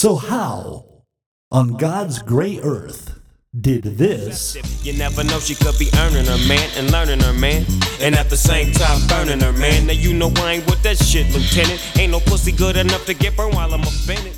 So, 0.00 0.16
how, 0.16 1.04
on 1.52 1.76
God's 1.76 2.22
gray 2.22 2.58
earth, 2.62 3.20
did 3.52 3.84
this 3.84 4.56
You 4.80 4.96
never 4.96 5.22
know, 5.22 5.38
she 5.40 5.54
could 5.54 5.76
be 5.78 5.90
earning 5.98 6.24
her 6.24 6.40
man 6.48 6.70
and 6.78 6.90
learning 6.90 7.20
her 7.20 7.34
man. 7.34 7.66
And 8.00 8.14
at 8.14 8.30
the 8.30 8.36
same 8.38 8.72
time, 8.72 8.96
burning 9.08 9.40
her 9.40 9.52
man. 9.52 9.86
Now 9.86 9.92
you 9.92 10.14
know 10.14 10.32
I 10.36 10.52
ain't 10.52 10.64
with 10.64 10.82
that 10.84 10.96
shit, 10.96 11.28
Lieutenant. 11.36 11.76
Ain't 12.00 12.12
no 12.12 12.20
pussy 12.20 12.50
good 12.50 12.78
enough 12.78 13.04
to 13.04 13.12
get 13.12 13.36
burned 13.36 13.52
while 13.52 13.74
I'm 13.74 13.82
offended. 13.82 14.32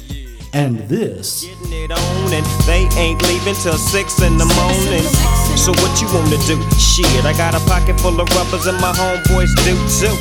and 0.53 0.81
this 0.91 1.47
Getting 1.47 1.87
it 1.87 1.93
on, 1.93 2.33
and 2.35 2.47
they 2.67 2.83
ain't 2.99 3.23
leaving 3.23 3.55
till 3.55 3.79
six 3.79 4.19
in 4.19 4.43
the 4.43 4.49
morning. 4.59 5.07
So 5.55 5.71
what 5.79 5.95
you 6.03 6.11
wanna 6.11 6.43
do? 6.51 6.59
Shit, 6.75 7.23
I 7.23 7.39
got 7.39 7.55
a 7.55 7.63
pocket 7.71 8.01
full 8.01 8.19
of 8.19 8.27
rubbers 8.35 8.67
and 8.67 8.81
my 8.83 8.91
homeboys 8.91 9.55
do 9.63 9.79
too. 9.95 10.19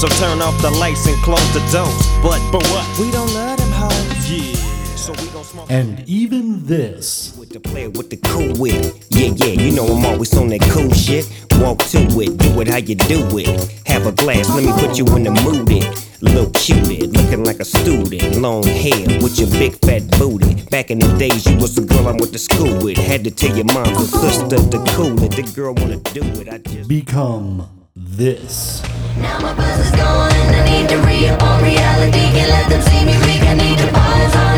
So 0.00 0.08
turn 0.16 0.40
off 0.40 0.56
the 0.62 0.70
lights 0.70 1.04
and 1.04 1.16
close 1.20 1.44
the 1.52 1.60
doors. 1.68 1.92
But, 2.24 2.40
but 2.48 2.64
what? 2.72 2.88
We 2.96 3.12
don't 3.12 3.28
love 3.34 3.58
them 3.60 3.68
hoes. 3.68 4.32
Yeah. 4.32 4.67
So 5.08 5.14
we 5.24 5.30
gon' 5.30 5.42
smoke 5.42 5.70
and 5.70 6.06
even 6.06 6.66
this. 6.66 7.34
with 7.38 7.48
the 7.48 7.60
player 7.60 7.88
with 7.88 8.10
the 8.10 8.18
cool 8.18 8.52
wit. 8.60 9.06
Yeah, 9.08 9.32
yeah, 9.36 9.56
you 9.56 9.74
know 9.74 9.86
I'm 9.86 10.04
always 10.04 10.36
on 10.36 10.48
that 10.48 10.60
cool 10.68 10.92
shit. 10.92 11.24
Walk 11.52 11.78
to 11.96 12.00
it, 12.20 12.36
do 12.36 12.60
it 12.60 12.68
how 12.68 12.76
you 12.76 12.94
do 12.94 13.24
it. 13.38 13.48
Have 13.86 14.04
a 14.04 14.12
glass, 14.12 14.50
let 14.50 14.64
me 14.64 14.72
put 14.72 14.98
you 14.98 15.06
in 15.16 15.22
the 15.22 15.30
mood. 15.30 15.72
It. 15.72 15.88
Little 16.20 16.50
cutie, 16.50 17.06
looking 17.06 17.42
like 17.42 17.58
a 17.58 17.64
student. 17.64 18.36
Long 18.36 18.64
hair 18.64 19.06
with 19.22 19.38
your 19.38 19.48
big 19.48 19.80
fat 19.80 20.04
booty. 20.18 20.62
Back 20.68 20.90
in 20.90 20.98
the 20.98 21.08
days, 21.16 21.46
you 21.46 21.56
was 21.56 21.74
the 21.74 21.86
girl 21.86 22.06
I 22.06 22.12
went 22.12 22.34
to 22.34 22.38
school 22.38 22.84
with. 22.84 22.98
Had 22.98 23.24
to 23.24 23.30
tell 23.30 23.56
your 23.56 23.64
mom 23.64 23.88
or 23.96 24.04
sister 24.04 24.58
to 24.58 24.78
cool 24.92 25.16
it. 25.22 25.32
The 25.32 25.50
girl 25.56 25.72
wanna 25.72 25.96
do 26.12 26.20
it, 26.38 26.50
I 26.50 26.58
just. 26.58 26.86
Become 26.86 27.66
this. 27.96 28.82
Now 29.16 29.40
my 29.40 29.54
buzz 29.54 29.86
is 29.86 29.90
gone 29.92 30.32
and 30.32 30.54
I 30.54 30.64
need 30.68 30.88
to 30.90 30.98
re-up 30.98 31.42
on 31.42 31.62
reality 31.64 32.20
Can't 32.36 32.50
let 32.50 32.68
them 32.68 32.82
see 32.82 33.04
me 33.04 33.18
weak, 33.26 33.42
I 33.42 33.54
need 33.54 33.78
to 33.78 33.88
pause 33.92 34.36
on 34.36 34.54
it 34.54 34.57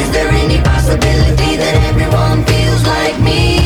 Is 0.00 0.10
there 0.12 0.30
any 0.30 0.60
possibility 0.62 1.56
that 1.56 1.74
everyone 1.90 2.44
feels 2.44 2.82
like 2.86 3.20
me? 3.20 3.63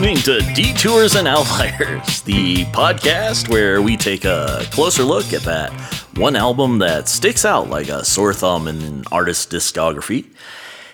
Listening 0.00 0.16
to 0.22 0.54
Detours 0.54 1.14
and 1.14 1.28
Outliers, 1.28 2.22
the 2.22 2.64
podcast 2.72 3.50
where 3.50 3.82
we 3.82 3.98
take 3.98 4.24
a 4.24 4.66
closer 4.70 5.02
look 5.02 5.34
at 5.34 5.42
that 5.42 5.70
one 6.14 6.36
album 6.36 6.78
that 6.78 7.06
sticks 7.06 7.44
out 7.44 7.68
like 7.68 7.90
a 7.90 8.02
sore 8.02 8.32
thumb 8.32 8.66
in 8.66 8.80
an 8.80 9.04
artist's 9.12 9.44
discography. 9.44 10.24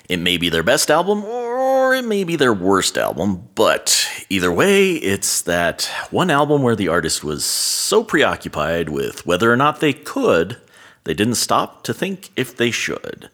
It 0.09 0.17
may 0.17 0.39
be 0.39 0.49
their 0.49 0.65
best 0.65 0.91
album, 0.91 1.25
or 1.25 1.95
it 1.95 2.05
may 2.05 2.25
be 2.25 2.35
their 2.35 2.53
worst 2.53 2.99
album, 2.99 3.49
but 3.55 4.11
either 4.29 4.51
way, 4.51 4.95
it's 4.95 5.41
that 5.43 5.85
one 6.11 6.29
album 6.29 6.63
where 6.63 6.75
the 6.75 6.89
artist 6.89 7.23
was 7.23 7.45
so 7.45 8.03
preoccupied 8.03 8.89
with 8.89 9.25
whether 9.25 9.53
or 9.53 9.57
not 9.57 9.79
they 9.79 9.93
could, 9.93 10.57
they 11.05 11.15
didn't 11.15 11.37
stop 11.37 11.85
to 11.85 11.95
think 11.95 12.31
if 12.35 12.57
they 12.57 12.73
should. 12.73 13.31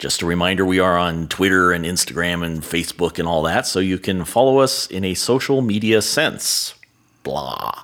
Just 0.00 0.22
a 0.22 0.26
reminder 0.26 0.64
we 0.64 0.80
are 0.80 0.96
on 0.96 1.28
Twitter 1.28 1.72
and 1.72 1.84
Instagram 1.84 2.42
and 2.42 2.62
Facebook 2.62 3.18
and 3.18 3.28
all 3.28 3.42
that, 3.42 3.66
so 3.66 3.80
you 3.80 3.98
can 3.98 4.24
follow 4.24 4.60
us 4.60 4.86
in 4.86 5.04
a 5.04 5.12
social 5.12 5.60
media 5.60 6.00
sense. 6.00 6.74
Blah. 7.22 7.82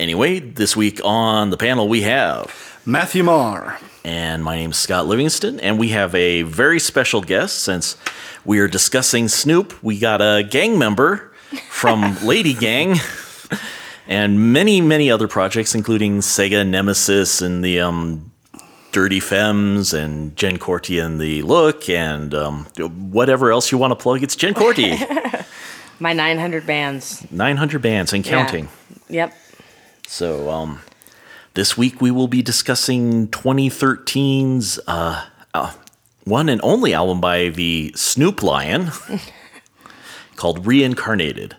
Anyway, 0.00 0.40
this 0.40 0.76
week 0.76 1.00
on 1.04 1.50
the 1.50 1.56
panel 1.56 1.86
we 1.86 2.02
have, 2.02 2.80
Matthew 2.84 3.22
Marr. 3.22 3.78
and 4.04 4.42
my 4.42 4.56
name's 4.56 4.78
Scott 4.78 5.06
Livingston, 5.06 5.60
and 5.60 5.78
we 5.78 5.90
have 5.90 6.12
a 6.16 6.42
very 6.42 6.80
special 6.80 7.20
guest 7.20 7.60
since 7.60 7.96
we 8.44 8.58
are 8.58 8.66
discussing 8.66 9.28
Snoop. 9.28 9.80
We 9.80 10.00
got 10.00 10.20
a 10.20 10.42
gang 10.42 10.76
member 10.76 11.32
from 11.68 12.18
Lady 12.24 12.54
Gang. 12.54 12.96
And 14.08 14.52
many, 14.52 14.80
many 14.80 15.08
other 15.08 15.28
projects, 15.28 15.76
including 15.76 16.18
Sega 16.18 16.66
Nemesis 16.66 17.40
and 17.40 17.64
the 17.64 17.78
um, 17.78 18.32
Dirty 18.94 19.18
Femmes 19.18 19.92
and 19.92 20.36
Jen 20.36 20.56
Corti 20.56 21.00
and 21.00 21.20
the 21.20 21.42
Look 21.42 21.88
and 21.88 22.32
um, 22.32 22.64
whatever 23.10 23.50
else 23.50 23.72
you 23.72 23.76
want 23.76 23.90
to 23.90 23.96
plug. 23.96 24.22
It's 24.22 24.36
Jen 24.36 24.54
Corti. 24.54 24.96
My 25.98 26.12
900 26.12 26.64
bands. 26.64 27.26
900 27.32 27.82
bands 27.82 28.12
and 28.12 28.24
Yeah. 28.24 28.30
counting. 28.30 28.68
Yep. 29.08 29.34
So 30.06 30.48
um, 30.48 30.80
this 31.54 31.76
week 31.76 32.00
we 32.00 32.12
will 32.12 32.28
be 32.28 32.40
discussing 32.40 33.26
2013's 33.28 34.78
uh, 34.86 35.24
uh, 35.54 35.72
one 36.22 36.48
and 36.48 36.60
only 36.62 36.94
album 36.94 37.20
by 37.20 37.48
the 37.48 37.92
Snoop 37.96 38.44
Lion 38.44 38.92
called 40.36 40.68
Reincarnated. 40.68 41.56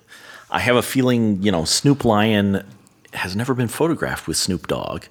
I 0.50 0.60
have 0.60 0.78
a 0.78 0.82
feeling, 0.82 1.44
you 1.44 1.52
know, 1.52 1.66
Snoop 1.66 2.06
Lion 2.06 2.66
has 3.14 3.36
never 3.36 3.54
been 3.54 3.68
photographed 3.68 4.26
with 4.26 4.38
Snoop 4.38 4.68
Dogg, 4.68 5.04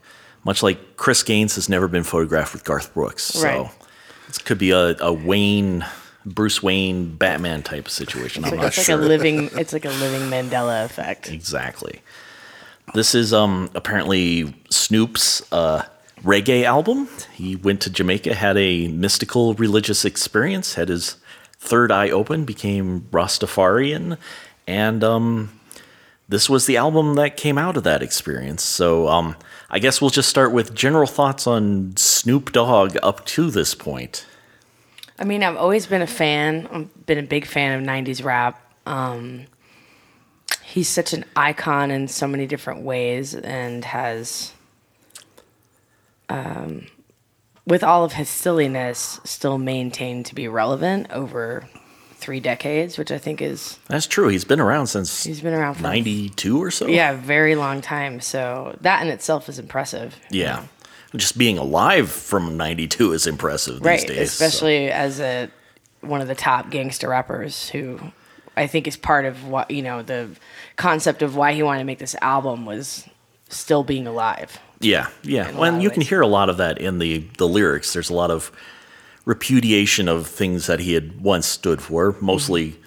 much 0.44 0.62
like 0.62 0.97
Chris 0.97 1.22
Gaines 1.22 1.55
has 1.56 1.69
never 1.69 1.88
been 1.88 2.05
photographed 2.05 2.53
with 2.53 2.65
Garth 2.65 2.93
Brooks. 2.94 3.25
So 3.25 3.43
Right. 3.44 3.71
this 4.28 4.38
could 4.38 4.59
be 4.59 4.71
a, 4.71 4.97
a 5.00 5.12
Wayne, 5.12 5.84
Bruce 6.27 6.62
Wayne, 6.62 7.15
Batman 7.16 7.62
type 7.62 7.87
of 7.87 7.93
situation. 7.93 8.44
I'm 8.44 8.49
It's, 8.53 8.56
not 8.56 8.65
like 8.65 8.72
sure. 8.72 9.00
a 9.00 9.03
living. 9.03 9.50
It's 9.59 9.72
like 9.72 9.84
a 9.84 9.91
living 9.91 10.28
Mandela 10.31 10.84
effect. 10.84 11.31
Exactly. 11.31 12.00
This 12.94 13.15
is 13.15 13.32
um 13.32 13.71
apparently 13.75 14.55
Snoop's 14.71 15.43
uh, 15.53 15.82
reggae 16.22 16.65
album. 16.65 17.09
He 17.32 17.56
went 17.56 17.81
to 17.82 17.91
Jamaica, 17.91 18.34
had 18.34 18.56
a 18.59 18.88
mystical 18.88 19.55
religious 19.55 20.05
experience, 20.05 20.75
had 20.75 20.88
his 20.91 21.16
third 21.59 21.91
eye 21.91 22.11
open, 22.11 22.44
became 22.44 23.09
Rastafarian, 23.11 24.19
and 24.66 25.03
um, 25.03 25.59
this 26.28 26.49
was 26.50 26.66
the 26.66 26.76
album 26.76 27.15
that 27.15 27.37
came 27.38 27.56
out 27.56 27.76
of 27.78 27.84
that 27.84 28.03
experience. 28.03 28.62
So 28.62 29.09
um, 29.09 29.37
I 29.75 29.81
guess 29.81 30.01
we'll 30.01 30.11
just 30.11 30.29
start 30.29 30.53
with 30.53 30.73
general 30.73 31.09
thoughts 31.09 31.49
on 31.49 31.97
Snoop 31.97 32.53
Dogg 32.53 32.97
up 33.03 33.27
to 33.27 33.51
this 33.51 33.75
point. 33.75 34.25
I 35.19 35.25
mean, 35.25 35.43
I've 35.43 35.57
always 35.57 35.85
been 35.85 36.01
a 36.01 36.07
fan. 36.07 36.69
I've 36.71 37.07
been 37.07 37.19
a 37.19 37.25
big 37.25 37.45
fan 37.45 37.77
of 37.77 37.85
'90s 37.85 38.25
rap. 38.25 38.73
Um, 38.87 39.47
he's 40.62 40.89
such 40.89 41.12
an 41.12 41.25
icon 41.35 41.91
in 41.91 42.07
so 42.07 42.29
many 42.29 42.47
different 42.47 42.83
ways, 42.83 43.35
and 43.35 43.85
has, 43.85 44.53
um, 46.29 46.87
with 47.67 47.83
all 47.83 48.05
of 48.05 48.12
his 48.12 48.29
silliness, 48.29 49.19
still 49.25 49.59
maintained 49.59 50.27
to 50.27 50.37
be 50.37 50.47
relevant 50.47 51.09
over 51.11 51.69
three 52.25 52.41
decades, 52.41 52.97
which 52.99 53.11
I 53.12 53.19
think 53.19 53.43
is 53.43 53.79
That's 53.89 54.07
true. 54.07 54.29
He's 54.29 54.45
been 54.45 54.61
around 54.61 54.87
since 54.89 55.25
he's 55.25 55.41
been 55.43 55.53
around 55.55 55.81
'92 55.83 56.62
or 56.62 56.71
so. 56.71 56.87
yeah, 56.87 57.12
very 57.15 57.55
long 57.55 57.81
time. 57.83 58.21
So 58.21 58.77
that 58.81 59.03
in 59.03 59.09
itself 59.09 59.49
is 59.49 59.59
impressive. 59.59 60.17
Yeah. 60.31 60.65
Just 61.15 61.37
being 61.39 61.59
alive 61.59 62.11
from 62.11 62.57
92 62.57 63.12
is 63.12 63.27
impressive 63.27 63.75
these 63.75 63.83
right 63.87 64.07
days. 64.07 64.33
so- 64.33 64.45
especially 64.47 64.91
as 64.91 65.21
a 65.21 65.49
one 66.01 66.21
of 66.21 66.29
the 66.29 66.35
top 66.35 66.71
gangster 66.71 67.09
rappers 67.09 67.71
who 67.71 67.99
i 68.56 68.67
think 68.67 68.87
is 68.87 68.95
part 68.97 69.25
of 69.25 69.47
what 69.49 69.71
you 69.71 69.81
know 69.81 70.03
the 70.03 70.29
concept 70.77 71.23
of 71.23 71.35
why 71.35 71.53
he 71.55 71.62
wanted 71.62 71.79
to 71.79 71.85
make 71.87 71.99
this 71.99 72.15
album 72.21 72.67
was 72.67 73.09
still 73.49 73.82
being 73.82 74.06
alive 74.06 74.59
Yeah, 74.81 75.09
yeah. 75.23 75.50
Well, 75.53 75.81
you 75.81 75.88
can 75.91 76.03
hear 76.03 76.21
a 76.21 76.26
lot 76.26 76.50
of 76.50 76.56
that 76.59 76.76
in 76.79 76.99
the, 76.99 77.25
the 77.38 77.49
lyrics. 77.49 77.93
There's 77.94 78.11
a 78.11 78.15
lot 78.15 78.31
of 78.31 78.50
repudiation 79.25 80.09
of 80.09 80.26
things 80.26 80.67
that 80.67 80.81
he 80.81 80.94
had 80.94 81.21
once 81.23 81.47
stood 81.47 81.81
for, 81.81 82.15
mostly 82.21 82.71
Mm-hmm. 82.71 82.81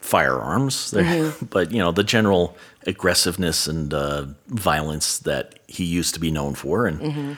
firearms. 0.00 0.90
There- 0.90 1.32
But, 1.50 1.70
you 1.72 1.78
know, 1.78 1.92
the 1.92 2.04
general 2.04 2.56
aggressiveness 2.86 3.66
and 3.66 3.94
uh, 3.94 4.26
violence 4.48 5.18
that 5.20 5.58
he 5.68 5.84
used 5.84 6.14
to 6.14 6.20
be 6.20 6.30
known 6.30 6.54
for. 6.54 6.86
And 6.86 7.00
Mm-hmm. 7.00 7.32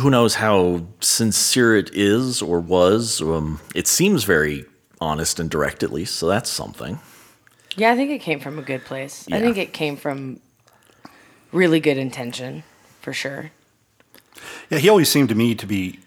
who 0.00 0.10
knows 0.10 0.34
how 0.36 0.86
sincere 1.00 1.76
it 1.76 1.90
is 1.94 2.42
or 2.42 2.60
was. 2.60 3.20
Um, 3.22 3.60
it 3.74 3.86
seems 3.86 4.24
very 4.24 4.64
honest 5.00 5.38
and 5.40 5.50
direct, 5.50 5.82
at 5.82 5.92
least. 5.92 6.16
So 6.16 6.26
that's 6.28 6.50
something. 6.50 6.98
yeah 7.76 7.92
i 7.92 7.96
think 7.96 8.10
it 8.10 8.22
came 8.22 8.40
from 8.40 8.58
a 8.58 8.62
good 8.62 8.82
place 8.86 9.26
i 9.30 9.38
think 9.40 9.58
it 9.58 9.72
came 9.74 9.96
from 9.98 10.40
really 11.52 11.78
good 11.80 11.98
intention 11.98 12.62
for 13.02 13.12
sure 13.12 13.50
Yeah, 14.70 14.78
he 14.78 14.88
always 14.88 15.08
seemed 15.10 15.28
to 15.28 15.34
me 15.34 15.54
to 15.54 15.66
be 15.66 15.98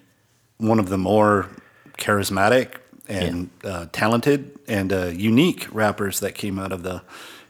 one 0.59 0.79
of 0.79 0.89
the 0.89 0.97
more 0.97 1.49
charismatic 1.97 2.75
and 3.07 3.49
uh, 3.63 3.87
talented 3.91 4.57
and 4.67 4.93
uh, 4.93 5.07
unique 5.07 5.67
rappers 5.73 6.19
that 6.19 6.35
came 6.35 6.59
out 6.59 6.71
of 6.71 6.83
the, 6.83 7.01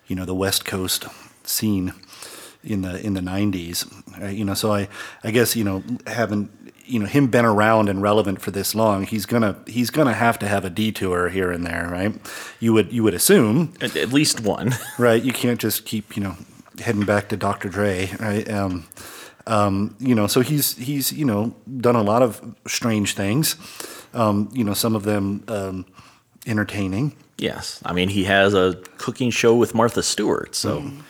you 0.08 0.16
know, 0.16 0.24
the 0.26 0.34
West 0.36 0.64
Coast 0.66 1.06
scene. 1.44 1.94
in 2.64 2.82
the 2.82 3.00
in 3.06 3.14
the 3.14 3.22
'90s. 3.22 3.86
Right? 4.20 4.36
You 4.38 4.46
know, 4.46 4.54
so 4.54 4.72
I 4.74 4.88
I 5.24 5.32
guess 5.32 5.56
you 5.56 5.64
know 5.64 5.84
having 6.08 6.50
you 6.86 7.00
know 7.00 7.06
him 7.06 7.28
been 7.28 7.46
around 7.46 7.88
and 7.90 8.02
relevant 8.02 8.42
for 8.42 8.52
this 8.52 8.74
long, 8.76 9.06
he's 9.06 9.26
gonna 9.26 9.56
he's 9.66 9.90
gonna 9.90 10.14
have 10.14 10.38
to 10.40 10.48
have 10.48 10.66
a 10.66 10.70
detour 10.70 11.30
here 11.30 11.52
and 11.52 11.66
there, 11.66 11.88
right? 11.92 12.14
You 12.60 12.74
would 12.74 12.92
you 12.92 13.04
would 13.04 13.14
assume, 13.14 13.74
At, 13.82 13.96
at 13.96 14.12
least 14.14 14.42
one. 14.42 14.76
right? 14.98 15.22
You 15.24 15.32
can't 15.34 15.60
just 15.60 15.86
keep 15.86 16.16
you 16.18 16.24
know 16.24 16.36
heading 16.80 17.06
back 17.06 17.30
to 17.30 17.38
Dr. 17.38 17.70
Dre, 17.70 18.10
right? 18.20 18.50
Um, 18.50 18.86
um, 19.50 19.96
you 20.00 20.16
know, 20.16 20.28
so 20.28 20.42
he's 20.42 20.78
he's 20.78 21.12
you 21.12 21.26
know 21.26 21.54
done 21.82 21.96
a 21.96 22.04
lot 22.04 22.22
of 22.22 22.40
strange 22.68 23.14
things. 23.16 23.56
Um, 24.14 24.50
you 24.54 24.64
know, 24.64 24.74
some 24.74 24.96
of 24.96 25.04
them 25.04 25.44
um, 25.48 25.86
entertaining. 26.48 27.16
yes. 27.38 27.82
I 27.86 27.94
mean, 27.94 28.10
he 28.10 28.24
has 28.26 28.54
a 28.54 28.82
cooking 28.98 29.30
show 29.32 29.56
with 29.56 29.76
Martha 29.76 30.02
Stewart, 30.04 30.56
so 30.56 30.82
Mm. 30.82 31.02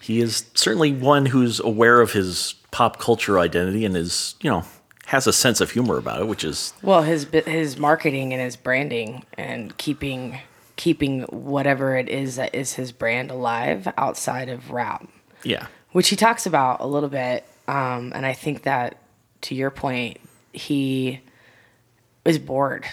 he 0.00 0.20
is 0.20 0.44
certainly 0.54 0.92
one 0.92 1.26
who's 1.26 1.60
aware 1.60 2.00
of 2.00 2.12
his 2.12 2.54
pop 2.70 2.98
culture 2.98 3.38
identity 3.38 3.84
and 3.84 3.96
is, 3.96 4.34
you 4.42 4.50
know, 4.50 4.64
has 5.06 5.26
a 5.26 5.32
sense 5.32 5.60
of 5.62 5.70
humor 5.70 5.96
about 5.96 6.20
it, 6.20 6.26
which 6.28 6.44
is 6.44 6.74
Well, 6.82 7.02
his 7.02 7.24
his 7.46 7.78
marketing 7.78 8.32
and 8.34 8.42
his 8.42 8.56
branding 8.56 9.24
and 9.38 9.76
keeping 9.78 10.38
keeping 10.76 11.22
whatever 11.22 11.96
it 11.96 12.08
is 12.08 12.36
that 12.36 12.54
is 12.54 12.74
his 12.74 12.92
brand 12.92 13.30
alive 13.30 13.88
outside 13.96 14.48
of 14.48 14.70
rap, 14.70 15.08
yeah. 15.42 15.66
which 15.92 16.08
he 16.10 16.16
talks 16.16 16.46
about 16.46 16.80
a 16.80 16.86
little 16.86 17.08
bit. 17.08 17.44
Um, 17.68 18.12
and 18.14 18.26
I 18.26 18.32
think 18.32 18.62
that, 18.62 18.96
to 19.42 19.54
your 19.54 19.70
point, 19.70 20.18
he 20.52 21.20
is 22.24 22.38
bored. 22.38 22.86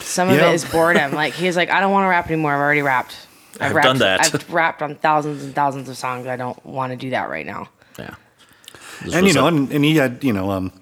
Some 0.00 0.28
of 0.30 0.36
Yeah. 0.36 0.50
it 0.50 0.54
is 0.54 0.64
boredom. 0.64 1.12
like 1.22 1.34
he's 1.34 1.56
like, 1.56 1.68
I 1.70 1.80
don't 1.80 1.92
want 1.92 2.04
to 2.04 2.08
rap 2.08 2.26
anymore. 2.28 2.54
I've 2.54 2.60
already 2.60 2.82
rapped. 2.82 3.16
I've 3.60 3.74
rapped, 3.74 3.86
done 3.86 3.98
that. 3.98 4.20
I've 4.20 4.50
rapped 4.52 4.80
on 4.82 4.94
thousands 4.96 5.42
and 5.44 5.54
thousands 5.54 5.88
of 5.88 5.96
songs. 5.96 6.26
I 6.26 6.36
don't 6.36 6.64
want 6.64 6.92
to 6.92 6.96
do 6.96 7.10
that 7.10 7.28
right 7.28 7.44
now. 7.46 7.68
Yeah. 7.98 8.14
This 9.02 9.14
and 9.14 9.26
you 9.26 9.32
know, 9.34 9.46
and, 9.46 9.70
and 9.72 9.84
he 9.84 9.96
had 9.96 10.22
you 10.22 10.32
know 10.32 10.50
um, 10.50 10.72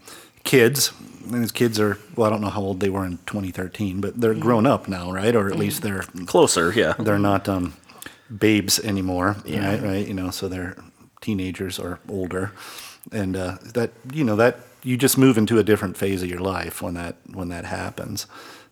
kids, 0.44 0.92
and 1.24 1.36
his 1.40 1.52
kids 1.52 1.78
are 1.80 1.98
well, 2.16 2.26
I 2.26 2.30
don't 2.30 2.40
know 2.40 2.50
how 2.50 2.60
old 2.60 2.80
they 2.80 2.90
were 2.90 3.04
in 3.04 3.18
2013, 3.26 4.00
but 4.00 4.20
they're 4.20 4.34
grown 4.34 4.66
up 4.66 4.88
now, 4.88 5.10
right? 5.12 5.34
Or 5.34 5.48
at 5.48 5.56
least 5.56 5.82
they're 5.82 6.02
closer, 6.26 6.72
yeah. 6.72 6.94
they're 6.98 7.18
not 7.18 7.48
um, 7.48 7.74
babes 8.36 8.78
anymore, 8.80 9.36
Yeah. 9.44 9.70
right? 9.70 9.82
Right? 9.82 10.06
You 10.08 10.14
know, 10.14 10.30
so 10.30 10.48
they're 10.48 10.76
teenagers 11.20 11.78
or 11.78 12.00
older, 12.08 12.52
and 13.12 13.36
uh, 13.36 13.58
that 13.74 13.92
you 14.12 14.24
know 14.24 14.36
that 14.36 14.58
you 14.82 14.96
just 14.96 15.16
move 15.16 15.38
into 15.38 15.58
a 15.58 15.64
different 15.64 15.96
phase 15.96 16.22
of 16.22 16.28
your 16.28 16.40
life 16.40 16.82
when 16.82 16.94
that 16.94 17.16
when 17.32 17.48
that 17.48 17.64
happens. 17.64 18.26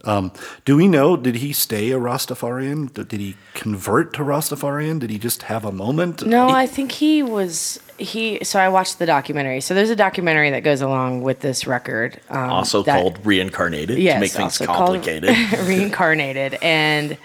Um, 0.05 0.33
do 0.65 0.77
we 0.77 0.89
know? 0.89 1.17
Did 1.17 1.37
he 1.37 1.53
stay 1.53 1.93
a 1.93 1.99
Rastafarian? 1.99 2.93
Did 2.93 3.09
did 3.09 3.21
he 3.21 3.37
convert 3.55 4.13
to 4.15 4.23
Rastafarian? 4.23 4.99
Did 4.99 5.11
he 5.11 5.19
just 5.19 5.45
have 5.45 5.65
a 5.65 5.73
moment? 5.73 6.27
No, 6.27 6.49
I 6.49 6.67
think 6.67 6.93
he 6.93 7.23
was 7.23 7.79
he. 7.99 8.43
So 8.43 8.59
I 8.59 8.69
watched 8.69 8.99
the 8.99 9.07
documentary. 9.07 9.61
So 9.61 9.75
there's 9.75 9.91
a 9.91 9.97
documentary 9.97 10.51
that 10.51 10.65
goes 10.65 10.81
along 10.81 11.23
with 11.23 11.41
this 11.41 11.67
record. 11.67 12.21
Um, 12.31 12.51
also 12.51 12.83
that- 12.83 13.01
called 13.01 13.25
reincarnated 13.25 13.99
yes, 13.99 14.15
to 14.15 14.21
make 14.21 14.33
things 14.33 14.61
also 14.61 14.67
called 14.67 15.03
complicated. 15.03 15.37
reincarnated, 15.69 16.59
and 16.63 17.17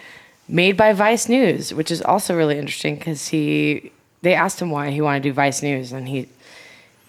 made 0.48 0.77
by 0.77 0.94
Vice 0.94 1.27
News, 1.27 1.74
which 1.74 1.89
is 1.89 2.01
also 2.01 2.36
really 2.36 2.59
interesting 2.59 2.95
because 2.95 3.27
he 3.30 3.92
they 4.21 4.36
asked 4.36 4.62
him 4.62 4.69
why 4.69 4.92
he 4.92 5.01
wanted 5.01 5.24
to 5.24 5.30
do 5.30 5.33
Vice 5.33 5.63
News, 5.63 5.92
and 5.92 6.07
he 6.07 6.30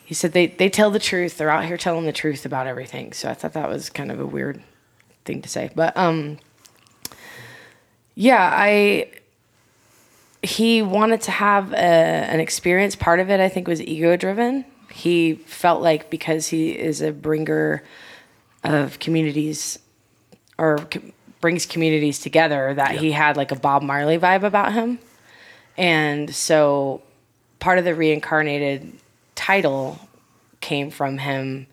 he 0.08 0.14
said 0.14 0.32
they 0.32 0.46
they 0.46 0.70
tell 0.70 0.90
the 0.90 0.98
truth. 0.98 1.36
They're 1.36 1.50
out 1.50 1.66
here 1.66 1.76
telling 1.76 2.06
the 2.06 2.14
truth 2.14 2.46
about 2.46 2.66
everything. 2.66 3.12
So 3.12 3.28
I 3.28 3.34
thought 3.34 3.52
that 3.52 3.68
was 3.68 3.90
kind 3.90 4.10
of 4.10 4.18
a 4.18 4.24
weird 4.24 4.62
thing 5.26 5.42
to 5.42 5.50
say, 5.50 5.68
but 5.74 5.94
um, 5.98 6.38
yeah, 8.14 8.50
I 8.50 9.10
he 10.42 10.80
wanted 10.80 11.20
to 11.20 11.30
have 11.30 11.74
a, 11.74 11.76
an 11.76 12.40
experience. 12.40 12.96
Part 12.96 13.20
of 13.20 13.28
it, 13.28 13.38
I 13.38 13.50
think, 13.50 13.68
was 13.68 13.82
ego 13.82 14.16
driven. 14.16 14.64
He 14.90 15.34
felt 15.34 15.82
like 15.82 16.08
because 16.08 16.46
he 16.46 16.70
is 16.70 17.02
a 17.02 17.12
bringer 17.12 17.82
of 18.64 18.98
communities 19.00 19.78
or 20.56 20.78
brings 21.42 21.66
communities 21.66 22.18
together, 22.18 22.72
that 22.72 22.92
he 22.92 23.12
had 23.12 23.36
like 23.36 23.52
a 23.52 23.56
Bob 23.56 23.82
Marley 23.82 24.18
vibe 24.18 24.42
about 24.42 24.72
him. 24.72 25.00
And 25.76 26.34
so 26.34 27.02
part 27.58 27.76
of 27.78 27.84
the 27.84 27.94
reincarnated 27.94 28.90
title 29.38 30.00
came 30.60 30.90
from 30.90 31.18
him 31.18 31.68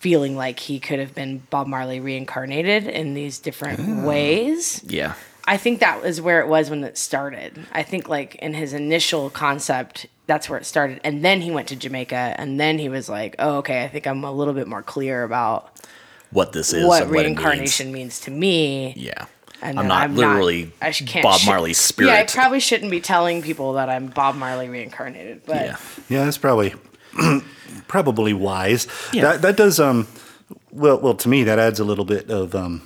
feeling 0.00 0.36
like 0.36 0.58
he 0.58 0.80
could 0.80 0.98
have 0.98 1.14
been 1.14 1.38
Bob 1.50 1.68
Marley 1.68 2.00
reincarnated 2.00 2.88
in 2.88 3.14
these 3.14 3.38
different 3.38 3.80
ah. 3.80 4.06
ways. 4.06 4.82
yeah. 4.84 5.14
I 5.46 5.56
think 5.56 5.80
that 5.80 6.02
was 6.02 6.20
where 6.20 6.40
it 6.40 6.48
was 6.48 6.68
when 6.68 6.84
it 6.84 6.98
started. 6.98 7.66
I 7.72 7.82
think 7.82 8.08
like 8.08 8.34
in 8.36 8.54
his 8.54 8.72
initial 8.72 9.30
concept, 9.30 10.06
that's 10.26 10.48
where 10.48 10.58
it 10.58 10.66
started. 10.66 11.00
And 11.02 11.24
then 11.24 11.40
he 11.40 11.50
went 11.50 11.68
to 11.68 11.76
Jamaica 11.76 12.34
and 12.36 12.60
then 12.60 12.78
he 12.78 12.88
was 12.88 13.08
like, 13.08 13.36
"Oh, 13.38 13.56
okay, 13.58 13.82
I 13.82 13.88
think 13.88 14.06
I'm 14.06 14.22
a 14.22 14.32
little 14.32 14.54
bit 14.54 14.68
more 14.68 14.82
clear 14.82 15.24
about 15.24 15.72
What 16.30 16.52
this 16.52 16.72
is 16.72 16.84
what 16.84 17.02
and 17.02 17.10
what 17.10 17.24
reincarnation 17.24 17.90
means. 17.90 18.20
to 18.20 18.30
me." 18.30 18.94
Yeah. 18.96 19.26
And 19.62 19.78
I'm 19.78 19.88
then 19.88 19.88
not 19.88 20.10
literally 20.10 20.72
I 20.80 20.90
sh- 20.90 21.04
can't 21.06 21.22
Bob 21.22 21.40
sh- 21.40 21.46
Marley's 21.46 21.92
Yeah, 21.98 22.14
I 22.14 22.24
probably 22.24 22.60
shouldn't 22.60 22.90
be 22.90 23.00
telling 23.00 23.42
people 23.42 23.74
that 23.74 23.88
I'm 23.88 24.06
Bob 24.06 24.34
Marley 24.36 24.68
reincarnated, 24.68 25.42
but 25.44 25.56
Yeah. 25.56 25.76
Yeah, 26.08 26.24
that's 26.24 26.38
probably 26.38 26.74
probably 27.88 28.32
wise. 28.32 28.86
Yeah. 29.12 29.22
That 29.22 29.42
that 29.42 29.56
does 29.56 29.78
um 29.80 30.06
well 30.70 30.98
well 30.98 31.14
to 31.14 31.28
me 31.28 31.44
that 31.44 31.58
adds 31.58 31.80
a 31.80 31.84
little 31.84 32.04
bit 32.04 32.30
of 32.30 32.54
um 32.54 32.82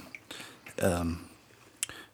um 0.82 1.21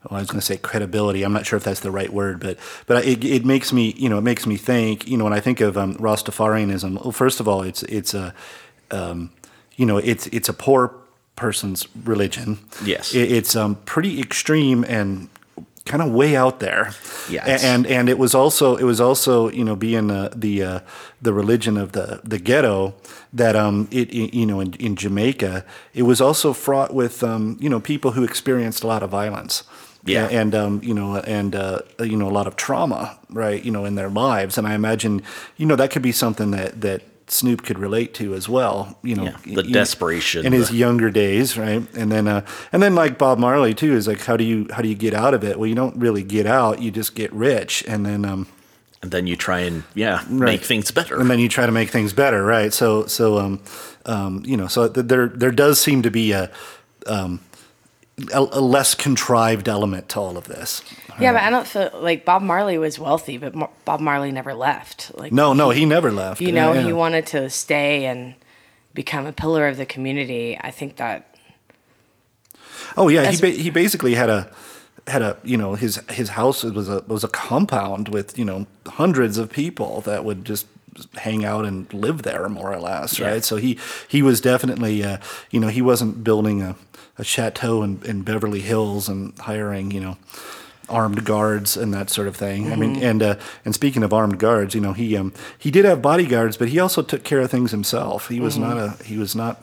well, 0.09 0.17
I 0.17 0.23
was 0.23 0.31
going 0.31 0.41
to 0.41 0.47
say 0.47 0.57
credibility. 0.57 1.23
I'm 1.25 1.33
not 1.35 1.45
sure 1.45 1.59
if 1.59 1.65
that's 1.65 1.81
the 1.81 1.91
right 1.91 2.11
word, 2.11 2.41
but 2.41 2.57
but 2.87 3.05
it, 3.05 3.23
it 3.23 3.45
makes 3.45 3.71
me 3.73 3.93
you 3.99 4.09
know 4.09 4.17
it 4.19 4.23
makes 4.23 4.47
me 4.47 4.57
think 4.57 5.07
you 5.07 5.19
know 5.19 5.25
when 5.25 5.35
I 5.35 5.41
think 5.41 5.61
of 5.61 5.77
um, 5.77 5.95
Rastafarianism. 5.97 7.03
Well, 7.03 7.13
first 7.13 7.39
of 7.39 7.47
all, 7.47 7.63
it's 7.63 7.83
it's 7.83 8.15
a 8.15 8.35
um, 8.91 9.31
you 9.77 9.85
know 9.85 9.99
it's 9.99 10.27
it's 10.29 10.49
a 10.49 10.55
poor 10.55 10.95
person's 11.41 11.89
religion. 12.05 12.59
Yes. 12.85 13.15
It- 13.15 13.33
it's 13.33 13.57
um, 13.57 13.75
pretty 13.85 14.21
extreme 14.21 14.85
and 14.89 15.29
kind 15.87 16.03
of 16.03 16.11
way 16.13 16.37
out 16.37 16.59
there. 16.61 16.93
Yeah, 17.29 17.47
A- 17.47 17.65
and 17.73 17.87
and 17.87 18.09
it 18.09 18.19
was 18.19 18.35
also 18.35 18.77
it 18.77 18.85
was 18.85 19.01
also 19.01 19.51
you 19.51 19.65
know 19.65 19.77
being 19.77 20.11
uh, 20.11 20.29
the 20.37 20.63
uh, 20.63 20.81
the 21.23 21.33
religion 21.33 21.77
of 21.79 21.91
the 21.93 22.21
the 22.33 22.39
ghetto 22.39 22.93
that 23.37 23.55
um 23.57 23.89
it, 23.91 24.09
it- 24.11 24.35
you 24.37 24.47
know 24.47 24.61
in, 24.61 24.75
in 24.79 24.95
Jamaica 24.97 25.65
it 25.95 26.03
was 26.05 26.21
also 26.21 26.53
fraught 26.53 26.93
with 26.95 27.23
um 27.23 27.57
you 27.61 27.69
know 27.71 27.81
people 27.81 28.11
who 28.13 28.25
experienced 28.25 28.85
a 28.85 28.87
lot 28.87 29.03
of 29.03 29.11
violence. 29.11 29.65
Yeah. 30.05 30.29
A- 30.29 30.41
and 30.41 30.55
um, 30.55 30.81
you 30.83 30.95
know, 30.95 31.17
and 31.27 31.55
uh, 31.55 31.79
you 31.99 32.17
know, 32.17 32.29
a 32.29 32.35
lot 32.39 32.47
of 32.47 32.55
trauma, 32.57 33.19
right? 33.29 33.63
You 33.65 33.71
know, 33.73 33.85
in 33.87 33.97
their 33.97 34.09
lives, 34.09 34.59
and 34.59 34.67
I 34.67 34.75
imagine, 34.75 35.21
you 35.59 35.67
know, 35.67 35.77
that 35.77 35.91
could 35.93 36.03
be 36.03 36.13
something 36.13 36.53
that 36.57 36.81
that 36.81 37.01
Snoop 37.31 37.63
could 37.63 37.79
relate 37.79 38.13
to 38.15 38.35
as 38.35 38.49
well. 38.49 38.99
You 39.03 39.15
know, 39.15 39.25
Yeah, 39.25 39.37
the 39.55 39.63
desperation, 39.63 40.45
in 40.45 40.53
his 40.53 40.73
younger 40.73 41.11
days, 41.11 41.57
right? 41.57 41.83
And 41.95 42.11
then, 42.11 42.27
uh, 42.29 42.45
and 42.73 42.83
then 42.83 42.95
like 42.95 43.19
Bob 43.19 43.39
Marley 43.39 43.73
too 43.75 43.93
is 43.95 44.07
like, 44.09 44.21
how 44.25 44.37
do 44.37 44.45
you 44.45 44.67
how 44.73 44.83
do 44.83 44.89
you 44.89 44.95
get 44.97 45.15
out 45.15 45.35
of 45.35 45.45
it? 45.45 45.59
Well, 45.59 45.69
you 45.69 45.75
don't 45.77 45.97
really 45.97 46.23
get 46.25 46.47
out; 46.47 46.81
you 46.83 46.91
just 46.91 47.15
get 47.15 47.33
rich, 47.33 47.85
and 47.87 48.05
then 48.05 48.25
um, 48.25 48.47
And 49.03 49.11
then 49.13 49.27
you 49.27 49.37
try 49.37 49.61
and 49.61 49.83
yeah, 49.95 50.25
Right. 50.29 50.53
make 50.55 50.63
things 50.65 50.91
better. 50.91 51.19
and 51.21 51.31
then 51.31 51.39
you 51.39 51.49
try 51.49 51.67
to 51.67 51.73
make 51.73 51.91
things 51.91 52.13
better, 52.13 52.45
right? 52.45 52.73
So, 52.73 53.07
so 53.07 53.39
um, 53.39 53.61
um, 54.07 54.43
you 54.45 54.57
know, 54.57 54.67
so 54.69 54.89
th- 54.89 55.07
there 55.07 55.29
there 55.29 55.53
does 55.53 55.81
seem 55.81 56.03
to 56.03 56.11
be 56.11 56.33
a 56.33 56.51
um, 57.07 57.41
a, 58.35 58.41
a 58.41 58.61
less 58.61 58.95
contrived 58.95 59.69
element 59.69 60.09
to 60.11 60.21
all 60.21 60.37
of 60.37 60.45
this. 60.45 60.83
Yeah, 61.21 61.33
but 61.33 61.43
I 61.43 61.51
don't 61.51 61.67
feel 61.67 61.91
like 61.95 62.25
Bob 62.25 62.43
Marley 62.43 62.79
was 62.79 62.99
wealthy, 62.99 63.39
but 63.39 63.55
Mar- 63.55 63.71
Bob 63.85 64.01
Marley 64.01 64.33
never 64.33 64.55
left. 64.55 65.11
Like 65.17 65.33
No, 65.33 65.53
no, 65.53 65.71
he 65.71 65.85
never 65.87 66.11
left. 66.11 66.41
you 66.41 66.53
know, 66.53 66.73
Yeah, 66.73 66.83
he 66.83 66.93
wanted 66.93 67.27
to 67.29 67.51
stay 67.51 68.07
and 68.07 68.35
become 68.95 69.27
a 69.27 69.33
pillar 69.33 69.69
of 69.69 69.77
the 69.77 69.87
community. 69.87 70.59
I 70.61 70.71
think 70.71 70.97
that 70.97 71.35
Oh 72.97 73.09
yeah, 73.09 73.23
he 73.23 73.29
As- 73.29 73.41
ba- 73.41 73.51
he 73.51 73.71
basically 73.71 74.15
had 74.15 74.31
a 74.31 74.51
had 75.07 75.23
a 75.23 75.37
you 75.45 75.57
know 75.57 75.75
his 75.75 75.97
his 76.11 76.31
house 76.31 76.63
was 76.65 76.89
a 76.89 77.03
was 77.07 77.25
a 77.25 77.29
compound 77.29 78.09
with 78.09 78.39
you 78.39 78.45
know 78.45 78.67
hundreds 78.87 79.39
of 79.39 79.51
people 79.51 80.01
that 80.03 80.25
would 80.25 80.45
just 80.45 80.67
hang 81.15 81.45
out 81.45 81.65
and 81.65 81.93
live 81.95 82.23
there 82.23 82.49
more 82.49 82.73
or 82.73 82.79
less, 82.81 83.19
Yeah. 83.19 83.29
right? 83.29 83.45
So 83.45 83.57
he 83.57 83.79
he 84.09 84.23
was 84.23 84.41
definitely 84.41 85.03
uh, 85.05 85.19
you 85.51 85.61
know 85.61 85.69
he 85.69 85.83
wasn't 85.83 86.25
building 86.25 86.63
a, 86.63 86.75
a 87.19 87.25
chateau 87.25 87.83
in, 87.83 88.01
in 88.05 88.23
Beverly 88.23 88.61
Hills 88.61 89.09
and 89.09 89.37
hiring 89.39 89.91
you 89.93 90.01
know 90.01 90.17
armed 90.91 91.25
guards 91.25 91.77
and 91.77 91.95
that 91.95 92.11
sort 92.11 92.29
of 92.29 92.37
thing. 92.37 92.73
I 92.73 92.77
mean, 92.77 92.97
and 93.03 93.23
uh, 93.23 93.35
and 93.65 93.75
speaking 93.75 94.03
of 94.03 94.13
armed 94.13 94.39
guards, 94.39 94.75
you 94.75 94.81
know 94.81 94.93
he 94.93 95.17
um 95.17 95.33
he 95.59 95.71
did 95.71 95.85
have 95.85 96.03
bodyguards, 96.03 96.57
but 96.57 96.69
he 96.69 96.79
also 96.79 97.03
took 97.03 97.23
care 97.25 97.41
of 97.41 97.51
things 97.51 97.71
himself. 97.71 98.29
He 98.29 98.41
was 98.41 98.59
not 98.59 98.77
a 98.77 99.03
he 99.05 99.17
was 99.17 99.35
not 99.37 99.63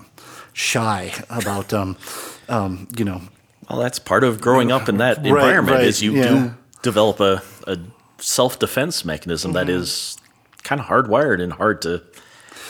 shy 0.54 1.14
about 1.30 1.74
um 1.74 1.96
um 2.50 2.88
you 2.98 3.06
know 3.06 3.22
well, 3.70 3.80
that's 3.80 4.00
part 4.00 4.24
of 4.24 4.40
growing 4.40 4.72
up 4.72 4.88
in 4.88 4.98
that 4.98 5.18
Right, 5.18 5.26
environment 5.28 5.78
right, 5.78 5.88
is 5.88 6.02
you 6.02 6.14
yeah. 6.14 6.24
do 6.30 6.54
develop 6.84 7.20
a, 7.20 7.42
a 7.68 7.78
self 8.20 8.58
defense 8.60 9.04
mechanism 9.04 9.52
that 9.54 9.68
Mm-hmm. 9.68 9.82
is 9.82 10.18
kind 10.64 10.80
of 10.82 10.88
hardwired 10.88 11.42
and 11.42 11.52
hard 11.54 11.82
to 11.82 12.02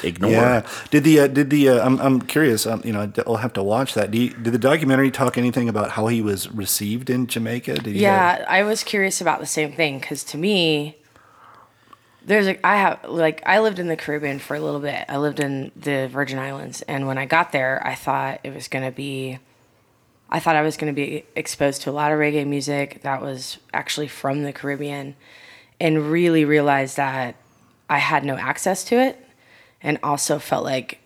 ignore. 0.03 0.31
Yeah. 0.31 0.67
Did 0.89 1.03
the 1.03 1.19
uh, 1.21 1.27
did 1.27 1.49
the 1.49 1.69
uh, 1.69 1.85
I'm 1.85 1.99
I'm 1.99 2.21
curious. 2.21 2.65
Um, 2.65 2.81
you 2.83 2.93
know, 2.93 3.11
I'll 3.25 3.37
have 3.37 3.53
to 3.53 3.63
watch 3.63 3.93
that. 3.93 4.11
Do 4.11 4.19
you, 4.19 4.29
did 4.29 4.53
the 4.53 4.57
documentary 4.57 5.11
talk 5.11 5.37
anything 5.37 5.69
about 5.69 5.91
how 5.91 6.07
he 6.07 6.21
was 6.21 6.49
received 6.51 7.09
in 7.09 7.27
Jamaica? 7.27 7.75
Did 7.75 7.95
he 7.95 8.01
yeah, 8.01 8.45
I 8.47 8.63
was 8.63 8.83
curious 8.83 9.21
about 9.21 9.39
the 9.39 9.45
same 9.45 9.73
thing 9.73 9.99
because 9.99 10.23
to 10.25 10.37
me, 10.37 10.97
there's 12.25 12.47
a 12.47 12.65
I 12.65 12.77
have 12.77 13.05
like 13.05 13.41
I 13.45 13.59
lived 13.59 13.79
in 13.79 13.87
the 13.87 13.97
Caribbean 13.97 14.39
for 14.39 14.55
a 14.55 14.59
little 14.59 14.81
bit. 14.81 15.05
I 15.07 15.17
lived 15.17 15.39
in 15.39 15.71
the 15.75 16.07
Virgin 16.07 16.39
Islands, 16.39 16.81
and 16.83 17.07
when 17.07 17.17
I 17.17 17.25
got 17.25 17.51
there, 17.51 17.81
I 17.85 17.95
thought 17.95 18.39
it 18.43 18.53
was 18.53 18.67
gonna 18.67 18.91
be. 18.91 19.39
I 20.29 20.41
thought 20.41 20.57
I 20.57 20.61
was 20.61 20.75
going 20.75 20.93
to 20.93 20.95
be 20.95 21.23
exposed 21.37 21.83
to 21.83 21.89
a 21.89 21.93
lot 21.93 22.11
of 22.11 22.19
reggae 22.19 22.45
music 22.45 23.01
that 23.03 23.21
was 23.21 23.59
actually 23.73 24.09
from 24.09 24.43
the 24.43 24.51
Caribbean, 24.51 25.15
and 25.79 26.11
really 26.11 26.43
realized 26.43 26.97
that 26.97 27.37
I 27.89 27.99
had 27.99 28.25
no 28.25 28.35
access 28.35 28.83
to 28.85 28.99
it, 28.99 29.25
and 29.81 29.99
also 30.03 30.39
felt 30.39 30.63
like 30.63 30.99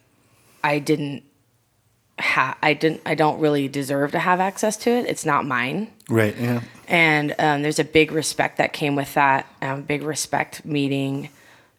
I 0.64 0.80
didn't 0.80 1.24
have 2.20 2.58
I 2.62 2.74
didn't 2.74 3.02
I 3.06 3.16
don't 3.16 3.40
really 3.40 3.68
deserve 3.68 4.12
to 4.12 4.20
have 4.20 4.40
access 4.40 4.78
to 4.78 4.90
it. 4.92 5.06
It's 5.08 5.26
not 5.26 5.46
mine 5.46 5.88
Right. 6.10 6.36
Yeah. 6.38 6.62
and 6.88 7.34
um, 7.40 7.62
there's 7.62 7.80
a 7.80 7.84
big 7.84 8.12
respect 8.12 8.58
that 8.58 8.74
came 8.74 8.96
with 8.96 9.14
that 9.16 9.48
um, 9.62 9.82
big 9.84 10.04
respect 10.04 10.64
meeting 10.66 11.30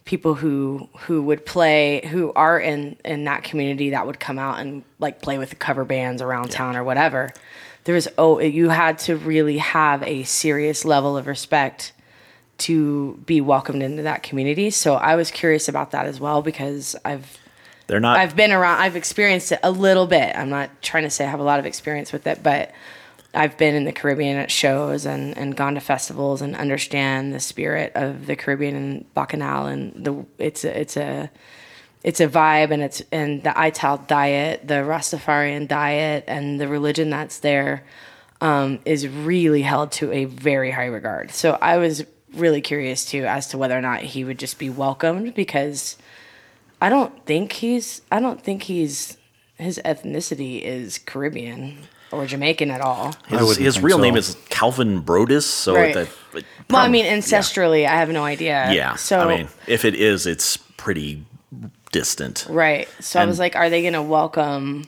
people 0.05 0.35
who 0.35 0.89
who 1.01 1.23
would 1.23 1.47
play 1.47 2.05
who 2.11 2.33
are 2.35 2.59
in 2.59 2.97
in 3.05 3.25
that 3.25 3.45
community 3.45 3.91
that 3.91 4.05
would 4.07 4.19
come 4.19 4.39
out 4.39 4.59
and 4.59 4.83
like 4.99 5.23
play 5.23 5.39
with 5.39 5.51
the 5.51 5.57
cover 5.57 5.85
bands 5.85 6.21
around 6.21 6.51
town 6.51 6.77
or 6.77 6.83
whatever 6.83 7.31
there 7.85 7.95
was 7.95 8.09
oh 8.19 8.41
you 8.41 8.69
had 8.69 8.99
to 8.99 9.17
really 9.17 9.59
have 9.59 10.03
a 10.03 10.25
serious 10.25 10.85
level 10.85 11.17
of 11.17 11.29
respect 11.29 11.93
to 12.59 13.21
be 13.27 13.41
welcomed 13.41 13.83
into 13.83 14.03
that 14.03 14.23
community 14.23 14.71
so 14.71 14.95
i 14.95 15.17
was 15.17 15.31
curious 15.31 15.69
about 15.69 15.91
that 15.91 16.07
as 16.07 16.21
well 16.21 16.43
because 16.43 16.95
i've 17.05 17.39
They're 17.87 18.01
not. 18.01 18.17
I've 18.17 18.37
been 18.37 18.53
around. 18.53 18.81
I've 18.81 18.97
experienced 18.97 19.53
it 19.53 19.61
a 19.63 19.71
little 19.71 20.07
bit. 20.07 20.37
I'm 20.37 20.49
not 20.49 20.71
trying 20.83 21.03
to 21.05 21.11
say 21.11 21.25
I 21.27 21.31
have 21.31 21.41
a 21.41 21.45
lot 21.45 21.59
of 21.59 21.67
experience 21.67 22.13
with 22.13 22.27
it, 22.27 22.43
but 22.43 22.71
I've 23.35 23.57
been 23.57 23.75
in 23.75 23.85
the 23.85 23.93
Caribbean 23.93 24.37
at 24.37 24.51
shows 24.51 25.07
and, 25.07 25.37
and 25.37 25.57
gone 25.57 25.75
to 25.75 25.81
festivals 25.81 26.43
and 26.43 26.55
understand 26.55 27.33
the 27.33 27.41
spirit 27.41 27.93
of 27.95 28.27
the 28.27 28.37
Caribbean 28.37 28.77
and 28.77 29.15
Bacchanal 29.15 29.67
and 29.67 30.05
the 30.05 30.25
it's 30.39 30.65
a 30.65 30.81
it's 30.81 30.97
a 30.97 31.31
it's 32.05 32.21
a 32.21 32.29
vibe 32.29 32.71
and 32.71 32.83
it's 32.83 33.03
and 33.11 33.43
the 33.43 33.59
Ital 33.59 33.99
diet, 33.99 34.67
the 34.67 34.83
Rastafarian 34.85 35.67
diet, 35.67 36.25
and 36.27 36.61
the 36.61 36.69
religion 36.69 37.11
that's 37.11 37.39
there 37.41 37.85
um, 38.41 38.81
is 38.85 39.07
really 39.07 39.63
held 39.63 39.93
to 39.93 40.13
a 40.13 40.25
very 40.25 40.71
high 40.71 40.87
regard. 40.87 41.31
So 41.31 41.59
I 41.61 41.79
was 41.79 42.05
really 42.35 42.61
curious 42.61 43.05
too 43.05 43.25
as 43.27 43.49
to 43.49 43.59
whether 43.59 43.77
or 43.77 43.81
not 43.83 44.01
he 44.01 44.25
would 44.25 44.39
just 44.39 44.59
be 44.59 44.71
welcomed 44.71 45.35
because 45.35 45.97
I 46.81 46.89
don't 46.89 47.25
think 47.27 47.53
he's 47.53 48.03
I 48.11 48.21
don't 48.21 48.43
think 48.43 48.63
he's 48.65 49.17
his 49.57 49.81
ethnicity 49.85 50.61
is 50.63 50.99
Caribbean 50.99 51.79
or 52.11 52.27
Jamaican 52.27 52.71
at 52.71 52.81
all. 52.81 53.15
His 53.29 53.57
his 53.57 53.81
real 53.81 53.99
so. 53.99 54.03
name 54.03 54.17
is 54.17 54.37
Calvin 54.51 55.01
Broadus. 55.01 55.47
So 55.47 55.75
Right. 55.75 55.95
that. 55.95 56.09
but 56.33 56.45
Well, 56.71 56.81
I 56.81 56.89
mean 56.89 57.05
ancestrally, 57.07 57.87
I 57.87 57.97
have 57.97 58.09
no 58.11 58.25
idea. 58.25 58.71
Yeah. 58.73 58.97
So 58.97 59.21
I 59.21 59.37
mean, 59.37 59.49
if 59.67 59.85
it 59.85 59.95
is, 59.95 60.27
it's 60.27 60.57
pretty 60.77 61.25
distant. 61.93 62.47
right. 62.49 62.89
So 63.01 63.21
I 63.21 63.27
was 63.27 63.39
like, 63.39 63.55
are 63.57 63.69
they 63.71 63.83
going 63.83 63.93
to 63.93 64.03
welcome 64.03 64.87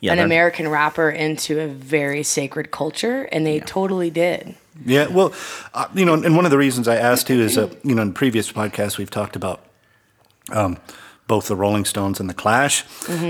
Yeah. 0.00 0.14
an 0.14 0.18
American 0.18 0.68
rapper 0.68 1.10
into 1.10 1.60
a 1.60 1.68
very 1.68 2.22
sacred 2.22 2.70
culture? 2.70 3.28
And 3.30 3.46
they 3.46 3.60
totally 3.60 4.10
did. 4.10 4.54
Yeah, 4.84 5.08
well, 5.08 5.32
uh, 5.74 5.88
you 5.94 6.04
know, 6.04 6.14
and 6.14 6.36
one 6.36 6.44
of 6.44 6.50
the 6.50 6.58
reasons 6.58 6.86
I 6.88 6.96
asked 6.96 7.26
too 7.26 7.40
is, 7.40 7.58
uh, 7.58 7.72
you 7.82 7.94
know, 7.94 8.02
in 8.02 8.12
previous 8.12 8.52
podcasts 8.52 8.98
we've 8.98 9.10
talked 9.10 9.34
about 9.34 9.64
um, 10.52 10.78
both 11.26 11.48
the 11.48 11.56
Rolling 11.56 11.84
Stones 11.84 12.20
and 12.20 12.28
the 12.28 12.34
Clash, 12.34 12.84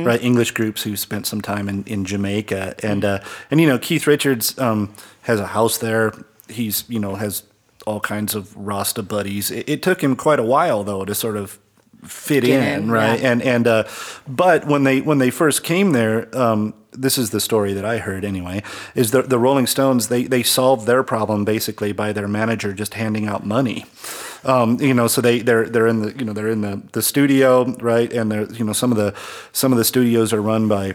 right? 0.04 0.22
English 0.22 0.52
groups 0.52 0.82
who 0.82 0.96
spent 0.96 1.26
some 1.26 1.40
time 1.40 1.68
in, 1.68 1.84
in 1.84 2.04
Jamaica, 2.04 2.76
and 2.82 3.04
uh, 3.04 3.20
and 3.50 3.60
you 3.60 3.66
know, 3.66 3.78
Keith 3.78 4.06
Richards 4.06 4.58
um, 4.58 4.94
has 5.22 5.40
a 5.40 5.46
house 5.46 5.78
there. 5.78 6.12
He's 6.48 6.84
you 6.88 6.98
know 6.98 7.16
has 7.16 7.42
all 7.86 8.00
kinds 8.00 8.34
of 8.34 8.54
Rasta 8.56 9.02
buddies. 9.02 9.50
It, 9.50 9.68
it 9.68 9.82
took 9.82 10.02
him 10.02 10.16
quite 10.16 10.38
a 10.38 10.44
while 10.44 10.84
though 10.84 11.04
to 11.04 11.14
sort 11.14 11.36
of 11.36 11.58
fit 12.04 12.44
in, 12.44 12.62
in, 12.62 12.90
right? 12.90 13.20
yeah. 13.20 13.32
And 13.32 13.42
and 13.42 13.66
uh, 13.66 13.84
but 14.26 14.66
when 14.66 14.84
they 14.84 15.00
when 15.00 15.18
they 15.18 15.30
first 15.30 15.64
came 15.64 15.92
there, 15.92 16.28
um, 16.36 16.74
this 16.92 17.18
is 17.18 17.30
the 17.30 17.40
story 17.40 17.72
that 17.74 17.84
I 17.84 17.98
heard 17.98 18.24
anyway. 18.24 18.62
Is 18.94 19.10
the 19.10 19.22
the 19.22 19.38
Rolling 19.38 19.66
Stones 19.66 20.08
they 20.08 20.24
they 20.24 20.42
solved 20.42 20.86
their 20.86 21.02
problem 21.02 21.44
basically 21.44 21.92
by 21.92 22.12
their 22.12 22.28
manager 22.28 22.72
just 22.72 22.94
handing 22.94 23.26
out 23.26 23.44
money. 23.44 23.86
Um, 24.44 24.80
you 24.80 24.94
know, 24.94 25.06
so 25.06 25.20
they 25.20 25.40
they're 25.40 25.68
they're 25.68 25.86
in 25.86 26.02
the 26.02 26.16
you 26.18 26.24
know 26.24 26.32
they're 26.32 26.48
in 26.48 26.60
the, 26.60 26.82
the 26.92 27.02
studio, 27.02 27.64
right? 27.80 28.12
And 28.12 28.30
they're 28.30 28.50
you 28.52 28.64
know 28.64 28.72
some 28.72 28.92
of 28.92 28.98
the 28.98 29.14
some 29.52 29.72
of 29.72 29.78
the 29.78 29.84
studios 29.84 30.32
are 30.32 30.42
run 30.42 30.68
by 30.68 30.94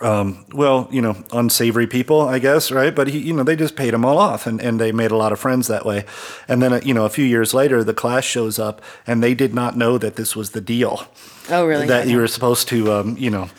um, 0.00 0.46
well, 0.52 0.88
you 0.90 1.02
know, 1.02 1.16
unsavory 1.32 1.86
people, 1.86 2.22
I 2.22 2.38
guess, 2.38 2.70
right? 2.70 2.94
But 2.94 3.08
he, 3.08 3.18
you 3.18 3.34
know, 3.34 3.42
they 3.42 3.56
just 3.56 3.76
paid 3.76 3.92
them 3.92 4.04
all 4.04 4.18
off, 4.18 4.46
and, 4.46 4.60
and 4.60 4.80
they 4.80 4.92
made 4.92 5.10
a 5.10 5.16
lot 5.16 5.32
of 5.32 5.38
friends 5.38 5.66
that 5.66 5.84
way. 5.84 6.04
And 6.48 6.62
then, 6.62 6.80
you 6.84 6.94
know, 6.94 7.04
a 7.04 7.10
few 7.10 7.24
years 7.24 7.52
later, 7.52 7.84
the 7.84 7.92
Clash 7.92 8.26
shows 8.26 8.58
up, 8.58 8.80
and 9.06 9.22
they 9.22 9.34
did 9.34 9.52
not 9.52 9.76
know 9.76 9.98
that 9.98 10.16
this 10.16 10.34
was 10.34 10.50
the 10.50 10.60
deal. 10.60 11.06
Oh, 11.50 11.66
really? 11.66 11.86
That 11.86 12.08
you 12.08 12.16
were 12.18 12.28
supposed 12.28 12.68
to, 12.68 12.92
um, 12.92 13.16
you 13.18 13.30
know, 13.30 13.50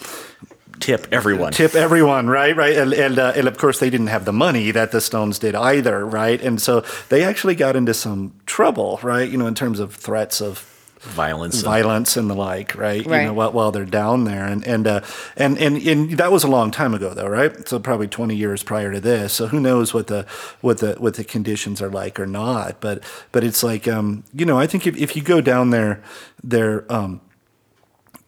tip 0.82 1.08
everyone. 1.12 1.54
tip 1.54 1.76
everyone, 1.76 2.28
right? 2.28 2.56
Right, 2.56 2.76
and 2.76 2.94
and, 2.94 3.18
uh, 3.18 3.34
and 3.36 3.48
of 3.48 3.58
course 3.58 3.80
they 3.80 3.90
didn't 3.90 4.08
have 4.08 4.26
the 4.26 4.34
money 4.34 4.72
that 4.72 4.92
the 4.92 5.00
Stones 5.00 5.40
did 5.40 5.56
either, 5.56 6.06
right? 6.06 6.42
And 6.42 6.62
so 6.62 6.84
they 7.10 7.24
actually 7.24 7.56
got 7.56 7.76
into 7.76 7.94
some 7.94 8.34
trouble, 8.46 9.00
right? 9.02 9.30
You 9.30 9.38
know, 9.38 9.48
in 9.48 9.56
terms 9.56 9.80
of 9.80 9.96
threats 9.96 10.42
of 10.42 10.68
Violence. 11.02 11.64
violence 11.64 12.16
and 12.16 12.30
the 12.30 12.36
like, 12.36 12.76
right? 12.76 13.04
right? 13.08 13.22
You 13.22 13.28
know, 13.28 13.34
while, 13.34 13.52
while 13.52 13.72
they're 13.72 13.86
down 13.86 14.26
there, 14.26 14.46
and 14.46 14.64
and, 14.68 14.86
uh, 14.86 15.02
and 15.36 15.58
and 15.58 15.78
and 15.78 16.12
that 16.12 16.32
was 16.32 16.44
a 16.44 16.48
long 16.48 16.70
time 16.70 16.94
ago, 16.94 17.16
though, 17.16 17.28
right? 17.28 17.68
So 17.68 17.80
probably 17.80 18.08
twenty 18.08 18.36
years 18.36 18.62
prior 18.62 18.92
to 18.92 19.00
this. 19.00 19.34
So 19.34 19.48
who 19.48 19.60
knows 19.60 19.96
what 19.96 20.06
the 20.08 20.28
what 20.62 20.78
the 20.78 20.94
what 21.00 21.16
the 21.16 21.24
conditions 21.24 21.82
are 21.82 21.90
like 21.90 22.20
or 22.20 22.28
not? 22.28 22.82
But 22.82 23.04
but 23.32 23.44
it's 23.44 23.64
like, 23.64 23.88
um, 23.88 24.26
you 24.32 24.46
know, 24.46 24.60
I 24.60 24.68
think 24.68 24.86
if, 24.86 24.96
if 24.96 25.16
you 25.16 25.24
go 25.24 25.42
down 25.42 25.72
there, 25.72 26.04
there. 26.44 26.86
Um, 26.94 27.22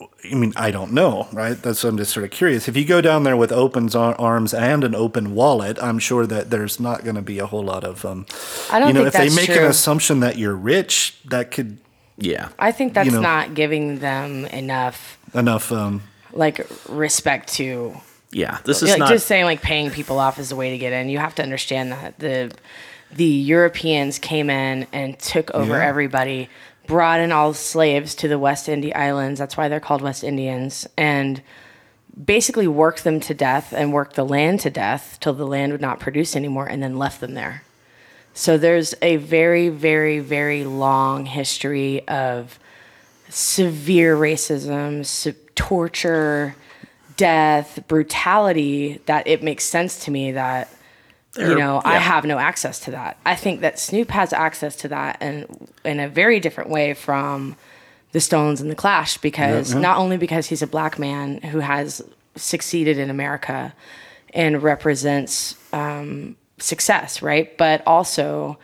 I 0.01 0.35
mean, 0.35 0.53
I 0.55 0.71
don't 0.71 0.93
know, 0.93 1.27
right? 1.33 1.61
That's 1.61 1.83
I'm 1.83 1.97
just 1.97 2.13
sort 2.13 2.23
of 2.23 2.31
curious. 2.31 2.67
If 2.67 2.77
you 2.77 2.85
go 2.85 3.01
down 3.01 3.23
there 3.23 3.35
with 3.35 3.51
open 3.51 3.89
arms 3.95 4.53
and 4.53 4.83
an 4.83 4.95
open 4.95 5.35
wallet, 5.35 5.77
I'm 5.81 5.99
sure 5.99 6.25
that 6.27 6.49
there's 6.49 6.79
not 6.79 7.03
going 7.03 7.15
to 7.15 7.21
be 7.21 7.39
a 7.39 7.45
whole 7.45 7.63
lot 7.63 7.83
of, 7.83 8.05
um, 8.05 8.25
I 8.71 8.79
don't 8.79 8.89
you 8.89 8.93
know, 8.93 9.09
think 9.09 9.15
if 9.15 9.35
they 9.35 9.35
make 9.35 9.47
true. 9.51 9.65
an 9.65 9.69
assumption 9.69 10.21
that 10.21 10.37
you're 10.37 10.55
rich, 10.55 11.17
that 11.25 11.51
could 11.51 11.77
yeah. 12.17 12.49
I 12.59 12.71
think 12.71 12.93
that's 12.93 13.07
you 13.07 13.11
know- 13.13 13.21
not 13.21 13.53
giving 13.53 13.99
them 13.99 14.45
enough 14.45 15.17
enough. 15.33 15.71
Um, 15.71 16.03
like 16.31 16.65
respect 16.87 17.53
to 17.55 17.93
Yeah. 18.31 18.59
This 18.63 18.81
is 18.81 18.89
like 18.91 18.99
not. 18.99 19.09
just 19.09 19.27
saying 19.27 19.45
like 19.45 19.61
paying 19.61 19.91
people 19.91 20.19
off 20.19 20.39
is 20.39 20.49
the 20.49 20.55
way 20.55 20.71
to 20.71 20.77
get 20.77 20.93
in. 20.93 21.09
You 21.09 21.17
have 21.19 21.35
to 21.35 21.43
understand 21.43 21.91
that 21.91 22.17
the 22.19 22.51
the 23.11 23.25
Europeans 23.25 24.17
came 24.19 24.49
in 24.49 24.87
and 24.91 25.19
took 25.19 25.51
over 25.51 25.73
Yeah. 25.77 25.85
everybody, 25.85 26.49
brought 26.87 27.19
in 27.19 27.31
all 27.31 27.53
slaves 27.53 28.15
to 28.15 28.27
the 28.27 28.39
West 28.39 28.67
Indy 28.67 28.93
Islands. 28.93 29.39
That's 29.39 29.57
why 29.57 29.69
they're 29.69 29.79
called 29.79 30.01
West 30.01 30.23
Indians, 30.23 30.87
and 30.97 31.41
basically 32.25 32.67
worked 32.67 33.03
them 33.03 33.19
to 33.21 33.33
death 33.33 33.73
and 33.73 33.93
worked 33.93 34.15
the 34.15 34.25
land 34.25 34.59
to 34.61 34.69
death 34.69 35.17
till 35.19 35.33
the 35.33 35.47
land 35.47 35.71
would 35.71 35.81
not 35.81 35.99
produce 35.99 36.35
anymore, 36.35 36.67
and 36.67 36.83
then 36.83 36.97
left 36.97 37.21
them 37.21 37.33
there. 37.33 37.63
So 38.33 38.57
there's 38.57 38.95
a 39.01 39.17
very, 39.17 39.69
very, 39.69 40.19
very 40.19 40.63
long 40.63 41.25
history 41.25 42.07
of 42.07 42.59
severe 43.29 44.15
racism, 44.15 45.05
se- 45.05 45.35
torture, 45.55 46.55
death, 47.15 47.79
brutality 47.87 49.01
that 49.05 49.27
it 49.27 49.43
makes 49.43 49.63
sense 49.63 50.03
to 50.05 50.11
me 50.11 50.31
that 50.31 50.67
you 51.37 51.45
They're- 51.47 51.57
know 51.57 51.81
I 51.83 51.97
have 51.97 52.25
no 52.25 52.37
access 52.37 52.79
to 52.81 52.91
that. 52.91 53.17
I 53.25 53.35
think 53.35 53.61
that 53.61 53.79
Snoop 53.79 54.11
has 54.11 54.33
access 54.33 54.75
to 54.77 54.87
that 54.89 55.17
and 55.19 55.69
in 55.83 55.99
a 55.99 56.07
very 56.07 56.39
different 56.39 56.69
way 56.69 56.93
from 56.93 57.55
the 58.11 58.19
Stones 58.21 58.61
and 58.61 58.69
the 58.69 58.75
Clash 58.75 59.17
because 59.17 59.73
not 59.73 59.97
only 59.97 60.17
because 60.17 60.45
he's 60.47 60.61
a 60.61 60.67
black 60.67 60.99
man 60.99 61.39
who 61.41 61.59
has 61.59 62.01
succeeded 62.35 62.97
in 62.99 63.09
America 63.09 63.73
and 64.35 64.61
represents 64.61 65.55
um, 65.73 66.35
success, 66.59 67.21
right? 67.23 67.57
But 67.57 67.81
also 67.87 68.59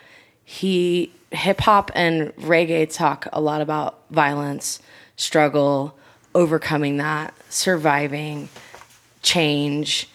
he 0.45 1.11
hip 1.31 1.61
hop 1.61 1.91
and 1.95 2.35
reggae 2.37 2.91
talk 2.91 3.27
a 3.33 3.41
lot 3.41 3.61
about 3.61 3.99
violence, 4.11 4.79
struggle, 5.15 5.95
overcoming 6.35 6.97
that, 6.97 7.33
surviving, 7.49 8.49
change. 9.23 10.07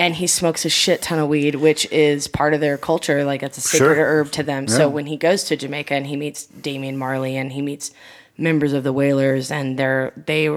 And 0.00 0.14
he 0.14 0.26
smokes 0.26 0.64
a 0.64 0.68
shit 0.70 1.02
ton 1.02 1.18
of 1.18 1.28
weed, 1.28 1.56
which 1.56 1.84
is 1.92 2.26
part 2.26 2.54
of 2.54 2.60
their 2.60 2.78
culture. 2.78 3.22
Like 3.24 3.42
it's 3.42 3.58
a 3.58 3.60
sacred 3.60 3.94
Sure. 3.96 4.06
herb 4.06 4.30
to 4.32 4.42
them. 4.42 4.66
So 4.66 4.88
when 4.88 5.06
he 5.06 5.16
goes 5.16 5.44
to 5.44 5.56
Jamaica 5.56 5.94
and 5.94 6.06
he 6.06 6.16
meets 6.16 6.46
Damian 6.46 6.96
Marley 6.96 7.36
and 7.36 7.52
he 7.52 7.60
meets 7.62 7.92
members 8.38 8.72
of 8.72 8.82
the 8.82 8.92
Wailers, 8.92 9.50
and 9.50 9.78
their 9.78 10.12
they 10.26 10.48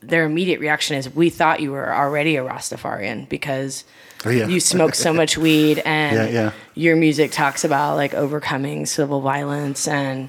their 0.00 0.24
immediate 0.24 0.60
reaction 0.60 0.96
is, 0.96 1.12
"We 1.14 1.30
thought 1.30 1.60
you 1.60 1.72
were 1.72 1.92
already 1.94 2.36
a 2.36 2.42
Rastafarian 2.44 3.28
because 3.28 3.84
Oh, 4.24 4.30
yeah. 4.30 4.46
you 4.46 4.60
smoke 4.60 4.94
so 4.94 5.12
much 5.12 5.36
weed 5.46 5.80
and 5.84 6.16
Yeah, 6.16 6.28
yeah. 6.28 6.50
your 6.74 6.94
music 6.96 7.30
talks 7.32 7.64
about 7.64 7.96
like 7.96 8.14
overcoming 8.14 8.86
civil 8.86 9.20
violence 9.20 9.86
and." 9.88 10.28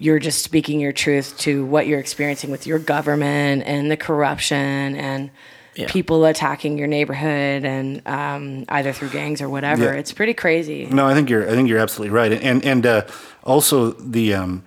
You're 0.00 0.20
just 0.20 0.42
speaking 0.44 0.78
your 0.78 0.92
truth 0.92 1.36
to 1.38 1.64
what 1.66 1.88
you're 1.88 1.98
experiencing 1.98 2.52
with 2.52 2.68
your 2.68 2.78
government 2.78 3.64
and 3.66 3.90
the 3.90 3.96
corruption 3.96 4.94
and 4.94 5.30
Yeah. 5.78 5.86
people 5.88 6.24
attacking 6.24 6.76
your 6.76 6.88
neighborhood 6.88 7.64
and 7.64 8.02
um, 8.04 8.64
either 8.68 8.92
through 8.92 9.10
gangs 9.10 9.40
or 9.40 9.48
whatever. 9.48 9.84
Yeah. 9.84 10.00
It's 10.00 10.12
pretty 10.12 10.34
crazy. 10.34 10.86
no, 10.86 11.06
I 11.06 11.14
think 11.14 11.30
you're. 11.30 11.48
I 11.48 11.52
think 11.52 11.68
you're 11.68 11.78
absolutely 11.78 12.12
right. 12.12 12.32
And 12.32 12.64
and 12.64 12.84
uh, 12.84 13.06
also 13.44 13.92
the 13.92 14.34
um, 14.34 14.64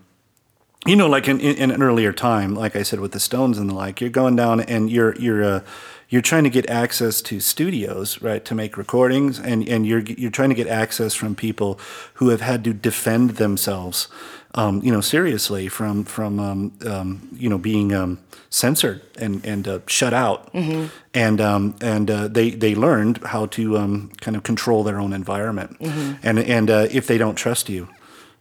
you 0.86 0.96
know, 0.96 1.08
like 1.08 1.28
in, 1.28 1.40
in, 1.40 1.70
an 1.70 1.84
earlier 1.84 2.12
time, 2.12 2.56
like 2.56 2.76
I 2.76 2.84
said 2.84 3.00
with 3.00 3.12
the 3.12 3.20
Stones 3.20 3.58
and 3.58 3.70
the 3.70 3.76
like, 3.76 4.02
you're 4.02 4.10
going 4.10 4.36
down 4.36 4.62
and 4.62 4.90
you're 4.90 5.16
you're 5.16 5.44
uh, 5.44 5.60
you're 6.10 6.22
trying 6.22 6.44
to 6.44 6.50
get 6.50 6.70
access 6.70 7.22
to 7.22 7.40
studios, 7.40 8.22
right, 8.22 8.44
to 8.44 8.56
make 8.56 8.78
recordings, 8.78 9.40
and, 9.40 9.68
and 9.70 9.86
you're 9.86 10.02
you're 10.02 10.32
trying 10.32 10.50
to 10.50 10.56
get 10.56 10.68
access 10.68 11.14
from 11.14 11.36
people 11.36 11.80
who 12.16 12.30
have 12.30 12.42
had 12.42 12.64
to 12.64 12.74
defend 12.74 13.32
themselves, 13.32 14.08
um, 14.56 14.82
you 14.84 14.92
know, 14.92 15.02
seriously 15.02 15.68
from 15.68 16.04
from 16.04 16.40
um, 16.40 16.74
um, 16.86 17.30
you 17.34 17.50
know 17.50 17.58
being 17.58 17.94
um, 17.94 18.20
censored 18.50 19.02
and 19.18 19.46
and 19.46 19.68
uh, 19.68 19.80
shut 19.88 20.14
out, 20.14 20.54
and 21.14 21.42
um, 21.42 21.76
and 21.82 22.10
uh, 22.12 22.28
they 22.28 22.52
they 22.52 22.76
learned 22.76 23.20
how 23.26 23.46
to 23.48 23.78
um, 23.78 24.12
kind 24.22 24.36
of 24.36 24.44
control 24.44 24.84
their 24.84 25.00
own 25.00 25.14
environment, 25.14 25.78
and 26.24 26.40
and 26.40 26.70
uh, 26.70 26.88
if 26.92 27.08
they 27.08 27.18
don't 27.18 27.36
trust 27.36 27.70
you 27.70 27.88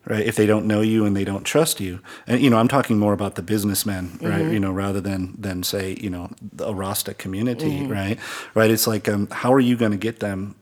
right? 0.07 0.27
If 0.27 0.35
they 0.35 0.47
don't 0.47 0.67
know 0.67 0.81
you 0.81 1.05
and 1.05 1.15
they 1.15 1.25
don't 1.25 1.45
trust 1.45 1.79
you, 1.79 2.01
and 2.27 2.41
you 2.41 2.49
know, 2.51 2.57
I'm 2.57 2.69
talking 2.69 2.99
more 2.99 3.13
about 3.13 3.35
the 3.35 3.43
businessmen, 3.43 4.19
right? 4.23 4.41
You 4.53 4.59
know, 4.59 4.73
rather 4.73 5.01
than 5.01 5.35
than 5.39 5.63
say, 5.63 5.97
you 6.01 6.09
know, 6.11 6.31
a 6.59 6.75
Rasta 6.75 7.15
community, 7.15 7.87
right? 7.87 8.19
Right? 8.55 8.71
It's 8.71 8.87
like, 8.87 9.09
um, 9.09 9.29
how 9.31 9.53
are 9.53 9.61
you 9.61 9.77
going 9.77 9.93
to 9.93 9.99
get 9.99 10.21
them? 10.21 10.57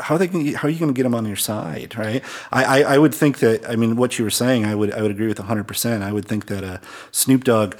How 0.00 0.14
are 0.14 0.18
they? 0.18 0.26
Gonna, 0.26 0.56
how 0.56 0.68
are 0.68 0.70
you 0.70 0.78
going 0.78 0.92
to 0.92 0.96
get 0.96 1.04
them 1.04 1.14
on 1.14 1.26
your 1.26 1.36
side, 1.36 1.96
right? 1.96 2.22
I, 2.50 2.64
I 2.64 2.94
I 2.94 2.98
would 2.98 3.14
think 3.14 3.38
that. 3.38 3.68
I 3.68 3.76
mean, 3.76 3.96
what 3.96 4.18
you 4.18 4.24
were 4.24 4.30
saying, 4.30 4.64
I 4.64 4.74
would 4.74 4.92
I 4.92 5.02
would 5.02 5.10
agree 5.10 5.28
with 5.28 5.38
100. 5.38 5.64
percent 5.66 6.02
I 6.02 6.12
would 6.12 6.26
think 6.26 6.46
that 6.46 6.64
uh, 6.64 6.78
Snoop 7.10 7.44
Dogg, 7.44 7.76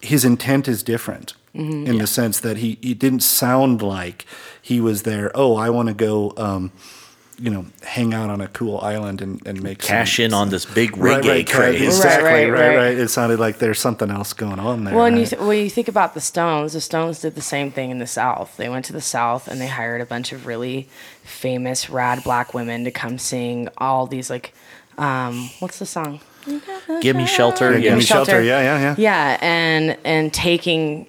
his 0.00 0.24
intent 0.24 0.68
is 0.68 0.82
different. 0.82 1.34
In 1.56 1.98
the 1.98 2.08
sense 2.08 2.40
that 2.40 2.56
he, 2.56 2.78
he 2.82 2.94
didn't 2.94 3.20
sound 3.22 3.80
like 3.80 4.26
he 4.60 4.80
was 4.80 5.04
there. 5.04 5.30
Oh, 5.36 5.54
I 5.54 5.70
want 5.70 5.86
to 5.86 5.94
go, 5.94 6.32
um, 6.36 6.72
you 7.38 7.50
know, 7.50 7.66
hang 7.82 8.14
out 8.14 8.30
on 8.30 8.40
a 8.40 8.48
cool 8.48 8.78
island 8.78 9.20
and, 9.20 9.44
and 9.46 9.62
make 9.62 9.82
some- 9.82 9.88
Cash 9.88 10.20
in 10.20 10.32
on 10.32 10.50
this 10.50 10.64
big 10.64 10.96
Right, 10.96 11.22
reggae 11.22 11.28
right, 11.28 11.46
craze. 11.50 11.82
Exactly, 11.82 12.24
Right, 12.30 12.32
right, 12.32 12.50
right, 12.50 12.68
right, 12.68 12.76
right. 12.76 12.98
It 12.98 13.08
sounded 13.08 13.40
like 13.40 13.58
there's 13.58 13.80
something 13.80 14.10
else 14.10 14.32
going 14.32 14.58
on 14.60 14.84
there. 14.84 14.94
Well, 14.94 15.06
and 15.06 15.18
you 15.18 15.26
th- 15.26 15.40
well, 15.40 15.52
you 15.54 15.68
think 15.70 15.88
about 15.88 16.14
the 16.14 16.20
Stones. 16.20 16.74
The 16.74 16.80
Stones 16.80 17.20
did 17.20 17.34
the 17.34 17.40
same 17.42 17.70
thing 17.72 17.90
in 17.90 17.98
the 17.98 18.06
South. 18.06 18.56
They 18.56 18.68
went 18.68 18.84
to 18.86 18.92
the 18.92 19.00
South 19.00 19.48
and 19.48 19.60
they 19.60 19.66
hired 19.68 20.00
a 20.00 20.06
bunch 20.06 20.32
of 20.32 20.46
really 20.46 20.88
famous, 21.24 21.90
rad 21.90 22.22
black 22.22 22.54
women 22.54 22.84
to 22.84 22.90
come 22.90 23.18
sing 23.18 23.68
all 23.78 24.06
these 24.06 24.30
like, 24.30 24.54
um, 24.98 25.50
what's 25.58 25.78
the 25.80 25.86
song? 25.86 26.20
Give 27.00 27.16
me 27.16 27.26
shelter. 27.26 27.70
Yeah, 27.72 27.76
Yeah, 27.78 27.82
Give 27.90 27.98
Me 27.98 28.04
Shelter, 28.04 28.42
yeah, 28.42 28.60
yeah, 28.60 28.78
yeah. 28.80 28.94
Yeah, 28.98 29.38
and 29.40 29.96
and 30.04 30.32
taking 30.32 31.06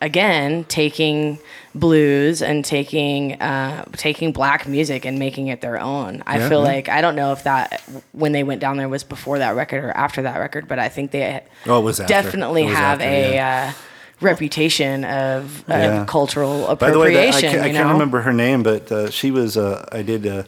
again 0.00 0.64
taking 0.64 1.38
blues 1.78 2.42
and 2.42 2.64
taking 2.64 3.40
uh, 3.40 3.84
taking 3.92 4.32
black 4.32 4.66
music 4.66 5.04
and 5.04 5.18
making 5.18 5.48
it 5.48 5.60
their 5.60 5.78
own. 5.80 6.22
I 6.26 6.38
Yeah, 6.38 6.48
feel 6.48 6.60
yeah. 6.62 6.72
like 6.72 6.88
I 6.88 7.00
don't 7.00 7.16
know 7.16 7.32
if 7.32 7.44
that 7.44 7.80
when 8.12 8.32
they 8.32 8.42
went 8.44 8.60
down 8.60 8.76
there 8.76 8.88
was 8.88 9.04
before 9.04 9.38
that 9.38 9.54
record 9.56 9.84
or 9.84 9.90
after 9.90 10.22
that 10.22 10.38
record, 10.38 10.68
but 10.68 10.78
I 10.78 10.88
think 10.88 11.10
they 11.10 11.42
Oh, 11.66 11.80
was 11.80 11.98
definitely 11.98 12.62
It 12.62 12.66
was 12.66 12.76
have 12.76 13.00
after, 13.00 13.04
a 13.10 13.34
yeah. 13.34 13.72
uh, 13.76 13.82
reputation 14.20 15.04
of, 15.04 15.64
cultural 16.06 16.74
By 16.76 16.90
the 16.90 16.98
way, 16.98 17.14
that- 17.14 17.20
I, 17.20 17.26
appropriation. 17.28 17.50
can't, 17.50 17.62
I 17.64 17.70
can't 17.72 17.92
remember 17.92 18.20
her 18.22 18.32
name, 18.32 18.62
but 18.62 18.90
uh, 18.90 19.10
she 19.10 19.30
was. 19.30 19.56
Uh, 19.56 19.86
I 19.92 20.02
did 20.02 20.26
uh, 20.26 20.42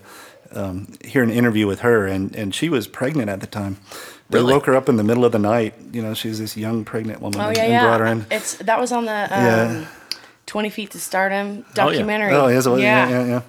um, 0.52 0.92
hear 1.04 1.22
an 1.22 1.30
interview 1.30 1.66
with 1.66 1.80
her, 1.80 2.06
and, 2.06 2.34
and 2.34 2.54
she 2.54 2.68
was 2.68 2.86
pregnant 2.88 3.30
at 3.30 3.40
the 3.40 3.46
time. 3.46 3.76
They 4.30 4.38
Really? 4.38 4.52
woke 4.54 4.66
her 4.66 4.76
up 4.76 4.88
in 4.88 4.96
the 4.96 5.02
middle 5.04 5.24
of 5.24 5.32
the 5.32 5.38
night. 5.38 5.74
You 5.92 6.02
know, 6.02 6.14
she 6.14 6.28
was 6.28 6.38
this 6.38 6.56
young 6.56 6.84
pregnant 6.84 7.20
woman, 7.20 7.40
Oh 7.40 7.48
and, 7.48 7.56
yeah, 7.56 7.62
and 7.64 7.72
yeah. 7.72 7.84
brought 7.84 8.00
her 8.00 8.06
in. 8.06 8.26
It's 8.30 8.54
that 8.56 8.80
was 8.80 8.92
on 8.92 9.04
the 9.06 9.12
um, 9.12 9.28
Yeah. 9.44 9.86
Twenty 10.50 10.68
Feet 10.68 10.90
to 10.90 10.98
Stardom 10.98 11.46
Oh, 11.48 11.64
yeah. 11.68 11.74
documentary. 11.74 12.32
Oh, 12.34 12.48
yes, 12.48 12.66
it 12.66 12.70
was. 12.70 12.80
Yeah. 12.80 13.08
yeah. 13.08 13.20
yeah, 13.20 13.26
yeah, 13.28 13.42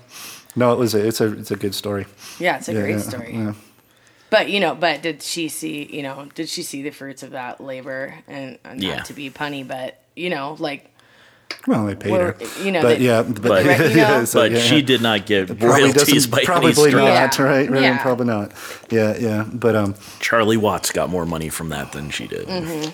No, 0.56 0.72
it 0.72 0.78
was. 0.78 0.94
A, 0.94 1.08
it's 1.08 1.20
a. 1.20 1.34
It's 1.36 1.50
a 1.50 1.56
good 1.56 1.74
story. 1.74 2.06
Yeah, 2.40 2.58
it's 2.58 2.70
a 2.70 2.74
Yeah, 2.74 2.82
great 2.82 2.92
yeah, 2.98 3.02
story. 3.02 3.34
yeah. 3.34 3.54
But 4.30 4.50
you 4.52 4.60
know, 4.60 4.76
but 4.76 5.02
did 5.02 5.24
she 5.24 5.50
see? 5.50 5.84
You 5.92 6.04
know, 6.04 6.30
did 6.36 6.48
she 6.48 6.62
see 6.62 6.84
the 6.84 6.92
fruits 6.92 7.24
of 7.24 7.32
that 7.32 7.60
labor? 7.60 8.14
And, 8.28 8.60
and 8.64 8.84
Yeah. 8.84 8.98
not 8.98 9.06
to 9.08 9.14
be 9.14 9.32
punny, 9.32 9.68
but 9.68 10.00
you 10.16 10.30
know, 10.30 10.56
like 10.60 10.92
Well, 11.66 11.88
they 11.88 11.96
paid 11.96 12.12
her. 12.14 12.38
you 12.64 12.72
know, 12.72 12.84
but 12.84 13.00
they- 13.00 13.04
yeah, 13.06 13.24
But- 13.24 13.42
but, 13.42 13.66
Right, 13.66 13.90
you 13.90 13.96
know? 14.08 14.26
so, 14.26 14.42
but 14.42 14.52
yeah, 14.52 14.60
she 14.60 14.76
yeah. 14.76 14.82
did 14.86 15.02
not 15.02 15.26
get 15.26 15.60
royalties 15.60 16.06
doesn't- 16.28 16.32
by 16.32 16.38
any 16.38 16.46
probably 16.46 16.74
stretch. 16.74 16.94
not, 16.94 17.04
Yeah. 17.40 17.44
right? 17.44 17.68
Right, 17.70 17.82
Yeah. 17.82 17.98
probably 17.98 18.28
not. 18.28 18.52
Yeah, 18.92 19.18
yeah, 19.18 19.44
but 19.52 19.76
um, 19.76 19.96
Charlie 20.20 20.56
Watts 20.58 20.92
got 20.92 21.10
more 21.10 21.26
money 21.26 21.50
from 21.50 21.70
that 21.70 21.94
than 21.94 22.12
she 22.12 22.28
did. 22.28 22.48
Mm-hmm. 22.48 22.90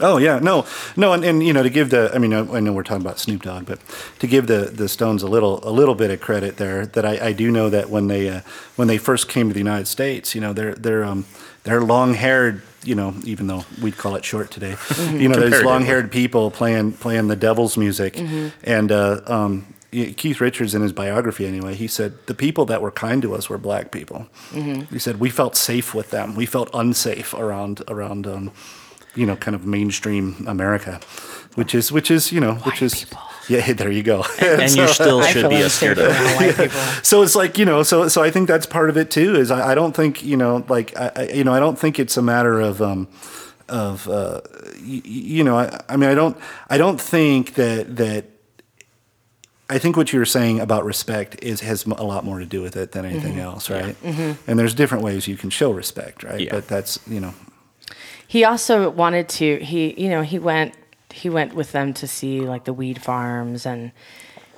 Oh 0.00 0.18
yeah, 0.18 0.38
no, 0.38 0.64
no, 0.96 1.12
and, 1.12 1.24
and 1.24 1.42
you 1.42 1.52
know 1.52 1.62
to 1.62 1.70
give 1.70 1.90
the, 1.90 2.10
I 2.14 2.18
mean, 2.18 2.32
I, 2.32 2.40
I 2.56 2.60
know 2.60 2.72
we're 2.72 2.82
talking 2.82 3.02
about 3.02 3.18
Snoop 3.18 3.42
Dogg, 3.42 3.66
but 3.66 3.80
to 4.18 4.26
give 4.26 4.46
the 4.46 4.70
the 4.72 4.88
Stones 4.88 5.22
a 5.22 5.28
little 5.28 5.60
a 5.68 5.70
little 5.70 5.94
bit 5.94 6.10
of 6.10 6.20
credit 6.20 6.56
there, 6.56 6.86
that 6.86 7.04
I, 7.04 7.28
I 7.28 7.32
do 7.32 7.50
know 7.50 7.70
that 7.70 7.90
when 7.90 8.08
they 8.08 8.28
uh, 8.28 8.40
when 8.76 8.88
they 8.88 8.98
first 8.98 9.28
came 9.28 9.48
to 9.48 9.52
the 9.54 9.60
United 9.60 9.86
States, 9.86 10.34
you 10.34 10.40
know, 10.40 10.52
they're 10.52 10.74
they're 10.74 11.04
um 11.04 11.24
they're 11.64 11.80
long 11.82 12.14
haired, 12.14 12.62
you 12.84 12.94
know, 12.94 13.14
even 13.24 13.46
though 13.46 13.64
we'd 13.82 13.98
call 13.98 14.14
it 14.16 14.24
short 14.24 14.50
today, 14.50 14.76
you 15.12 15.28
know, 15.28 15.38
there's 15.38 15.62
long 15.64 15.84
haired 15.84 16.10
people 16.10 16.50
playing 16.50 16.92
playing 16.92 17.28
the 17.28 17.36
devil's 17.36 17.76
music, 17.76 18.16
and 18.64 18.90
uh, 18.92 19.20
um. 19.26 19.74
Keith 19.90 20.38
Richards, 20.42 20.74
in 20.74 20.82
his 20.82 20.92
biography 20.92 21.46
anyway, 21.46 21.74
he 21.74 21.86
said 21.88 22.12
the 22.26 22.34
people 22.34 22.66
that 22.66 22.82
were 22.82 22.90
kind 22.90 23.22
to 23.22 23.34
us 23.34 23.48
were 23.48 23.56
black 23.56 23.90
people. 23.90 24.26
He 24.90 24.98
said 24.98 25.18
we 25.18 25.30
felt 25.30 25.56
safe 25.56 25.94
with 25.94 26.10
them. 26.10 26.36
We 26.36 26.44
felt 26.44 26.68
unsafe 26.74 27.32
around 27.32 27.82
around 27.88 28.26
um, 28.26 28.50
you 29.18 29.26
know, 29.26 29.36
kind 29.36 29.54
of 29.54 29.66
mainstream 29.66 30.44
America, 30.46 31.00
which 31.56 31.74
is 31.74 31.90
which 31.92 32.10
is 32.10 32.32
you 32.32 32.40
know, 32.40 32.54
which 32.66 32.80
is 32.82 33.06
yeah. 33.48 33.72
There 33.72 33.90
you 33.90 34.02
go. 34.02 34.24
And 34.40 34.62
you 34.76 34.86
still 34.88 35.22
should 35.22 35.40
feel 35.42 35.50
be 35.50 35.56
unsafe 35.56 35.72
scared 35.72 35.98
of. 35.98 36.06
around 36.06 36.36
white 36.36 36.56
people. 36.56 36.78
so 37.02 37.22
it's 37.22 37.34
like 37.34 37.58
you 37.58 37.64
know, 37.64 37.82
so 37.82 38.08
so 38.08 38.22
I 38.22 38.30
think 38.30 38.48
that's 38.48 38.66
part 38.66 38.90
of 38.90 38.96
it 38.96 39.10
too. 39.10 39.34
Is 39.36 39.50
I, 39.50 39.72
I 39.72 39.74
don't 39.74 39.94
think 39.94 40.22
you 40.22 40.36
know, 40.36 40.64
like 40.68 40.96
I, 40.96 41.12
I 41.16 41.22
you 41.38 41.44
know, 41.44 41.52
I 41.52 41.60
don't 41.60 41.78
think 41.78 41.98
it's 41.98 42.16
a 42.16 42.22
matter 42.22 42.60
of 42.60 42.80
um, 42.80 43.08
of 43.68 44.08
uh, 44.08 44.40
you, 44.82 45.02
you 45.04 45.44
know, 45.44 45.58
I, 45.58 45.80
I 45.88 45.96
mean, 45.96 46.08
I 46.10 46.14
don't 46.14 46.36
I 46.70 46.78
don't 46.78 47.00
think 47.00 47.54
that 47.54 47.96
that. 47.96 48.24
I 49.70 49.76
think 49.78 49.98
what 49.98 50.14
you 50.14 50.18
were 50.18 50.24
saying 50.24 50.60
about 50.60 50.86
respect 50.86 51.42
is 51.44 51.60
has 51.60 51.84
a 51.84 52.02
lot 52.02 52.24
more 52.24 52.38
to 52.38 52.46
do 52.46 52.62
with 52.62 52.74
it 52.74 52.92
than 52.92 53.04
anything 53.04 53.32
Mm-hmm. 53.34 53.40
else, 53.52 53.68
right? 53.68 53.94
And 54.46 54.58
there's 54.58 54.72
different 54.72 55.04
ways 55.04 55.28
you 55.28 55.36
can 55.36 55.50
show 55.50 55.70
respect, 55.72 56.22
right? 56.22 56.40
Yeah. 56.40 56.52
But 56.52 56.68
that's 56.68 56.98
you 57.06 57.20
know, 57.20 57.34
He 58.28 58.44
also 58.44 58.90
wanted 58.90 59.28
to. 59.30 59.56
He, 59.56 60.00
you 60.00 60.10
know, 60.10 60.20
he 60.20 60.38
went. 60.38 60.74
He 61.10 61.30
went 61.30 61.54
with 61.54 61.72
them 61.72 61.94
to 61.94 62.06
see 62.06 62.42
like 62.42 62.64
the 62.64 62.74
weed 62.74 63.02
farms, 63.02 63.64
and 63.64 63.90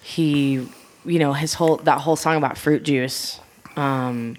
he, 0.02 0.68
you 1.04 1.18
know, 1.20 1.32
his 1.32 1.54
whole 1.54 1.76
that 1.76 2.00
whole 2.00 2.16
song 2.16 2.36
about 2.36 2.58
fruit 2.58 2.82
juice, 2.82 3.40
um, 3.76 4.36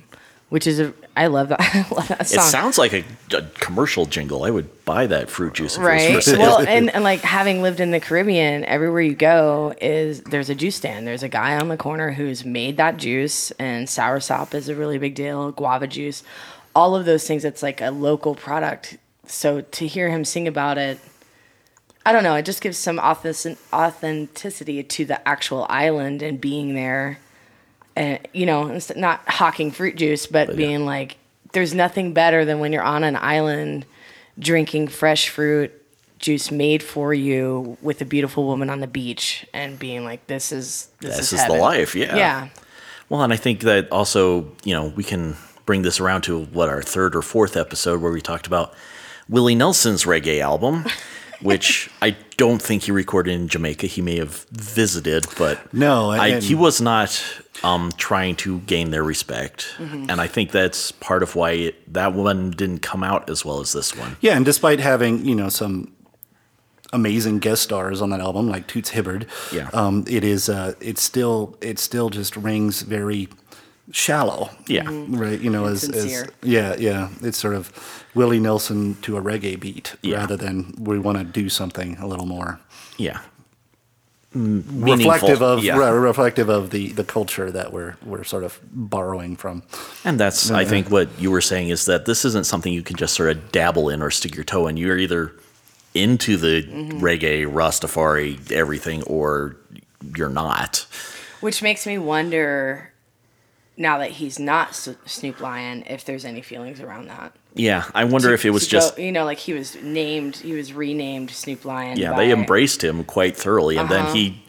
which 0.50 0.68
is 0.68 0.82
a. 0.82 0.94
I 1.16 1.28
love 1.28 1.48
that. 1.48 1.62
I 1.62 1.88
love 1.94 2.10
that 2.10 2.22
It 2.22 2.42
sounds 2.42 2.78
like 2.78 2.92
a, 2.92 3.06
a 3.34 3.42
commercial 3.54 4.06
jingle. 4.06 4.44
I 4.44 4.50
would 4.50 4.84
buy 4.84 5.08
that 5.08 5.30
fruit 5.30 5.54
juice. 5.54 5.78
Right 5.78 6.26
well 6.28 6.60
and, 6.68 6.90
and 6.90 7.02
like 7.02 7.22
having 7.22 7.62
lived 7.62 7.80
in 7.80 7.92
the 7.92 8.02
caribbean 8.02 8.66
everywhere 8.66 9.02
you 9.02 9.16
go 9.16 9.74
is 9.80 10.22
there's 10.24 10.50
a 10.50 10.56
juice 10.56 10.76
stand 10.76 11.08
there's 11.08 11.24
a 11.24 11.30
guy 11.30 11.58
on 11.58 11.70
the 11.70 11.78
corner 11.78 12.12
who's 12.12 12.44
made 12.44 12.78
that 12.78 12.98
juice 12.98 13.52
and 13.52 13.88
soursop 13.88 14.54
is 14.54 14.68
a 14.70 14.76
really 14.76 14.98
big 14.98 15.16
deal 15.16 15.52
guava 15.52 15.88
juice 15.88 16.24
all 16.76 16.96
of 16.96 17.06
those 17.06 17.26
things 17.28 17.46
it's 17.46 17.64
like 17.64 17.82
a 17.82 17.92
local 17.92 18.36
product 18.36 18.98
so 19.32 19.62
to 19.62 19.88
hear 19.88 20.10
him 20.10 20.26
sing 20.26 20.48
about 20.48 20.78
it 20.78 21.00
i 22.06 22.12
don't 22.12 22.24
know 22.24 22.36
it 22.36 22.46
just 22.46 22.62
gives 22.62 22.78
some 22.78 23.00
authenticity 23.00 24.84
to 24.84 25.06
the 25.06 25.28
actual 25.28 25.66
island 25.70 26.22
and 26.22 26.40
being 26.42 26.74
there. 26.76 27.20
And 27.96 28.26
you 28.32 28.46
know 28.46 28.80
not 28.96 29.22
hawking 29.28 29.72
fruit 29.72 29.98
juice 29.98 30.26
but 30.26 30.56
being 30.56 30.86
like 30.86 31.18
there's 31.52 31.74
nothing 31.74 32.14
better 32.14 32.46
than 32.46 32.60
when 32.60 32.72
you're 32.72 32.82
on 32.82 33.04
an 33.04 33.18
island 33.18 33.86
drinking 34.40 34.88
fresh 34.88 35.28
fruit 35.28 35.74
juice 36.22 36.52
made 36.52 36.82
for 36.82 37.14
you 37.14 37.78
with 37.82 38.00
a 38.02 38.06
beautiful 38.06 38.46
woman 38.46 38.70
on 38.70 38.80
the 38.80 38.88
beach 38.88 39.46
and 39.54 39.78
being 39.78 40.06
like 40.06 40.26
this 40.28 40.52
is 40.52 40.88
this, 41.02 41.18
This 41.18 41.34
is, 41.34 41.42
is 41.42 41.48
the 41.48 41.54
life, 41.54 41.96
yeah. 41.96 42.16
yeah. 42.16 42.50
Well, 43.10 43.24
and 43.24 43.34
I 43.34 43.36
think 43.36 43.62
that 43.62 43.92
also, 43.92 44.50
you 44.64 44.74
know, 44.74 44.88
we 44.96 45.04
can 45.04 45.36
bring 45.66 45.82
this 45.82 46.00
around 46.00 46.22
to 46.24 46.46
what 46.46 46.70
our 46.70 46.82
third 46.82 47.16
or 47.16 47.22
fourth 47.22 47.58
episode 47.58 48.02
where 48.02 48.12
we 48.12 48.22
talked 48.22 48.48
about 48.48 48.74
Willie 49.30 49.56
Nelson's 49.56 50.04
reggae 50.06 50.42
album, 50.42 50.86
which 51.42 51.90
I 52.02 52.16
don't 52.38 52.62
think 52.62 52.84
he 52.84 52.92
recorded 52.92 53.32
in 53.34 53.48
Jamaica. 53.48 53.88
He 53.88 54.02
may 54.02 54.18
have 54.18 54.46
visited, 54.52 55.26
but 55.38 55.74
No, 55.74 56.12
I, 56.12 56.40
he 56.40 56.56
was 56.56 56.82
not 56.82 57.24
um, 57.64 57.92
trying 57.98 58.36
to 58.38 58.60
gain 58.62 58.92
their 58.92 59.04
respect. 59.04 59.74
And 59.80 60.20
I 60.22 60.28
think 60.28 60.52
that's 60.52 60.92
part 60.92 61.24
of 61.24 61.36
why 61.36 61.52
it, 61.52 61.94
that 61.94 62.14
one 62.14 62.52
didn't 62.52 62.80
come 62.82 63.04
out 63.04 63.30
as 63.30 63.46
well 63.46 63.60
as 63.60 63.74
this 63.74 63.96
one. 63.96 64.18
Yeah, 64.22 64.36
and 64.36 64.44
despite 64.46 64.80
having 64.80 65.26
you 65.26 65.36
know 65.36 65.50
some 65.50 65.94
amazing 66.94 67.40
guest 67.40 67.62
stars 67.64 68.02
on 68.02 68.10
that 68.10 68.20
album, 68.20 68.50
like 68.50 68.68
Toots 68.68 68.90
Hibbert, 68.90 69.26
Yeah. 69.54 69.70
um, 69.74 70.04
it 70.08 70.24
is 70.24 70.50
uh, 70.50 70.74
it 70.82 70.98
still 70.98 71.56
it 71.62 71.80
still 71.80 72.10
just 72.10 72.36
rings 72.36 72.82
very 72.82 73.30
shallow. 73.92 74.50
Yeah. 74.68 74.84
Mm-hmm. 74.84 75.16
right. 75.16 75.40
You 75.40 75.50
know, 75.50 75.66
as, 75.66 75.88
as 75.90 76.26
yeah, 76.42 76.76
yeah, 76.78 77.10
it's 77.22 77.38
sort 77.38 77.56
of 77.56 77.72
Willie 78.16 78.40
Nelson 78.40 78.96
to 79.02 79.18
a 79.18 79.22
reggae 79.22 79.60
beat 79.60 79.96
Yeah. 80.02 80.18
rather 80.18 80.38
than 80.38 80.74
we 80.78 81.00
want 81.00 81.18
to 81.18 81.24
do 81.24 81.50
something 81.50 81.98
a 81.98 82.08
little 82.08 82.26
more. 82.26 82.60
Yeah. 82.98 83.20
Mm, 84.36 84.66
meaningful. 84.66 85.12
reflective 85.12 85.42
of 85.42 85.64
yeah. 85.64 85.78
re- 85.78 85.92
reflective 85.92 86.48
of 86.48 86.70
the 86.70 86.94
the 86.94 87.04
culture 87.04 87.52
that 87.52 87.74
we're 87.74 87.98
we're 88.06 88.24
sort 88.24 88.46
of 88.46 88.60
borrowing 88.72 89.36
from. 89.36 89.62
And 90.06 90.18
that's, 90.18 90.50
I 90.50 90.64
think, 90.64 90.90
what 90.90 91.10
you 91.20 91.32
were 91.32 91.42
saying 91.42 91.68
is 91.68 91.86
that 91.88 92.06
this 92.06 92.24
isn't 92.24 92.46
something 92.46 92.72
you 92.72 92.82
can 92.82 92.96
just 92.96 93.14
sort 93.14 93.30
of 93.30 93.52
dabble 93.52 93.90
in 93.90 94.02
or 94.02 94.10
stick 94.10 94.34
your 94.34 94.46
toe 94.46 94.68
in. 94.68 94.78
You're 94.78 94.98
either 94.98 95.34
into 95.94 96.38
the 96.38 96.64
mm-hmm. 96.64 97.00
reggae, 97.00 97.46
Rastafari, 97.46 98.52
everything, 98.54 99.04
or 99.04 99.58
you're 100.16 100.30
not. 100.30 100.88
Which 101.42 101.62
makes 101.62 101.86
me 101.86 101.98
wonder 101.98 102.91
now 103.78 103.98
that 104.00 104.12
he's 104.12 104.38
not 104.40 104.76
Snoop 104.76 105.40
Lion 105.42 105.84
if 105.88 106.06
there's 106.06 106.26
any 106.26 106.42
feelings 106.42 106.80
around 106.82 107.08
that. 107.08 107.34
Yeah, 107.54 107.84
I 107.94 108.04
wonder 108.06 108.34
if 108.34 108.46
it 108.46 108.52
was 108.52 108.66
To 108.68 108.72
go- 108.76 108.80
just. 108.80 108.98
you 109.00 109.12
know 109.12 109.26
like 109.26 109.38
he 109.40 109.54
was 109.54 109.76
named 109.82 110.38
he 110.38 110.54
was 110.54 110.74
renamed 110.74 111.32
Snoop 111.32 111.66
Lion. 111.66 111.98
Yeah, 111.98 112.12
by- 112.12 112.18
they 112.26 112.32
embraced 112.32 112.84
him 112.84 113.04
quite 113.04 113.36
thoroughly, 113.36 113.78
and 113.78 113.92
Uh-huh. 113.92 114.06
then 114.06 114.16
he. 114.16 114.44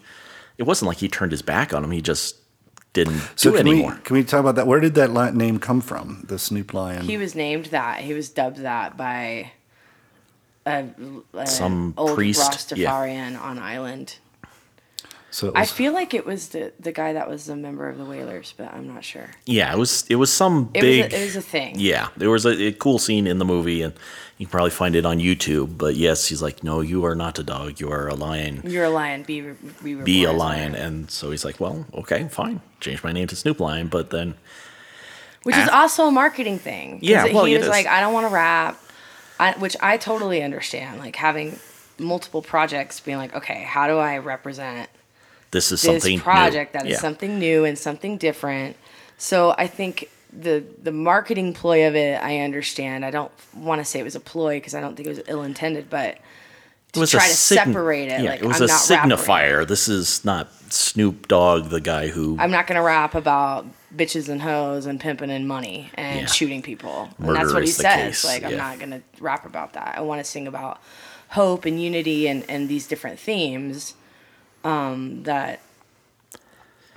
It 0.59 0.65
wasn't 0.65 0.89
like 0.89 0.99
he 0.99 1.09
turned 1.09 1.33
his 1.33 1.43
back 1.43 1.73
on 1.75 1.83
him. 1.83 1.91
He 1.91 2.03
just 2.03 2.37
didn't 2.93 3.21
So 3.37 3.51
do 3.51 3.57
it 3.57 3.59
can 3.61 3.69
anymore. 3.69 3.95
we 3.95 4.01
can 4.03 4.17
we 4.17 4.23
talk 4.23 4.41
about 4.41 4.55
that? 4.57 4.67
Where 4.67 4.79
did 4.81 4.95
that 4.95 5.13
li- 5.13 5.31
name 5.33 5.59
come 5.59 5.81
from? 5.81 6.25
The 6.29 6.39
Snoop 6.39 6.75
Lion. 6.75 7.07
He 7.07 7.17
was 7.17 7.35
named 7.35 7.67
that. 7.67 8.01
He 8.03 8.13
was 8.15 8.29
dubbed 8.29 8.59
that 8.59 8.97
by 8.97 9.53
a, 10.67 10.85
a 11.35 11.47
Some 11.47 11.95
old 11.97 12.15
priest, 12.15 12.73
yeah. 12.77 12.91
Rastafarian 12.91 13.41
on 13.43 13.59
island. 13.59 14.19
So 15.33 15.49
it 15.49 15.55
I 15.57 15.65
feel 15.65 15.95
like 15.95 16.13
it 16.13 16.27
was 16.27 16.51
the 16.51 16.73
the 16.79 16.93
guy 16.93 17.15
that 17.15 17.27
was 17.27 17.49
a 17.49 17.57
member 17.57 17.89
of 17.89 17.97
the 17.97 18.05
Wailers, 18.05 18.53
but 18.55 18.73
I'm 18.73 18.87
not 18.87 19.03
sure. 19.03 19.31
Yeah, 19.47 19.73
it 19.73 19.79
was. 19.79 20.05
It 20.11 20.17
was 20.17 20.31
some 20.31 20.71
It 20.75 20.83
big. 20.83 21.05
was 21.05 21.13
a, 21.13 21.23
it 21.23 21.25
was 21.25 21.37
a 21.37 21.43
thing. 21.43 21.75
Yeah, 21.79 22.09
there 22.19 22.29
was 22.29 22.45
a, 22.45 22.67
a 22.67 22.73
cool 22.73 22.99
scene 22.99 23.27
in 23.27 23.39
the 23.39 23.47
movie, 23.47 23.81
and 23.81 23.95
you 24.37 24.45
can 24.45 24.51
probably 24.51 24.71
find 24.71 24.95
it 24.95 25.07
on 25.07 25.19
YouTube. 25.19 25.79
But 25.79 25.97
yes, 25.97 26.27
he's 26.27 26.43
like, 26.43 26.63
"No, 26.63 26.83
you 26.83 27.07
are 27.07 27.15
not 27.15 27.39
a 27.39 27.43
dog. 27.43 27.81
You 27.81 27.91
are 27.91 28.09
a 28.09 28.15
lion. 28.15 28.61
You're 28.63 28.85
a 28.85 28.91
lion. 28.91 29.23
Be 29.23 29.41
be, 29.83 29.95
Be 29.95 30.25
a 30.25 30.33
lion." 30.33 30.75
And 30.75 31.11
so 31.11 31.31
he's 31.31 31.47
like, 31.47 31.59
"Well, 31.59 31.87
okay, 31.95 32.29
fine. 32.29 32.61
Change 32.81 33.03
my 33.03 33.13
name 33.13 33.27
to 33.29 33.37
Snoop 33.37 33.59
Lion." 33.59 33.89
But 33.89 34.11
then, 34.11 34.35
which 35.45 35.57
is 35.57 35.69
ah. 35.73 35.81
also 35.81 36.09
a 36.09 36.13
marketing 36.13 36.59
thing. 36.59 36.99
Yeah, 37.01 37.33
well, 37.33 37.47
he 37.47 37.57
was 37.57 37.69
like, 37.69 37.87
I 37.87 38.01
don't 38.01 38.13
want 38.13 38.29
to 38.29 38.35
rap, 38.35 38.79
I, 39.41 39.53
which 39.53 39.79
I 39.81 39.97
totally 39.97 40.43
understand. 40.43 41.01
Like 41.01 41.17
having 41.17 41.59
multiple 41.99 42.43
projects, 42.43 43.01
being 43.01 43.17
like, 43.17 43.35
okay, 43.35 43.63
how 43.63 43.87
do 43.87 43.97
I 43.97 44.19
represent 44.19 44.91
this 45.53 45.71
is 45.71 45.81
this 45.83 45.91
something 45.91 46.17
new. 46.17 46.23
project 46.23 46.73
that 46.73 46.87
is 46.87 46.93
Yeah. 46.93 46.99
something 46.99 47.39
new 47.39 47.65
and 47.65 47.79
something 47.79 48.17
different? 48.19 48.77
So 49.19 49.55
I 49.57 49.69
think 49.69 50.09
the 50.33 50.65
the 50.83 50.93
marketing 50.93 51.53
ploy 51.55 51.87
of 51.87 51.95
it, 51.95 52.21
I 52.23 52.39
understand. 52.41 53.05
I 53.05 53.11
don't 53.11 53.31
want 53.55 53.81
to 53.81 53.85
say 53.85 54.01
it 54.01 54.05
was 54.05 54.17
a 54.17 54.21
ploy 54.21 54.57
because 54.57 54.75
I 54.75 54.81
don't 54.81 54.97
think 54.97 55.07
it 55.07 55.11
was 55.11 55.21
ill 55.29 55.43
intended, 55.43 55.89
but 55.89 56.19
It 56.95 56.99
was 56.99 57.11
try 57.11 57.27
to 57.27 57.35
sign- 57.35 57.59
separate 57.67 58.09
it, 58.09 58.21
Yeah, 58.23 58.31
like, 58.31 58.43
it 58.43 58.47
was 58.47 58.61
I'm 58.61 58.69
a 58.69 58.73
rapping. 58.73 59.17
signifier. 59.17 59.67
This 59.69 59.89
is 59.89 60.25
not 60.25 60.49
Snoop 60.71 61.29
Dogg, 61.29 61.69
the 61.69 61.81
guy 61.81 62.09
who. 62.09 62.37
I'm 62.41 62.51
not 62.51 62.67
gonna 62.67 62.83
rap 62.83 63.15
about 63.15 63.67
bitches 63.95 64.29
and 64.31 64.41
hoes 64.43 64.87
and 64.87 64.99
pimping 64.99 65.31
and 65.31 65.47
money 65.47 65.91
and 65.95 66.21
Yeah. 66.21 66.27
shooting 66.27 66.63
people. 66.63 67.11
And 67.19 67.27
Murder 67.29 67.39
that's 67.39 67.53
what 67.55 67.63
he 67.63 67.69
is 67.69 67.77
says. 67.77 68.23
case, 68.23 68.25
Like 68.25 68.43
I'm 68.45 68.57
not 68.57 68.79
gonna 68.79 69.03
rap 69.21 69.45
about 69.47 69.75
that. 69.75 69.95
I 69.99 70.01
want 70.01 70.19
to 70.25 70.25
sing 70.25 70.47
about 70.47 70.81
hope 71.29 71.67
and 71.67 71.81
unity 71.83 72.27
and 72.27 72.43
and 72.49 72.69
these 72.71 72.87
different 72.87 73.19
themes. 73.21 73.95
Um, 74.65 75.23
that. 75.25 75.61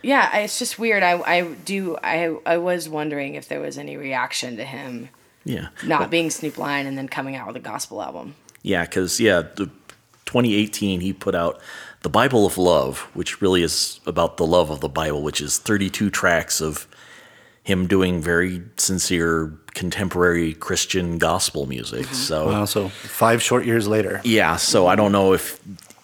Yeah, 0.01 0.29
I- 0.31 0.41
it's 0.41 0.59
just 0.59 0.77
weird. 0.77 1.01
I 1.03 1.13
I 1.19 1.41
do 1.65 1.97
I 2.03 2.35
I 2.45 2.57
was 2.57 2.87
wondering 2.87 3.35
if 3.35 3.47
there 3.47 3.59
was 3.59 3.77
any 3.77 3.97
reaction 3.97 4.57
to 4.57 4.63
him 4.63 5.09
yeah, 5.43 5.67
not 5.83 6.09
being 6.09 6.29
Snoop 6.29 6.57
Lion 6.57 6.85
and 6.87 6.97
then 6.97 7.07
coming 7.07 7.35
out 7.35 7.47
with 7.47 7.55
a 7.55 7.59
gospel 7.59 8.01
album. 8.01 8.35
Yeah, 8.61 8.83
because 8.83 9.19
yeah, 9.19 9.41
the 9.41 9.67
2018 10.25 11.01
he 11.01 11.13
put 11.13 11.33
out 11.35 11.59
the 12.01 12.09
Bible 12.09 12.45
of 12.45 12.57
Love, 12.57 12.99
which 13.13 13.41
really 13.41 13.63
is 13.63 13.99
about 14.05 14.37
the 14.37 14.45
love 14.45 14.69
of 14.69 14.79
the 14.79 14.89
Bible, 14.89 15.21
which 15.23 15.41
is 15.41 15.57
32 15.57 16.09
tracks 16.11 16.61
of 16.61 16.87
him 17.63 17.87
doing 17.87 18.21
very 18.21 18.61
sincere 18.77 19.53
contemporary 19.73 20.53
Christian 20.53 21.17
gospel 21.17 21.65
music. 21.65 22.05
So 22.07 22.47
Wow, 22.47 22.65
so 22.65 22.89
five 22.89 23.41
short 23.41 23.65
years 23.65 23.87
later. 23.87 24.21
yeah, 24.23 24.55
so 24.57 24.85
I 24.85 24.95
don't 24.95 25.11
know 25.11 25.33
if 25.33 25.59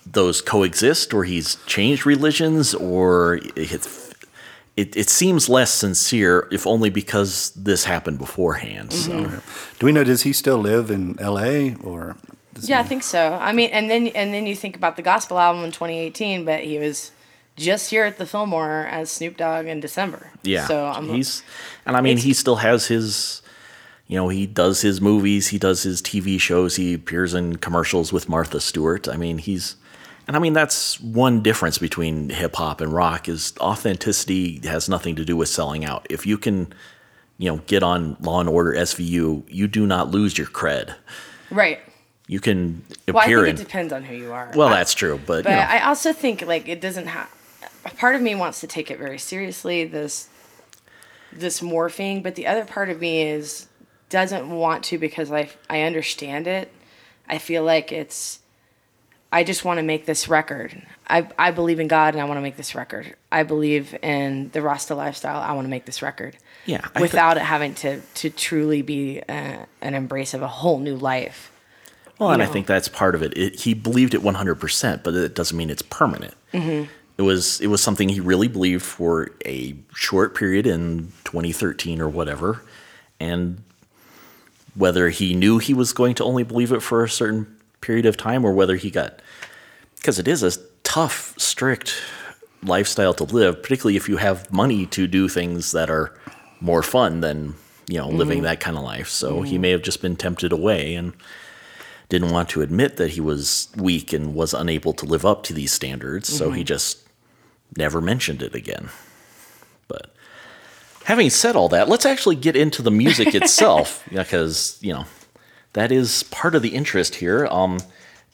those 0.05 0.41
coexist 0.41 1.13
or 1.13 1.23
he's 1.23 1.55
changed 1.65 2.05
religions 2.05 2.73
or 2.73 3.35
it, 3.55 3.87
it, 4.77 4.95
it 4.95 5.09
seems 5.09 5.49
less 5.49 5.73
sincere, 5.73 6.47
if 6.51 6.65
only 6.65 6.89
because 6.89 7.51
this 7.51 7.83
happened 7.83 8.17
beforehand. 8.17 8.93
So. 8.93 9.11
Mm-hmm. 9.11 9.77
Do 9.79 9.85
we 9.85 9.91
know? 9.91 10.03
Does 10.03 10.23
he 10.23 10.33
still 10.33 10.57
live 10.57 10.89
in 10.89 11.19
L.A. 11.19 11.75
or? 11.75 12.15
does 12.53 12.69
Yeah, 12.69 12.79
I 12.79 12.83
think 12.83 13.03
so. 13.03 13.37
I 13.39 13.51
mean, 13.51 13.69
and 13.71 13.89
then 13.89 14.07
and 14.07 14.33
then 14.33 14.47
you 14.47 14.55
think 14.55 14.75
about 14.75 14.95
the 14.95 15.01
gospel 15.01 15.39
album 15.39 15.63
in 15.63 15.71
2018, 15.71 16.45
but 16.45 16.61
he 16.61 16.77
was 16.77 17.11
just 17.55 17.89
here 17.89 18.05
at 18.05 18.17
the 18.17 18.25
Fillmore 18.25 18.87
as 18.87 19.09
Snoop 19.09 19.37
Dogg 19.37 19.65
in 19.65 19.79
December. 19.79 20.29
Yeah. 20.43 20.67
So 20.67 20.85
I'm 20.85 21.07
he's, 21.07 21.43
and 21.85 21.95
I 21.95 22.01
mean, 22.01 22.17
he 22.17 22.33
still 22.33 22.57
has 22.57 22.87
his, 22.87 23.41
you 24.07 24.15
know, 24.17 24.29
he 24.29 24.45
does 24.45 24.81
his 24.81 25.01
movies, 25.01 25.47
he 25.49 25.59
does 25.59 25.83
his 25.83 26.01
TV 26.01 26.39
shows, 26.39 26.75
he 26.75 26.93
appears 26.93 27.33
in 27.33 27.57
commercials 27.57 28.13
with 28.13 28.29
Martha 28.29 28.59
Stewart. 28.59 29.07
I 29.07 29.17
mean, 29.17 29.37
he's, 29.37 29.75
and 30.27 30.35
I 30.35 30.39
mean, 30.39 30.53
that's 30.53 30.99
one 31.01 31.41
difference 31.41 31.77
between 31.77 32.29
hip 32.29 32.55
hop 32.55 32.81
and 32.81 32.93
rock 32.93 33.27
is 33.27 33.53
authenticity 33.59 34.59
has 34.67 34.87
nothing 34.89 35.15
to 35.15 35.25
do 35.25 35.35
with 35.37 35.49
selling 35.49 35.83
out. 35.85 36.05
If 36.09 36.25
you 36.25 36.37
can, 36.37 36.73
you 37.37 37.51
know, 37.51 37.57
get 37.67 37.83
on 37.83 38.17
Law 38.21 38.39
and 38.39 38.49
Order 38.49 38.73
SVU, 38.73 39.43
you 39.47 39.67
do 39.67 39.85
not 39.87 40.11
lose 40.11 40.37
your 40.37 40.47
cred. 40.47 40.95
right. 41.49 41.79
You 42.27 42.39
can 42.39 42.83
Well, 43.09 43.17
I 43.17 43.25
appear 43.25 43.43
think 43.43 43.55
in. 43.57 43.61
it 43.61 43.65
depends 43.65 43.91
on 43.91 44.03
who 44.03 44.15
you 44.15 44.31
are. 44.31 44.51
well, 44.55 44.69
I- 44.69 44.77
that's 44.77 44.93
true, 44.93 45.19
but, 45.25 45.43
But 45.43 45.49
you 45.49 45.55
know, 45.57 45.61
I 45.63 45.85
also 45.87 46.13
think 46.13 46.45
like 46.45 46.67
it 46.69 46.79
doesn't 46.79 47.07
have. 47.07 47.29
A 47.83 47.89
part 47.89 48.15
of 48.15 48.21
me 48.21 48.35
wants 48.35 48.61
to 48.61 48.67
take 48.67 48.89
it 48.91 48.99
very 48.99 49.17
seriously. 49.17 49.83
This 49.85 50.29
this 51.33 51.61
morphing, 51.61 52.21
but 52.23 52.35
the 52.35 52.45
other 52.47 52.63
part 52.63 52.89
of 52.89 53.01
me 53.01 53.23
is 53.23 53.67
doesn't 54.09 54.49
want 54.49 54.83
to 54.85 54.97
because 54.97 55.31
I 55.31 55.49
I 55.69 55.81
understand 55.81 56.47
it. 56.47 56.71
I 57.27 57.37
feel 57.37 57.63
like 57.63 57.91
it's. 57.91 58.39
I 59.31 59.43
just 59.43 59.63
want 59.63 59.77
to 59.77 59.83
make 59.83 60.05
this 60.05 60.27
record. 60.27 60.81
I 61.07 61.27
I 61.39 61.51
believe 61.51 61.79
in 61.79 61.87
God 61.87 62.13
and 62.13 62.21
I 62.21 62.25
want 62.25 62.37
to 62.37 62.41
make 62.41 62.57
this 62.57 62.75
record. 62.75 63.15
I 63.31 63.43
believe 63.43 63.95
in 64.01 64.49
the 64.51 64.61
Rasta 64.61 64.93
lifestyle. 64.93 65.39
I 65.41 65.53
want 65.53 65.65
to 65.65 65.69
make 65.69 65.85
this 65.85 66.01
record. 66.01 66.37
Yeah, 66.65 66.85
I 66.93 67.01
Without 67.01 67.37
it 67.37 67.43
having 67.43 67.73
to 67.75 68.01
to 68.01 68.29
truly 68.29 68.81
be 68.81 69.21
uh, 69.27 69.65
an 69.81 69.93
embrace 69.93 70.33
of 70.33 70.41
a 70.41 70.47
whole 70.47 70.79
new 70.79 70.95
life. 70.95 71.51
Well, 72.19 72.31
and 72.31 72.43
I 72.43 72.45
think 72.45 72.67
that's 72.67 72.87
part 72.87 73.15
of 73.15 73.23
it. 73.23 73.35
it. 73.35 73.61
He 73.61 73.73
believed 73.73 74.13
it 74.13 74.21
100%, 74.21 75.01
but 75.01 75.15
it 75.15 75.33
doesn't 75.33 75.57
mean 75.57 75.71
it's 75.71 75.81
permanent. 75.81 76.35
Mm-hmm. 76.53 76.87
It 77.17 77.21
was 77.23 77.59
it 77.61 77.67
was 77.67 77.81
something 77.81 78.09
he 78.09 78.19
really 78.19 78.47
believed 78.47 78.83
for 78.83 79.31
a 79.45 79.75
short 79.95 80.35
period 80.35 80.67
in 80.67 81.11
2013 81.23 81.99
or 81.99 82.09
whatever, 82.09 82.61
and 83.19 83.63
whether 84.75 85.09
he 85.09 85.33
knew 85.33 85.57
he 85.57 85.73
was 85.73 85.93
going 85.93 86.15
to 86.15 86.23
only 86.23 86.43
believe 86.43 86.71
it 86.71 86.81
for 86.81 87.03
a 87.03 87.09
certain 87.09 87.57
period 87.81 88.05
of 88.05 88.15
time 88.15 88.45
or 88.45 88.53
whether 88.53 88.75
he 88.75 88.89
got 88.89 89.21
because 90.01 90.17
it 90.17 90.27
is 90.27 90.41
a 90.41 90.51
tough, 90.83 91.35
strict 91.37 92.01
lifestyle 92.63 93.13
to 93.13 93.23
live, 93.23 93.61
particularly 93.61 93.95
if 93.95 94.09
you 94.09 94.17
have 94.17 94.51
money 94.51 94.85
to 94.87 95.07
do 95.07 95.27
things 95.27 95.71
that 95.71 95.89
are 95.89 96.17
more 96.59 96.83
fun 96.83 97.21
than 97.21 97.55
you 97.87 97.97
know 97.97 98.09
living 98.09 98.39
mm-hmm. 98.39 98.45
that 98.45 98.59
kind 98.59 98.77
of 98.77 98.83
life. 98.83 99.07
So 99.07 99.41
he 99.41 99.53
mm-hmm. 99.53 99.61
may 99.61 99.69
have 99.71 99.83
just 99.83 100.01
been 100.01 100.15
tempted 100.15 100.51
away 100.51 100.95
and 100.95 101.13
didn't 102.09 102.31
want 102.31 102.49
to 102.49 102.61
admit 102.61 102.97
that 102.97 103.11
he 103.11 103.21
was 103.21 103.69
weak 103.77 104.11
and 104.11 104.33
was 104.33 104.53
unable 104.53 104.93
to 104.93 105.05
live 105.05 105.25
up 105.25 105.43
to 105.43 105.53
these 105.53 105.71
standards. 105.71 106.27
So 106.27 106.51
he 106.51 106.61
mm-hmm. 106.61 106.67
just 106.67 107.07
never 107.77 108.01
mentioned 108.01 108.41
it 108.41 108.53
again. 108.53 108.89
But 109.87 110.13
having 111.05 111.29
said 111.29 111.55
all 111.55 111.69
that, 111.69 111.87
let's 111.87 112.05
actually 112.05 112.35
get 112.35 112.55
into 112.55 112.81
the 112.81 112.91
music 112.91 113.33
itself 113.35 114.03
because 114.11 114.77
you 114.81 114.93
know 114.93 115.05
that 115.73 115.91
is 115.91 116.23
part 116.23 116.55
of 116.55 116.61
the 116.61 116.69
interest 116.69 117.15
here. 117.15 117.47
Um, 117.47 117.79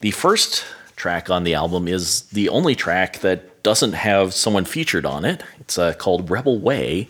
the 0.00 0.10
first 0.10 0.64
track 0.96 1.30
on 1.30 1.44
the 1.44 1.54
album 1.54 1.86
is 1.88 2.22
the 2.22 2.48
only 2.48 2.74
track 2.74 3.20
that 3.20 3.62
doesn't 3.62 3.92
have 3.92 4.34
someone 4.34 4.64
featured 4.64 5.06
on 5.06 5.24
it. 5.24 5.42
It's 5.60 5.78
uh, 5.78 5.94
called 5.94 6.30
Rebel 6.30 6.58
Way. 6.58 7.08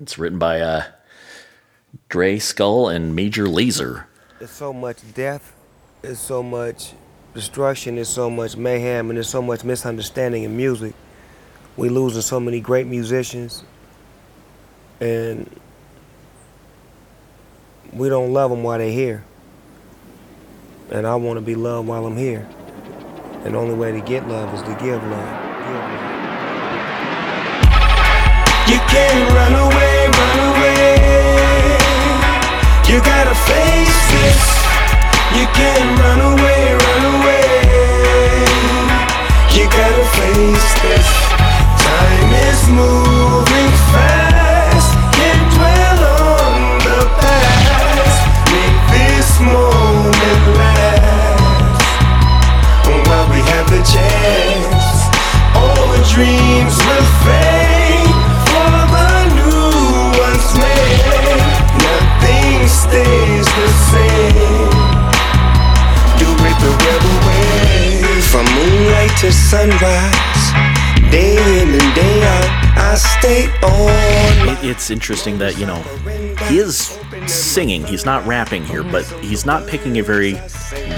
It's 0.00 0.18
written 0.18 0.38
by 0.38 0.60
uh, 0.60 0.84
Dre 2.08 2.38
Skull 2.38 2.88
and 2.88 3.14
Major 3.14 3.46
Lazer. 3.46 4.04
There's 4.38 4.50
so 4.50 4.72
much 4.72 4.98
death, 5.14 5.54
there's 6.02 6.18
so 6.18 6.42
much 6.42 6.92
destruction, 7.32 7.96
there's 7.96 8.08
so 8.08 8.28
much 8.28 8.56
mayhem, 8.56 9.10
and 9.10 9.16
there's 9.16 9.28
so 9.28 9.42
much 9.42 9.64
misunderstanding 9.64 10.42
in 10.42 10.56
music. 10.56 10.94
We 11.76 11.88
losing 11.88 12.22
so 12.22 12.38
many 12.38 12.60
great 12.60 12.86
musicians, 12.86 13.64
and 15.00 15.48
we 17.94 18.08
don't 18.08 18.32
love 18.32 18.50
them 18.50 18.62
while 18.62 18.78
they're 18.78 18.90
here. 18.90 19.24
And 20.90 21.06
I 21.06 21.14
want 21.14 21.38
to 21.38 21.40
be 21.40 21.54
loved 21.54 21.88
while 21.88 22.06
I'm 22.06 22.16
here. 22.16 22.48
And 23.44 23.54
the 23.54 23.58
only 23.58 23.74
way 23.74 23.92
to 23.92 24.00
get 24.00 24.26
love 24.28 24.52
is 24.54 24.62
to 24.62 24.74
give 24.82 25.02
love. 25.02 25.44
You 28.68 28.78
can't 28.88 29.30
run 29.32 29.54
away, 29.54 30.08
run 30.08 30.38
away. 30.50 30.96
You 32.88 33.00
gotta 33.00 33.34
face 33.34 34.10
this. 34.10 34.42
You 35.36 35.46
can't 35.54 35.98
run 36.00 36.20
away, 36.20 36.74
run 36.74 37.04
away. 37.14 37.44
You 39.54 39.64
gotta 39.70 40.04
face 40.18 40.72
this. 40.82 41.08
Time 41.84 42.32
is 42.48 42.68
moving. 42.68 43.53
this 49.34 49.40
moment 49.40 50.56
lasts 50.56 51.86
while 53.08 53.28
we 53.30 53.40
have 53.50 53.68
the 53.70 53.82
chance. 53.82 54.86
All 55.56 55.88
the 55.90 56.02
dreams 56.14 56.76
will 56.86 57.08
fade 57.24 58.14
for 58.50 58.74
the 58.94 59.10
new 59.34 59.74
ones 60.22 60.48
made. 60.54 61.40
Nothing 61.82 62.68
stays 62.68 63.46
the 63.58 63.68
same. 63.90 64.70
Do 66.18 66.28
it 66.30 66.56
the 66.62 66.72
rebel 66.84 67.16
way. 67.26 68.20
From 68.30 68.44
moonlight 68.54 69.16
to 69.18 69.32
sunrise, 69.32 70.44
day 71.10 71.34
in 71.60 71.68
and 71.80 71.94
day 71.94 72.22
out. 72.22 72.63
I 72.94 72.96
stay 72.96 73.46
on. 73.48 74.48
It, 74.48 74.70
it's 74.70 74.88
interesting 74.88 75.36
that 75.38 75.58
you 75.58 75.66
know 75.66 75.82
he 76.46 76.58
is 76.58 76.96
singing. 77.26 77.84
He's 77.84 78.04
not 78.04 78.24
rapping 78.24 78.64
here, 78.64 78.84
but 78.84 79.04
he's 79.20 79.44
not 79.44 79.66
picking 79.66 79.98
a 79.98 80.02
very 80.04 80.34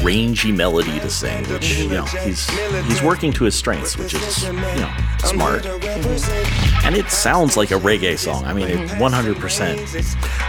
rangy 0.05 0.53
melody 0.53 1.01
to 1.01 1.09
sing, 1.09 1.43
which 1.51 1.79
you 1.79 1.89
know 1.89 2.05
he's 2.05 2.51
he's 2.85 3.03
working 3.03 3.33
to 3.33 3.45
his 3.45 3.55
strengths, 3.55 3.97
which 3.97 4.13
is 4.13 4.45
you 4.45 4.53
know 4.53 4.95
smart. 5.25 5.65
And 6.85 6.95
it 6.95 7.09
sounds 7.09 7.57
like 7.57 7.71
a 7.71 7.79
reggae 7.79 8.19
song. 8.19 8.45
I 8.45 8.53
mean, 8.53 8.69
it 8.69 9.01
100. 9.01 9.37
percent 9.39 9.81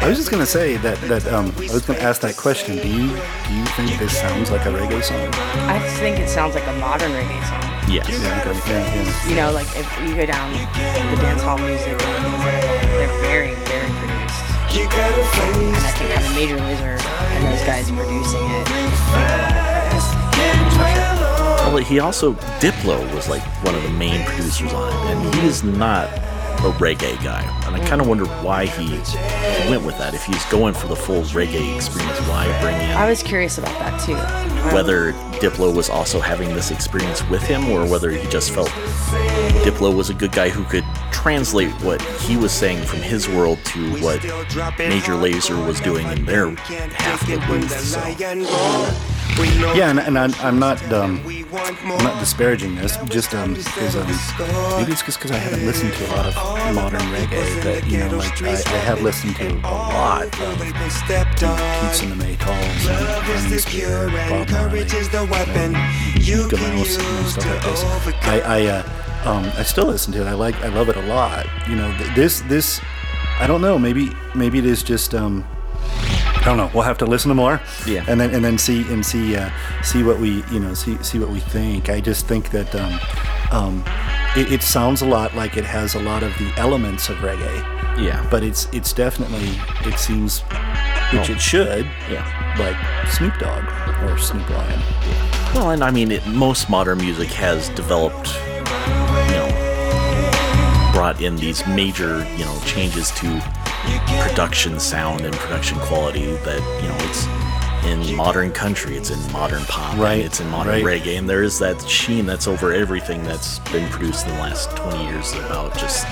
I 0.02 0.10
was 0.10 0.18
just 0.18 0.30
gonna 0.30 0.46
say 0.46 0.76
that 0.76 1.00
that 1.04 1.26
um, 1.32 1.54
I 1.60 1.72
was 1.72 1.86
gonna 1.86 2.00
ask 2.00 2.20
that 2.24 2.36
question. 2.36 2.76
Do 2.76 2.90
you 2.90 3.08
do 3.08 3.54
you 3.54 3.66
think 3.68 3.98
this 4.00 4.20
sounds 4.20 4.52
like 4.52 4.66
a 4.66 4.70
reggae 4.70 5.02
song? 5.02 5.30
I 5.70 5.80
think 5.98 6.20
it 6.20 6.28
sounds 6.28 6.56
like 6.56 6.68
a 6.68 6.74
modern 6.74 7.12
reggae 7.14 7.48
song. 7.48 7.77
Yes. 7.88 8.10
Yeah, 8.10 8.44
okay, 8.46 8.60
yeah, 8.68 9.04
yeah. 9.04 9.30
You 9.30 9.36
know, 9.36 9.52
like 9.54 9.68
if 9.76 9.88
you 10.04 10.14
go 10.14 10.26
down 10.26 10.52
the 10.52 11.22
dance 11.22 11.42
hall 11.42 11.58
music, 11.58 11.88
and 11.88 12.02
things 12.02 12.44
like 12.44 12.62
they're 12.92 13.22
very, 13.22 13.56
very 13.64 13.88
produced. 13.88 14.44
And 14.68 15.76
I 15.76 15.92
think 15.96 16.12
having 16.12 16.36
Major 16.36 16.58
Lazer 16.58 17.00
and 17.00 17.46
those 17.48 17.64
guys 17.64 17.90
producing 17.90 18.44
it. 18.44 18.68
Well, 21.74 21.78
he 21.78 22.00
also 22.00 22.34
Diplo 22.60 23.00
was 23.14 23.30
like 23.30 23.44
one 23.64 23.76
of 23.76 23.84
the 23.84 23.90
main 23.90 24.26
producers 24.26 24.74
on 24.74 24.90
it, 24.90 24.96
and 25.12 25.36
he 25.36 25.48
is 25.48 25.64
not 25.64 26.10
a 26.60 26.72
reggae 26.80 27.22
guy. 27.24 27.44
And 27.68 27.76
I 27.76 27.80
kind 27.88 28.02
of 28.02 28.08
mm. 28.08 28.10
wonder 28.10 28.26
why 28.44 28.66
he 28.66 28.90
went 29.70 29.84
with 29.84 29.98
that. 29.98 30.14
If 30.14 30.26
he's 30.26 30.44
going 30.46 30.74
for 30.74 30.88
the 30.88 30.96
full 30.96 31.24
reggae 31.24 31.76
experience, 31.76 32.20
why 32.28 32.46
bring 32.62 32.76
it. 32.76 32.96
I 32.96 33.10
was 33.10 33.22
curious 33.24 33.58
about 33.58 33.78
that 33.80 34.02
too. 34.02 34.16
Whether 34.74 35.14
Diplo 35.40 35.74
was 35.74 35.90
also 35.90 36.20
having 36.20 36.50
this 36.50 36.72
experience 36.72 37.28
with 37.30 37.42
him, 37.44 37.70
or 37.70 37.86
whether 37.88 38.12
he 38.12 38.28
just 38.30 38.52
felt 38.52 38.70
Diplo 39.64 39.96
was 39.96 40.10
a 40.10 40.14
good 40.14 40.32
guy 40.32 40.50
who 40.50 40.64
could 40.66 40.86
translate 41.12 41.72
what 41.82 42.02
he 42.22 42.38
was 42.38 42.52
saying 42.52 42.84
from 42.86 43.00
his 43.00 43.28
world 43.28 43.60
to 43.66 43.92
what 44.02 44.24
Major 44.78 45.14
Lazer 45.14 45.66
was 45.66 45.80
doing 45.82 46.08
in 46.08 46.26
their 46.26 46.52
half 46.56 47.22
of 47.24 47.28
the 47.28 47.38
booth. 47.48 47.72
So. 47.80 49.17
Yeah, 49.76 49.90
and, 49.92 50.00
and 50.00 50.18
I'm, 50.18 50.34
I'm 50.40 50.58
not 50.60 50.82
um, 50.92 51.22
I'm 51.26 52.04
not 52.04 52.20
disparaging 52.20 52.76
this. 52.76 52.98
Just 53.06 53.34
um, 53.36 53.52
um 53.52 53.54
maybe 53.54 54.92
it's 54.92 55.04
just 55.04 55.20
because 55.20 55.32
I 55.32 55.38
haven't 55.38 55.66
listened 55.66 55.94
to 55.94 56.06
a 56.08 56.12
lot 56.16 56.26
of 56.26 56.36
modern 56.76 57.02
reggae. 57.02 57.64
That 57.64 57.86
you 57.88 58.00
know, 58.00 58.18
like 58.18 58.42
I, 58.42 58.54
I 58.54 58.78
have 58.80 59.02
listened 59.04 59.36
to 59.38 59.48
a 59.48 59.62
lot 59.62 60.26
of 60.40 60.58
Keats 60.60 62.02
and 62.02 62.12
the 62.14 62.26
Maytals 62.26 62.90
and 62.90 63.28
Ryan 63.28 63.60
Spear, 63.60 64.10
Bob 64.30 64.50
Marley, 64.50 64.80
um, 65.72 65.88
Mickey 66.52 66.96
and 66.96 67.28
stuff 67.28 67.46
like 67.46 67.64
this. 67.64 67.84
I 68.28 68.40
I, 68.40 68.66
uh, 68.68 69.30
um, 69.30 69.46
I 69.58 69.64
still 69.64 69.86
listen 69.86 70.14
to 70.14 70.22
it. 70.22 70.28
I 70.28 70.34
like 70.34 70.56
I 70.64 70.70
love 70.70 70.90
it 70.90 70.98
a 70.98 71.02
lot. 71.04 71.46
You 71.70 71.76
know, 71.76 71.96
th- 71.98 72.16
this 72.16 72.42
this 72.42 72.82
I 73.40 73.46
don't 73.48 73.62
know. 73.62 73.78
Maybe 73.78 74.10
maybe 74.36 74.58
it 74.60 74.66
is 74.66 74.82
just 74.84 75.14
um. 75.14 75.46
I 76.48 76.52
don't 76.52 76.58
know. 76.60 76.72
We'll 76.74 76.84
have 76.84 76.98
to 77.00 77.06
listen 77.06 77.28
to 77.28 77.36
more, 77.36 77.60
Yeah. 77.86 78.06
and 78.08 78.22
then 78.22 78.34
and 78.34 78.42
then 78.46 78.58
see 78.58 78.82
and 78.94 79.06
see 79.06 79.36
uh, 79.36 79.50
see 79.84 80.02
what 80.02 80.18
we 80.18 80.46
you 80.50 80.62
know 80.62 80.74
see 80.74 80.98
see 81.04 81.20
what 81.20 81.30
we 81.30 81.42
think. 81.42 81.90
I 81.90 82.00
just 82.00 82.26
think 82.26 82.52
that 82.52 82.74
um, 82.74 82.98
um, 83.52 83.84
it, 84.38 84.54
it 84.54 84.62
sounds 84.64 85.02
a 85.02 85.06
lot 85.06 85.36
like 85.36 85.58
it 85.58 85.66
has 85.66 85.96
a 85.96 86.00
lot 86.00 86.24
of 86.24 86.32
the 86.38 86.50
elements 86.56 87.10
of 87.10 87.18
reggae, 87.18 87.58
Yeah, 88.02 88.26
but 88.32 88.44
it's 88.44 88.70
it's 88.72 88.94
definitely 88.94 89.60
it 89.92 90.00
seems 90.00 90.40
which 91.12 91.30
Oh. 91.30 91.34
it 91.34 91.42
should 91.42 91.86
yeah. 92.10 92.24
like 92.58 92.78
Snoop 93.12 93.38
Dogg 93.40 93.66
or 94.04 94.18
Snoop 94.18 94.50
Lion. 94.50 94.80
Well, 95.54 95.72
and 95.72 95.84
I 95.84 95.92
mean, 95.92 96.12
it, 96.14 96.26
most 96.28 96.70
modern 96.70 97.00
music 97.00 97.28
has 97.32 97.68
developed, 97.70 98.34
you 99.32 99.36
know, 99.36 100.92
brought 100.94 101.20
in 101.22 101.36
these 101.36 101.66
major, 101.68 102.26
you 102.38 102.46
know, 102.46 102.58
changes 102.66 103.12
to 103.12 103.28
production 104.28 104.80
sound 104.80 105.22
and 105.22 105.34
production 105.36 105.78
quality 105.80 106.26
that, 106.26 106.60
you 106.82 106.90
know, 106.90 106.98
it's 107.10 107.28
in 108.10 108.16
modern 108.16 108.52
country, 108.52 108.98
it's 108.98 109.12
in 109.12 109.32
modern 109.32 109.64
pop, 109.66 109.94
and 109.94 110.02
Right, 110.02 110.20
it's 110.20 110.40
in 110.40 110.50
modern 110.50 110.84
right. 110.84 111.02
reggae, 111.02 111.18
and 111.18 111.30
there 111.30 111.44
is 111.44 111.60
that 111.60 111.82
sheen 111.88 112.26
that's 112.26 112.48
over 112.48 112.74
everything 112.74 113.24
that's 113.24 113.60
been 113.72 113.88
produced 113.90 114.26
in 114.28 114.34
the 114.34 114.40
last 114.40 114.76
20 114.76 115.06
years 115.06 115.32
about 115.34 115.78
just, 115.78 116.06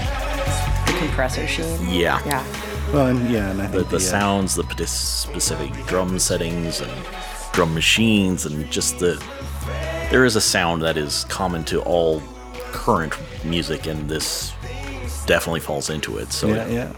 The 0.85 0.95
compressor 0.99 1.45
sheen. 1.47 1.65
yeah. 1.89 2.21
Yeah. 2.25 2.45
Well, 2.93 3.07
and 3.07 3.29
yeah, 3.29 3.49
and 3.49 3.61
I 3.61 3.67
the, 3.67 3.77
think 3.79 3.89
the 3.89 3.95
uh, 3.97 3.99
sounds, 3.99 4.55
the 4.55 4.87
specific 4.87 5.73
drum 5.87 6.19
settings 6.19 6.81
and 6.81 6.91
drum 7.51 7.73
machines, 7.73 8.45
and 8.45 8.69
just 8.71 8.99
the 8.99 9.21
there 10.11 10.23
is 10.23 10.35
a 10.35 10.41
sound 10.41 10.83
that 10.83 10.95
is 10.95 11.25
common 11.25 11.63
to 11.65 11.81
all 11.81 12.21
current 12.71 13.13
music, 13.43 13.87
and 13.87 14.07
this 14.07 14.53
definitely 15.25 15.61
falls 15.61 15.89
into 15.89 16.19
it. 16.19 16.31
So 16.31 16.47
Yeah, 16.47 16.65
it, 16.65 16.71
yeah. 16.71 16.93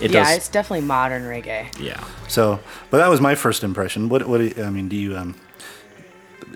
It 0.00 0.10
yeah, 0.10 0.24
does. 0.24 0.36
it's 0.36 0.48
definitely 0.48 0.86
modern 0.86 1.22
reggae. 1.22 1.68
yeah, 1.78 2.02
So, 2.28 2.60
but 2.90 2.98
that 2.98 3.08
was 3.08 3.20
my 3.20 3.34
first 3.34 3.62
impression. 3.64 4.08
What 4.08 4.26
what 4.28 4.38
do 4.38 4.44
you- 4.48 4.64
I 4.64 4.70
mean? 4.70 4.88
Do 4.88 4.96
you 4.96 5.16
um? 5.16 5.34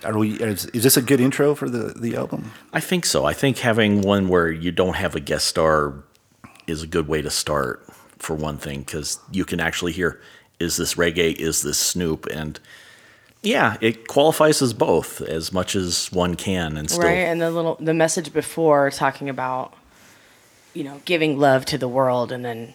Are 0.04 0.18
we? 0.18 0.33
Is, 0.33 0.66
is 0.66 0.83
this 0.83 0.96
a 0.96 1.02
good 1.02 1.20
intro 1.20 1.54
for 1.54 1.68
the 1.70 1.94
the 1.98 2.16
album? 2.16 2.52
I 2.72 2.80
think 2.80 3.07
so. 3.07 3.24
I 3.24 3.33
think 3.33 3.59
having 3.59 4.02
one 4.02 4.28
where 4.28 4.50
you 4.50 4.70
don't 4.72 4.96
have 4.96 5.14
a 5.14 5.20
guest 5.20 5.46
star 5.46 5.94
is 6.66 6.83
a 6.83 6.87
good 6.87 7.09
way 7.09 7.22
to 7.22 7.30
start 7.30 7.87
for 8.18 8.35
one 8.35 8.59
thing 8.59 8.80
because 8.80 9.18
you 9.30 9.44
can 9.44 9.61
actually 9.61 9.92
hear 9.92 10.20
is 10.59 10.76
this 10.76 10.94
reggae, 10.94 11.35
is 11.35 11.62
this 11.62 11.78
Snoop, 11.78 12.26
and 12.26 12.61
yeah, 13.42 13.76
it 13.80 14.07
qualifies 14.09 14.62
as 14.62 14.72
both 14.72 15.20
as 15.20 15.52
much 15.52 15.74
as 15.76 16.11
one 16.12 16.35
can, 16.35 16.76
and 16.76 16.90
still 16.90 17.04
right 17.04 17.18
and 17.18 17.40
the 17.40 17.50
little 17.50 17.76
the 17.80 17.94
message 17.94 18.33
before 18.33 18.90
talking 18.90 19.28
about 19.28 19.74
you 20.74 20.85
know 20.85 21.00
giving 21.04 21.38
love 21.38 21.64
to 21.66 21.78
the 21.78 21.88
world 21.88 22.33
and 22.33 22.44
then 22.44 22.74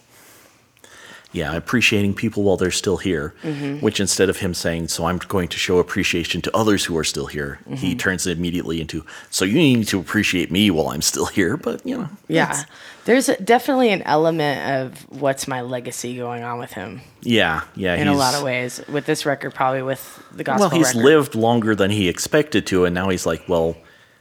yeah, 1.32 1.54
appreciating 1.54 2.14
people 2.14 2.42
while 2.42 2.56
they're 2.56 2.70
still 2.70 2.96
here. 2.96 3.34
Mm-hmm. 3.42 3.78
Which 3.84 4.00
instead 4.00 4.28
of 4.28 4.38
him 4.38 4.52
saying, 4.54 4.88
"So 4.88 5.04
I'm 5.06 5.18
going 5.18 5.48
to 5.48 5.56
show 5.58 5.78
appreciation 5.78 6.42
to 6.42 6.56
others 6.56 6.84
who 6.84 6.96
are 6.98 7.04
still 7.04 7.26
here," 7.26 7.58
Mm-hmm. 7.64 7.74
he 7.76 7.94
turns 7.94 8.26
it 8.26 8.36
immediately 8.38 8.80
into, 8.80 9.04
"So 9.30 9.44
you 9.44 9.54
need 9.54 9.86
to 9.88 10.00
appreciate 10.00 10.50
me 10.50 10.70
while 10.70 10.88
I'm 10.88 11.02
still 11.02 11.26
here." 11.26 11.56
But 11.56 11.84
you 11.86 11.96
know, 11.98 12.08
yeah 12.28 12.64
there's 13.06 13.28
a, 13.30 13.40
definitely 13.42 13.88
an 13.90 14.02
element 14.02 14.70
of 14.70 15.20
what's 15.20 15.48
my 15.48 15.62
legacy 15.62 16.16
going 16.16 16.42
on 16.44 16.58
with 16.58 16.72
him 16.74 17.00
yeah, 17.22 17.62
yeah. 17.74 17.94
in 17.94 18.06
a 18.08 18.14
lot 18.14 18.34
of 18.34 18.42
ways 18.42 18.80
with 18.88 19.06
this 19.06 19.24
record 19.24 19.54
probably 19.54 19.80
with 19.82 20.22
the 20.32 20.44
gospel 20.44 20.68
Well, 20.68 20.78
he's 20.78 20.88
record. 20.94 21.04
lived 21.04 21.34
longer 21.34 21.74
than 21.74 21.90
he 21.90 22.08
expected 22.08 22.66
to, 22.66 22.84
and 22.84 22.94
now 22.94 23.08
he's 23.08 23.24
like, 23.24 23.48
"Well, 23.48 23.76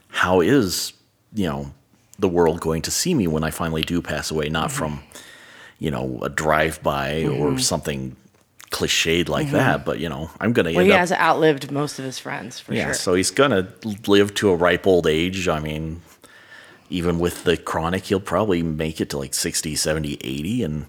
how 0.10 0.42
is 0.42 0.94
you 1.34 1.48
know 1.48 1.72
the 2.18 2.30
world 2.30 2.60
going 2.62 2.82
to 2.84 2.92
see 2.92 3.14
me 3.14 3.28
when 3.28 3.44
I 3.44 3.52
finally 3.52 3.82
do 3.82 4.02
pass 4.02 4.32
away? 4.32 4.50
Not 4.50 4.70
Mm-hmm. 4.70 4.78
from 4.78 5.00
you 5.80 5.90
know 5.92 6.20
a 6.22 6.30
drive-by 6.30 7.26
or 7.26 7.58
something." 7.60 8.16
cliched 8.72 9.28
like 9.28 9.50
that 9.50 9.84
but 9.84 9.98
you 10.00 10.08
know 10.08 10.30
i'm 10.40 10.54
gonna 10.54 10.70
Mm-hmm. 10.70 10.76
well 10.76 10.82
end 10.84 10.92
he 10.92 10.94
up 10.94 11.00
has 11.00 11.12
outlived 11.12 11.72
most 11.72 11.98
of 11.98 12.06
his 12.06 12.20
friends 12.20 12.60
for 12.60 12.72
sure. 12.72 12.76
Yeah, 12.76 12.86
sure 12.86 12.94
so 12.94 13.14
he's 13.16 13.32
gonna 13.32 13.68
live 14.06 14.36
to 14.36 14.52
a 14.52 14.56
ripe 14.56 14.86
old 14.86 15.08
age. 15.08 15.48
I 15.48 15.60
mean, 15.60 16.04
even 16.92 17.18
with 17.18 17.46
the 17.46 17.58
chronic, 17.58 18.06
he'll 18.06 18.20
probably 18.20 18.62
make 18.62 19.02
it 19.02 19.10
to 19.10 19.18
like 19.18 19.34
60, 19.34 19.76
70, 19.76 20.20
80. 20.22 20.64
And 20.64 20.86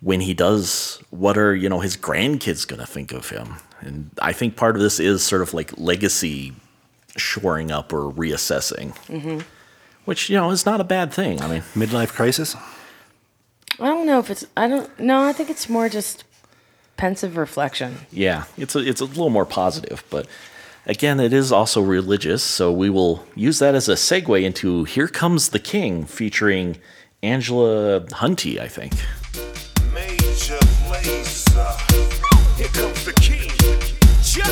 when 0.00 0.20
he 0.20 0.34
does, 0.34 1.00
what 1.10 1.38
are, 1.38 1.54
you 1.54 1.68
know, 1.68 1.78
his 1.78 1.96
grandkids 1.96 2.66
gonna 2.66 2.86
think 2.86 3.12
of 3.12 3.28
him? 3.30 3.54
And 3.80 4.10
I 4.20 4.32
think 4.32 4.56
part 4.56 4.74
of 4.74 4.82
this 4.82 4.98
is 4.98 5.22
sort 5.24 5.42
of 5.42 5.54
like 5.54 5.70
legacy 5.78 6.54
shoring 7.16 7.70
up 7.70 7.92
or 7.92 8.12
reassessing, 8.12 8.96
Mm-hmm. 9.06 9.38
which, 10.06 10.28
you 10.28 10.36
know, 10.36 10.50
is 10.50 10.66
not 10.66 10.80
a 10.80 10.84
bad 10.84 11.12
thing. 11.12 11.40
I 11.40 11.46
mean, 11.46 11.62
Midlife 11.76 12.08
crisis. 12.14 12.56
I 13.80 13.86
don't 13.86 14.06
know 14.06 14.18
if 14.18 14.30
it's 14.30 14.44
i 14.56 14.68
don't 14.68 14.88
no 15.00 15.24
i 15.26 15.32
think 15.32 15.50
it's 15.50 15.68
more 15.68 15.88
just 15.88 16.24
pensive 16.96 17.36
reflection 17.36 17.96
yeah, 18.12 18.44
it's 18.56 18.76
a, 18.76 18.78
it's 18.80 19.00
a 19.00 19.06
little 19.06 19.30
more 19.30 19.46
positive, 19.46 20.04
but 20.10 20.26
again, 20.86 21.20
it 21.20 21.32
is 21.32 21.50
also 21.52 21.80
religious. 21.80 22.42
So 22.42 22.70
we 22.72 22.90
will 22.90 23.24
use 23.34 23.58
that 23.58 23.74
as 23.74 23.88
a 23.88 23.94
segue 23.94 24.42
into 24.42 24.84
Here 24.84 25.08
Comes 25.08 25.48
the 25.50 25.58
King 25.58 26.04
featuring 26.04 26.76
Angela 27.22 28.00
Hunte, 28.00 28.58
I 28.60 28.68
think. 28.68 28.92
Major 29.92 30.58
Lazer. 30.90 31.72
Here 32.56 32.68
comes 32.68 33.04
the 33.04 33.12
king. 33.14 33.50
Ja. 34.22 34.44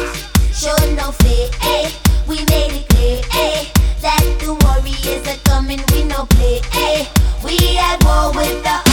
Show 0.52 0.94
no 0.94 1.12
fear, 1.12 1.48
eh? 1.62 1.90
We 2.26 2.36
made 2.46 2.72
it 2.72 2.88
clear, 2.88 3.22
eh? 3.32 3.66
That 4.00 4.24
the 4.40 4.54
warriors 4.64 5.26
are 5.28 5.40
coming, 5.44 5.80
we 5.92 6.04
no 6.04 6.26
play, 6.26 6.60
eh? 6.72 7.06
We 7.44 7.56
at 7.78 8.02
war 8.04 8.32
with 8.32 8.62
the 8.62 8.89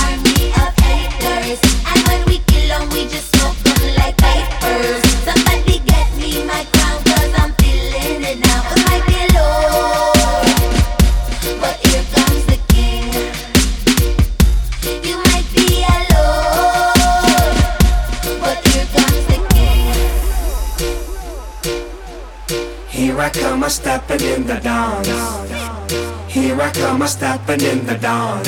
here 22.98 23.20
I 23.22 23.30
come, 23.30 23.64
I'm 23.64 23.70
stepping 23.70 24.22
in 24.22 24.46
the 24.46 24.60
dance. 24.60 26.17
Here 26.28 26.60
I 26.62 26.72
come, 26.72 27.02
I'm 27.02 27.08
stepping 27.08 27.62
in 27.62 27.86
the 27.86 27.98
dawn. 27.98 28.44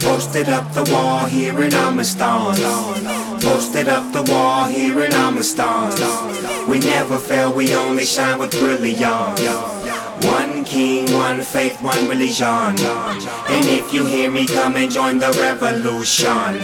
Posted 0.00 0.48
up 0.48 0.72
the 0.72 0.84
wall 0.92 1.26
here 1.26 1.62
in 1.62 1.72
Amistad. 1.72 2.56
Posted 3.40 3.88
up 3.88 4.12
the 4.12 4.22
wall 4.30 4.66
here 4.66 5.04
in 5.04 5.12
Amistad. 5.12 5.98
We 6.68 6.80
never 6.80 7.18
fail, 7.18 7.52
we 7.52 7.74
only 7.74 8.04
shine 8.04 8.38
with 8.38 8.50
brilliance. 8.50 9.40
One 10.24 10.64
king, 10.64 11.10
one 11.14 11.40
faith, 11.40 11.80
one 11.80 12.08
religion. 12.08 12.46
And 12.46 13.64
if 13.66 13.92
you 13.94 14.04
hear 14.04 14.30
me, 14.30 14.46
come 14.46 14.76
and 14.76 14.90
join 14.90 15.18
the 15.18 15.30
revolution. 15.40 16.58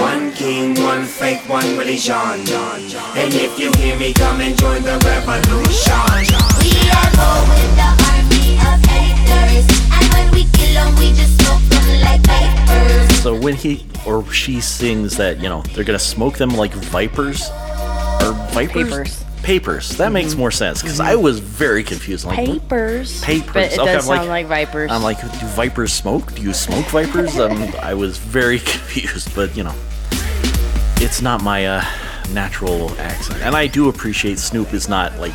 One 0.00 0.32
king, 0.32 0.74
one 0.82 1.04
faith, 1.04 1.48
one 1.48 1.78
religion. 1.78 2.14
And 2.14 3.32
if 3.32 3.58
you 3.58 3.70
hear 3.72 3.96
me, 3.98 4.12
come 4.12 4.40
and 4.40 4.58
join 4.58 4.82
the 4.82 4.98
revolution. 5.04 6.26
We 6.60 6.90
are 6.90 7.10
war 7.16 7.48
with 7.48 8.05
he 13.56 13.86
or 14.06 14.24
she 14.32 14.60
sings 14.60 15.16
that, 15.16 15.38
you 15.38 15.48
know, 15.48 15.62
they're 15.74 15.84
gonna 15.84 15.98
smoke 15.98 16.36
them 16.38 16.50
like 16.50 16.72
vipers 16.72 17.42
or 18.22 18.32
vipers. 18.52 18.90
Papers. 18.90 19.22
Papers. 19.42 19.88
That 19.98 20.10
makes 20.10 20.34
more 20.34 20.50
sense 20.50 20.82
because 20.82 20.98
I 20.98 21.14
was 21.14 21.38
very 21.38 21.84
confused. 21.84 22.26
I'm 22.26 22.34
Like, 22.36 22.46
Papers. 22.46 23.22
Papers. 23.22 23.52
But 23.52 23.72
it 23.72 23.78
Okay, 23.78 23.92
does 23.92 24.08
I'm 24.10 24.16
sound 24.16 24.28
like, 24.28 24.46
vipers. 24.48 24.90
I'm 24.90 25.02
like, 25.04 25.20
do 25.20 25.28
vipers 25.48 25.92
smoke? 25.92 26.34
Do 26.34 26.42
you 26.42 26.52
smoke 26.52 26.84
vipers? 26.86 27.38
um, 27.38 27.62
I 27.80 27.94
was 27.94 28.18
very 28.18 28.58
confused, 28.72 29.32
but 29.36 29.56
you 29.56 29.62
know, 29.62 29.74
it's 30.98 31.22
not 31.22 31.42
my 31.44 31.66
uh, 31.66 31.84
natural 32.32 32.90
accent, 32.98 33.40
and 33.42 33.54
I 33.54 33.66
do 33.68 33.88
appreciate 33.88 34.38
Snoop 34.40 34.72
is 34.74 34.88
not 34.88 35.16
like, 35.20 35.34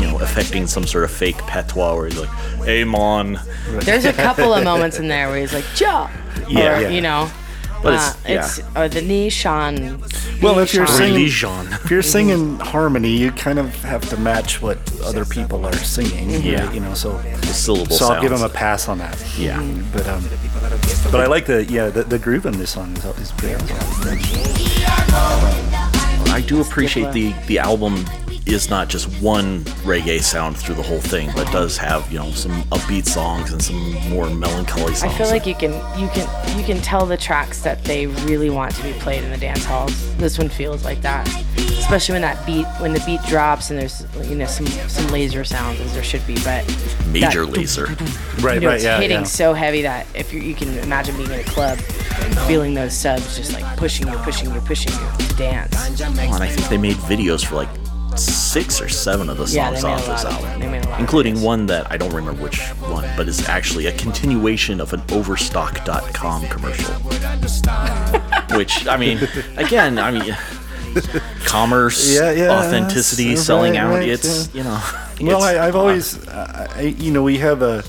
you 0.00 0.06
know, 0.06 0.18
affecting 0.20 0.66
some 0.68 0.86
sort 0.86 1.02
of 1.04 1.10
fake 1.10 1.38
patois 1.38 1.96
where 1.96 2.06
he's 2.06 2.18
like, 2.20 2.28
"Hey, 2.64 2.84
mon." 2.84 3.40
There's 3.80 4.04
a 4.04 4.12
couple 4.12 4.52
of 4.54 4.62
moments 4.62 4.98
in 5.00 5.08
there 5.08 5.28
where 5.30 5.40
he's 5.40 5.52
like, 5.52 5.64
"Ja," 5.80 6.08
Yeah. 6.48 6.78
or, 6.78 6.80
Yeah. 6.82 6.88
you 6.90 7.00
know. 7.00 7.30
But 7.82 7.92
uh, 7.94 7.96
it's- 7.96 8.58
yeah. 8.58 8.64
it's 8.64 8.76
or 8.76 8.88
the 8.88 9.00
Nishan. 9.06 10.00
Well, 10.42 10.58
if 10.58 10.72
you're 10.74 10.86
singing, 10.86 11.26
if 11.26 11.90
you're 11.90 12.02
singing 12.02 12.58
harmony, 12.58 13.10
you 13.16 13.30
kind 13.30 13.58
of 13.58 13.74
have 13.82 14.08
to 14.08 14.16
match 14.16 14.60
what 14.62 14.78
other 15.02 15.24
people 15.26 15.66
are 15.66 15.72
singing. 15.76 16.30
right? 16.32 16.42
Yeah. 16.42 16.72
you 16.72 16.80
know, 16.80 16.94
so 16.94 17.12
The 17.18 17.46
syllable 17.48 17.94
so 17.96 18.06
I'll 18.06 18.22
give 18.22 18.32
him 18.32 18.42
a 18.42 18.48
pass 18.48 18.88
on 18.88 18.98
that. 18.98 19.22
Yeah. 19.38 19.60
But 19.92 20.06
um, 20.08 20.24
but 21.10 21.20
I 21.20 21.26
like 21.26 21.44
the 21.46 21.64
yeah 21.66 21.88
the, 21.90 22.04
the 22.04 22.18
groove 22.18 22.46
in 22.46 22.56
this 22.58 22.70
song 22.70 22.96
is 22.96 23.04
is 23.04 23.32
pretty. 23.32 23.54
I 26.32 26.42
do 26.46 26.60
appreciate 26.60 27.12
the 27.12 27.32
the 27.46 27.58
album 27.58 28.04
is 28.46 28.68
not 28.68 28.88
just 28.88 29.06
one 29.22 29.60
reggae 29.84 30.20
sound 30.20 30.56
through 30.56 30.74
the 30.74 30.82
whole 30.82 31.00
thing, 31.00 31.30
but 31.34 31.50
does 31.50 31.76
have 31.78 32.10
you 32.12 32.18
know 32.18 32.30
some 32.32 32.52
upbeat 32.64 33.06
songs 33.06 33.52
and 33.52 33.62
some 33.62 33.92
more 34.10 34.28
melancholy 34.30 34.94
songs. 34.94 35.12
I 35.14 35.16
feel 35.16 35.28
like 35.28 35.46
you 35.46 35.54
can 35.54 35.72
you 35.98 36.08
can 36.08 36.58
you 36.58 36.64
can 36.64 36.80
tell 36.82 37.06
the 37.06 37.16
tracks 37.16 37.62
that 37.62 37.82
they 37.84 38.06
really 38.06 38.50
want 38.50 38.74
to 38.74 38.82
be 38.82 38.92
played 38.94 39.24
in 39.24 39.30
the 39.30 39.38
dance 39.38 39.64
halls. 39.64 40.16
This 40.16 40.38
one 40.38 40.48
feels 40.48 40.84
like 40.84 41.00
that, 41.02 41.26
especially 41.56 42.14
when 42.14 42.22
that 42.22 42.44
beat 42.46 42.66
when 42.80 42.92
the 42.92 43.02
beat 43.06 43.22
drops 43.22 43.70
and 43.70 43.78
there's 43.78 44.06
you 44.28 44.36
know 44.36 44.46
some 44.46 44.66
some 44.66 45.10
laser 45.10 45.44
sounds 45.44 45.80
as 45.80 45.94
there 45.94 46.04
should 46.04 46.26
be, 46.26 46.34
but 46.44 46.66
major 47.06 47.46
that- 47.46 47.56
laser. 47.56 47.86
Right, 48.40 48.54
you 48.54 48.60
know, 48.60 48.68
right, 48.68 48.74
it's 48.74 48.84
yeah, 48.84 49.00
hitting 49.00 49.18
yeah. 49.18 49.24
so 49.24 49.54
heavy 49.54 49.82
that 49.82 50.06
if 50.14 50.32
you 50.32 50.40
you 50.40 50.54
can 50.54 50.76
imagine 50.78 51.16
being 51.16 51.30
in 51.30 51.40
a 51.40 51.44
club 51.44 51.78
feeling 52.46 52.74
those 52.74 52.94
subs 52.94 53.36
just 53.36 53.52
like 53.52 53.76
pushing 53.76 54.06
you, 54.08 54.16
pushing 54.18 54.52
you, 54.52 54.60
pushing 54.60 54.92
you 54.92 55.26
to 55.26 55.34
dance. 55.36 55.74
Well, 56.00 56.34
and 56.34 56.42
I 56.42 56.48
think 56.48 56.68
they 56.68 56.76
made 56.78 56.96
videos 56.96 57.44
for 57.44 57.56
like 57.56 57.68
six 58.16 58.80
or 58.80 58.88
seven 58.88 59.28
of 59.28 59.36
the 59.38 59.46
songs 59.46 59.82
made 59.82 59.90
a 59.90 59.92
off 59.94 60.06
this 60.06 60.24
of- 60.24 60.32
album, 60.32 60.60
they 60.60 60.68
made 60.68 60.84
a 60.84 60.88
lot 60.88 60.94
of 60.94 61.00
including 61.00 61.40
one 61.42 61.66
that 61.66 61.90
I 61.90 61.96
don't 61.96 62.12
remember 62.14 62.42
which 62.42 62.60
one, 62.88 63.08
but 63.16 63.28
is 63.28 63.48
actually 63.48 63.86
a 63.86 63.92
continuation 63.92 64.80
of 64.80 64.92
an 64.92 65.02
Overstock.com 65.10 66.46
commercial. 66.48 66.94
which 68.56 68.86
I 68.86 68.96
mean, 68.96 69.18
again, 69.56 69.98
I 69.98 70.10
mean. 70.10 70.36
Commerce, 71.44 72.14
Yeah, 72.20 72.30
yeah, 72.30 72.50
authenticity, 72.52 73.24
that's- 73.30 73.44
selling 73.44 73.72
right, 73.72 73.80
out. 73.80 73.94
right, 73.94 74.08
it's 74.08 74.48
yeah. 74.54 74.62
you 75.18 75.24
know. 75.26 75.38
Well, 75.38 75.42
I, 75.42 75.66
I've 75.66 75.74
always, 75.74 76.24
uh, 76.28 76.68
I, 76.76 76.82
you 76.82 77.10
know, 77.10 77.22
we 77.24 77.36
have 77.38 77.62
a, 77.62 77.82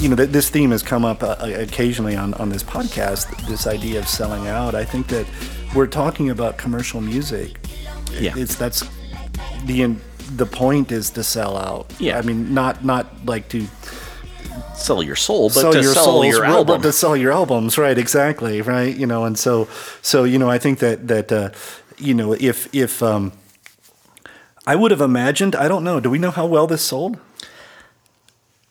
you 0.00 0.08
know, 0.08 0.14
th- 0.14 0.28
this 0.30 0.48
theme 0.48 0.70
has 0.70 0.84
come 0.84 1.04
up 1.04 1.24
uh, 1.24 1.34
occasionally 1.40 2.14
on, 2.14 2.34
on 2.34 2.48
this 2.48 2.62
podcast. 2.62 3.26
This 3.48 3.66
idea 3.66 3.98
of 3.98 4.06
selling 4.06 4.46
out. 4.46 4.76
I 4.76 4.84
think 4.84 5.08
that 5.08 5.26
we're 5.74 5.88
talking 5.88 6.30
about 6.30 6.58
commercial 6.58 7.00
music. 7.00 7.56
Yeah. 8.12 8.34
it's 8.36 8.54
that's 8.54 8.84
the 9.66 9.96
the 10.36 10.46
point 10.46 10.92
is 10.92 11.10
to 11.10 11.22
sell 11.22 11.56
out. 11.56 11.92
Yeah. 11.98 12.18
I 12.18 12.22
mean, 12.22 12.54
not 12.54 12.84
not 12.84 13.06
like 13.26 13.48
to 13.50 13.66
sell 14.74 15.02
your 15.02 15.16
soul, 15.16 15.48
but 15.48 15.60
sell 15.60 15.72
to 15.72 15.82
your 15.82 15.94
sell 15.94 16.04
souls, 16.04 16.26
your 16.26 16.40
well, 16.40 16.58
album. 16.58 16.76
but 16.76 16.82
to 16.82 16.92
sell 16.92 17.16
your 17.16 17.32
albums, 17.32 17.78
right? 17.78 17.96
Exactly, 17.96 18.62
right? 18.62 18.94
You 18.94 19.06
know, 19.06 19.24
and 19.24 19.38
so 19.38 19.68
so 20.00 20.24
you 20.24 20.38
know, 20.38 20.50
I 20.50 20.58
think 20.58 20.78
that 20.80 21.08
that 21.08 21.32
uh, 21.32 21.50
you 21.98 22.14
know, 22.14 22.32
if 22.32 22.72
if 22.74 23.02
um, 23.02 23.32
I 24.66 24.76
would 24.76 24.90
have 24.90 25.00
imagined, 25.00 25.56
I 25.56 25.68
don't 25.68 25.84
know. 25.84 26.00
Do 26.00 26.10
we 26.10 26.18
know 26.18 26.30
how 26.30 26.46
well 26.46 26.66
this 26.66 26.82
sold? 26.82 27.18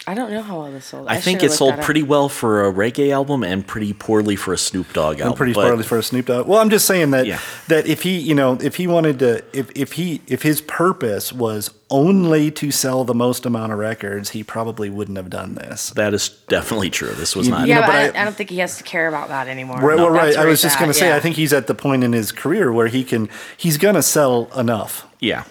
I 0.07 0.15
don't 0.15 0.31
know 0.31 0.41
how 0.41 0.59
well 0.61 0.71
this 0.71 0.85
sold. 0.85 1.07
I, 1.07 1.17
think 1.21 1.43
it 1.43 1.51
sold 1.51 1.73
that 1.73 1.79
up. 1.79 1.85
pretty 1.85 2.01
well 2.01 2.27
for 2.27 2.67
a 2.67 2.73
reggae 2.73 3.11
album 3.13 3.43
and 3.43 3.65
pretty 3.65 3.93
poorly 3.93 4.35
for 4.35 4.51
a 4.51 4.57
Snoop 4.57 4.91
Dogg 4.93 5.19
album. 5.19 5.27
I'm 5.33 5.37
pretty 5.37 5.53
but- 5.53 5.67
poorly 5.67 5.83
for 5.83 5.99
a 5.99 6.03
Snoop 6.03 6.25
Dogg. 6.25 6.47
Well, 6.47 6.59
I'm 6.59 6.71
just 6.71 6.87
saying 6.87 7.11
that 7.11 7.27
Yeah. 7.27 7.39
that 7.67 7.85
if 7.85 8.01
he, 8.01 8.17
you 8.17 8.33
know, 8.33 8.57
if 8.61 8.75
he 8.77 8.87
wanted 8.87 9.19
to, 9.19 9.43
if 9.53 9.69
if 9.75 9.93
he, 9.93 10.21
if 10.27 10.41
his 10.41 10.59
purpose 10.61 11.31
was 11.31 11.69
only 11.91 12.49
to 12.51 12.71
sell 12.71 13.03
the 13.03 13.13
most 13.13 13.45
amount 13.45 13.71
of 13.73 13.77
records, 13.77 14.31
he 14.31 14.43
probably 14.43 14.89
wouldn't 14.89 15.17
have 15.17 15.29
done 15.29 15.53
this. 15.55 15.91
That 15.91 16.15
is 16.15 16.29
definitely 16.47 16.89
true. 16.89 17.11
This 17.13 17.35
was 17.35 17.45
You- 17.47 17.51
not. 17.53 17.61
you 17.61 17.67
Yeah, 17.67 17.75
know, 17.75 17.81
but, 17.81 17.87
but 17.87 17.95
I, 18.15 18.19
I- 18.19 18.21
I 18.21 18.25
don't 18.25 18.35
think 18.35 18.49
he 18.49 18.57
has 18.57 18.77
to 18.77 18.83
care 18.83 19.07
about 19.07 19.27
that 19.27 19.47
anymore. 19.47 19.77
Right, 19.77 19.97
well, 19.97 20.09
right. 20.09 20.35
I 20.35 20.45
was 20.45 20.61
just 20.63 20.79
going 20.79 20.89
to 20.89 20.95
say, 20.97 21.09
yeah. 21.09 21.15
I 21.15 21.19
think 21.19 21.35
he's 21.35 21.53
at 21.53 21.67
the 21.67 21.75
point 21.75 22.03
in 22.03 22.11
his 22.13 22.31
career 22.31 22.71
where 22.71 22.87
he 22.87 23.03
can, 23.03 23.29
he's 23.55 23.77
going 23.77 23.95
to 23.95 24.01
sell 24.03 24.49
enough. 24.57 25.05
Yeah. 25.19 25.43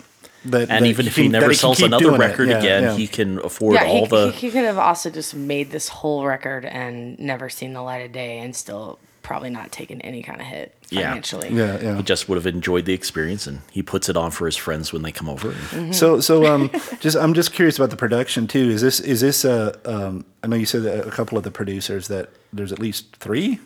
That, 0.46 0.70
And 0.70 0.84
that 0.84 0.88
even 0.88 1.06
if 1.06 1.14
can- 1.14 1.24
he 1.24 1.28
that 1.30 1.40
never 1.40 1.54
sells 1.54 1.78
keep 1.78 1.86
another 1.86 2.12
record 2.12 2.48
Yeah, 2.48 2.58
again, 2.58 2.82
yeah. 2.84 2.96
he 2.96 3.06
can 3.06 3.38
afford 3.40 3.74
yeah, 3.74 3.84
all 3.84 4.04
he, 4.04 4.06
the. 4.06 4.30
he, 4.32 4.46
he 4.46 4.50
could 4.50 4.64
have 4.64 4.78
also 4.78 5.10
just 5.10 5.34
made 5.34 5.70
this 5.70 5.88
whole 5.88 6.24
record 6.24 6.64
and 6.64 7.18
never 7.18 7.48
seen 7.50 7.74
the 7.74 7.82
light 7.82 7.98
of 8.06 8.12
day 8.12 8.38
and 8.38 8.56
still 8.56 8.98
probably 9.22 9.50
not 9.50 9.70
taken 9.70 10.00
any 10.00 10.22
kind 10.22 10.40
of 10.40 10.46
hit 10.46 10.74
yeah. 10.88 11.08
financially. 11.08 11.50
Yeah, 11.52 11.78
yeah. 11.80 11.96
He 11.98 12.02
just 12.02 12.28
would 12.28 12.36
have 12.36 12.46
enjoyed 12.46 12.84
the 12.84 12.94
experience, 12.94 13.46
and 13.46 13.60
he 13.70 13.82
puts 13.82 14.08
it 14.08 14.16
on 14.16 14.30
for 14.30 14.46
his 14.46 14.56
friends 14.56 14.92
when 14.92 15.02
they 15.02 15.12
come 15.12 15.28
over. 15.28 15.50
Mm-hmm. 15.52 15.92
So, 15.92 16.20
so 16.20 16.46
um, 16.46 16.70
just 17.00 17.16
I'm 17.16 17.34
just 17.34 17.52
curious 17.52 17.76
about 17.76 17.90
the 17.90 17.96
production 17.96 18.46
too. 18.48 18.70
Is 18.70 18.80
this 18.80 18.98
is 18.98 19.20
this 19.20 19.44
a? 19.44 19.78
Um, 19.84 20.24
I 20.42 20.46
know 20.46 20.56
you 20.56 20.66
said 20.66 20.82
that 20.82 21.06
a 21.06 21.10
couple 21.10 21.36
of 21.38 21.44
the 21.44 21.50
producers 21.50 22.08
that 22.08 22.30
there's 22.52 22.72
at 22.72 22.78
least 22.78 23.14
three. 23.16 23.60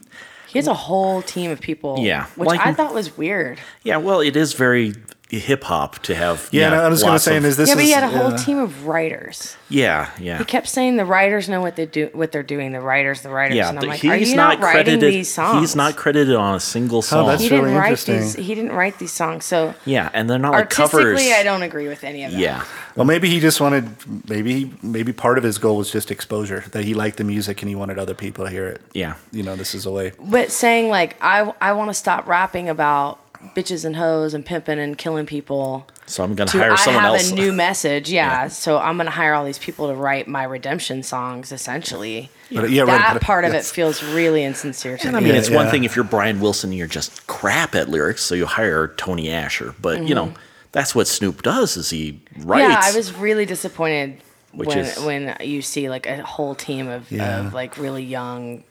He 0.48 0.58
has 0.58 0.66
a 0.66 0.74
whole 0.74 1.22
team 1.22 1.50
of 1.50 1.60
people. 1.60 1.96
Yeah, 1.98 2.26
Which 2.36 2.48
like- 2.48 2.60
I 2.60 2.72
thought 2.74 2.92
was 2.94 3.16
weird. 3.16 3.58
Yeah, 3.84 3.96
well, 3.96 4.20
it 4.20 4.36
is 4.36 4.52
very 4.52 4.94
hip 5.30 5.64
hop 5.64 5.98
to 6.00 6.14
have. 6.14 6.48
Yeah, 6.52 6.66
and 6.66 6.74
I 6.74 6.88
was 6.88 7.00
going 7.00 7.10
to 7.10 7.12
lots 7.14 7.24
say, 7.24 7.36
of- 7.36 7.44
is 7.44 7.56
this? 7.56 7.68
yeah, 7.68 7.74
but 7.74 7.84
he 7.84 7.90
had 7.90 8.04
a 8.04 8.08
whole 8.08 8.30
yeah. 8.30 8.36
team 8.36 8.58
of 8.58 8.86
writers. 8.86 9.56
Yeah, 9.68 10.10
yeah. 10.18 10.38
He 10.38 10.44
kept 10.44 10.68
saying 10.68 10.96
the 10.96 11.04
writers 11.04 11.48
know 11.48 11.60
what 11.60 11.76
they 11.76 11.86
do, 11.86 12.10
what 12.12 12.30
they're 12.30 12.42
doing. 12.42 12.72
The 12.72 12.80
writers, 12.80 13.22
the 13.22 13.30
writers. 13.30 13.56
yeah, 13.56 13.68
and 13.70 13.78
I'm 13.78 13.82
but 13.82 13.88
like, 13.88 14.00
he's 14.00 14.10
are 14.10 14.16
you 14.16 14.36
not, 14.36 14.60
not, 14.60 14.66
writing 14.66 14.84
credited. 14.84 15.12
these 15.12 15.32
songs? 15.32 15.60
He's 15.60 15.76
not 15.76 15.96
credited 15.96 16.36
on 16.36 16.54
a 16.54 16.60
single 16.60 16.98
oh, 16.98 17.02
song. 17.02 17.26
that's 17.26 17.42
He 17.42 17.48
didn't 17.48 17.74
write 17.74 17.84
interesting. 17.84 18.20
these. 18.20 18.34
He 18.34 18.54
didn't 18.54 18.72
write 18.72 18.98
these 18.98 19.12
songs. 19.12 19.44
So 19.44 19.74
yeah, 19.84 20.10
and 20.12 20.28
they're 20.28 20.38
not 20.38 20.52
like 20.52 20.70
covers. 20.70 21.04
artistically, 21.06 21.34
I 21.34 21.42
don't 21.42 21.62
agree 21.62 21.88
with 21.88 22.04
any 22.04 22.24
of 22.24 22.32
that. 22.32 22.38
Yeah, 22.38 22.64
Well, 22.94 23.06
maybe 23.06 23.28
he 23.28 23.40
just 23.40 23.60
wanted. 23.60 23.90
Maybe 24.28 24.72
maybe 24.82 25.12
part 25.12 25.38
of 25.38 25.44
his 25.44 25.58
goal 25.58 25.76
was 25.76 25.90
just 25.90 26.10
exposure. 26.10 26.64
That 26.72 26.84
he 26.84 26.94
liked 26.94 27.16
the 27.16 27.24
music 27.24 27.62
and 27.62 27.68
he 27.68 27.74
wanted 27.74 27.98
other 27.98 28.14
people 28.14 28.44
to 28.44 28.50
hear 28.50 28.68
it. 28.68 28.82
yeah. 28.92 29.14
You 29.32 29.42
know, 29.42 29.56
this 29.56 29.74
is 29.74 29.86
a 29.86 29.90
way. 29.90 30.12
But 30.20 30.52
saying 30.52 30.90
like 30.90 31.16
I 31.20 31.52
I 31.60 31.72
want 31.72 31.90
to 31.90 31.94
stop 31.94 32.26
rapping 32.26 32.68
about 32.68 33.18
bitches 33.54 33.84
and 33.84 33.96
hoes 33.96 34.34
and 34.34 34.44
pimping 34.44 34.78
and 34.78 34.96
killing 34.98 35.26
people. 35.26 35.86
So 36.06 36.22
I'm 36.24 36.34
gonna 36.34 36.50
To 36.50 36.58
hire 36.58 36.72
I 36.72 36.76
someone 36.76 37.02
have 37.04 37.14
else. 37.14 37.30
a 37.30 37.34
new 37.34 37.52
message, 37.52 38.10
yeah. 38.10 38.48
So 38.48 38.78
I'm 38.78 38.96
gonna 38.96 39.10
hire 39.10 39.34
all 39.34 39.44
these 39.44 39.58
people 39.58 39.88
to 39.88 39.94
write 39.94 40.28
my 40.28 40.44
redemption 40.44 41.02
songs, 41.02 41.50
essentially. 41.52 42.30
But, 42.52 42.70
yeah, 42.70 42.82
right, 42.82 42.98
that 42.98 43.14
but- 43.14 43.22
part 43.22 43.44
of 43.44 43.54
it 43.54 43.64
feels 43.64 44.02
really 44.02 44.44
insincere 44.44 44.98
to 44.98 45.08
And 45.08 45.16
I 45.16 45.20
mean, 45.20 45.30
Yeah, 45.34 45.40
it's 45.40 45.50
one 45.50 45.68
thing 45.70 45.84
if 45.84 45.96
you're 45.96 46.04
Brian 46.04 46.40
Wilson 46.40 46.70
and 46.70 46.78
you're 46.78 46.86
just 46.86 47.26
crap 47.26 47.74
at 47.74 47.88
lyrics, 47.88 48.22
so 48.22 48.34
you 48.34 48.46
hire 48.46 48.88
Tony 48.96 49.30
Asher. 49.30 49.74
But 49.80 50.06
you 50.06 50.14
know, 50.14 50.34
that's 50.72 50.94
what 50.94 51.06
Snoop 51.08 51.42
does. 51.42 51.76
Is 51.76 51.90
he 51.90 52.20
writes? 52.38 52.64
Mm-hmm. 52.64 52.70
Yeah, 52.72 52.80
I 52.92 52.96
was 52.96 53.14
really 53.14 53.46
disappointed 53.46 54.18
Which 54.52 54.68
when 54.68 54.78
is- 54.78 55.00
when 55.00 55.36
you 55.40 55.62
see 55.62 55.88
like 55.88 56.06
a 56.06 56.22
whole 56.22 56.54
team 56.54 56.88
of, 56.88 57.10
Yeah. 57.10 57.46
of 57.46 57.54
like 57.54 57.78
really 57.78 58.04
young. 58.04 58.62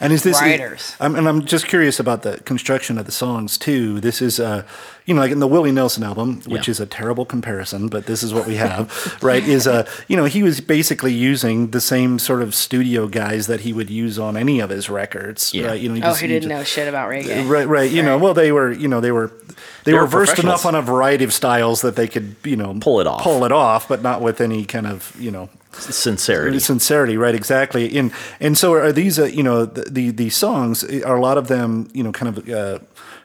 And 0.00 0.12
is 0.12 0.22
this 0.22 0.40
Writers. 0.40 0.94
I'm, 1.00 1.14
and 1.16 1.26
I'm 1.28 1.44
just 1.46 1.66
curious 1.66 1.98
about 1.98 2.22
the 2.22 2.38
construction 2.40 2.98
of 2.98 3.06
the 3.06 3.12
songs 3.12 3.56
too. 3.56 4.00
This 4.00 4.20
is, 4.20 4.38
uh, 4.38 4.64
you 5.06 5.14
know, 5.14 5.20
like 5.22 5.32
in 5.32 5.38
the 5.40 5.46
Willie 5.48 5.72
Nelson 5.72 6.02
album, 6.02 6.42
which 6.46 6.68
Yeah. 6.68 6.72
is 6.72 6.80
a 6.80 6.86
terrible 6.86 7.24
comparison, 7.24 7.88
but 7.88 8.04
this 8.06 8.22
is 8.22 8.34
what 8.34 8.46
we 8.46 8.56
have, 8.56 9.18
right? 9.22 9.42
Is 9.42 9.66
uh, 9.66 9.88
you 10.08 10.16
know, 10.16 10.24
he 10.26 10.42
was 10.42 10.60
basically 10.60 11.12
using 11.14 11.70
the 11.70 11.80
same 11.80 12.18
sort 12.18 12.42
of 12.42 12.54
studio 12.54 13.06
guys 13.08 13.46
that 13.46 13.60
he 13.60 13.72
would 13.72 13.88
use 13.88 14.18
on 14.18 14.36
any 14.36 14.60
of 14.60 14.68
his 14.70 14.90
records, 14.90 15.54
Yeah. 15.54 15.68
right? 15.68 15.80
You 15.80 15.88
know, 15.88 15.94
he 15.94 16.02
Oh, 16.02 16.06
just- 16.08 16.20
who 16.20 16.26
didn't 16.28 16.42
just- 16.42 16.58
know 16.58 16.64
shit 16.64 16.88
about 16.88 17.08
reggae? 17.08 17.48
Right, 17.48 17.66
right. 17.66 17.90
You 17.90 18.02
know, 18.02 18.18
well, 18.18 18.34
they 18.34 18.52
were, 18.52 18.70
you 18.72 18.88
know, 18.88 19.00
they 19.00 19.10
were, 19.12 19.28
they, 19.84 19.92
They 19.92 19.94
were, 19.94 20.00
were 20.00 20.06
versed 20.06 20.38
enough 20.38 20.66
on 20.66 20.74
a 20.74 20.82
variety 20.82 21.24
of 21.24 21.32
styles 21.32 21.80
that 21.80 21.96
they 21.96 22.08
could, 22.08 22.36
you 22.44 22.56
know, 22.56 22.76
Pull 22.78 23.00
it 23.00 23.06
off. 23.06 23.22
pull 23.22 23.44
it 23.44 23.52
off, 23.52 23.88
but 23.88 24.02
not 24.02 24.20
with 24.20 24.40
any 24.40 24.64
kind 24.64 24.86
of, 24.86 25.16
you 25.18 25.30
know, 25.30 25.48
Sincerity. 25.72 26.58
sincerity, 26.58 27.16
right? 27.16 27.34
Exactly. 27.34 27.96
And 27.98 28.12
and 28.40 28.56
so 28.58 28.72
are 28.74 28.92
these, 28.92 29.18
uh, 29.18 29.24
you 29.24 29.42
know, 29.42 29.64
the, 29.64 29.82
the 29.90 30.10
these 30.10 30.36
songs 30.36 30.84
are 30.84 31.16
a 31.16 31.20
lot 31.20 31.38
of 31.38 31.48
them, 31.48 31.88
you 31.92 32.02
know, 32.02 32.12
kind 32.12 32.36
of, 32.36 32.48
uh, 32.48 32.78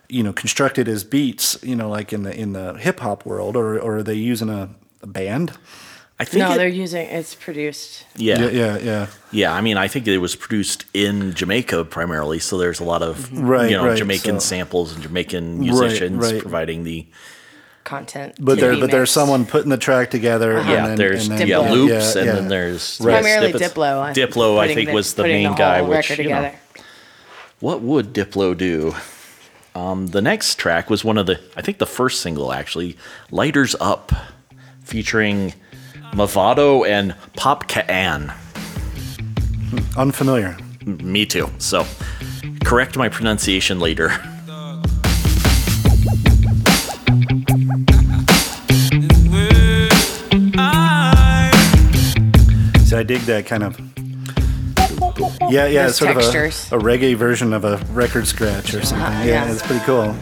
you 0.09 0.23
know, 0.23 0.33
constructed 0.33 0.87
as 0.87 1.03
beats, 1.03 1.57
you 1.61 1.75
know, 1.75 1.89
like 1.89 2.13
in 2.13 2.23
the 2.23 2.33
in 2.39 2.53
the 2.53 2.73
hip 2.75 2.99
hop 2.99 3.25
world, 3.25 3.55
or 3.55 3.77
or 3.79 3.97
are 3.97 4.03
they 4.03 4.13
using 4.15 4.49
a, 4.49 4.69
a 5.01 5.07
band? 5.07 5.51
I 6.19 6.25
think 6.25 6.39
No, 6.47 6.53
it- 6.53 6.57
they're 6.57 6.67
using 6.67 7.05
it's 7.07 7.35
produced. 7.35 8.03
yeah. 8.15 8.39
yeah, 8.39 8.49
yeah, 8.49 8.77
yeah. 8.79 9.07
Yeah, 9.31 9.53
I 9.53 9.61
mean, 9.61 9.77
I 9.77 9.87
think 9.87 10.07
it 10.07 10.17
was 10.17 10.35
produced 10.35 10.85
in 10.93 11.33
Jamaica 11.35 11.85
primarily, 11.85 12.39
so 12.39 12.57
there's 12.57 12.79
a 12.79 12.83
lot 12.83 13.03
of 13.03 13.31
Right, 13.31 13.69
you 13.69 13.77
know 13.77 13.85
right, 13.85 13.97
Jamaican 13.97 14.39
so- 14.39 14.47
samples 14.47 14.93
and 14.93 15.03
Jamaican 15.03 15.59
Right, 15.59 15.65
musicians 15.67 16.31
right. 16.31 16.41
providing 16.41 16.85
the 16.85 17.05
content. 17.87 18.35
But 18.39 18.59
there, 18.59 18.77
but 18.77 18.91
there's 18.91 19.09
someone 19.09 19.45
putting 19.45 19.69
the 19.69 19.77
track 19.77 20.11
together. 20.11 20.57
and 20.57 20.69
yeah. 20.69 20.87
then- 20.87 20.97
there's 20.97 21.27
and 21.27 21.39
then- 21.39 21.47
yeah 21.47 21.59
loops, 21.59 22.13
yeah, 22.13 22.21
and 22.21 22.25
yeah. 22.27 22.33
then 22.35 22.47
there's 22.49 22.99
Right. 23.01 23.13
primarily 23.21 23.51
snippets. 23.51 23.73
Diplo. 23.73 24.13
Diplo, 24.13 24.59
I 24.59 24.73
think, 24.75 24.89
the- 24.89 24.93
was 24.95 25.13
the 25.15 25.23
main 25.23 25.49
the 25.51 25.55
guy. 25.55 25.81
Which 25.81 26.09
you 26.19 26.29
know, 26.29 26.51
what 27.59 27.81
would 27.81 28.13
Diplo 28.13 28.55
do? 28.55 28.95
Um, 29.73 30.07
the 30.07 30.21
next 30.21 30.55
track 30.55 30.89
was 30.89 31.03
one 31.03 31.17
of 31.17 31.25
the, 31.27 31.39
I 31.55 31.61
think, 31.61 31.77
the 31.77 31.85
first 31.85 32.21
single 32.21 32.51
actually, 32.51 32.97
"Lighters 33.31 33.75
Up," 33.79 34.11
featuring 34.83 35.53
Mavado 36.13 36.87
and 36.87 37.15
Popcaan. 37.37 38.33
Unfamiliar. 39.97 40.57
Me 40.85 41.25
too. 41.25 41.49
So, 41.57 41.85
correct 42.63 42.97
my 42.97 43.09
pronunciation 43.09 43.79
later. 43.79 44.11
I 52.97 53.03
dig 53.03 53.21
that 53.29 53.45
kind 53.45 53.63
of. 53.63 53.79
Yeah, 55.51 55.67
yeah, 55.67 55.83
Those 55.83 55.89
it's 55.91 55.97
sort 55.99 56.13
textures. 56.15 56.71
of 56.71 56.73
a, 56.73 56.77
a 56.81 56.83
reggae 56.83 57.15
version 57.15 57.53
of 57.53 57.63
a 57.63 57.77
record 57.93 58.25
scratch 58.25 58.73
or 58.73 58.81
something. 58.81 59.05
Uh-huh, 59.05 59.23
yeah, 59.23 59.45
yeah. 59.45 59.51
it's 59.53 59.61
pretty 59.61 59.85
cool. 59.85 60.15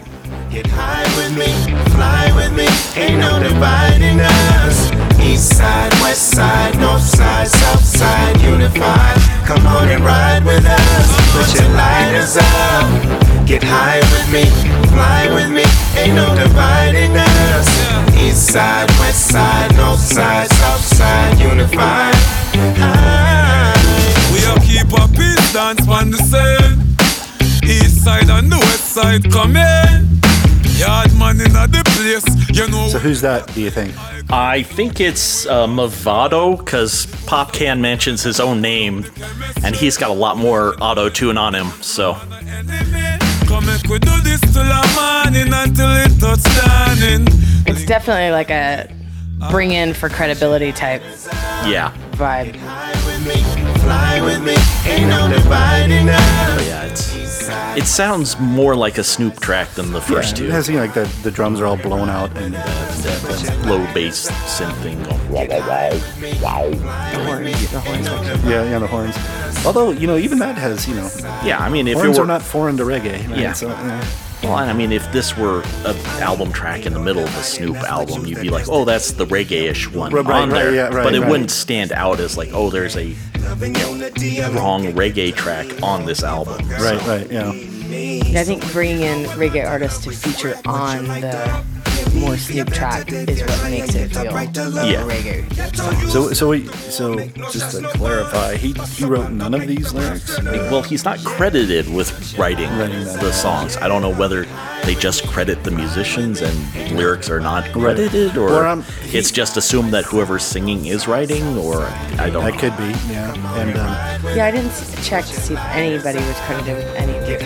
Get 0.50 0.66
high 0.66 1.08
with 1.16 1.32
me, 1.40 1.48
fly 1.96 2.28
with 2.36 2.52
me, 2.52 2.68
ain't 3.00 3.18
no 3.18 3.40
dividing 3.40 4.20
us. 4.20 4.92
East 5.24 5.56
side, 5.56 5.90
west 6.04 6.36
side, 6.36 6.78
north 6.78 7.00
side, 7.00 7.48
south 7.48 7.80
side, 7.80 8.42
unified. 8.42 9.16
Come 9.48 9.66
on 9.66 9.88
and 9.88 10.04
ride 10.04 10.44
with 10.44 10.66
us. 10.66 11.08
Put 11.32 11.48
your 11.58 11.72
lighters 11.72 12.36
up. 12.36 13.46
Get 13.46 13.64
high 13.64 14.04
with 14.12 14.28
me, 14.36 14.44
fly 14.92 15.32
with 15.32 15.48
me, 15.48 15.64
ain't 15.96 16.14
no 16.14 16.28
dividing 16.36 17.16
us. 17.16 17.68
East 18.20 18.52
side, 18.52 18.90
west 19.00 19.30
side, 19.30 19.74
north 19.76 19.98
side, 19.98 20.50
south 20.50 20.84
side, 20.84 21.38
unified. 21.40 22.35
We 22.56 22.62
are 24.46 24.58
keep 24.60 24.90
a 24.92 25.06
peace 25.12 25.52
dance 25.52 25.86
on 25.86 26.10
the 26.10 26.16
same. 26.16 26.80
East 27.68 28.02
side 28.02 28.30
and 28.30 28.50
the 28.50 28.56
west 28.56 28.94
side 28.94 29.30
come 29.30 29.56
in. 29.56 30.20
Yard 30.78 31.14
man 31.18 31.38
in 31.40 31.52
the 31.52 31.82
place, 31.84 32.24
you 32.56 32.66
know. 32.68 32.88
So 32.88 32.98
who's 32.98 33.20
that? 33.20 33.46
Do 33.54 33.60
you 33.60 33.70
think? 33.70 33.94
I 34.30 34.62
think 34.62 35.00
it's 35.00 35.44
uh, 35.46 35.66
Mavado 35.66 36.56
because 36.56 37.06
Popcaan 37.26 37.80
mentions 37.80 38.22
his 38.22 38.40
own 38.40 38.62
name, 38.62 39.04
and 39.62 39.76
he's 39.76 39.98
got 39.98 40.08
a 40.08 40.14
lot 40.14 40.38
more 40.38 40.76
auto 40.80 41.10
tune 41.10 41.36
on 41.36 41.54
him. 41.54 41.68
So 41.82 42.14
Come 43.46 43.66
make 43.66 43.84
we 43.84 43.98
do 43.98 44.20
this 44.22 44.40
till 44.40 44.64
the 44.64 44.82
morning 44.96 45.52
until 45.52 45.90
it 45.90 46.18
touch 46.18 46.42
dawning. 46.64 47.26
It's 47.66 47.84
definitely 47.84 48.30
like 48.30 48.50
a 48.50 48.88
bring 49.50 49.72
in 49.72 49.92
for 49.92 50.08
credibility 50.08 50.72
type 50.72 51.02
yeah, 51.64 51.92
vibe. 52.16 52.56
Fly 53.80 54.20
with 54.22 54.42
me, 54.42 54.56
ain't 54.90 55.08
no 55.08 55.28
dividing 55.28 56.08
us. 56.08 56.66
yeah, 56.66 56.84
it's 56.84 57.16
it 57.76 57.84
sounds 57.86 58.38
more 58.40 58.74
like 58.74 58.96
a 58.98 59.04
Snoop 59.04 59.38
track 59.40 59.68
than 59.72 59.92
the 59.92 60.00
first 60.00 60.32
It 60.34 60.36
two. 60.36 60.48
has, 60.50 60.68
you 60.68 60.76
know, 60.76 60.80
like 60.82 60.94
the, 60.94 61.04
the 61.22 61.30
drums 61.30 61.60
are 61.60 61.66
all 61.66 61.76
blown 61.76 62.08
out 62.08 62.34
and 62.38 62.54
That 62.54 63.66
low 63.66 63.78
bass 63.92 64.30
synth 64.30 64.74
thing 64.82 65.00
going. 65.04 65.30
Wah, 65.30 65.44
wah, 65.46 65.90
wah. 66.42 67.38
yeah, 68.48 68.64
yeah, 68.64 68.78
the 68.78 68.86
horns. 68.86 69.14
Although 69.66 69.90
you 69.90 70.06
know, 70.06 70.16
even 70.16 70.38
that 70.38 70.56
has 70.56 70.88
you 70.88 70.94
know, 70.94 71.08
Yeah, 71.44 71.58
I 71.58 71.68
mean, 71.68 71.86
if 71.86 71.94
horns 71.98 72.18
it 72.18 72.20
are 72.22 72.26
not 72.26 72.42
foreign 72.42 72.76
to 72.78 72.84
reggae. 72.84 73.28
right? 73.28 73.38
Yeah. 73.38 73.52
So, 73.52 73.68
yeah. 73.68 74.04
Well, 74.42 74.58
and 74.58 74.70
I 74.70 74.74
mean, 74.74 74.92
if 74.92 75.10
this 75.12 75.36
were 75.36 75.62
an 75.84 75.96
album 76.20 76.52
track 76.52 76.86
in 76.86 76.92
the 76.92 77.00
middle 77.00 77.24
of 77.24 77.36
a 77.36 77.42
Snoop 77.42 77.76
album, 77.76 78.26
you'd 78.26 78.42
be 78.42 78.50
like, 78.50 78.68
"Oh, 78.68 78.84
that's 78.84 79.12
the 79.12 79.26
reggae-ish 79.26 79.90
one 79.90 80.12
Right, 80.12 80.24
right, 80.24 80.42
on 80.42 80.50
right, 80.50 80.62
there," 80.62 80.74
yeah, 80.74 80.82
right, 80.88 81.04
but 81.04 81.14
it 81.14 81.20
right. 81.20 81.30
wouldn't 81.30 81.50
stand 81.50 81.90
out 81.92 82.20
as 82.20 82.36
like, 82.36 82.50
"Oh, 82.52 82.70
there's 82.70 82.96
a 82.96 83.04
you 83.04 83.16
know, 83.34 84.52
wrong 84.52 84.84
reggae 84.92 85.34
track 85.34 85.66
on 85.82 86.04
this 86.04 86.22
album." 86.22 86.68
Right, 86.68 87.04
right, 87.06 87.30
yeah. 87.32 87.48
I 87.48 88.44
think 88.44 88.70
bringing 88.72 89.02
in 89.02 89.24
reggae 89.30 89.66
artists 89.66 90.04
to 90.04 90.10
feature 90.10 90.54
on 90.66 91.06
the 91.06 91.64
more 92.16 92.36
Snoop 92.36 92.72
track 92.72 93.10
is 93.12 93.40
what 93.42 93.70
makes 93.70 93.94
it 93.94 94.12
feel 94.12 94.24
Yeah. 94.24 95.02
reggae. 95.04 96.08
So, 96.08 96.32
so, 96.32 96.48
we, 96.48 96.66
so, 96.68 97.18
just 97.52 97.76
to 97.76 97.88
clarify, 97.94 98.56
he 98.56 98.72
he 98.72 99.04
wrote 99.04 99.30
none 99.30 99.54
of 99.54 99.66
these 99.66 99.92
lyrics. 99.92 100.40
Well, 100.42 100.82
he's 100.82 101.04
not 101.04 101.18
credited 101.24 101.88
with 101.92 102.36
writing 102.38 102.70
Writing 102.78 103.04
the 103.04 103.32
songs. 103.32 103.76
I 103.76 103.88
don't 103.88 104.02
know 104.02 104.14
whether 104.14 104.44
they 104.86 104.94
just 104.94 105.26
credit 105.26 105.62
the 105.64 105.70
musicians 105.70 106.40
and 106.40 106.92
lyrics 106.96 107.28
are 107.28 107.40
not 107.40 107.64
credited, 107.72 108.36
or, 108.36 108.50
Or, 108.52 108.66
um, 108.66 108.84
it's 109.06 109.30
just 109.32 109.56
assumed 109.56 109.92
that 109.92 110.04
whoever's 110.04 110.44
singing 110.44 110.86
is 110.86 111.08
writing, 111.08 111.58
or 111.58 111.82
I 112.18 112.30
don't 112.30 112.44
That 112.44 112.54
know. 112.54 112.60
could 112.60 112.76
be, 112.78 112.84
yeah. 113.12 113.58
And 113.60 113.76
um, 113.76 114.36
Yeah, 114.36 114.46
I 114.46 114.50
didn't 114.52 114.72
check 115.02 115.24
to 115.24 115.32
see 115.40 115.54
if 115.54 115.64
anybody 115.66 116.18
was 116.18 116.36
credited 116.46 116.76
with 116.76 116.94
any 116.94 117.12
lyrics. 117.26 117.44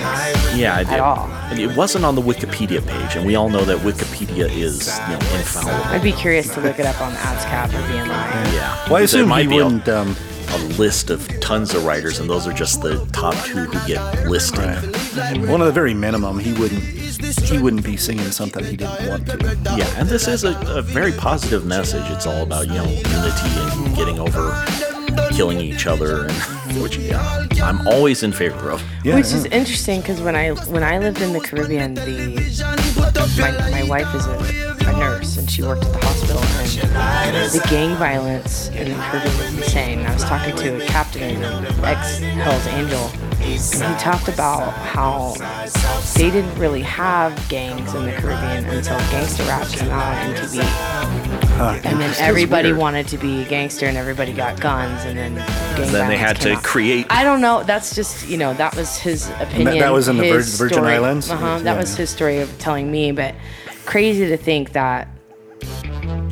Yeah, 0.55 0.77
I 0.77 0.81
At 0.83 1.01
all. 1.01 1.31
It 1.53 1.75
wasn't 1.77 2.05
on 2.05 2.15
the 2.15 2.23
Wikipedia 2.23 2.87
page, 2.87 3.17
and 3.17 3.27
we 3.27 3.35
all 3.37 3.49
know 3.49 3.65
that 3.65 3.79
Wikipedia 3.79 4.49
is 4.51 4.87
you 5.09 5.13
know 5.15 5.19
infallible. 5.37 5.85
I'd 5.87 6.03
be 6.03 6.13
curious 6.13 6.53
to 6.55 6.61
look 6.61 6.79
it 6.79 6.87
up 6.87 7.01
on 7.01 7.13
ASCAP 7.15 7.69
or 7.69 7.83
BMI. 7.89 8.53
Yeah. 8.53 8.85
well, 8.87 8.97
I 8.97 9.01
assume 9.01 9.29
might 9.29 9.49
he 9.49 9.55
wouldn't. 9.57 9.89
Um, 9.89 10.15
a 10.51 10.59
list 10.79 11.11
of 11.11 11.29
tons 11.41 11.75
of 11.75 11.85
writers, 11.85 12.19
and 12.19 12.29
those 12.29 12.47
are 12.47 12.53
just 12.53 12.83
the 12.83 13.05
top 13.13 13.35
two 13.45 13.65
who 13.65 13.87
get 13.87 14.27
listed. 14.29 14.61
Mm-hmm. 14.61 15.51
one 15.51 15.61
of 15.61 15.67
the 15.67 15.73
very 15.73 15.95
minimum, 15.95 16.39
he 16.39 16.53
wouldn't. 16.55 16.83
He 16.83 17.59
wouldn't 17.59 17.85
be 17.85 17.97
singing 17.97 18.31
something 18.31 18.65
he 18.65 18.77
didn't 18.77 19.09
want 19.09 19.27
to. 19.27 19.37
Yeah, 19.77 19.93
and 19.97 20.09
this 20.09 20.27
is 20.27 20.45
a, 20.45 20.59
a 20.67 20.81
very 20.81 21.13
positive 21.13 21.67
message. 21.67 22.05
It's 22.11 22.27
all 22.27 22.43
about 22.43 22.67
you 22.67 22.75
know 22.75 22.85
unity 22.85 23.51
and 23.59 23.97
getting 23.97 24.19
over 24.19 24.65
killing 25.33 25.61
each 25.61 25.87
other, 25.87 26.27
and 26.27 26.60
which 26.79 26.99
I'm 27.61 27.87
always 27.87 28.23
in 28.23 28.33
favor 28.33 28.71
of. 28.71 28.83
Yeah, 29.05 29.17
Which 29.17 29.33
is 29.33 29.45
interesting 29.47 30.01
because 30.01 30.21
when 30.21 30.37
I 30.37 30.51
when 30.51 30.83
I 30.83 30.99
lived 30.99 31.21
in 31.21 31.33
the 31.33 31.41
Caribbean, 31.41 31.95
the 31.95 33.01
my, 33.41 33.71
my 33.71 33.83
wife 33.85 34.15
is 34.15 34.27
a, 34.27 34.89
a 34.89 34.93
nurse 34.99 35.37
and 35.37 35.51
she 35.51 35.63
worked 35.63 35.85
at 35.85 35.93
the 35.93 36.07
hospital, 36.07 36.43
and 36.43 37.51
the 37.53 37.67
gang 37.69 37.97
violence 37.97 38.69
in 38.69 38.89
the 38.89 38.95
Caribbean 38.95 39.37
was 39.39 39.57
insane. 39.57 39.99
I 40.01 40.13
was 40.15 40.25
talking 40.25 40.57
to 40.57 40.83
a 40.83 40.87
captain 40.87 41.23
in 41.23 41.43
an 41.43 41.85
ex 41.85 42.19
Hell's 42.19 42.67
Angel, 42.69 43.11
and 43.41 43.43
he 43.43 44.03
talked 44.03 44.29
about 44.29 44.73
how 44.73 45.35
they 46.15 46.31
didn't 46.31 46.55
really 46.59 46.83
have 46.83 47.37
gangs 47.49 47.95
in 47.95 48.05
the 48.05 48.13
Caribbean 48.13 48.65
until 48.67 48.99
gangster 49.11 49.43
rap 49.45 49.67
came 49.69 49.91
out 49.91 50.29
on 50.29 50.35
MTV. 50.35 51.41
And 51.61 52.01
then 52.01 52.15
everybody 52.19 52.69
weird. 52.69 52.79
wanted 52.79 53.09
to 53.09 53.19
be 53.19 53.43
a 53.43 53.45
gangster, 53.45 53.87
and 53.87 53.97
everybody 53.97 54.33
got 54.33 54.59
guns, 54.61 55.05
and 55.05 55.19
then 55.19 55.35
gang 55.77 55.93
Then 55.93 56.09
they 56.09 56.17
had 56.17 56.39
came 56.39 56.53
to 56.55 56.59
out. 56.59 56.60
Create. 56.63 57.07
I 57.11 57.25
don't 57.25 57.41
know. 57.41 57.63
That's 57.65 57.95
just 57.95 58.29
you 58.29 58.37
know 58.37 58.55
that 58.55 58.75
was 58.77 58.97
his 58.99 59.29
opinion. 59.41 59.79
that 59.79 59.93
was 59.93 60.09
in 60.09 60.17
the 60.19 60.25
his 60.25 60.57
Vir- 60.59 60.65
Virgin 60.65 60.79
story. 60.79 60.93
Islands? 60.95 61.31
Uh-huh, 61.31 61.59
that 61.59 61.65
Yeah. 61.65 61.77
was 61.81 61.97
his 61.97 62.11
story 62.11 62.39
of 62.39 62.57
telling 62.59 62.91
me. 62.91 63.13
But 63.13 63.35
crazy 63.87 64.27
to 64.29 64.37
think 64.37 64.73
that 64.73 65.09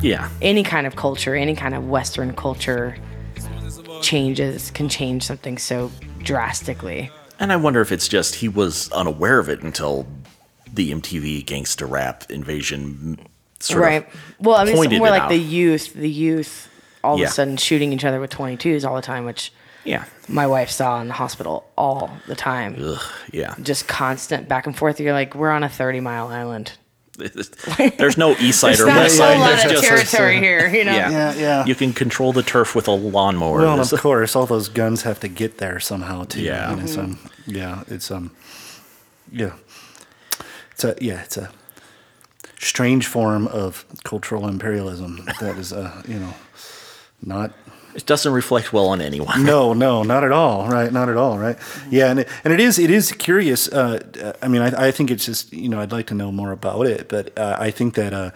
Yeah, 0.01 0.29
any 0.41 0.63
kind 0.63 0.87
of 0.87 0.95
culture, 0.95 1.35
any 1.35 1.55
kind 1.55 1.75
of 1.75 1.87
Western 1.89 2.33
culture, 2.33 2.95
changes 4.01 4.71
can 4.71 4.87
change 4.89 5.23
something 5.23 5.57
so 5.57 5.91
drastically. 6.19 7.11
and 7.39 7.51
I 7.53 7.55
wonder 7.55 7.79
if 7.81 7.91
it's 7.91 8.07
just 8.07 8.35
he 8.35 8.47
was 8.49 8.91
unaware 8.91 9.39
of 9.39 9.47
it 9.49 9.61
until 9.61 10.05
the 10.73 10.91
MTV 10.91 11.45
gangster 11.45 11.85
rap 11.85 12.23
invasion 12.29 13.17
sort 13.59 13.81
right. 13.81 14.07
well, 14.39 14.55
I 14.57 14.65
mean, 14.65 14.77
it's 14.83 14.97
more 14.99 15.09
like 15.09 15.23
out. 15.23 15.29
the 15.29 15.37
youth. 15.37 15.93
The 15.93 16.09
youth 16.09 16.69
all 17.03 17.17
Yeah. 17.17 17.25
of 17.25 17.31
a 17.31 17.33
sudden 17.33 17.57
shooting 17.57 17.91
each 17.93 18.03
other 18.05 18.19
with 18.19 18.29
22s 18.29 18.85
all 18.85 18.95
the 18.95 19.01
time, 19.01 19.25
which 19.25 19.51
yeah, 19.89 20.05
my 20.27 20.45
wife 20.47 20.69
saw 20.69 21.01
in 21.01 21.07
the 21.07 21.13
hospital 21.13 21.65
all 21.77 22.11
the 22.27 22.35
time. 22.35 22.75
Ugh, 22.79 23.01
yeah. 23.31 23.55
Just 23.61 23.87
constant 23.87 24.47
back 24.47 24.67
and 24.67 24.75
forth. 24.77 24.99
You're 24.99 25.13
like, 25.13 25.35
we're 25.35 25.49
on 25.49 25.63
a 25.63 25.69
30 25.69 25.99
mile 25.99 26.27
island. 26.27 26.73
There's 27.97 28.17
no 28.17 28.31
east 28.39 28.61
side 28.61 28.69
There's 28.77 28.81
or 28.81 28.87
not 28.87 28.95
west 28.97 29.15
a 29.15 29.17
side. 29.17 29.37
whole 29.37 29.41
lot 29.41 29.49
There's 29.49 29.65
of 29.65 29.71
just 29.71 30.11
territory 30.11 30.37
here, 30.37 30.67
you 30.69 30.85
know. 30.85 30.93
Yeah. 30.93 31.09
Yeah, 31.11 31.33
yeah. 31.35 31.65
You 31.65 31.75
can 31.75 31.91
control 31.91 32.31
the 32.31 32.43
turf 32.43 32.75
with 32.75 32.87
a 32.87 32.91
lawnmower. 32.91 33.57
Well, 33.59 33.79
of 33.81 33.91
course, 33.99 34.35
all 34.37 34.45
those 34.45 34.69
guns 34.69 35.01
have 35.01 35.19
to 35.21 35.27
get 35.27 35.57
there 35.57 35.79
somehow 35.81 36.23
too. 36.23 36.41
Yeah. 36.41 36.71
and 36.71 36.81
it's, 36.81 36.97
um, 36.97 37.19
yeah, 37.45 37.83
it's 37.87 38.09
um, 38.11 38.31
yeah, 39.33 39.51
it's 40.71 40.85
a 40.85 40.95
yeah, 41.01 41.21
it's 41.23 41.35
a 41.35 41.51
strange 42.59 43.05
form 43.07 43.47
of 43.47 43.85
cultural 44.05 44.47
imperialism 44.47 45.27
that 45.41 45.57
is 45.57 45.73
uh, 45.73 46.01
you 46.07 46.19
know, 46.19 46.33
not 47.21 47.51
It 47.95 48.05
doesn't 48.05 48.31
reflect 48.31 48.71
well 48.71 48.87
on 48.87 49.01
anyone. 49.01 49.43
No, 49.43 49.73
no, 49.73 50.03
not 50.03 50.23
at 50.23 50.31
all. 50.31 50.67
Right, 50.67 50.91
not 50.91 51.09
at 51.09 51.17
all. 51.17 51.37
Right. 51.37 51.57
Yeah, 51.89 52.09
and 52.11 52.19
it, 52.19 52.27
and 52.43 52.53
it 52.53 52.59
is 52.59 52.77
it 52.79 52.89
is 52.91 53.11
curious. 53.11 53.67
Uh, 53.67 53.99
uh, 54.23 54.33
I 54.41 54.47
mean, 54.47 54.61
I, 54.61 54.87
I 54.87 54.91
think 54.91 55.11
it's 55.11 55.25
just 55.25 55.51
you 55.53 55.69
know 55.69 55.79
I'd 55.81 55.91
like 55.91 56.07
to 56.07 56.13
know 56.15 56.31
more 56.31 56.51
about 56.51 56.85
it, 56.87 57.09
but 57.09 57.37
uh, 57.37 57.57
I 57.59 57.71
think 57.71 57.95
that 57.95 58.13
uh, 58.13 58.31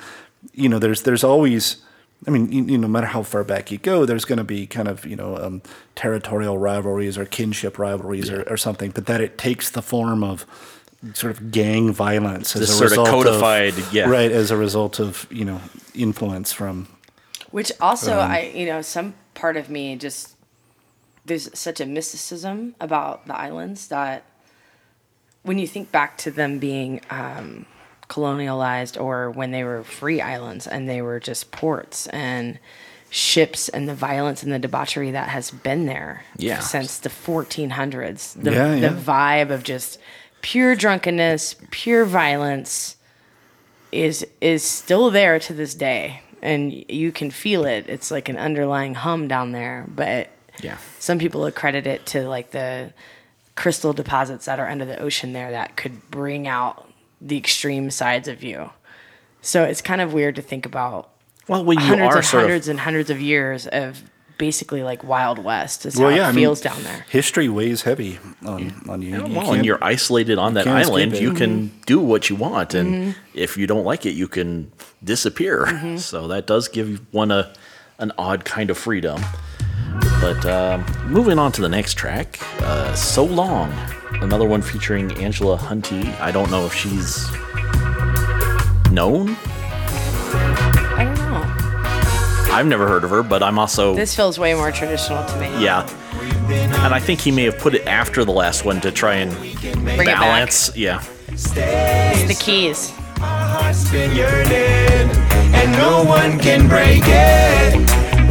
you 0.54 0.70
know 0.70 0.80
there's 0.80 1.04
there's 1.04 1.24
always. 1.24 1.78
I 2.26 2.32
mean, 2.32 2.50
you, 2.54 2.64
you 2.64 2.78
know, 2.78 2.88
no 2.88 2.88
matter 2.88 3.08
how 3.08 3.22
far 3.22 3.44
back 3.44 3.70
you 3.70 3.78
go, 3.78 4.06
there's 4.06 4.24
going 4.24 4.38
to 4.38 4.46
be 4.46 4.66
kind 4.66 4.88
of 4.88 5.06
you 5.06 5.16
know 5.18 5.36
um, 5.38 5.62
territorial 5.96 6.58
rivalries 6.58 7.18
or 7.18 7.26
kinship 7.26 7.78
rivalries 7.78 8.30
or, 8.30 8.44
or 8.44 8.56
something, 8.56 8.92
but 8.92 9.08
that 9.08 9.20
it 9.20 9.38
takes 9.38 9.70
the 9.70 9.82
form 9.82 10.24
of 10.24 10.46
sort 11.14 11.32
of 11.34 11.52
gang 11.52 11.92
violence 11.92 12.56
as 12.56 12.62
This 12.62 12.70
a 12.70 12.74
sort 12.74 12.86
of 12.86 12.98
result 12.98 13.10
codified, 13.10 13.74
yeah. 13.92 14.10
right, 14.10 14.32
as 14.32 14.52
a 14.52 14.58
result 14.58 15.00
of 15.00 15.28
you 15.30 15.44
know 15.44 15.60
influence 15.94 16.54
from 16.54 16.88
Which 17.52 17.72
also, 17.82 18.20
Um, 18.20 18.32
I 18.32 18.52
you 18.56 18.66
know, 18.68 18.82
some 18.82 19.14
part 19.34 19.58
of 19.58 19.70
me 19.70 19.96
just 19.96 20.36
there's 21.26 21.50
such 21.58 21.80
a 21.80 21.86
mysticism 21.86 22.76
about 22.82 23.26
the 23.28 23.36
islands 23.36 23.88
that 23.88 24.24
when 25.44 25.58
you 25.58 25.68
think 25.68 25.92
back 25.92 26.18
to 26.18 26.32
them 26.32 26.60
being 26.60 27.00
um, 27.10 27.66
colonialized 28.10 29.00
or 29.00 29.32
when 29.32 29.52
they 29.52 29.64
were 29.64 29.84
free 29.84 30.20
islands 30.22 30.68
and 30.68 30.88
they 30.90 31.02
were 31.02 31.20
just 31.20 31.52
ports 31.52 32.08
and 32.08 32.60
ships 33.10 33.70
and 33.70 33.88
the 33.88 33.96
violence 33.96 34.44
and 34.44 34.52
the 34.52 34.60
debauchery 34.60 35.12
that 35.12 35.30
has 35.30 35.52
been 35.52 35.86
there 35.86 36.24
Yeah. 36.38 36.60
since 36.60 36.98
the 36.98 37.10
1400s 37.10 38.42
the, 38.42 38.52
Yeah, 38.52 38.76
yeah. 38.76 38.90
the 38.90 38.96
vibe 39.02 39.50
of 39.52 39.64
just 39.64 40.00
pure 40.42 40.76
drunkenness 40.76 41.56
pure 41.72 42.04
violence 42.06 42.98
is 43.92 44.26
is 44.42 44.64
still 44.64 45.10
there 45.12 45.40
to 45.40 45.54
this 45.54 45.74
day 45.76 46.22
and 46.44 46.86
you 46.90 47.12
can 47.12 47.32
feel 47.32 47.66
it 47.66 47.86
it's 47.88 48.12
like 48.12 48.30
an 48.30 48.38
underlying 48.38 48.94
hum 48.94 49.28
down 49.28 49.52
there 49.54 49.86
but 49.88 50.30
Yeah. 50.62 50.78
some 51.00 51.18
people 51.18 51.46
accredit 51.46 51.88
it 51.88 52.06
to 52.08 52.28
like 52.28 52.52
the 52.52 52.94
crystal 53.56 53.94
deposits 53.94 54.46
that 54.46 54.60
are 54.60 54.68
under 54.70 54.86
the 54.86 55.00
ocean 55.00 55.34
there 55.34 55.50
that 55.52 55.76
could 55.78 56.10
bring 56.12 56.48
out 56.48 56.88
the 57.22 57.38
extreme 57.38 57.90
sides 57.90 58.28
of 58.28 58.44
you 58.44 58.70
so 59.42 59.64
it's 59.64 59.82
kind 59.82 60.02
of 60.02 60.14
weird 60.14 60.36
to 60.36 60.42
think 60.42 60.66
about 60.66 61.10
Well, 61.48 61.64
when 61.64 61.80
you 61.80 61.86
hundreds 61.86 62.14
are 62.14 62.18
and 62.18 62.26
sort 62.26 62.44
of- 62.44 62.50
hundreds 62.50 62.68
and 62.68 62.80
hundreds 62.82 63.10
of 63.10 63.22
years 63.22 63.66
of 63.68 64.04
basically 64.38 64.84
like 64.84 65.04
wild 65.04 65.40
west 65.40 65.86
is 65.86 65.96
well, 65.98 66.10
how 66.10 66.16
yeah, 66.16 66.26
it 66.26 66.30
I 66.30 66.32
mean, 66.32 66.44
feels 66.46 66.62
down 66.62 66.82
there 66.84 67.06
History 67.10 67.48
weighs 67.50 67.84
heavy 67.84 68.20
on 68.46 68.74
on 68.90 69.02
you. 69.02 69.16
You 69.18 69.22
well, 69.24 69.42
can't- 69.46 69.56
and 69.58 69.66
you're 69.66 69.84
isolated 69.84 70.38
on 70.38 70.54
that 70.56 70.66
can't 70.66 70.82
escape 70.82 70.96
island, 70.96 71.18
you 71.18 71.34
can 71.34 71.72
do 71.86 72.00
what 72.00 72.30
you 72.30 72.36
want, 72.36 72.74
and 72.74 72.88
Mhm. 73.14 73.16
if 73.34 73.58
you 73.58 73.68
don't 73.68 73.86
like 73.86 74.06
it, 74.06 74.12
you 74.16 74.28
can 74.28 74.72
disappear. 75.04 75.66
Mhm. 75.68 76.00
So 76.00 76.28
that 76.28 76.48
does 76.48 76.68
give 76.68 77.00
one 77.12 77.32
a 77.32 77.52
an 78.00 78.12
odd 78.18 78.44
kind 78.44 78.70
of 78.70 78.78
freedom. 78.78 79.22
But 80.20 80.44
um, 80.46 80.84
moving 81.08 81.38
on 81.38 81.52
to 81.54 81.62
the 81.62 81.70
next 81.70 81.94
track, 81.94 82.40
uh, 82.62 82.94
"So 82.96 83.24
Long," 83.24 83.72
another 84.22 84.46
one 84.48 84.62
featuring 84.62 85.12
Angela 85.18 85.58
Hunte. 85.58 86.20
I 86.20 86.32
don't 86.32 86.50
know 86.50 86.66
if 86.66 86.74
she's 86.74 87.30
known. 88.92 89.36
I've 92.54 92.68
never 92.68 92.88
heard 92.88 93.04
of 93.04 93.10
her, 93.10 93.24
but 93.24 93.42
I'm 93.44 93.60
also 93.60 93.96
this 93.96 94.16
feels 94.16 94.40
way 94.40 94.54
more 94.54 94.72
traditional 94.72 95.26
to 95.26 95.40
me 95.40 95.64
yeah. 95.64 95.90
And 96.86 96.94
I 96.94 97.00
think 97.00 97.20
he 97.22 97.32
may 97.32 97.44
have 97.44 97.58
put 97.58 97.74
it 97.74 97.86
after 97.88 98.24
the 98.26 98.32
last 98.32 98.66
one 98.66 98.82
to 98.82 98.92
try 98.92 99.16
and 99.16 99.32
Bring 99.36 100.02
it 100.02 100.06
back. 100.06 100.20
balance. 100.20 100.76
Yeah. 100.76 101.04
it's 101.30 101.52
the 101.54 102.38
keys 102.40 102.94
heart's 103.24 103.90
been 103.92 104.16
yearning, 104.16 105.10
and 105.54 105.72
no 105.74 106.04
one 106.04 106.40
can 106.40 106.68
break 106.68 107.04
it. 107.06 107.76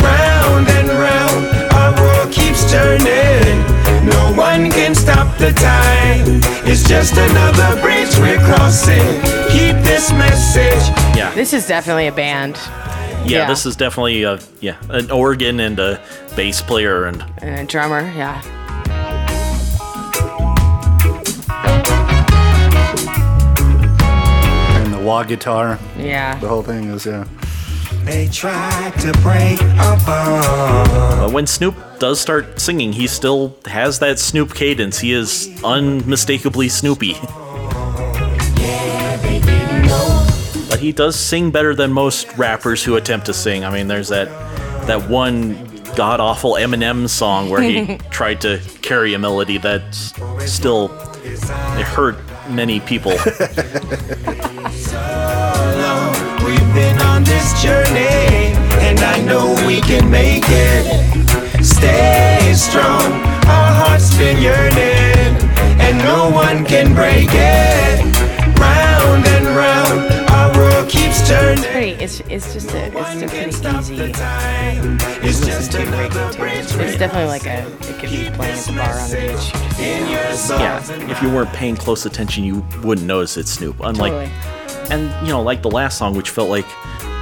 Round 0.02 0.68
and 0.68 0.88
round, 0.88 1.46
our 1.72 1.92
world 2.00 2.32
keeps 2.32 2.70
turning. 2.70 3.58
No 4.04 4.32
one 4.34 4.70
can 4.70 4.94
stop 4.94 5.38
the 5.38 5.52
time. 5.52 6.40
It's 6.66 6.82
just 6.88 7.16
another 7.16 7.80
bridge 7.80 8.18
we're 8.18 8.42
crossing. 8.44 9.06
Keep 9.50 9.76
this 9.84 10.10
message. 10.12 10.82
Yeah. 11.16 11.32
this 11.34 11.52
is 11.52 11.66
definitely 11.66 12.08
a 12.08 12.12
band 12.12 12.56
yeah, 13.24 13.38
Yeah. 13.42 13.46
this 13.46 13.66
is 13.66 13.76
definitely 13.76 14.22
a 14.24 14.38
yeah 14.60 14.76
an 14.90 15.10
organ 15.10 15.60
and 15.60 15.78
a 15.78 16.00
bass 16.36 16.62
player 16.62 17.04
and 17.04 17.24
and 17.38 17.60
a 17.60 17.64
drummer 17.64 18.00
yeah 18.16 18.40
and 23.62 24.92
the 24.92 24.98
wah 25.00 25.22
guitar. 25.22 25.78
Yeah. 25.98 26.38
The 26.38 26.48
whole 26.48 26.62
thing 26.62 26.84
is 26.90 27.06
yeah. 27.06 27.26
They 28.04 28.26
tried 28.28 28.94
to 29.00 29.12
break 29.20 29.62
our 29.78 29.96
bond. 30.04 31.20
but 31.20 31.32
when 31.32 31.46
Snoop 31.46 31.76
does 32.00 32.18
start 32.20 32.58
singing, 32.60 32.92
he 32.92 33.06
still 33.06 33.56
has 33.66 34.00
that 34.00 34.18
Snoop 34.18 34.54
cadence. 34.54 34.98
He 34.98 35.12
is 35.12 35.48
unmistakably 35.62 36.68
Snoopy. 36.68 37.14
he 40.82 40.90
does 40.92 41.16
sing 41.16 41.52
better 41.52 41.74
than 41.74 41.92
most 41.92 42.36
rappers 42.36 42.82
who 42.82 42.96
attempt 42.96 43.26
to 43.26 43.32
sing. 43.32 43.64
I 43.64 43.70
mean, 43.70 43.86
there's 43.86 44.08
that 44.08 44.28
that 44.86 45.08
one 45.08 45.68
god 45.94 46.18
awful 46.18 46.54
Eminem 46.54 47.08
song 47.08 47.48
where 47.50 47.62
he 47.62 47.96
tried 48.10 48.40
to 48.40 48.60
carry 48.82 49.14
a 49.14 49.18
melody 49.18 49.58
that 49.58 49.94
still 50.40 50.90
it 51.24 51.86
hurt 51.86 52.16
many 52.50 52.80
people. 52.80 53.12
Been 56.72 56.98
on 57.02 57.22
this 57.22 57.62
journey, 57.62 58.56
and 58.80 58.98
I 59.00 59.20
know 59.20 59.52
we 59.66 59.82
can 59.82 60.10
make 60.10 60.44
it. 60.46 61.62
Stay 61.62 62.50
strong, 62.56 63.12
our 63.44 63.72
hearts 63.76 64.16
been 64.16 64.40
yearning, 64.40 65.36
and 65.84 65.98
no 65.98 66.30
one 66.30 66.64
can 66.64 66.94
break 66.94 67.28
it. 67.30 68.00
Round 68.58 69.26
and 69.26 69.46
round, 69.54 70.30
our 70.30 70.41
world 70.58 70.88
keeps 70.88 71.28
turning. 71.28 71.64
pretty 71.64 71.90
it's 72.02 72.20
it's 72.20 72.52
just 72.52 72.72
a 72.72 72.86
it's 72.98 73.22
a 73.22 73.28
pretty 73.28 73.78
easy 73.78 73.96
It's 75.26 75.44
listen 75.44 75.48
just 75.48 75.74
another 75.74 76.36
bridge 76.36 76.66
it's 76.74 76.98
definitely 76.98 77.26
like 77.26 77.46
a 77.46 77.66
it 77.88 77.98
could 77.98 78.10
be 78.10 78.30
playing 78.36 78.58
at 78.58 78.64
the 78.66 78.72
bar 78.72 78.98
on 78.98 79.10
the 79.10 79.16
beach 79.16 79.62
yeah, 79.82 81.10
if 81.10 81.22
you 81.22 81.30
weren't 81.30 81.52
paying 81.52 81.76
close 81.76 82.06
attention, 82.06 82.44
you 82.44 82.64
wouldn't 82.82 83.06
notice 83.06 83.36
it's 83.36 83.50
Snoop. 83.50 83.80
Unlike, 83.80 84.12
Totally. 84.12 84.90
and 84.90 85.26
you 85.26 85.32
know, 85.32 85.42
like 85.42 85.62
the 85.62 85.70
last 85.70 85.98
song, 85.98 86.14
which 86.14 86.30
felt 86.30 86.48
like 86.48 86.66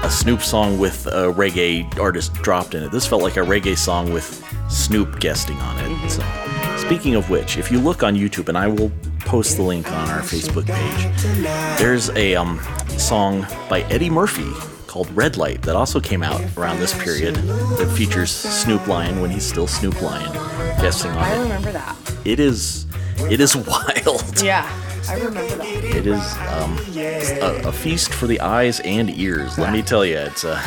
a 0.02 0.10
Snoop 0.10 0.42
song 0.42 0.78
with 0.78 1.06
a 1.06 1.32
reggae 1.32 1.98
artist 1.98 2.32
dropped 2.34 2.74
in 2.74 2.82
it. 2.82 2.90
This 2.90 3.06
felt 3.06 3.22
like 3.22 3.36
a 3.36 3.40
reggae 3.40 3.76
song 3.76 4.12
with 4.12 4.44
Snoop 4.68 5.20
guesting 5.20 5.56
on 5.58 5.78
it. 5.78 5.88
Mm-hmm. 5.88 6.76
So, 6.78 6.86
speaking 6.86 7.14
of 7.14 7.30
which, 7.30 7.58
if 7.58 7.70
you 7.70 7.78
look 7.78 8.02
on 8.02 8.16
YouTube, 8.16 8.48
and 8.48 8.56
I 8.58 8.68
will 8.68 8.90
post 9.30 9.56
the 9.58 9.62
link 9.62 9.86
on 9.92 10.10
our 10.10 10.22
Facebook 10.22 10.66
page, 10.66 11.78
there's 11.78 12.10
a 12.16 12.34
um, 12.34 12.60
song 12.98 13.46
by 13.68 13.82
Eddie 13.82 14.10
Murphy 14.10 14.50
called 14.88 15.08
Red 15.16 15.36
Light 15.36 15.62
that 15.62 15.76
also 15.76 16.00
came 16.00 16.24
out 16.24 16.40
around 16.58 16.80
this 16.80 17.00
period 17.00 17.36
that 17.36 17.94
features 17.96 18.32
Snoop 18.32 18.88
Lion 18.88 19.20
when 19.20 19.30
he's 19.30 19.44
still 19.44 19.68
Snoop 19.68 20.02
Lion 20.02 20.32
guessing 20.80 21.12
on 21.12 21.18
it. 21.18 21.20
i 21.20 21.42
remember 21.42 21.70
that 21.70 21.96
It 22.24 22.40
is, 22.40 22.86
it 23.30 23.40
is 23.40 23.54
wild. 23.68 24.42
yeah 24.42 24.68
i 25.08 25.14
remember 25.14 25.54
that 25.54 25.84
It 25.84 26.08
is 26.08 26.36
um, 26.48 26.76
a, 27.40 27.68
a 27.68 27.72
feast 27.72 28.12
for 28.12 28.26
the 28.26 28.40
eyes 28.40 28.80
and 28.80 29.16
ears. 29.16 29.56
Let 29.58 29.72
me 29.72 29.80
tell 29.82 30.04
you, 30.04 30.16
it's 30.16 30.44
uh, 30.44 30.60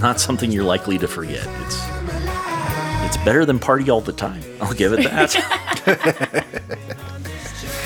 not 0.00 0.18
something 0.18 0.50
you're 0.50 0.64
likely 0.64 0.98
to 0.98 1.06
forget. 1.06 1.46
It's 1.64 1.80
it's 3.06 3.24
better 3.24 3.46
than 3.46 3.60
party 3.60 3.88
all 3.88 4.00
the 4.00 4.12
time. 4.12 4.42
I'll 4.60 4.74
give 4.74 4.92
it 4.94 5.04
that. 5.04 6.44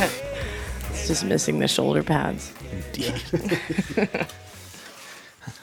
it's 0.00 1.06
just 1.08 1.24
missing 1.24 1.58
the 1.58 1.68
shoulder 1.68 2.02
pads 2.02 2.52
Indeed. 2.72 3.14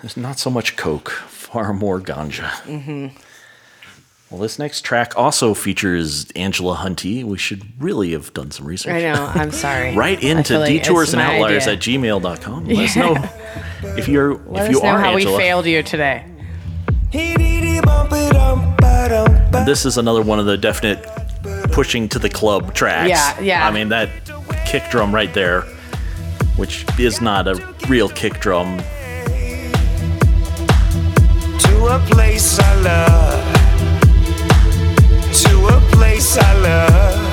There's 0.01 0.17
not 0.17 0.39
so 0.39 0.49
much 0.49 0.75
coke, 0.77 1.09
far 1.09 1.73
more 1.73 1.99
ganja. 2.01 2.49
hmm 2.61 3.07
Well, 4.29 4.39
this 4.41 4.57
next 4.59 4.81
track 4.81 5.13
also 5.17 5.53
features 5.53 6.29
Angela 6.31 6.75
Hunte. 6.77 7.23
We 7.23 7.37
should 7.37 7.63
really 7.81 8.11
have 8.13 8.33
done 8.33 8.51
some 8.51 8.65
research. 8.65 8.93
I 8.93 9.01
know, 9.01 9.31
I'm 9.33 9.51
sorry. 9.65 9.95
right 9.95 10.21
into 10.21 10.53
feel 10.53 10.59
like 10.61 10.69
detours 10.69 11.09
it's 11.09 11.13
and 11.13 11.21
outliers 11.21 11.67
idea. 11.67 11.73
at 11.73 11.79
gmail.com. 12.21 12.65
Let 12.67 12.77
us 12.77 12.95
know 12.95 13.15
if 13.97 14.07
you're 14.07 14.35
let 14.47 14.63
if 14.65 14.69
us 14.69 14.75
you 14.75 14.81
know 14.83 14.89
are 14.89 14.99
how 14.99 15.13
Angela. 15.13 15.37
we 15.37 15.43
failed 15.43 15.65
you 15.67 15.83
today 15.83 16.25
This 19.65 19.85
is 19.85 19.97
another 19.97 20.21
one 20.21 20.39
of 20.39 20.45
the 20.45 20.57
definite 20.57 21.03
pushing 21.75 22.07
to 22.07 22.17
the 22.17 22.29
club 22.29 22.73
tracks. 22.73 23.09
Yeah, 23.09 23.37
yeah. 23.41 23.67
I 23.67 23.71
mean 23.71 23.89
that 23.89 24.09
kick 24.65 24.89
drum 24.89 25.13
right 25.13 25.33
there, 25.33 25.63
which 26.55 26.85
is 26.97 27.19
not 27.19 27.49
a 27.49 27.75
real 27.89 28.07
kick 28.07 28.39
drum. 28.39 28.77
To 31.59 31.75
a 31.89 31.99
place 32.09 32.57
I 32.59 32.75
love. 32.81 33.43
To 35.43 35.67
a 35.67 35.81
place 35.91 36.37
I 36.37 36.53
love. 36.61 37.24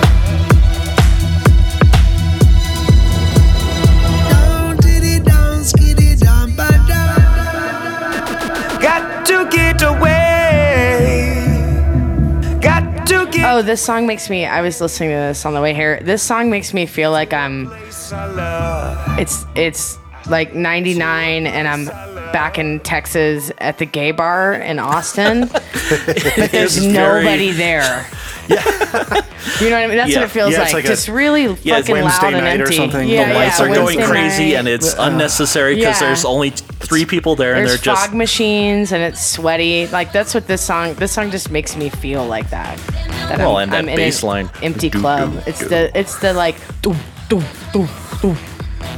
Know. 13.63 13.67
This 13.67 13.83
song 13.83 14.07
makes 14.07 14.29
me. 14.31 14.45
I 14.47 14.61
was 14.61 14.81
listening 14.81 15.11
to 15.11 15.15
this 15.17 15.45
on 15.47 15.55
the 15.55 15.61
way 15.61 15.75
here. 15.75 16.01
This 16.03 16.23
song 16.23 16.51
makes 16.51 16.73
me 16.75 16.87
feel 16.87 17.11
like 17.11 17.33
I'm. 17.33 17.71
It's 19.19 19.45
it's 19.55 19.99
like 20.29 20.55
'99, 20.55 21.47
and 21.47 21.69
I'm 21.69 21.87
back 22.33 22.59
in 22.59 22.81
Texas 22.81 23.51
at 23.59 23.79
the 23.79 23.87
gay 23.87 24.11
bar 24.11 24.55
in 24.55 24.79
Austin, 24.79 25.49
but 25.49 25.65
there's 26.53 26.79
very- 26.79 27.25
nobody 27.25 27.51
there. 27.53 28.07
Yeah. 28.49 28.57
you 29.61 29.71
know 29.71 29.77
what 29.77 29.85
I 29.85 29.87
mean? 29.87 29.97
That's 29.97 30.11
Yeah. 30.11 30.19
what 30.21 30.25
it 30.25 30.31
feels 30.31 30.53
Yeah, 30.53 30.59
like. 30.59 30.67
it's 30.67 30.75
like 30.75 30.85
a 30.85 30.89
Just 30.89 31.09
really 31.09 31.57
Yeah, 31.63 31.79
fucking 31.81 31.95
Wednesday 31.95 32.25
loud 32.27 32.35
and 32.35 32.45
night 32.45 32.61
or 32.61 32.63
empty. 32.65 32.77
something. 32.77 33.09
The 33.09 33.17
lights 33.19 33.59
yeah, 33.59 33.65
are 33.65 33.69
going 33.75 34.01
crazy 34.03 34.45
night. 34.51 34.55
and 34.59 34.69
it's 34.69 34.95
unnecessary 34.99 35.77
because 35.77 36.01
Yeah. 36.01 36.07
there's 36.09 36.25
only 36.25 36.51
three 36.51 37.05
people 37.05 37.37
there 37.37 37.55
and 37.55 37.67
There's 37.67 37.81
they're 37.81 37.95
just 37.95 38.07
fog 38.09 38.15
machines 38.17 38.93
and 38.93 39.03
it's 39.03 39.25
sweaty. 39.25 39.87
Like 39.89 40.13
that's 40.13 40.35
what 40.35 40.47
this 40.49 40.61
song. 40.63 40.95
This 40.95 41.13
song 41.13 41.31
just 41.31 41.51
makes 41.51 41.77
me 41.77 41.89
feel 41.89 42.25
like 42.27 42.51
that. 42.51 42.79
that 43.29 43.39
Well, 43.39 43.59
and 43.59 43.73
that 43.73 43.85
an 43.89 43.97
bass 43.97 44.23
line. 44.23 44.51
empty 44.63 44.91
Do, 44.91 45.01
club. 45.01 45.33
do, 45.33 45.39
it's 45.47 45.59
do. 45.61 45.69
the 45.69 45.99
it's 45.99 46.17
the 46.19 46.33
like. 46.33 46.57
Doo, 46.83 46.95
doo, 47.29 47.43
doo, 47.73 47.89
doo. 48.21 48.37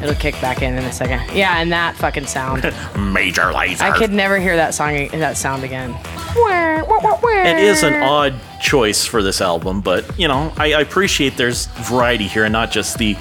It'll 0.02 0.14
kick 0.14 0.34
back 0.40 0.62
in 0.62 0.74
in 0.76 0.84
a 0.84 0.92
second. 0.92 1.20
Yeah, 1.36 1.60
and 1.60 1.72
that 1.72 1.96
fucking 1.96 2.26
sound. 2.26 2.62
Major 3.12 3.42
Lazer. 3.42 3.82
I 3.82 3.96
could 3.96 4.12
never 4.12 4.38
hear 4.38 4.56
that 4.56 4.74
song 4.74 5.08
that 5.08 5.36
sound 5.36 5.64
again. 5.64 5.94
It 6.36 7.58
is 7.58 7.82
an 7.82 8.02
odd 8.02 8.34
choice 8.60 9.04
for 9.04 9.22
this 9.22 9.40
album, 9.40 9.80
but 9.80 10.18
you 10.18 10.28
know, 10.28 10.52
I, 10.56 10.74
I 10.74 10.80
appreciate 10.80 11.36
there's 11.36 11.66
variety 11.66 12.26
here 12.26 12.44
and 12.44 12.52
not 12.52 12.70
just 12.70 12.98
the 12.98 13.16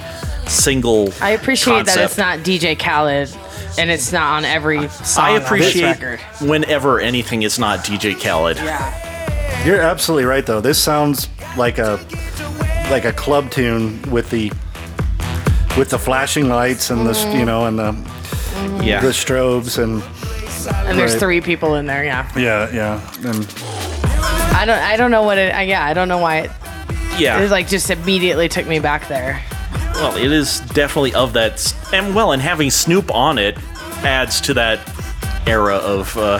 single. 0.46 1.12
I 1.20 1.30
appreciate 1.30 1.86
that 1.86 1.98
it's 1.98 2.18
not 2.18 2.40
DJ 2.40 2.78
Khaled 2.78 3.34
and 3.78 3.90
it's 3.90 4.12
not 4.12 4.36
on 4.36 4.44
every 4.44 4.88
song 4.88 5.24
I 5.24 5.28
on 5.30 5.38
this 5.40 5.44
appreciate 5.46 6.00
record. 6.00 6.20
whenever 6.40 7.00
anything 7.00 7.42
is 7.42 7.58
not 7.58 7.80
DJ 7.80 8.20
Khaled. 8.20 8.56
Yeah. 8.58 9.64
You're 9.64 9.80
absolutely 9.80 10.24
right, 10.24 10.44
though. 10.44 10.60
This 10.60 10.82
sounds 10.82 11.28
like 11.56 11.78
a 11.78 11.98
like 12.90 13.06
a 13.06 13.12
club 13.12 13.50
tune 13.50 14.02
with 14.10 14.28
the 14.30 14.52
with 15.76 15.90
the 15.90 15.98
flashing 15.98 16.48
lights 16.48 16.90
and 16.90 17.06
the 17.06 17.36
you 17.36 17.44
know 17.44 17.66
and 17.66 17.78
the 17.78 17.92
Yeah. 18.82 19.00
the 19.00 19.08
strobes 19.08 19.82
and 19.82 20.02
And 20.88 20.98
there's 20.98 21.12
Right. 21.12 21.20
three 21.20 21.40
people 21.40 21.74
in 21.74 21.86
there. 21.86 22.04
Yeah. 22.04 22.26
yeah 22.36 22.70
yeah 22.72 23.00
and 23.30 23.46
I 24.56 24.64
don't. 24.66 24.78
I 24.78 24.96
don't 24.96 25.10
know 25.10 25.22
what 25.24 25.36
it. 25.36 25.54
I, 25.54 25.62
yeah. 25.62 25.84
I 25.84 25.92
don't 25.94 26.08
know 26.08 26.18
why 26.18 26.36
it. 26.42 26.50
Yeah. 27.18 27.36
It 27.38 27.42
was 27.42 27.50
like 27.50 27.68
just 27.68 27.90
immediately 27.90 28.48
took 28.48 28.66
me 28.66 28.78
back 28.78 29.08
there. 29.08 29.42
Well, 29.96 30.16
it 30.16 30.30
is 30.32 30.60
definitely 30.60 31.12
of 31.14 31.32
that, 31.34 31.52
s- 31.54 31.74
and 31.92 32.14
well, 32.14 32.32
and 32.32 32.40
having 32.40 32.70
Snoop 32.70 33.12
on 33.14 33.36
it 33.38 33.58
adds 34.04 34.40
to 34.42 34.54
that 34.54 34.78
era 35.46 35.76
of 35.76 36.16
uh, 36.16 36.38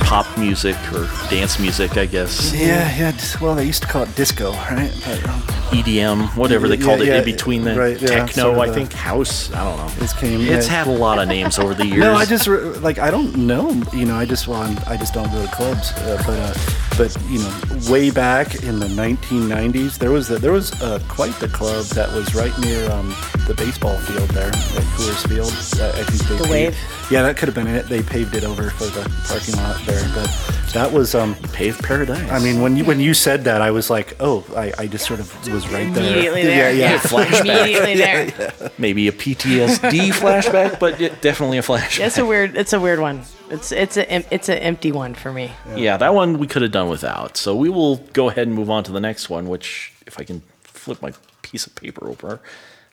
pop 0.00 0.26
music 0.38 0.76
or 0.92 1.08
dance 1.28 1.58
music, 1.58 1.96
I 1.96 2.06
guess. 2.06 2.54
yeah 2.54 2.96
yeah. 2.96 3.12
Well, 3.40 3.54
they 3.54 3.64
used 3.66 3.82
to 3.82 3.88
call 3.88 4.04
it 4.04 4.14
disco, 4.16 4.52
right? 4.52 4.92
But, 5.04 5.28
um, 5.28 5.42
EDM, 5.70 6.36
whatever 6.36 6.66
they 6.68 6.76
Yeah, 6.76 6.84
called 6.84 7.00
it 7.02 7.08
yeah, 7.08 7.18
in 7.18 7.24
between 7.24 7.62
the 7.64 7.74
right, 7.74 8.00
yeah, 8.00 8.08
techno, 8.08 8.42
sort 8.42 8.54
of 8.54 8.58
I 8.60 8.66
the- 8.68 8.74
think 8.74 8.92
house. 8.92 9.52
I 9.52 9.64
don't 9.64 9.76
know. 9.76 9.88
This 10.00 10.12
came. 10.12 10.40
It's 10.40 10.66
yeah. 10.66 10.84
had 10.84 10.86
a 10.86 10.90
lot 10.98 11.18
of 11.18 11.28
names 11.28 11.58
over 11.58 11.74
the 11.74 11.86
years. 11.92 11.98
No, 12.00 12.14
I 12.14 12.24
just 12.24 12.46
re- 12.46 12.58
like 12.60 12.98
I 12.98 13.10
don't 13.10 13.36
know. 13.36 13.70
You 13.92 14.06
know, 14.06 14.16
I 14.16 14.24
just 14.24 14.48
well, 14.48 14.62
I'm, 14.62 14.78
I 14.86 14.96
just 14.96 15.14
don't 15.14 15.30
go 15.32 15.44
to 15.44 15.52
clubs. 15.52 15.92
Uh, 15.92 16.22
but 16.26 16.38
uh, 16.38 16.54
but 16.96 17.16
you 17.30 17.38
know, 17.40 17.90
way 17.90 18.10
back 18.10 18.62
in 18.64 18.78
the 18.80 18.86
1990s, 18.88 19.98
there 19.98 20.10
was 20.10 20.30
a, 20.30 20.38
there 20.38 20.52
was 20.52 20.72
uh, 20.82 21.00
quite 21.08 21.34
the 21.34 21.48
club 21.48 21.84
that 21.86 22.10
was 22.12 22.34
right 22.34 22.56
near 22.58 22.90
um, 22.90 23.14
the 23.46 23.54
baseball 23.56 23.96
field 24.00 24.28
there 24.30 24.48
at 24.48 24.54
Coors 24.96 25.26
Field. 25.28 25.52
Uh, 25.80 25.88
I 25.98 26.02
think 26.04 26.22
they 26.28 26.36
The 26.36 26.44
paved- 26.44 26.50
Wave? 26.50 26.78
Yeah, 27.10 27.22
that 27.22 27.36
could 27.36 27.48
have 27.48 27.54
been 27.54 27.66
it. 27.68 27.86
They 27.88 28.02
paved 28.02 28.34
it 28.34 28.44
over 28.44 28.68
for 28.70 28.84
the 28.84 29.08
parking 29.26 29.56
lot 29.56 29.80
there, 29.86 30.06
but 30.14 30.28
that 30.74 30.92
was 30.92 31.14
um. 31.14 31.34
paved 31.52 31.82
paradise. 31.82 32.30
I 32.30 32.38
mean, 32.38 32.60
when 32.60 32.76
you 32.76 32.84
when 32.84 33.00
you 33.00 33.14
said 33.14 33.44
that, 33.44 33.62
I 33.62 33.70
was 33.70 33.88
like, 33.90 34.14
oh, 34.20 34.44
I, 34.56 34.72
I 34.78 34.86
just 34.86 35.06
sort 35.06 35.20
of 35.20 35.32
was 35.64 35.72
right 35.72 35.92
there. 35.92 36.04
Immediately 36.12 36.42
there. 36.44 36.72
Yeah, 36.72 36.90
yeah. 36.92 36.98
Flashback. 36.98 37.40
Immediately 37.40 37.96
there. 37.96 38.70
maybe 38.78 39.08
a 39.08 39.12
PTSD 39.12 40.12
flashback, 40.12 40.78
but 40.78 41.00
it, 41.00 41.20
definitely 41.20 41.58
a 41.58 41.62
flashback. 41.62 42.06
It's 42.06 42.18
a 42.18 42.24
weird. 42.24 42.56
It's 42.56 42.72
a 42.72 42.80
weird 42.80 43.00
one. 43.00 43.22
It's 43.50 43.72
it's 43.72 43.96
a 43.96 44.34
it's 44.34 44.48
an 44.48 44.58
empty 44.58 44.92
one 44.92 45.14
for 45.14 45.32
me. 45.32 45.50
Yeah, 45.74 45.96
that 45.96 46.14
one 46.14 46.38
we 46.38 46.46
could 46.46 46.62
have 46.62 46.70
done 46.70 46.88
without. 46.88 47.36
So 47.36 47.56
we 47.56 47.68
will 47.68 47.96
go 48.12 48.28
ahead 48.28 48.46
and 48.46 48.54
move 48.54 48.70
on 48.70 48.84
to 48.84 48.92
the 48.92 49.00
next 49.00 49.28
one, 49.28 49.48
which, 49.48 49.92
if 50.06 50.20
I 50.20 50.24
can 50.24 50.42
flip 50.62 51.02
my 51.02 51.12
piece 51.42 51.66
of 51.66 51.74
paper 51.74 52.06
over, 52.08 52.40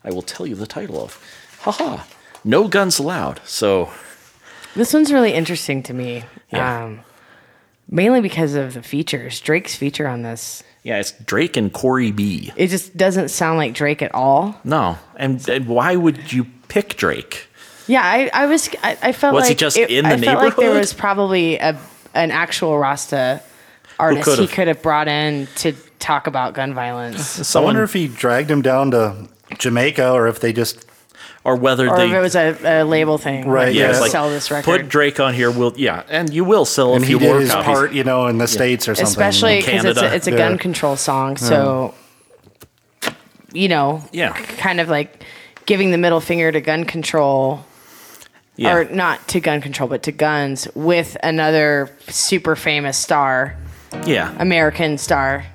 I 0.04 0.10
will 0.12 0.24
tell 0.24 0.48
you 0.48 0.56
the 0.56 0.68
title 0.68 1.04
of. 1.04 1.22
Haha. 1.60 2.04
No 2.44 2.68
Guns 2.68 3.00
Allowed. 3.00 3.42
So, 3.46 3.92
This 4.76 4.94
one's 4.94 5.12
really 5.12 5.34
interesting 5.34 5.82
to 5.84 5.94
me. 5.94 6.24
Yeah. 6.54 6.84
Um, 6.86 7.02
mainly 7.90 8.22
because 8.22 8.54
of 8.56 8.76
the 8.76 8.84
features. 8.84 9.40
Drake's 9.40 9.76
feature 9.76 10.08
on 10.08 10.22
this. 10.22 10.64
Yeah, 10.86 11.00
it's 11.00 11.14
Drake 11.14 11.58
and 11.58 11.74
Cori 11.74 12.12
B. 12.12 12.54
It 12.56 12.68
just 12.68 12.96
doesn't 12.96 13.30
sound 13.30 13.58
like 13.58 13.74
Drake 13.74 14.04
at 14.04 14.14
all. 14.14 14.56
No. 14.64 15.00
And, 15.16 15.48
and 15.50 15.68
why 15.68 15.96
would 15.96 16.32
you 16.32 16.46
pick 16.68 16.96
Drake? 16.96 17.48
Yeah, 17.88 18.04
I, 18.04 18.30
I 18.32 18.46
was 18.46 18.70
I, 18.84 18.96
I 19.02 19.12
felt 19.12 19.34
Was 19.34 19.46
he 19.46 19.50
like 19.52 19.58
just 19.58 19.78
it- 19.78 19.90
in 19.90 20.06
the 20.06 20.12
I 20.12 20.18
felt 20.22 20.44
like 20.44 20.56
there 20.58 20.78
was 20.78 20.94
probably 20.94 21.58
a 21.58 21.76
an 22.14 22.30
actual 22.30 22.78
Rasta 22.78 23.42
artist 24.00 24.30
he 24.30 24.36
could've? 24.36 24.52
could 24.52 24.68
have 24.68 24.82
brought 24.84 25.08
in 25.08 25.48
to 25.58 25.74
talk 25.98 26.28
about 26.28 26.54
gun 26.54 26.76
violence. 26.76 27.26
So 27.48 27.62
I 27.62 27.64
wonder 27.64 27.82
if 27.82 27.94
he 27.94 28.08
dragged 28.08 28.52
him 28.52 28.62
down 28.62 28.92
to 28.92 29.28
Jamaica, 29.58 30.12
or 30.12 30.28
if 30.28 30.40
they 30.40 30.54
just 30.54 30.86
or 31.46 31.56
whether 31.56 31.88
Or 31.88 31.96
they. 31.96 32.08
if 32.08 32.14
it 32.14 32.20
was 32.20 32.36
a, 32.36 32.58
a 32.82 32.84
label 32.84 33.18
thing. 33.18 33.48
Right, 33.48 33.68
like, 33.68 33.76
yeah, 33.76 33.84
let's 33.86 33.98
it's 33.98 34.02
like, 34.02 34.12
sell 34.12 34.30
this 34.30 34.52
record. 34.52 34.66
Put 34.66 34.90
Drake 34.90 35.20
on 35.22 35.34
here, 35.34 35.50
will 35.52 35.74
yeah, 35.78 36.04
and 36.10 36.34
you 36.34 36.44
will 36.44 36.66
sell 36.66 36.96
and 36.96 37.04
a 37.04 37.06
he 37.06 37.12
few 37.14 37.20
did 37.20 37.26
more 37.28 37.40
his 37.40 37.52
copies. 37.52 37.66
part, 37.66 37.94
you 37.94 38.04
know, 38.04 38.28
in 38.28 38.40
the 38.40 38.48
states 38.48 38.88
or 38.90 38.96
something. 38.96 39.08
especially 39.10 39.58
because 39.62 39.86
it's 39.86 40.02
a, 40.02 40.14
it's 40.16 40.28
a 40.28 40.32
Yeah. 40.32 40.38
gun 40.38 40.58
control 40.58 40.96
song. 40.98 41.38
So, 41.38 41.94
you 43.54 43.68
know, 43.70 44.04
Yeah. 44.12 44.34
kind 44.34 44.82
of 44.82 44.90
like 44.90 45.24
giving 45.66 45.92
the 45.92 45.98
middle 45.98 46.20
finger 46.20 46.52
to 46.52 46.60
gun 46.62 46.84
control, 46.84 47.64
Yeah. 48.56 48.74
or 48.76 48.86
not 48.86 49.28
to 49.30 49.40
gun 49.40 49.62
control, 49.62 49.88
but 49.88 50.04
to 50.04 50.12
guns 50.12 50.68
with 50.76 51.16
another 51.24 51.90
super 52.10 52.56
famous 52.56 52.98
star, 52.98 53.56
yeah. 54.06 54.34
American 54.40 54.98
star. 54.98 55.46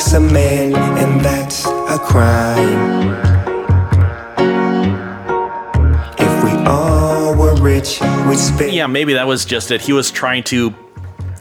Money 0.00 0.16
a 0.16 0.32
man, 0.32 0.74
and 0.74 1.20
that's 1.20 1.66
a 1.66 1.98
crime. 1.98 3.10
If 6.18 6.44
we 6.44 6.50
all 6.66 7.36
were 7.36 7.54
rich, 7.60 8.00
we'd 8.26 8.38
spend. 8.38 8.72
Yeah, 8.72 8.86
maybe 8.86 9.12
that 9.14 9.26
was 9.26 9.44
just 9.44 9.70
it. 9.70 9.82
He 9.82 9.92
was 9.92 10.10
trying 10.10 10.44
to. 10.44 10.74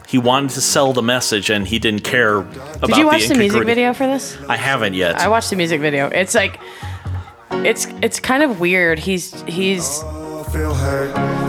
He 0.07 0.17
wanted 0.17 0.51
to 0.51 0.61
sell 0.61 0.91
the 0.91 1.01
message, 1.01 1.49
and 1.49 1.67
he 1.67 1.79
didn't 1.79 2.03
care 2.03 2.37
about 2.37 2.87
Did 2.87 2.97
you 2.97 3.05
watch 3.05 3.27
the, 3.27 3.35
music 3.35 3.63
video 3.65 3.93
for 3.93 4.07
this? 4.07 4.37
I 4.49 4.57
haven't 4.57 4.93
yet. 4.93 5.15
I 5.15 5.29
watched 5.29 5.51
the 5.51 5.55
music 5.55 5.79
video. 5.79 6.07
It's 6.07 6.35
like, 6.35 6.59
it's 7.51 7.87
it's 8.01 8.19
kind 8.19 8.43
of 8.43 8.59
weird. 8.59 8.99
He's 8.99 9.41
he's 9.43 10.03
Feel 10.51 10.73
hurt. 10.73 11.15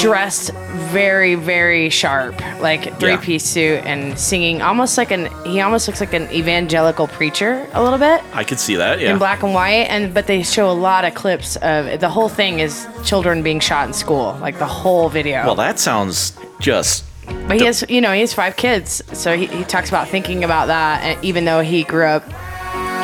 dressed 0.00 0.50
very 0.90 1.34
very 1.34 1.88
sharp 1.88 2.38
like 2.60 2.98
three 2.98 3.16
piece 3.16 3.44
suit 3.44 3.84
and 3.84 4.18
singing 4.18 4.60
almost 4.62 4.98
like 4.98 5.10
an 5.10 5.26
he 5.44 5.60
almost 5.60 5.86
looks 5.88 6.00
like 6.00 6.12
an 6.12 6.30
evangelical 6.30 7.06
preacher 7.06 7.66
a 7.72 7.82
little 7.82 7.98
bit 7.98 8.22
I 8.32 8.44
could 8.44 8.58
see 8.58 8.76
that. 8.76 9.00
Yeah. 9.00 9.12
in 9.12 9.18
black 9.18 9.42
and 9.42 9.54
white 9.54 9.86
and 9.88 10.12
but 10.12 10.26
they 10.26 10.42
show 10.42 10.70
a 10.70 10.72
lot 10.72 11.04
of 11.04 11.14
clips 11.14 11.56
of 11.56 12.00
the 12.00 12.08
whole 12.08 12.28
thing 12.28 12.60
is 12.60 12.86
children 13.04 13.42
being 13.42 13.60
shot 13.60 13.86
in 13.86 13.92
school 13.94 14.36
like 14.40 14.58
the 14.58 14.66
whole 14.66 15.08
video 15.08 15.44
well, 15.44 15.54
that 15.54 15.78
sounds 15.78 16.36
just. 16.60 17.04
but 17.48 17.58
he 17.58 17.64
has 17.64 17.84
you 17.88 18.00
know 18.00 18.12
he 18.12 18.20
has 18.20 18.32
five 18.34 18.56
kids 18.56 19.02
so 19.12 19.36
he, 19.36 19.46
he 19.46 19.64
talks 19.64 19.88
about 19.88 20.08
thinking 20.08 20.44
about 20.44 20.66
that 20.66 21.02
and 21.02 21.24
even 21.24 21.44
though 21.44 21.60
he 21.60 21.84
grew 21.84 22.06
up 22.06 22.24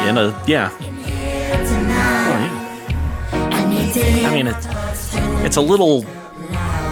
in 0.09 0.17
a 0.17 0.43
yeah. 0.47 0.71
I 4.31 4.33
mean, 4.33 4.47
it's 4.47 4.67
it's 5.45 5.57
a 5.57 5.61
little 5.61 6.05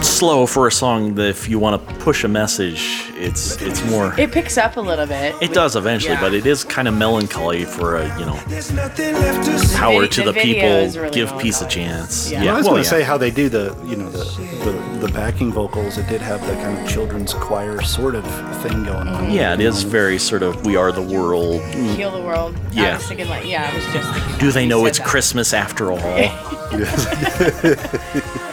slow 0.03 0.45
for 0.45 0.67
a 0.67 0.71
song 0.71 1.17
if 1.19 1.49
you 1.49 1.59
want 1.59 1.87
to 1.87 1.95
push 1.95 2.23
a 2.23 2.27
message, 2.27 3.08
it's 3.19 3.61
it's 3.61 3.83
more. 3.89 4.13
it 4.19 4.31
picks 4.31 4.57
up 4.57 4.77
a 4.77 4.81
little 4.81 5.05
bit 5.05 5.35
It 5.41 5.53
does 5.53 5.75
eventually, 5.75 6.13
Yeah. 6.13 6.21
but 6.21 6.33
it 6.33 6.45
is 6.45 6.63
kind 6.63 6.87
of 6.87 6.93
melancholy 6.93 7.65
for 7.65 7.97
a 7.97 8.19
you 8.19 8.25
know 8.25 8.39
There's 8.47 8.71
nothing 8.71 9.13
left 9.15 9.45
to 9.45 9.59
say. 9.59 9.77
power 9.77 10.07
to 10.07 10.21
the 10.23 10.31
the, 10.31 10.39
people, 10.41 10.69
really 11.01 11.09
give 11.11 11.37
peace 11.39 11.61
a 11.61 11.67
chance. 11.67 12.31
Yeah. 12.31 12.43
Yeah, 12.43 12.53
I 12.53 12.57
was 12.57 12.65
well, 12.65 12.73
going 12.75 12.83
yeah. 12.85 12.89
to 12.89 12.95
say 12.97 13.03
how 13.03 13.17
they 13.17 13.31
do 13.31 13.49
the, 13.49 13.75
you 13.85 13.95
know, 13.95 14.09
the, 14.09 14.23
the 14.63 15.07
the 15.07 15.13
backing 15.13 15.51
vocals. 15.51 15.97
It 15.97 16.07
did 16.07 16.21
have 16.21 16.39
the 16.47 16.53
kind 16.55 16.77
of 16.79 16.87
children's 16.87 17.33
choir 17.33 17.81
sort 17.81 18.15
of 18.15 18.23
thing 18.61 18.83
going 18.83 19.07
on. 19.07 19.31
yeah, 19.31 19.53
it 19.53 19.59
is 19.61 19.83
very 19.83 20.17
sort 20.19 20.43
of 20.43 20.65
we 20.65 20.75
are 20.75 20.91
the 20.91 21.01
world. 21.01 21.61
heal 21.95 22.11
the 22.11 22.21
world 22.21 22.55
I 22.71 22.73
Yeah. 22.73 22.95
was 22.97 23.05
thinking 23.07 23.27
like 23.29 23.45
yeah 23.45 23.69
I 23.71 23.75
was 23.75 23.85
just 23.93 24.13
thinking 24.13 24.37
Do 24.39 24.51
they 24.51 24.65
know 24.67 24.85
it's 24.85 24.99
that. 24.99 25.07
Christmas 25.07 25.53
after 25.53 25.91
all? 25.91 25.99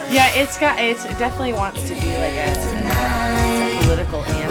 Yeah, 0.09 0.29
it's 0.35 0.57
got 0.57 0.79
it's, 0.79 1.03
it 1.03 1.17
definitely 1.19 1.51
wants 1.53 1.81
to 1.83 1.89
be 1.89 1.95
like 1.99 2.33
a, 2.33 2.53
a 2.55 3.83
political 3.83 4.23
anthem. 4.23 4.46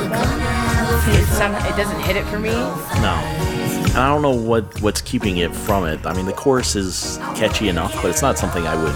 It, 1.08 1.26
some, 1.26 1.54
it 1.54 1.76
doesn't 1.76 2.00
hit 2.00 2.16
it 2.16 2.24
for 2.26 2.38
me. 2.38 2.50
no. 2.50 3.55
And 3.96 4.04
I 4.04 4.08
don't 4.08 4.20
know 4.20 4.30
what 4.30 4.82
what's 4.82 5.00
keeping 5.00 5.38
it 5.38 5.54
from 5.54 5.86
it. 5.86 6.04
I 6.04 6.12
mean, 6.12 6.26
the 6.26 6.34
chorus 6.34 6.76
is 6.76 7.16
catchy 7.34 7.68
enough, 7.70 7.94
but 8.02 8.10
it's 8.10 8.20
not 8.20 8.38
something 8.38 8.66
I 8.66 8.76
would. 8.76 8.94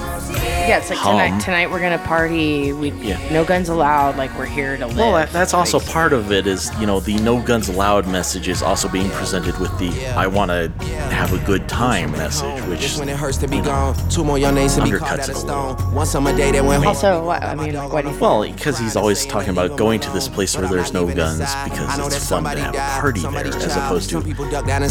Yeah, 0.69 0.77
it's 0.77 0.91
like 0.91 0.99
Hum. 0.99 1.13
tonight. 1.19 1.41
Tonight 1.41 1.71
we're 1.71 1.81
gonna 1.81 1.99
party. 1.99 2.75
We 2.75 2.91
Yeah. 2.91 3.19
no 3.33 3.43
guns 3.45 3.71
allowed. 3.71 4.17
Like 4.19 4.37
we're 4.39 4.45
here 4.45 4.77
to 4.77 4.87
live. 4.87 4.97
Well, 4.99 5.13
that, 5.15 5.33
that's 5.33 5.55
also 5.55 5.79
Like, 5.79 5.89
part 5.89 6.13
of 6.13 6.31
it. 6.33 6.47
Is 6.47 6.71
you 6.79 6.87
know 6.87 7.01
the 7.01 7.17
no 7.21 7.41
guns 7.41 7.69
allowed 7.71 8.07
message 8.07 8.47
is 8.47 8.63
also 8.63 8.89
being 8.89 9.09
presented 9.11 9.59
with 9.59 9.77
the 9.79 9.91
I 10.15 10.27
want 10.27 10.51
to 10.51 10.71
have 11.11 11.33
a 11.33 11.39
good 11.47 11.67
time 11.67 12.13
message, 12.13 12.63
which 12.65 12.97
when 12.99 13.09
it 13.09 13.17
hurts 13.17 13.39
to 13.39 13.49
be 13.49 13.61
gone. 13.63 13.95
Two 14.11 14.23
more 14.23 14.37
young 14.39 14.55
names 14.55 14.75
to 14.75 14.83
be 14.83 14.91
Undercuts 14.91 14.99
carved 14.99 15.21
out 15.23 15.29
it 15.31 15.35
a 15.35 15.39
stone. 15.39 15.77
One 15.95 16.07
summer 16.07 16.37
day 16.37 16.53
that 16.53 16.63
went 16.65 16.85
home. 16.85 16.89
Also, 16.89 17.25
what, 17.25 17.43
I 17.43 17.55
mean, 17.55 17.75
what 17.75 18.05
do 18.05 18.11
you? 18.11 18.19
Well, 18.19 18.43
because 18.43 18.79
he's 18.79 18.97
always 18.97 19.25
talking 19.25 19.51
about 19.51 19.77
going 19.79 19.99
to 20.01 20.11
this 20.11 20.29
place 20.29 20.57
where 20.57 20.69
there's 20.69 20.93
no 20.93 21.07
guns 21.07 21.39
because 21.65 21.99
it's 22.15 22.29
fun 22.29 22.45
to 22.45 22.51
have 22.61 22.75
a 22.75 23.01
party 23.01 23.21
there, 23.23 23.47
as 23.47 23.77
opposed 23.77 24.11
to 24.11 24.21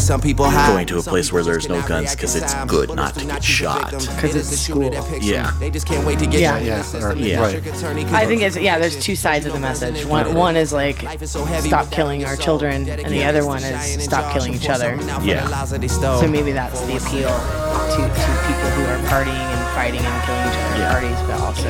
and 0.00 0.02
some 0.02 0.20
people 0.20 0.46
hide. 0.46 0.72
going 0.72 0.86
to 0.86 0.98
a 0.98 1.02
place 1.02 1.32
where 1.32 1.42
there's 1.42 1.68
no 1.68 1.80
guns 1.86 2.14
because 2.14 2.36
it's 2.36 2.54
good 2.66 2.94
not 2.94 3.14
to 3.14 3.24
get 3.26 3.42
shot. 3.44 3.90
Because 3.90 4.34
it's 4.34 4.48
school. 4.60 4.92
Yeah. 5.20 5.52
They 5.58 5.70
just 5.70 5.86
can't 5.86 6.06
wait 6.06 6.18
to 6.20 6.26
get 6.26 6.40
Yeah. 6.40 6.58
Yeah, 6.58 7.04
or- 7.04 7.14
Yeah. 7.16 7.40
right. 7.40 8.12
I 8.12 8.26
think 8.26 8.42
it's 8.42 8.56
yeah. 8.56 8.78
There's 8.78 8.96
two 8.98 9.16
sides 9.16 9.46
of 9.46 9.52
the 9.52 9.60
message. 9.60 10.04
One 10.04 10.34
one 10.34 10.56
is 10.56 10.72
like 10.72 11.04
stop 11.18 11.90
killing 11.90 12.24
our 12.24 12.36
children, 12.36 12.88
and 12.88 13.12
the 13.12 13.24
other 13.24 13.44
one 13.44 13.62
is 13.62 14.04
stop 14.04 14.32
killing 14.32 14.54
each 14.54 14.68
other. 14.68 14.98
Yeah. 15.22 15.46
So 15.64 16.26
maybe 16.28 16.52
that's 16.52 16.80
the 16.82 16.96
appeal 16.96 17.28
to, 17.30 17.96
to 17.96 18.30
people 18.46 18.70
who 18.76 18.82
are 18.84 18.98
partying 19.08 19.28
and 19.28 19.74
fighting 19.74 20.00
and 20.00 20.24
killing 20.24 20.46
each 20.48 20.58
other 20.58 20.78
Yeah. 20.78 20.84
at 20.86 20.92
parties, 20.92 21.18
but 21.28 21.40
also. 21.40 21.68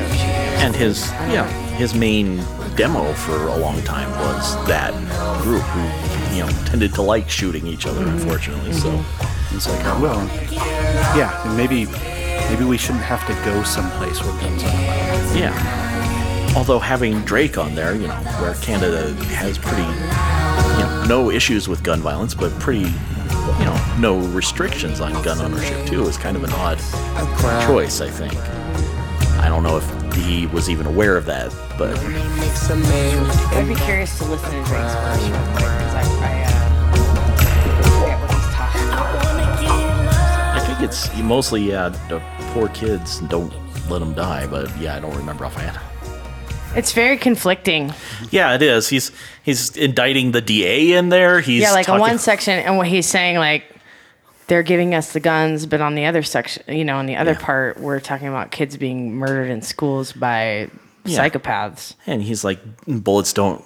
And 0.63 0.75
his 0.75 1.09
yeah, 1.31 1.47
his 1.77 1.93
main 1.95 2.37
demo 2.75 3.13
for 3.13 3.47
a 3.47 3.57
long 3.57 3.81
time 3.83 4.09
was 4.11 4.55
that 4.67 4.93
group 5.43 5.61
who 5.63 6.10
you 6.31 6.43
know 6.43 6.49
tended 6.65 6.93
to 6.95 7.01
like 7.01 7.29
shooting 7.29 7.67
each 7.67 7.85
other. 7.85 8.01
Mm-hmm. 8.01 8.19
Unfortunately, 8.19 8.73
so 8.73 8.89
mm-hmm. 8.89 9.31
It's 9.55 9.67
like, 9.67 9.83
well, 10.01 10.25
yeah, 11.17 11.45
and 11.45 11.57
maybe 11.57 11.85
maybe 12.49 12.63
we 12.63 12.77
shouldn't 12.77 13.03
have 13.03 13.25
to 13.27 13.33
go 13.45 13.63
someplace 13.63 14.23
where 14.23 14.31
guns 14.39 14.63
are 14.63 14.67
allowed. 14.67 15.37
yeah. 15.37 16.53
Although 16.55 16.79
having 16.79 17.21
Drake 17.21 17.57
on 17.57 17.75
there, 17.75 17.95
you 17.95 18.07
know, 18.07 18.15
where 18.41 18.55
Canada 18.55 19.13
has 19.35 19.57
pretty, 19.57 19.83
you 19.83 20.83
know, 20.83 21.05
no 21.07 21.31
issues 21.31 21.67
with 21.67 21.83
gun 21.83 21.99
violence, 21.99 22.33
but 22.33 22.51
pretty, 22.59 22.81
you 22.81 23.65
know, 23.65 23.95
no 23.99 24.19
restrictions 24.29 24.99
on 25.01 25.11
gun 25.23 25.39
ownership 25.39 25.85
too, 25.85 26.05
is 26.07 26.17
kind 26.17 26.37
of 26.37 26.43
an 26.43 26.51
odd 26.53 26.77
choice. 27.67 28.01
I 28.01 28.09
think. 28.09 28.35
I 29.39 29.47
don't 29.49 29.63
know 29.63 29.77
if 29.77 30.00
he 30.13 30.47
was 30.47 30.69
even 30.69 30.85
aware 30.85 31.17
of 31.17 31.25
that, 31.25 31.51
but 31.77 31.97
I'd 31.97 33.67
be 33.67 33.75
curious 33.75 34.17
to 34.19 34.25
listen 34.25 34.49
to 34.51 34.63
Drake's 34.65 34.93
verse 34.93 35.23
real 35.29 35.43
quick 35.55 35.71
because 35.77 35.93
I, 35.95 36.03
I 36.21 36.43
uh, 36.43 36.51
what 38.19 38.31
he's 38.31 38.49
talking 38.53 38.87
about. 38.87 39.15
I 40.55 40.59
think 40.65 40.81
it's 40.81 41.15
mostly 41.17 41.61
yeah, 41.69 41.89
the 42.09 42.21
poor 42.53 42.67
kids 42.69 43.19
don't 43.21 43.53
let 43.89 43.99
them 43.99 44.13
die. 44.13 44.47
But 44.47 44.75
yeah, 44.77 44.95
I 44.95 44.99
don't 44.99 45.15
remember 45.15 45.45
offhand. 45.45 45.79
It's 46.75 46.93
very 46.93 47.17
conflicting. 47.17 47.93
Yeah, 48.29 48.55
it 48.55 48.61
is. 48.61 48.87
He's 48.89 49.11
he's 49.43 49.75
indicting 49.75 50.31
the 50.31 50.41
DA 50.41 50.93
in 50.93 51.09
there. 51.09 51.41
He's 51.41 51.61
yeah, 51.63 51.71
like 51.71 51.89
on 51.89 51.99
talking- 51.99 52.11
one 52.13 52.19
section, 52.19 52.59
and 52.59 52.77
what 52.77 52.87
he's 52.87 53.05
saying, 53.07 53.37
like 53.37 53.65
they're 54.47 54.63
giving 54.63 54.93
us 54.93 55.13
the 55.13 55.19
guns, 55.19 55.65
but 55.65 55.81
on 55.81 55.95
the 55.95 56.05
other 56.05 56.23
section, 56.23 56.63
you 56.67 56.83
know, 56.83 56.97
on 56.97 57.05
the 57.05 57.15
other 57.15 57.35
part, 57.35 57.79
we're 57.79 57.99
talking 57.99 58.27
about 58.27 58.51
kids 58.51 58.75
being 58.77 59.13
murdered 59.15 59.49
in 59.49 59.61
schools 59.61 60.11
by 60.13 60.69
Yeah. 61.05 61.27
psychopaths. 61.29 61.95
And 62.05 62.21
he's 62.21 62.43
like, 62.43 62.59
bullets 62.85 63.33
don't 63.33 63.63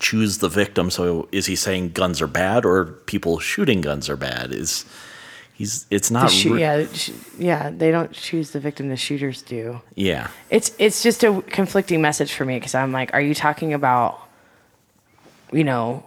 choose 0.00 0.38
the 0.38 0.48
victim. 0.48 0.90
So 0.90 1.28
is 1.32 1.46
he 1.46 1.56
saying 1.56 1.90
guns 1.92 2.20
are 2.20 2.26
bad 2.26 2.64
or 2.64 2.84
people 3.06 3.38
shooting 3.38 3.80
guns 3.80 4.08
are 4.10 4.16
bad? 4.16 4.52
Is 4.52 4.84
he's 5.52 5.86
it's 5.90 6.08
The 6.08 6.14
not 6.14 6.30
shoot, 6.30 6.54
re- 6.54 6.60
yeah, 6.60 6.86
sh- 6.92 7.10
yeah, 7.38 7.70
they 7.70 7.90
don't 7.92 8.12
choose 8.12 8.50
the 8.50 8.60
victim; 8.60 8.88
the 8.88 8.96
shooters 8.96 9.40
do. 9.42 9.80
yeah 9.94 10.28
It's 10.50 10.72
it's 10.78 11.02
just 11.02 11.22
a 11.24 11.42
conflicting 11.42 12.02
message 12.02 12.32
for 12.32 12.44
me 12.44 12.56
because 12.58 12.74
I'm 12.74 12.90
like, 12.92 13.14
are 13.14 13.20
you 13.20 13.34
talking 13.34 13.72
about, 13.72 14.20
you 15.52 15.64
know, 15.64 16.04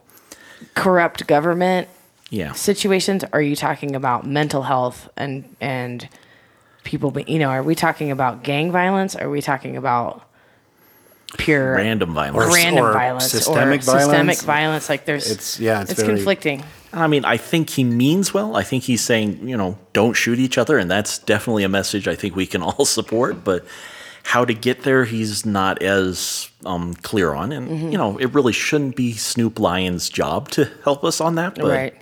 corrupt 0.76 1.28
government 1.28 1.88
yeah 2.30 2.52
situations? 2.54 3.24
Are 3.34 3.42
you 3.42 3.56
talking 3.56 3.96
about 3.96 4.26
mental 4.26 4.64
health 4.64 5.10
and 5.18 5.44
and 5.62 6.08
people? 6.84 7.12
Be, 7.12 7.24
you 7.28 7.40
know, 7.40 7.50
are 7.50 7.64
we 7.64 7.76
talking 7.76 8.12
about 8.12 8.44
gang 8.44 8.72
violence? 8.72 9.16
Are 9.16 9.30
we 9.30 9.42
talking 9.42 9.78
about 9.78 10.24
pure 11.38 11.76
random 11.76 12.14
violence 12.14 12.54
random 12.56 12.86
or 12.86 12.94
violence 12.94 13.30
systemic 13.32 13.80
or 13.82 13.84
systemic 13.84 14.12
violence. 14.16 14.42
violence? 14.44 14.90
Like 14.90 15.06
there's 15.06 15.30
It's- 15.30 15.60
yeah, 15.60 15.82
it's 15.82 15.92
it's 15.92 16.02
very- 16.02 16.16
conflicting. 16.16 16.64
I 16.94 17.08
mean, 17.08 17.26
I 17.26 17.36
think 17.38 17.70
he 17.72 17.84
means 17.84 18.34
well. 18.34 18.56
I 18.56 18.64
think 18.64 18.84
he's 18.84 19.02
saying, 19.02 19.48
you 19.48 19.58
know, 19.58 19.78
don't 19.92 20.14
shoot 20.14 20.40
each 20.40 20.58
other, 20.58 20.78
and 20.78 20.90
that's 20.90 21.18
definitely 21.20 21.64
a 21.66 21.70
message 21.70 22.08
I 22.08 22.16
think 22.16 22.36
we 22.36 22.46
can 22.48 22.62
all 22.68 22.86
support. 22.86 23.44
But 23.44 23.66
how 24.24 24.46
to 24.46 24.54
get 24.54 24.84
there, 24.84 25.04
he's 25.06 25.46
not 25.46 25.82
as 25.84 26.50
um, 26.66 26.94
clear 26.96 27.34
on, 27.34 27.52
and 27.52 27.70
Mhm. 27.70 27.92
you 27.92 27.98
know, 27.98 28.18
it 28.18 28.34
really 28.34 28.54
shouldn't 28.54 28.96
be 28.96 29.14
Snoop 29.14 29.60
Lion's 29.60 30.10
job 30.10 30.50
to 30.52 30.70
help 30.84 31.04
us 31.04 31.20
on 31.22 31.36
that. 31.36 31.56
But 31.56 31.66
Right. 31.66 31.94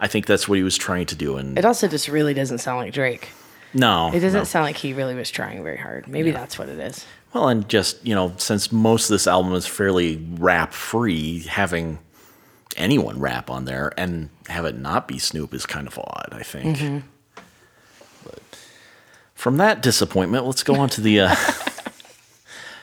I 0.00 0.08
think 0.08 0.26
that's 0.26 0.46
what 0.48 0.56
he 0.58 0.62
was 0.64 0.76
trying 0.76 1.06
to 1.06 1.14
do, 1.14 1.36
and 1.36 1.58
It 1.58 1.64
also 1.64 1.88
just 1.88 2.08
really 2.08 2.34
doesn't 2.34 2.58
sound 2.58 2.78
like 2.78 2.92
Drake. 2.92 3.28
no, 3.74 4.08
It 4.12 4.20
doesn't 4.20 4.40
no. 4.40 4.44
sound 4.44 4.64
like 4.64 4.76
he 4.76 4.92
really 4.92 5.14
was 5.14 5.30
trying 5.30 5.62
very 5.62 5.78
hard. 5.78 6.06
Maybe 6.08 6.30
Yeah. 6.30 6.36
that's 6.38 6.58
what 6.58 6.68
it 6.68 6.78
is. 6.78 7.04
Well, 7.32 7.48
and 7.48 7.68
just 7.68 8.04
you 8.06 8.14
know, 8.14 8.32
since 8.38 8.70
most 8.72 9.04
of 9.10 9.14
this 9.14 9.26
album 9.26 9.52
is 9.54 9.66
fairly 9.66 10.24
rap 10.38 10.72
free, 10.72 11.40
having 11.40 11.98
anyone 12.76 13.18
rap 13.18 13.50
on 13.50 13.64
there 13.64 13.92
and 13.96 14.28
have 14.48 14.64
it 14.66 14.78
not 14.78 15.08
be 15.08 15.18
Snoop 15.18 15.52
is 15.54 15.64
kind 15.66 15.86
of 15.86 15.98
odd. 15.98 16.28
I 16.32 16.42
think. 16.42 16.78
Mhm. 16.78 17.02
From 19.34 19.58
that 19.58 19.82
disappointment, 19.82 20.46
let's 20.46 20.62
go 20.62 20.76
on 20.76 20.88
to 20.90 21.00
the. 21.00 21.20
Uh, 21.20 21.36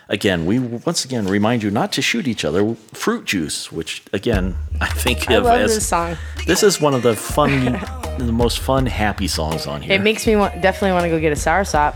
again, 0.10 0.45
we 0.45 0.60
once 0.60 1.06
again 1.06 1.28
remind 1.28 1.64
you 1.64 1.72
not 1.72 1.91
to 1.93 2.01
shoot 2.01 2.28
each 2.28 2.45
other. 2.45 2.76
Fruit 2.93 3.26
juice, 3.26 3.72
which 3.72 4.04
again 4.14 4.56
I 4.82 4.88
think 4.88 5.30
I 5.30 5.36
of 5.36 5.43
love 5.45 5.62
as 5.62 5.76
this 5.76 5.88
song. 5.88 6.18
this 6.47 6.64
is 6.64 6.80
one 6.80 6.93
of 6.93 7.01
the 7.01 7.16
fun, 7.16 7.82
the 8.18 8.32
most 8.32 8.60
fun, 8.60 8.86
happy 8.86 9.28
songs 9.28 9.68
on 9.68 9.82
here. 9.82 9.93
It 9.93 10.01
makes 10.01 10.26
me 10.28 10.36
want, 10.36 10.62
definitely 10.62 10.93
want 10.93 11.04
to 11.04 11.10
go 11.10 11.20
get 11.20 11.32
a 11.32 11.36
sour 11.36 11.64
sop. 11.64 11.95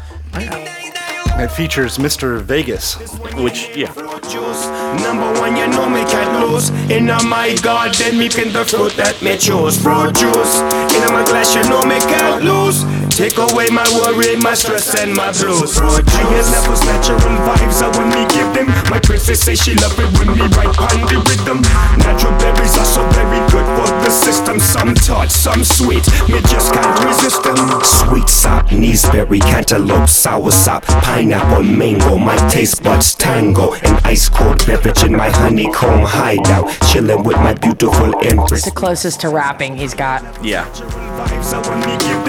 It 1.40 1.52
features 1.52 2.00
Mr. 2.00 2.42
Vegas, 2.42 2.96
which 3.36 3.70
yeah. 3.78 3.94
juice. 3.94 4.66
Number 5.04 5.40
one, 5.40 5.56
you 5.56 5.68
know 5.68 5.88
me 5.88 6.04
can't 6.06 6.50
lose. 6.50 6.72
In 6.90 7.06
my 7.30 7.56
garden, 7.62 8.18
me 8.18 8.28
pin 8.28 8.52
the 8.52 8.66
fruit 8.66 8.94
that 8.94 9.22
me 9.22 9.38
choose. 9.38 9.80
Fruit 9.80 10.16
juice. 10.16 10.58
In 10.98 11.14
my 11.14 11.24
glass, 11.30 11.54
you 11.54 11.62
know 11.70 11.86
me 11.86 12.00
can't 12.00 12.44
lose. 12.44 13.07
Take 13.18 13.40
away 13.40 13.66
my 13.72 13.82
worry, 13.98 14.36
my 14.36 14.54
stress, 14.54 14.94
and 15.02 15.12
my 15.12 15.32
blues. 15.32 15.76
Fruit 15.76 16.06
juice. 16.06 16.52
levels, 16.52 16.86
natural 16.86 17.18
vibes 17.18 17.82
are 17.82 17.90
when 17.98 18.10
me 18.10 18.22
give 18.30 18.54
them. 18.54 18.68
My 18.92 19.00
princess 19.00 19.42
say 19.42 19.56
she 19.56 19.74
love 19.74 19.98
it 19.98 20.06
when 20.20 20.38
me 20.38 20.46
right 20.54 20.70
on 20.78 21.02
the 21.10 21.18
rhythm. 21.26 21.62
Natural 21.98 22.38
berries 22.38 22.78
are 22.78 22.86
so 22.86 23.02
very 23.18 23.40
good 23.50 23.66
for 23.74 23.90
the 24.06 24.12
system. 24.12 24.60
Some 24.60 24.94
tart, 24.94 25.32
some 25.32 25.64
sweet. 25.64 26.06
Me 26.30 26.40
just 26.42 26.72
can't 26.72 27.06
resist 27.06 27.42
them. 27.42 27.58
Sweet 27.82 28.30
sop, 28.30 28.68
naseberry, 28.68 29.42
cantaloupe, 29.42 30.08
sour 30.08 30.52
sop, 30.52 30.84
pineapple, 30.86 31.64
mango. 31.64 32.18
My 32.20 32.38
taste 32.50 32.84
buds 32.84 33.16
tango. 33.16 33.74
An 33.82 34.00
ice 34.04 34.30
cold 34.30 34.64
beverage 34.68 35.04
in 35.04 35.14
my 35.14 35.32
honeycomb 35.32 36.06
hideout. 36.06 36.70
Chilling 36.92 37.24
with 37.24 37.38
my 37.38 37.56
beautiful 37.56 38.14
It's 38.20 38.32
empress. 38.32 38.66
the 38.66 38.70
closest 38.70 39.22
to 39.22 39.30
rapping 39.30 39.76
he's 39.76 39.96
got. 39.96 40.22
Yeah. 40.46 40.66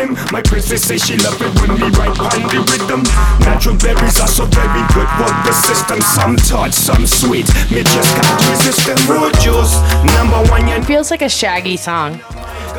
Vibes 0.09 0.17
are 0.17 0.17
when 0.17 0.17
me 0.17 0.17
give 0.17 0.17
them. 0.17 0.33
My 0.33 0.43
princess 0.43 0.83
say 0.83 0.99
she 0.99 1.17
love 1.19 1.41
it 1.41 1.53
when 1.61 1.75
me 1.81 1.89
right 1.97 2.19
on 2.19 2.43
the 2.49 2.61
rhythm. 2.71 3.03
Natural 3.41 3.77
berries 3.77 4.21
are 4.21 4.29
so 4.29 4.45
very 4.47 4.83
good 4.95 5.09
for 5.17 5.31
the 5.45 5.53
system. 5.53 6.01
Some 6.01 6.37
tart, 6.37 6.75
some 6.75 7.07
sweet. 7.07 7.47
Me 7.71 7.83
just 7.83 8.15
can't 8.17 8.51
resist 8.51 8.87
them. 8.87 8.97
Fruit 8.99 9.35
juice, 9.41 9.75
number 10.17 10.43
one. 10.51 10.69
It 10.69 10.85
feels 10.85 11.11
like 11.11 11.23
a 11.23 11.29
Shaggy 11.29 11.77
song. 11.77 12.21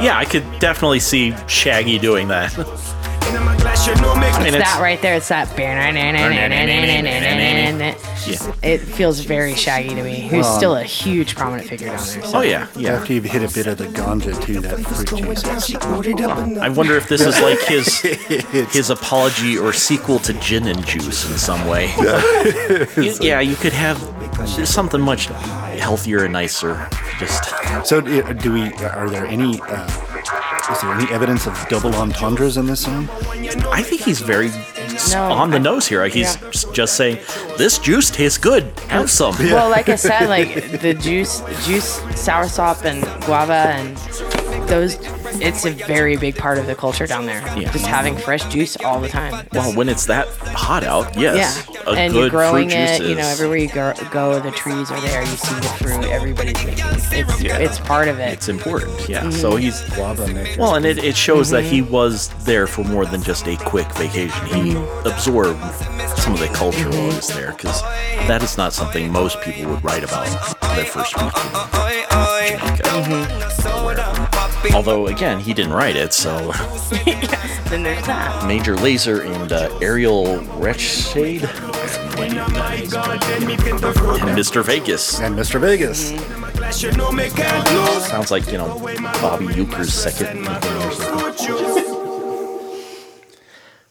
Yeah, 0.01 0.17
I 0.17 0.25
could 0.25 0.45
definitely 0.59 0.99
see 0.99 1.36
Shaggy 1.47 1.99
doing 1.99 2.27
that. 2.30 2.53
in 3.28 3.43
my 3.43 3.55
glass, 3.57 3.86
you 3.88 3.95
know 3.95 4.15
me. 4.15 4.28
I 4.28 4.38
mean, 4.39 4.47
It's 4.47 4.55
it's 4.57 4.65
that 4.74 4.80
right 4.82 5.01
there. 5.01 5.15
It's 5.15 5.28
that. 5.30 5.49
Yeah. 8.28 8.53
It 8.61 8.80
feels 8.80 9.20
very 9.22 9.55
Shaggy 9.55 9.89
to 9.89 10.03
me. 10.03 10.28
Who's 10.28 10.43
Well, 10.45 10.57
still 10.57 10.76
a 10.76 10.84
huge 10.84 11.36
prominent 11.36 11.67
figure 11.67 11.88
down 11.88 11.97
there. 11.97 12.05
so- 12.24 12.38
Oh 12.38 12.41
yeah, 12.41 12.67
yeah. 12.76 12.93
After 12.93 13.13
you've 13.13 13.26
hit 13.26 13.43
a 13.49 13.53
bit 13.53 13.67
of 13.67 13.78
the 13.78 13.86
ganja 13.88 14.39
too, 14.43 14.59
that 14.61 14.80
fruit 14.80 15.07
juice. 15.17 16.57
I 16.59 16.70
wonder 16.70 16.95
if 16.97 17.07
this 17.07 17.22
is 17.22 17.39
like 17.41 17.59
his 17.61 17.99
his 18.74 18.89
apology 18.89 19.57
or 19.57 19.74
sequel 19.74 20.20
to 20.20 20.34
Gin 20.34 20.67
and 20.67 20.86
Juice 20.86 21.30
in 21.30 21.38
some 21.38 21.67
way. 21.67 21.93
You- 22.97 23.15
yeah, 23.22 23.39
you 23.39 23.55
could 23.55 23.74
have 23.74 23.97
something 24.65 25.01
much 25.01 25.26
healthier 25.80 26.24
and 26.26 26.34
nicer. 26.34 26.88
Just 27.20 27.43
So, 27.88 28.01
do 28.01 28.53
we? 28.53 28.74
Are 28.84 29.09
there 29.09 29.26
any? 29.26 29.59
Uh, 29.61 29.88
is 30.71 30.82
there 30.82 30.93
any 30.93 31.11
evidence 31.11 31.47
of 31.47 31.53
double 31.69 31.93
entendres 31.95 32.57
in 32.57 32.65
this 32.65 32.82
song? 32.82 33.09
I 33.71 33.82
think 33.82 34.01
he's 34.01 34.19
very 34.21 34.49
No, 35.11 35.32
on 35.32 35.49
the 35.49 35.57
I- 35.57 35.59
nose 35.59 35.88
here. 35.88 36.01
Like 36.01 36.13
he's 36.13 36.36
yeah. 36.41 36.49
just 36.73 36.95
saying, 36.95 37.17
"This 37.57 37.80
juice 37.80 38.09
tastes 38.09 38.38
good. 38.38 38.63
Have 38.89 39.09
some." 39.09 39.36
Well, 39.39 39.69
like 39.69 39.89
I 39.89 39.95
said, 39.95 40.27
like 40.38 40.82
the 40.82 40.93
juice, 40.93 41.41
juice, 41.65 42.01
sour 42.15 42.47
sop, 42.47 42.86
and 42.86 43.01
guava, 43.25 43.53
and 43.80 43.97
those 44.70 44.97
it's 45.41 45.65
a 45.65 45.72
very 45.72 46.15
big 46.17 46.36
part 46.36 46.57
of 46.57 46.65
the 46.67 46.76
culture 46.76 47.05
down 47.07 47.26
there. 47.26 47.41
Yeah. 47.57 47.72
Just 47.72 47.86
having 47.86 48.15
fresh 48.15 48.43
juice 48.45 48.78
all 48.84 48.99
the 48.99 49.07
time. 49.09 49.47
Well, 49.53 49.74
when 49.74 49.89
it's 49.89 50.05
that 50.07 50.28
hot 50.28 50.84
out, 50.84 51.15
yes. 51.17 51.67
yeah, 51.74 51.82
A 51.88 51.91
and 51.95 52.13
good 52.13 52.20
you're 52.22 52.30
growing 52.30 52.70
fruit 52.70 52.80
it. 52.80 52.97
juice 52.99 53.09
You 53.09 53.15
know, 53.15 53.28
everywhere 53.28 53.57
you 53.57 53.67
go, 53.70 53.93
go, 54.11 54.39
the 54.39 54.51
trees 54.51 54.91
are 54.91 55.01
there. 55.01 55.22
You 55.22 55.28
see 55.28 55.55
the 55.55 55.61
fruit. 55.84 56.05
Everybody's 56.05 56.63
making. 56.65 56.86
It's 56.91 57.41
Yeah. 57.41 57.57
it's 57.57 57.80
part 57.80 58.07
of 58.07 58.20
it. 58.20 58.32
It's 58.34 58.49
important, 58.49 59.07
yeah. 59.09 59.24
Mhm. 59.24 59.34
So 59.34 59.55
he's 59.55 59.82
Guava 59.95 60.28
maker. 60.28 60.59
well, 60.59 60.76
and 60.76 60.86
it, 60.86 60.97
it 61.03 61.15
shows 61.15 61.49
that 61.51 61.63
Mm-hmm. 61.63 61.74
he 61.74 61.82
was 61.82 62.30
there 62.45 62.67
for 62.67 62.84
more 62.84 63.05
than 63.05 63.22
just 63.24 63.47
a 63.47 63.55
quick 63.57 63.88
vacation. 63.93 64.45
He 64.47 64.74
Mm-hmm. 64.74 65.07
absorbed 65.07 65.59
some 66.20 66.34
of 66.34 66.39
the 66.39 66.47
culture 66.49 66.89
while 66.89 67.09
he 67.09 67.15
was 67.15 67.28
there, 67.30 67.51
because 67.51 67.82
that 68.28 68.43
is 68.43 68.57
not 68.57 68.74
something 68.74 69.11
most 69.11 69.39
people 69.41 69.72
would 69.72 69.84
write 69.84 70.03
about 70.03 70.26
their 70.76 70.86
first 70.86 71.15
week. 71.15 71.34
in 72.51 72.76
Jamaica. 72.78 74.28
Mm-hmm. 74.60 74.76
Although, 74.76 75.07
again, 75.07 75.39
he 75.39 75.53
didn't 75.53 75.72
write 75.74 75.95
it, 75.95 76.14
so 76.14 76.51
then 77.70 77.84
there's 77.84 78.05
that. 78.05 78.45
Major 78.45 78.76
Lazer 78.76 79.26
and 79.26 79.51
uh, 79.51 79.70
Ariel 79.82 80.39
Rechtshaid. 80.60 81.43
And 84.22 84.38
Mr. 84.38 84.64
Vegas. 84.64 85.20
And 85.22 85.36
Mr. 85.36 85.60
Vegas. 85.62 86.10
Sounds 88.10 88.32
like, 88.32 88.51
you 88.51 88.57
know, 88.57 88.80
Bobby 89.22 89.47
Uecker's 89.47 89.93
second 89.93 90.41
nickname 90.43 90.88
or 90.88 90.91
something. 90.91 91.86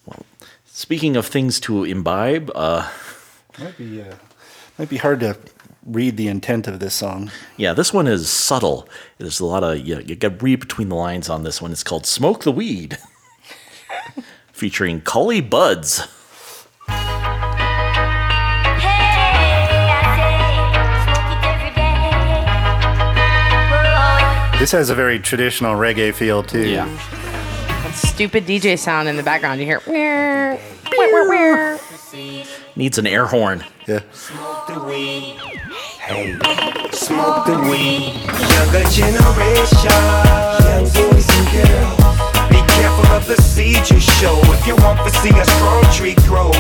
Well, 0.07 0.27
speaking 0.67 1.17
of 1.17 1.27
things 1.27 1.59
to 1.61 1.85
imbibe, 1.85 2.51
uh, 2.55 2.89
Might 3.59 3.77
be 3.79 4.03
uh, 4.03 4.15
might 4.79 4.89
be 4.89 4.97
hard 4.99 5.21
to 5.21 5.37
read 5.89 6.17
the 6.17 6.29
intent 6.29 6.67
of 6.69 6.81
this 6.81 6.95
song. 6.95 7.31
yeah, 7.57 7.73
this 7.73 7.93
one 7.93 8.07
is 8.07 8.29
subtle. 8.29 8.89
There's 9.19 9.41
a 9.41 9.47
lot 9.47 9.65
of, 9.65 9.79
you, 9.87 10.01
you 10.01 10.15
got 10.17 10.39
to 10.39 10.45
read 10.45 10.61
between 10.61 10.89
the 10.89 10.95
lines 10.95 11.29
on 11.29 11.43
this 11.43 11.61
one. 11.63 11.73
It's 11.73 11.83
called 11.83 12.07
Smoke 12.07 12.45
the 12.45 12.53
Weed, 12.53 12.99
featuring 14.53 15.01
Collie 15.01 15.41
Buddz. 15.41 16.07
This 24.59 24.73
has 24.73 24.91
a 24.91 24.95
very 24.95 25.21
traditional 25.21 25.77
reggae 25.77 26.13
feel 26.13 26.43
too. 26.43 26.69
Yeah. 26.69 26.89
Stupid 27.93 28.45
DJ 28.45 28.77
sound 28.77 29.09
in 29.09 29.17
the 29.17 29.23
background. 29.23 29.61
You 29.61 29.67
hear. 29.67 29.81
"Meow, 29.87 30.59
meow, 30.91 31.25
meow, 31.31 31.79
meow." 32.13 32.45
Needs 32.75 32.99
an 32.99 33.07
air 33.07 33.27
horn. 33.27 33.65
Yeah. 33.87 34.01
Hey, 36.09 36.39
smoke 36.91 37.45
the 37.45 37.61
weed. 37.69 38.17
Younger 38.57 38.81
generation, 38.89 39.93
young 40.65 40.89
boys 40.89 41.29
and 41.37 41.47
girls. 41.53 42.01
Be 42.49 42.65
careful 42.65 43.13
of 43.13 43.27
the 43.27 43.37
seeds 43.37 43.91
you 43.91 44.01
show 44.01 44.41
if 44.57 44.67
you 44.67 44.75
want 44.77 45.05
to 45.05 45.11
see 45.21 45.37
a 45.37 45.45
strong 45.45 45.85
tree 45.93 46.17
grow. 46.25 46.51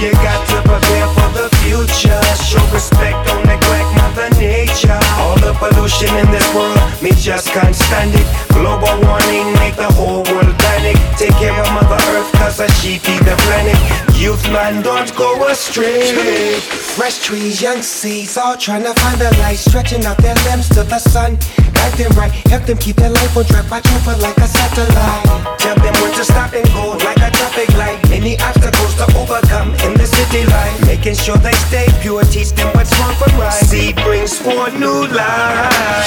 You 0.00 0.12
got 0.12 0.48
to 0.48 0.56
prepare 0.64 1.08
for 1.12 1.28
the 1.36 1.48
future. 1.60 2.16
Show 2.40 2.64
respect, 2.72 3.28
don't 3.28 3.44
neglect 3.44 3.92
Mother 4.14 4.30
Nature. 4.38 4.98
All 5.18 5.34
the 5.42 5.52
pollution 5.58 6.14
in 6.16 6.30
this 6.30 6.46
world, 6.54 6.78
me 7.02 7.10
just 7.18 7.50
can't 7.50 7.74
stand 7.74 8.14
it. 8.14 8.26
Global 8.50 8.94
warming, 9.02 9.52
make 9.54 9.74
the 9.74 9.90
whole 9.90 10.22
world 10.30 10.54
panic. 10.58 10.96
Take 11.18 11.34
care 11.42 11.50
of 11.50 11.66
Mother 11.74 11.98
Earth, 12.14 12.30
cause 12.34 12.60
a 12.60 12.70
she 12.78 12.98
feed 12.98 13.18
the 13.26 13.34
planet. 13.42 13.76
Youth 14.14 14.44
man, 14.52 14.82
don't 14.82 15.10
go 15.16 15.48
astray. 15.48 16.60
Fresh 16.94 17.26
trees, 17.26 17.60
young 17.60 17.82
seeds, 17.82 18.36
all 18.36 18.56
trying 18.56 18.84
to 18.84 18.94
find 18.94 19.20
the 19.20 19.30
light, 19.42 19.58
stretching 19.58 20.04
out 20.06 20.18
their 20.18 20.36
limbs 20.46 20.68
to 20.68 20.84
the 20.84 21.00
sun. 21.00 21.36
Guide 21.74 21.94
them 21.94 22.12
right, 22.12 22.30
help 22.46 22.64
them 22.64 22.78
keep 22.78 22.96
their 22.96 23.10
life 23.10 23.36
on 23.36 23.44
track, 23.44 23.68
watch 23.68 23.86
over 23.98 24.16
like 24.22 24.36
a 24.38 24.46
satellite. 24.46 25.58
Tell 25.58 25.74
them 25.74 25.94
when 26.00 26.12
to 26.14 26.24
stop 26.24 26.54
and 26.54 26.66
go 26.70 26.96
like 27.02 27.18
a 27.18 27.30
traffic 27.34 27.68
light. 27.74 27.98
Many 28.08 28.38
obstacles 28.38 28.94
to 28.94 29.04
overcome 29.18 29.74
in 29.82 29.94
the 29.98 30.06
city 30.06 30.46
life. 30.46 30.86
Making 30.86 31.16
sure 31.16 31.36
they 31.38 31.52
stay 31.68 31.86
pure, 32.00 32.22
teach 32.24 32.52
them 32.52 32.70
what's 32.74 32.96
wrong 33.00 33.14
from 33.16 33.36
right. 33.40 33.52
Seed 33.52 33.96
brings 34.04 34.38
forth 34.38 34.74
new 34.78 35.06
life. 35.08 36.04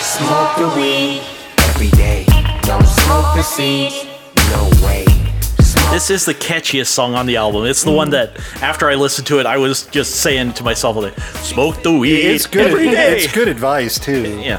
Smoke 0.00 0.56
the 0.56 0.72
weed 0.76 1.22
every 1.68 1.90
day. 1.90 2.24
Don't 2.62 2.86
smoke 2.86 3.34
the 3.36 3.42
seed, 3.42 3.92
no 4.50 4.70
way. 4.84 5.04
This 5.90 6.10
is 6.10 6.24
the 6.24 6.34
catchiest 6.34 6.86
song 6.86 7.14
on 7.14 7.26
the 7.26 7.36
album. 7.36 7.66
It's 7.66 7.84
the 7.84 7.90
one 7.92 8.10
that, 8.10 8.30
after 8.62 8.88
I 8.88 8.94
listened 8.94 9.26
to 9.28 9.40
it, 9.40 9.46
I 9.46 9.58
was 9.58 9.86
just 9.86 10.16
saying 10.20 10.54
to 10.54 10.64
myself, 10.64 10.96
like, 10.96 11.18
"Smoke 11.42 11.82
the 11.82 11.92
weed 11.92 12.16
It's 12.24 12.46
good. 12.46 12.68
every 12.70 12.90
day." 12.90 13.18
It's 13.24 13.32
good 13.32 13.48
advice 13.48 13.98
too. 13.98 14.40
Yeah. 14.40 14.58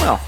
Well, 0.00 0.20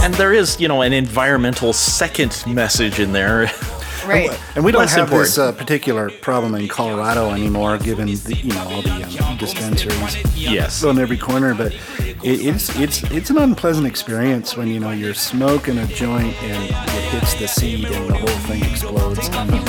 and 0.00 0.14
there 0.14 0.32
is, 0.32 0.58
you 0.58 0.66
know, 0.66 0.80
an 0.82 0.92
environmental 0.94 1.72
second 1.74 2.42
message 2.46 3.00
in 3.00 3.12
there. 3.12 3.50
Right. 4.12 4.30
And 4.56 4.64
we 4.64 4.72
don't 4.72 4.80
Less 4.80 4.90
have 4.94 5.04
important. 5.08 5.28
this 5.28 5.38
uh, 5.38 5.52
particular 5.52 6.10
problem 6.10 6.54
in 6.54 6.66
Colorado 6.68 7.30
anymore, 7.30 7.78
given 7.78 8.06
the, 8.08 8.34
you 8.42 8.52
know 8.52 8.62
all 8.68 8.82
the 8.82 9.24
um, 9.24 9.36
dispensaries 9.38 10.16
Yes. 10.36 10.82
on 10.84 10.98
every 10.98 11.16
corner. 11.16 11.54
But 11.54 11.72
it, 11.72 12.44
it's 12.46 12.74
it's 12.78 13.02
it's 13.10 13.30
an 13.30 13.38
unpleasant 13.38 13.86
experience 13.86 14.56
when 14.56 14.68
you 14.68 14.80
know 14.80 14.90
you're 14.90 15.14
smoking 15.14 15.78
a 15.78 15.86
joint 15.86 16.34
and 16.42 16.64
it 16.64 17.02
hits 17.12 17.34
the 17.34 17.46
seed 17.48 17.84
and 17.86 18.08
the 18.10 18.14
whole 18.14 18.26
thing 18.48 18.62
explodes. 18.64 19.28
I 19.30 19.44
mean, 19.44 19.62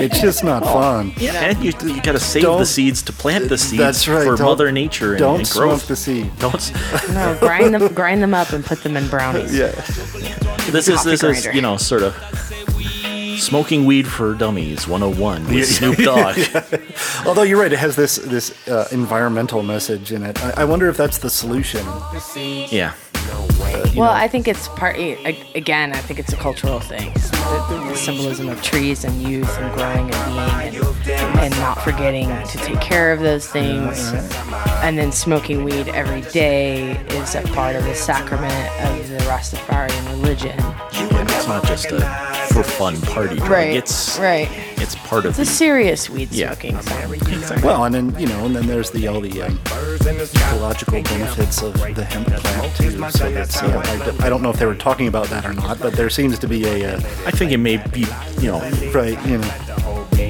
it's 0.00 0.20
just 0.20 0.42
not 0.44 0.64
fun. 0.64 1.12
And 1.20 1.58
you, 1.64 1.72
you 1.84 2.02
got 2.02 2.12
to 2.12 2.20
save 2.20 2.42
Don't- 2.42 2.58
the 2.58 2.66
seeds 2.66 3.02
to 3.02 3.12
plant 3.12 3.48
the 3.48 3.58
seeds 3.58 3.78
That's 3.78 4.08
right. 4.08 4.24
for 4.26 4.36
Don't- 4.36 4.46
Mother 4.46 4.72
Nature 4.72 5.10
and, 5.12 5.18
Don't 5.20 5.38
and 5.38 5.46
smoke 5.48 5.82
the 5.82 5.96
seed. 5.96 6.30
Don't. 6.38 6.72
No, 7.12 7.36
grind 7.40 7.74
them, 7.74 7.92
grind 7.94 8.22
them 8.22 8.34
up, 8.34 8.52
and 8.52 8.64
put 8.64 8.82
them 8.82 8.96
in 8.96 9.08
brownies. 9.08 9.56
Yeah. 9.56 9.68
This 10.70 10.88
is 10.88 10.96
Coffee 10.96 11.10
this 11.10 11.22
is 11.22 11.44
you 11.54 11.62
know 11.62 11.76
sort 11.78 12.02
of 12.02 12.14
smoking 13.38 13.84
weed 13.84 14.06
for 14.06 14.34
dummies 14.34 14.86
101 14.88 15.46
with 15.48 15.66
Snoop 15.66 15.96
Dogg. 15.98 16.36
Although 17.26 17.42
you're 17.42 17.60
right, 17.60 17.72
it 17.72 17.78
has 17.78 17.96
this 17.96 18.16
this 18.16 18.68
uh, 18.68 18.88
environmental 18.92 19.62
message 19.62 20.12
in 20.12 20.22
it. 20.24 20.42
I, 20.44 20.62
I 20.62 20.64
wonder 20.64 20.88
if 20.88 20.96
that's 20.96 21.18
the 21.18 21.30
solution. 21.30 21.84
yeah. 22.70 22.94
Well, 23.96 24.10
I 24.12 24.28
think 24.28 24.46
it's 24.48 24.68
part. 24.68 24.96
a- 24.96 25.18
Again, 25.54 25.92
I 25.92 25.98
think 25.98 26.18
it's 26.20 26.32
a 26.32 26.36
cultural 26.36 26.78
thing. 26.80 27.12
The, 27.14 27.84
the 27.90 27.96
symbolism 27.96 28.48
of 28.48 28.62
trees 28.62 29.04
and 29.04 29.20
youth 29.22 29.58
and 29.58 29.74
growing 29.74 30.14
and 30.14 31.04
being 31.04 31.18
and, 31.18 31.38
and 31.40 31.56
not 31.58 31.82
forgetting 31.82 32.28
to 32.28 32.58
take 32.58 32.80
care 32.80 33.12
of 33.12 33.20
those 33.20 33.46
things. 33.48 34.12
And 34.82 34.96
then 34.96 35.10
smoking 35.12 35.64
weed 35.64 35.88
every 35.88 36.20
day 36.32 36.92
is 37.08 37.34
a 37.34 37.42
part 37.42 37.74
of 37.76 37.84
the 37.84 37.94
sacrament 37.94 38.52
of 38.82 39.08
the 39.08 39.18
Rastafarian 39.28 40.08
religion. 40.10 40.56
It's 40.92 41.48
not 41.48 41.64
just 41.66 41.86
a 41.86 41.98
for 42.48 42.62
fun 42.62 43.00
party 43.02 43.36
drug. 43.36 43.50
Right, 43.50 43.76
It's 43.76 44.18
right. 44.18 44.48
It's 44.80 44.94
part 44.94 45.24
of 45.24 45.30
It's 45.30 45.38
a 45.38 45.42
the 45.42 45.46
serious 45.46 46.08
weed 46.08 46.30
Yeah. 46.32 46.52
smoking. 46.52 46.80
So. 47.42 47.56
Well, 47.62 47.84
and 47.84 47.94
then 47.94 48.18
you 48.18 48.26
know, 48.26 48.46
and 48.46 48.54
then 48.54 48.66
there's 48.66 48.90
the 48.90 49.06
all 49.08 49.20
the 49.20 49.42
um, 49.42 49.58
ecological 50.06 51.02
benefits 51.02 51.62
of 51.62 51.74
the 51.94 52.04
hemp 52.04 52.28
plant 52.28 52.76
too. 52.76 52.90
So 53.10 53.30
that's 53.30 53.62
I 53.62 53.80
I, 53.80 54.10
d- 54.10 54.16
I 54.20 54.28
don't 54.28 54.42
know 54.42 54.50
if 54.50 54.58
they 54.58 54.66
were 54.66 54.74
talking 54.74 55.08
about 55.08 55.26
that 55.28 55.44
or 55.44 55.52
not, 55.52 55.78
but 55.80 55.94
there 55.94 56.10
seems 56.10 56.38
to 56.38 56.46
be 56.48 56.64
a 56.66 56.94
uh, 56.96 57.00
think 57.32 57.52
it 57.52 57.58
may 57.58 57.76
be 57.76 58.06
you 58.40 58.50
know 58.52 58.60
right, 58.92 59.18
you 59.26 59.38
know, 59.38 59.48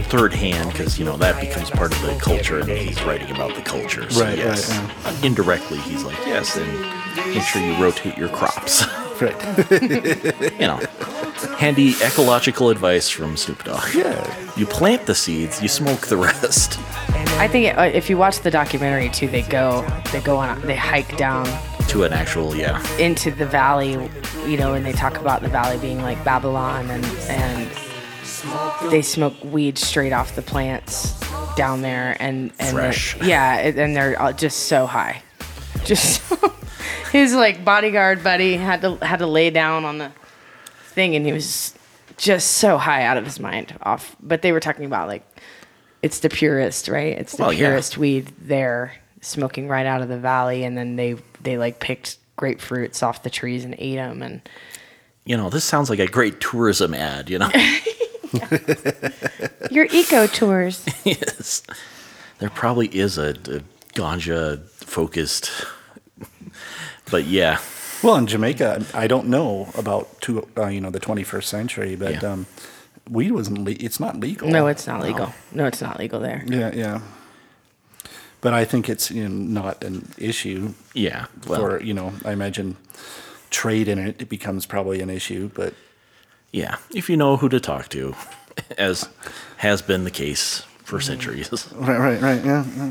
third 0.09 0.33
hand 0.33 0.71
because 0.73 0.99
you 0.99 1.05
know 1.05 1.17
that 1.17 1.41
becomes 1.41 1.71
part 1.71 1.95
of 1.95 2.01
the 2.03 2.15
culture 2.21 2.59
and 2.61 2.69
he's 2.71 3.03
writing 3.05 3.31
about 3.31 3.55
the 3.55 3.63
culture. 3.63 4.09
So 4.11 4.23
Right, 4.25 4.39
yes, 4.39 4.71
right, 4.77 5.25
indirectly 5.25 5.79
he's 5.79 6.05
like 6.05 6.19
yes, 6.27 6.57
and 6.57 6.69
make 7.35 7.43
sure 7.43 7.63
you 7.63 7.75
rotate 7.83 8.17
your 8.17 8.29
crops. 8.29 8.85
right. 9.21 10.53
you 10.61 10.67
know, 10.67 10.81
handy 11.57 11.95
ecological 12.03 12.71
advice 12.71 13.09
from 13.09 13.37
Snoop 13.37 13.65
Dogg. 13.65 13.95
Yeah. 13.95 14.55
You 14.57 14.67
plant 14.67 15.07
the 15.07 15.15
seeds, 15.15 15.63
you 15.63 15.69
smoke 15.69 16.07
the 16.09 16.17
rest. 16.17 16.79
I 17.39 17.49
think 17.49 17.77
uh, 17.79 17.83
if 17.83 18.11
you 18.11 18.17
watch 18.19 18.41
the 18.41 18.51
documentary 18.51 19.09
too, 19.11 19.29
they 19.29 19.43
go 19.43 19.87
they 20.13 20.21
go 20.21 20.37
on 20.37 20.61
they 20.63 20.77
hike 20.77 21.17
down 21.17 21.47
To 21.89 22.03
an 22.05 22.13
actual 22.13 22.55
yeah. 22.57 22.83
into 22.99 23.31
the 23.31 23.47
valley, 23.47 24.11
you 24.47 24.57
know, 24.57 24.75
and 24.75 24.85
they 24.85 24.93
talk 24.93 25.19
about 25.19 25.43
the 25.43 25.49
valley 25.49 25.79
being 25.79 26.03
like 26.03 26.23
Babylon 26.25 26.91
and 26.91 27.05
and 27.29 27.71
they 28.91 29.03
smoke 29.03 29.35
weed 29.45 29.79
straight 29.79 30.13
off 30.13 30.35
the 30.37 30.43
plants 30.43 31.19
down 31.57 31.83
there 31.83 32.17
and 32.21 32.53
and 32.59 32.77
Fresh. 32.77 33.17
yeah, 33.23 33.57
and 33.59 33.97
they're 33.97 34.21
all 34.21 34.33
just 34.33 34.67
so 34.67 34.87
high. 34.87 35.23
Just 35.85 36.23
his 37.13 37.35
like 37.35 37.65
bodyguard 37.65 38.23
buddy 38.25 38.57
had 38.57 38.81
to 38.83 38.97
had 38.97 39.19
to 39.19 39.27
lay 39.27 39.51
down 39.51 39.85
on 39.85 39.99
the 39.99 40.13
thing 40.91 41.15
and 41.17 41.25
he 41.27 41.33
was 41.33 41.75
just 42.17 42.53
so 42.53 42.79
high 42.79 43.05
out 43.05 43.17
of 43.17 43.25
his 43.25 43.39
mind 43.41 43.77
off. 43.83 44.17
But 44.21 44.43
they 44.43 44.53
were 44.53 44.61
talking 44.61 44.85
about 44.85 45.09
like 45.09 45.25
it's 46.03 46.21
the 46.21 46.29
purest, 46.29 46.89
right? 46.89 47.19
It's 47.19 47.37
the 47.37 47.43
Well, 47.45 47.53
yeah. 47.53 47.69
purest 47.71 47.99
weed 47.99 48.33
there, 48.41 48.95
smoking 49.21 49.69
right 49.69 49.87
out 49.87 50.01
of 50.03 50.09
the 50.09 50.19
valley, 50.19 50.65
and 50.65 50.77
then 50.77 50.97
they 50.97 51.17
they 51.43 51.59
like 51.59 51.81
picked 51.81 52.19
grapefruits 52.37 53.03
off 53.03 53.23
the 53.25 53.31
trees 53.31 53.65
and 53.65 53.75
ate 53.79 53.97
them, 53.97 54.23
and 54.23 54.49
You 55.25 55.37
know, 55.37 55.51
this 55.51 55.65
sounds 55.65 55.91
like 55.91 55.99
a 55.99 56.07
great 56.07 56.41
tourism 56.41 56.95
ad, 56.95 57.29
you 57.31 57.39
know? 57.39 57.51
your 59.71 59.87
eco 59.91 60.27
tours. 60.27 60.85
yes. 61.05 61.63
There 62.39 62.51
probably 62.51 62.87
is 62.89 63.19
a, 63.19 63.31
a 63.31 63.61
ganja 63.95 64.63
focused. 64.69 65.51
But 67.11 67.25
yeah. 67.27 67.59
Well, 68.03 68.17
in 68.17 68.27
Jamaica, 68.27 68.85
I 68.95 69.07
don't 69.09 69.27
know 69.29 69.69
about 69.77 70.21
two, 70.21 70.47
uh, 70.57 70.67
you 70.69 70.81
know, 70.81 70.91
the 70.91 71.01
21st 71.01 71.45
century, 71.45 71.97
but 71.97 72.23
Yeah. 72.23 72.33
um, 72.33 72.47
weed 73.11 73.33
wasn't. 73.33 73.65
Le- 73.65 73.73
it's 73.81 73.99
not 73.99 74.21
legal. 74.21 74.49
No, 74.49 74.67
it's 74.69 74.87
not 74.87 75.03
legal. 75.03 75.33
No, 75.53 75.67
it's 75.67 75.81
not 75.83 75.99
legal 75.99 76.21
there. 76.21 76.45
Yeah, 76.47 76.71
yeah. 76.75 77.01
But 78.41 78.53
I 78.55 78.65
think 78.65 78.89
it's 78.89 79.11
you 79.11 79.29
know, 79.29 79.61
not 79.63 79.83
an 79.83 80.13
issue. 80.17 80.75
Yeah, 80.95 81.27
well- 81.47 81.61
for 81.61 81.83
you 81.83 81.93
know, 81.93 82.13
I 82.25 82.31
imagine 82.33 82.77
trade 83.51 83.89
in 83.89 83.99
it, 83.99 84.21
it 84.23 84.29
becomes 84.29 84.65
probably 84.67 85.01
an 85.01 85.11
issue. 85.11 85.51
But 85.55 85.75
Yeah, 86.53 86.77
if 86.95 87.11
you 87.11 87.17
know 87.17 87.37
who 87.37 87.49
to 87.49 87.59
talk 87.61 87.89
to, 87.89 88.15
as 88.79 89.09
has 89.59 89.83
been 89.83 90.05
the 90.05 90.11
case 90.11 90.63
for 90.85 91.01
centuries. 91.01 91.51
right, 91.75 91.99
right, 91.99 92.21
right, 92.21 92.45
yeah. 92.45 92.65
yeah. 92.77 92.91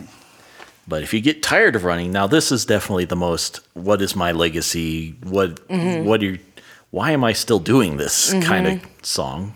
But 0.87 1.03
if 1.03 1.13
you 1.13 1.19
get 1.21 1.43
tired 1.43 1.75
of 1.75 1.83
running, 1.83 2.11
now 2.11 2.27
this 2.27 2.51
is 2.51 2.65
definitely 2.65 3.05
the 3.05 3.15
most. 3.15 3.59
What 3.73 4.01
is 4.01 4.15
my 4.15 4.31
legacy? 4.31 5.15
What? 5.23 5.67
Mhm. 5.67 6.05
What 6.05 6.23
are? 6.23 6.37
Why 6.91 7.11
am 7.11 7.23
I 7.23 7.33
still 7.33 7.59
doing 7.59 7.97
this 7.97 8.33
kind 8.43 8.67
of 8.67 8.79
song? 9.01 9.53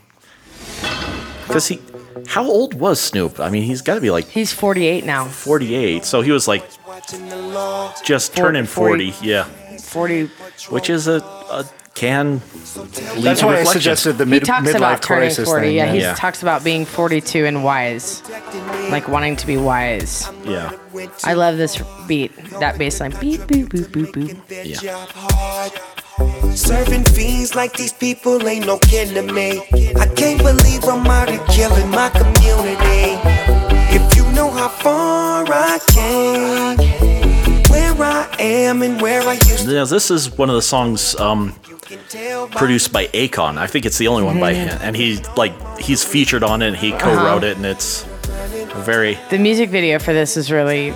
Because 1.48 1.68
he, 1.68 1.80
how 2.28 2.44
old 2.46 2.74
was 2.74 3.00
Snoop? 3.00 3.40
I 3.40 3.50
mean, 3.50 3.64
he's 3.64 3.82
got 3.82 3.96
to 3.96 4.02
be 4.02 4.12
like 4.12 4.26
He's 4.28 4.52
48 4.54 5.06
now. 5.06 5.26
48. 5.26 6.04
So 6.06 6.22
he 6.22 6.32
was 6.32 6.48
like 6.48 6.64
just 8.04 8.36
turning 8.36 8.66
40. 8.66 9.12
40. 9.12 9.26
Yeah, 9.28 9.46
40. 9.80 10.26
which 10.70 10.90
is 10.90 11.08
a, 11.08 11.18
a 11.50 11.66
can. 11.94 12.42
lead 13.16 13.24
That's 13.24 13.40
to 13.42 13.46
why 13.48 13.58
I 13.60 13.64
suggested 13.64 14.18
the 14.18 14.26
He 14.26 14.32
mid, 14.32 14.46
talks 14.46 14.68
midlife 14.68 14.76
about 14.78 15.02
turning 15.02 15.22
crisis 15.30 15.46
40. 15.48 15.68
thing. 15.68 15.76
yeah, 15.76 15.92
he 15.92 16.00
Yeah. 16.02 16.14
talks 16.16 16.42
about 16.42 16.64
being 16.64 16.86
42 16.86 17.46
and 17.46 17.64
wise, 17.64 18.24
like 18.90 19.08
wanting 19.08 19.36
to 19.38 19.48
be 19.48 19.58
wise. 19.58 20.28
Yeah. 20.46 20.72
I 21.24 21.34
love 21.34 21.58
this 21.58 21.82
beat, 22.08 22.32
that 22.60 22.78
bass 22.78 23.00
line. 23.00 23.14
Beep, 23.20 23.42
boop, 23.42 23.70
boop, 23.70 23.88
boop, 23.92 24.12
boop. 24.14 24.38
Yeah. 24.64 25.70
Serving 26.56 27.04
fiends 27.06 27.56
like 27.56 27.74
these 27.74 27.94
people 27.94 28.46
ain't 28.48 28.66
no 28.66 28.78
kin 28.78 29.14
to 29.16 29.22
me. 29.34 29.60
I 30.00 30.06
can't 30.16 30.40
believe 30.42 30.84
I'm 30.86 31.06
out 31.08 31.30
here 31.30 31.40
killing 31.50 31.90
my 31.90 32.10
community. 32.10 33.18
If 33.94 34.16
you 34.16 34.24
know 34.34 34.50
how 34.52 34.68
far 34.70 35.46
I 35.48 35.80
came, 35.88 36.78
where 37.70 37.94
I 38.04 38.28
am 38.40 38.82
and 38.82 39.02
where 39.02 39.22
I 39.22 39.34
used 39.34 39.68
Now, 39.68 39.86
this 39.86 40.12
is 40.12 40.30
one 40.38 40.50
of 40.50 40.56
the 40.56 40.62
songs 40.62 41.16
um, 41.20 41.56
produced 41.82 42.94
by 42.94 43.08
Akon. 43.08 43.58
I 43.58 43.68
think 43.68 43.86
it's 43.86 43.98
the 43.98 44.08
only 44.08 44.24
one 44.24 44.40
by 44.40 44.54
him, 44.54 44.78
and 44.82 44.96
he 44.96 45.18
like 45.36 45.54
he's 45.80 46.04
featured 46.04 46.44
on 46.44 46.62
it. 46.62 46.70
and 46.70 46.78
He 46.78 46.94
uh-huh. 46.94 47.16
co-wrote 47.16 47.44
it, 47.44 47.58
and 47.58 47.66
it's 47.66 48.04
very 48.84 49.18
The 49.30 49.38
music 49.38 49.70
video 49.70 50.00
for 50.00 50.14
this 50.14 50.38
is 50.38 50.52
really 50.52 50.92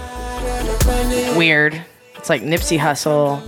weird. 1.36 1.80
It's 2.16 2.30
like 2.30 2.42
Nipsey 2.42 2.80
Hussle 2.80 3.42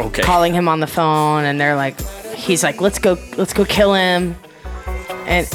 okay. 0.00 0.22
calling 0.22 0.52
him 0.54 0.68
on 0.68 0.80
the 0.80 0.86
phone, 0.86 1.44
and 1.44 1.60
they're 1.60 1.76
like, 1.76 2.00
he's 2.34 2.62
like, 2.62 2.80
let's 2.80 2.98
go, 2.98 3.18
let's 3.36 3.52
go 3.52 3.64
kill 3.64 3.94
him, 3.94 4.36
and 5.26 5.48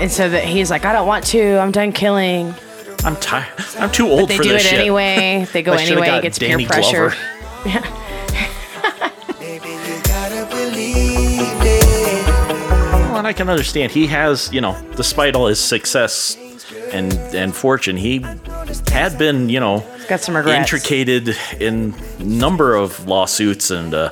and 0.00 0.10
so 0.10 0.28
that 0.28 0.44
he's 0.44 0.70
like, 0.70 0.84
I 0.84 0.92
don't 0.92 1.06
want 1.06 1.26
to, 1.28 1.58
I'm 1.58 1.72
done 1.72 1.92
killing. 1.92 2.54
I'm 3.04 3.16
tired. 3.16 3.48
I'm 3.78 3.90
too 3.90 4.08
old 4.08 4.28
they 4.28 4.36
for 4.36 4.42
do 4.42 4.48
this 4.50 4.64
it 4.64 4.68
shit. 4.70 4.80
anyway. 4.80 5.46
They 5.52 5.62
go 5.62 5.72
I 5.72 5.78
should've 5.78 5.98
anyway. 5.98 6.06
got 6.06 6.18
It 6.18 6.22
gets 6.22 6.38
Danny 6.38 6.64
peer 6.64 6.68
pressure. 6.68 7.14
Glover. 7.64 7.88
Well, 7.88 8.07
I 13.28 13.34
can 13.34 13.50
understand. 13.50 13.92
He 13.92 14.06
has, 14.06 14.50
you 14.54 14.62
know, 14.62 14.74
despite 14.96 15.36
all 15.36 15.48
his 15.48 15.60
success 15.60 16.34
and 16.92 17.12
and 17.34 17.54
fortune, 17.54 17.98
he 17.98 18.24
had 18.90 19.18
been, 19.18 19.50
you 19.50 19.60
know, 19.60 19.84
got 20.08 20.20
some 20.20 20.34
regrets. 20.34 20.58
intricated 20.58 21.36
in 21.60 21.94
number 22.18 22.74
of 22.74 23.06
lawsuits 23.06 23.70
and 23.70 23.92
uh, 23.92 24.10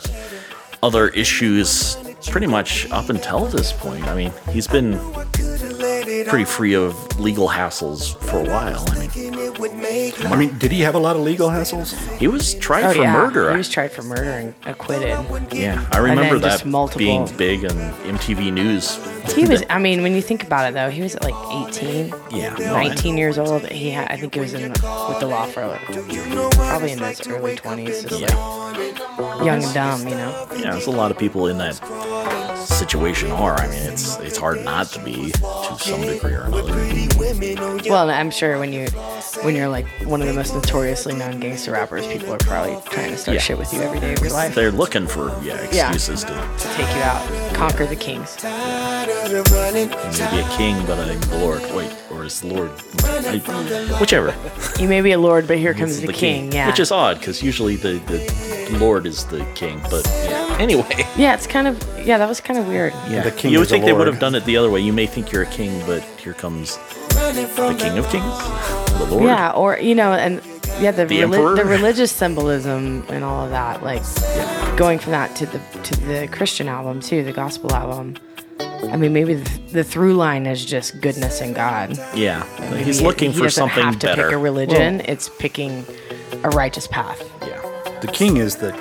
other 0.82 1.08
issues 1.08 1.96
pretty 2.26 2.46
much 2.46 2.90
up 2.90 3.08
until 3.08 3.46
this 3.46 3.72
point. 3.72 4.04
I 4.04 4.14
mean, 4.14 4.32
he's 4.52 4.66
been 4.66 4.98
pretty 5.32 6.44
free 6.44 6.74
of 6.74 7.18
legal 7.18 7.48
hassles 7.48 8.14
for 8.20 8.40
a 8.40 8.44
while. 8.44 8.84
I 8.90 8.98
mean, 8.98 9.25
I 9.58 10.36
mean, 10.36 10.56
did 10.58 10.70
he 10.72 10.80
have 10.80 10.94
a 10.94 10.98
lot 10.98 11.16
of 11.16 11.22
legal 11.22 11.48
hassles? 11.48 11.94
he 12.18 12.28
was 12.28 12.54
tried 12.54 12.84
Oh, 12.84 12.92
for 12.92 13.02
yeah. 13.02 13.12
murder. 13.12 13.50
He 13.52 13.56
was 13.56 13.68
tried 13.68 13.90
for 13.92 14.02
murder 14.02 14.30
and 14.30 14.54
acquitted. 14.66 15.16
yeah, 15.52 15.86
I 15.92 15.98
remember 15.98 16.38
that 16.40 16.64
multiple- 16.66 16.98
being 16.98 17.26
big 17.36 17.64
on 17.64 17.76
MTV 18.04 18.52
News. 18.52 18.98
He 19.34 19.44
was. 19.46 19.64
I 19.68 19.78
mean, 19.78 20.02
when 20.02 20.14
you 20.14 20.22
think 20.22 20.44
about 20.44 20.68
it, 20.70 20.74
though, 20.74 20.88
he 20.90 21.02
was 21.02 21.14
at 21.16 21.24
like 21.24 21.34
18. 21.70 22.12
Yeah. 22.30 22.54
No, 22.58 22.72
19 22.74 23.16
years 23.18 23.38
old. 23.38 23.66
He 23.66 23.90
had. 23.90 24.08
I 24.10 24.16
think 24.16 24.34
he 24.34 24.40
was 24.40 24.54
in 24.54 24.70
with 24.70 24.80
the 25.20 25.26
law 25.26 25.46
for 25.46 25.66
like, 25.66 25.80
probably 26.52 26.92
in 26.92 26.98
his 26.98 27.26
early 27.26 27.56
20s, 27.56 28.08
just 28.08 28.20
like 28.22 29.44
young 29.44 29.62
and 29.64 29.74
dumb, 29.74 30.06
you 30.06 30.14
know. 30.14 30.46
Yeah, 30.56 30.72
there's 30.72 30.86
a 30.86 30.90
lot 30.92 31.10
of 31.10 31.18
people 31.18 31.48
in 31.48 31.58
that 31.58 31.80
situation 32.68 33.30
are. 33.30 33.54
I 33.56 33.68
mean, 33.68 33.82
it's 33.82 34.16
it's 34.18 34.36
hard 34.38 34.64
not 34.64 34.88
to 34.88 35.02
be 35.02 35.30
to 35.32 35.76
some 35.78 36.00
degree 36.02 36.32
or 36.34 36.42
another. 36.42 36.72
Well, 37.88 38.10
I'm 38.10 38.30
sure 38.30 38.58
when 38.58 38.72
you 38.72 38.86
when 39.42 39.54
you're 39.54 39.68
like 39.68 39.86
one 40.04 40.20
of 40.20 40.26
the 40.28 40.34
most 40.34 40.54
notoriously 40.54 41.14
known 41.14 41.40
gangster 41.40 41.72
rappers, 41.72 42.06
people 42.06 42.32
are 42.32 42.38
probably 42.38 42.78
trying 42.90 43.10
to 43.12 43.18
start 43.18 43.34
Yeah. 43.36 43.40
shit 43.40 43.58
with 43.58 43.72
you 43.72 43.80
every 43.82 44.00
day 44.00 44.12
of 44.14 44.20
your 44.20 44.30
life 44.30 44.54
They're 44.54 44.70
looking 44.72 45.06
for 45.06 45.28
yeah 45.42 45.66
Yeah. 45.72 45.88
excuses 45.92 46.24
to 46.24 46.32
to 46.32 46.68
take 46.74 46.88
you 46.94 47.02
out, 47.02 47.54
conquer 47.54 47.86
the 47.86 47.96
kings. 47.96 48.36
maybe 48.42 50.40
a 50.42 50.48
king, 50.56 50.84
but 50.86 50.98
a 50.98 51.38
lord. 51.38 51.60
Wait, 51.74 51.92
or 52.10 52.24
is 52.24 52.42
lord? 52.44 52.70
I, 53.04 53.38
whichever. 54.00 54.34
You 54.78 54.88
may 54.88 55.00
be 55.00 55.12
a 55.12 55.18
lord, 55.18 55.46
but 55.46 55.58
here 55.58 55.74
comes 55.74 55.98
It's 55.98 56.06
the, 56.06 56.12
king. 56.12 56.52
Yeah. 56.52 56.66
Which 56.68 56.80
is 56.80 56.90
odd 56.92 57.18
because 57.18 57.42
usually 57.42 57.76
the, 57.76 57.94
the 58.06 58.78
lord 58.78 59.06
is 59.06 59.24
the 59.26 59.44
king. 59.54 59.80
But 59.90 60.06
yeah. 60.24 60.45
anyway, 60.60 61.06
yeah, 61.16 61.34
it's 61.34 61.46
kind 61.46 61.66
of 61.68 61.76
yeah, 62.06 62.18
that 62.18 62.28
was 62.28 62.40
kind 62.40 62.58
of 62.58 62.66
weird. 62.68 62.92
yeah. 63.08 63.22
The 63.22 63.30
king 63.30 63.52
you 63.52 63.58
would 63.58 63.66
is 63.66 63.72
a 63.72 63.74
think 63.74 63.84
they 63.84 63.92
would 63.92 64.06
have 64.06 64.18
done 64.20 64.34
it 64.34 64.44
the 64.44 64.56
other 64.56 64.70
way. 64.70 64.80
You 64.80 64.92
may 64.92 65.06
think 65.06 65.32
you're 65.32 65.42
a 65.42 65.46
king, 65.50 65.84
but 65.86 66.02
here 66.18 66.34
comes 66.34 66.76
the 67.10 67.76
king 67.78 67.98
of 67.98 68.08
kings, 68.10 68.98
the 68.98 69.06
lord. 69.10 69.24
Yeah, 69.24 69.50
or 69.52 69.78
you 69.78 69.94
know, 69.94 70.12
and 70.12 70.40
yeah, 70.80 70.90
the 70.90 71.04
The 71.06 71.20
reli- 71.22 71.56
the 71.56 71.64
religious 71.64 72.12
symbolism 72.12 73.04
and 73.08 73.24
all 73.24 73.44
of 73.44 73.50
that, 73.50 73.82
like 73.82 74.02
going 74.76 74.98
from 74.98 75.12
that 75.12 75.34
to 75.36 75.46
the 75.46 75.58
to 75.84 75.96
the 76.00 76.28
Christian 76.30 76.68
album 76.68 77.00
too, 77.00 77.24
the 77.24 77.32
gospel 77.32 77.72
album. 77.72 78.16
I 78.90 78.96
mean, 78.96 79.12
maybe 79.12 79.34
the, 79.34 79.60
the 79.72 79.84
through 79.84 80.14
line 80.14 80.46
is 80.46 80.64
just 80.64 81.00
goodness 81.00 81.40
and 81.40 81.54
God. 81.54 81.98
Yeah, 82.14 82.46
Maybe 82.70 82.84
he's 82.84 83.00
it- 83.00 83.04
looking 83.04 83.32
he 83.32 83.38
for 83.38 83.44
doesn't 83.44 83.58
something 83.68 83.82
have 83.84 83.98
to 84.00 84.06
better. 84.06 84.24
pick 84.24 84.32
a 84.32 84.38
religion; 84.38 85.00
it's 85.06 85.28
picking 85.38 85.84
a 86.44 86.50
righteous 86.50 86.86
path. 86.86 87.20
Yeah. 87.42 87.62
The 88.00 88.08
king 88.08 88.36
is 88.36 88.56
the, 88.56 88.72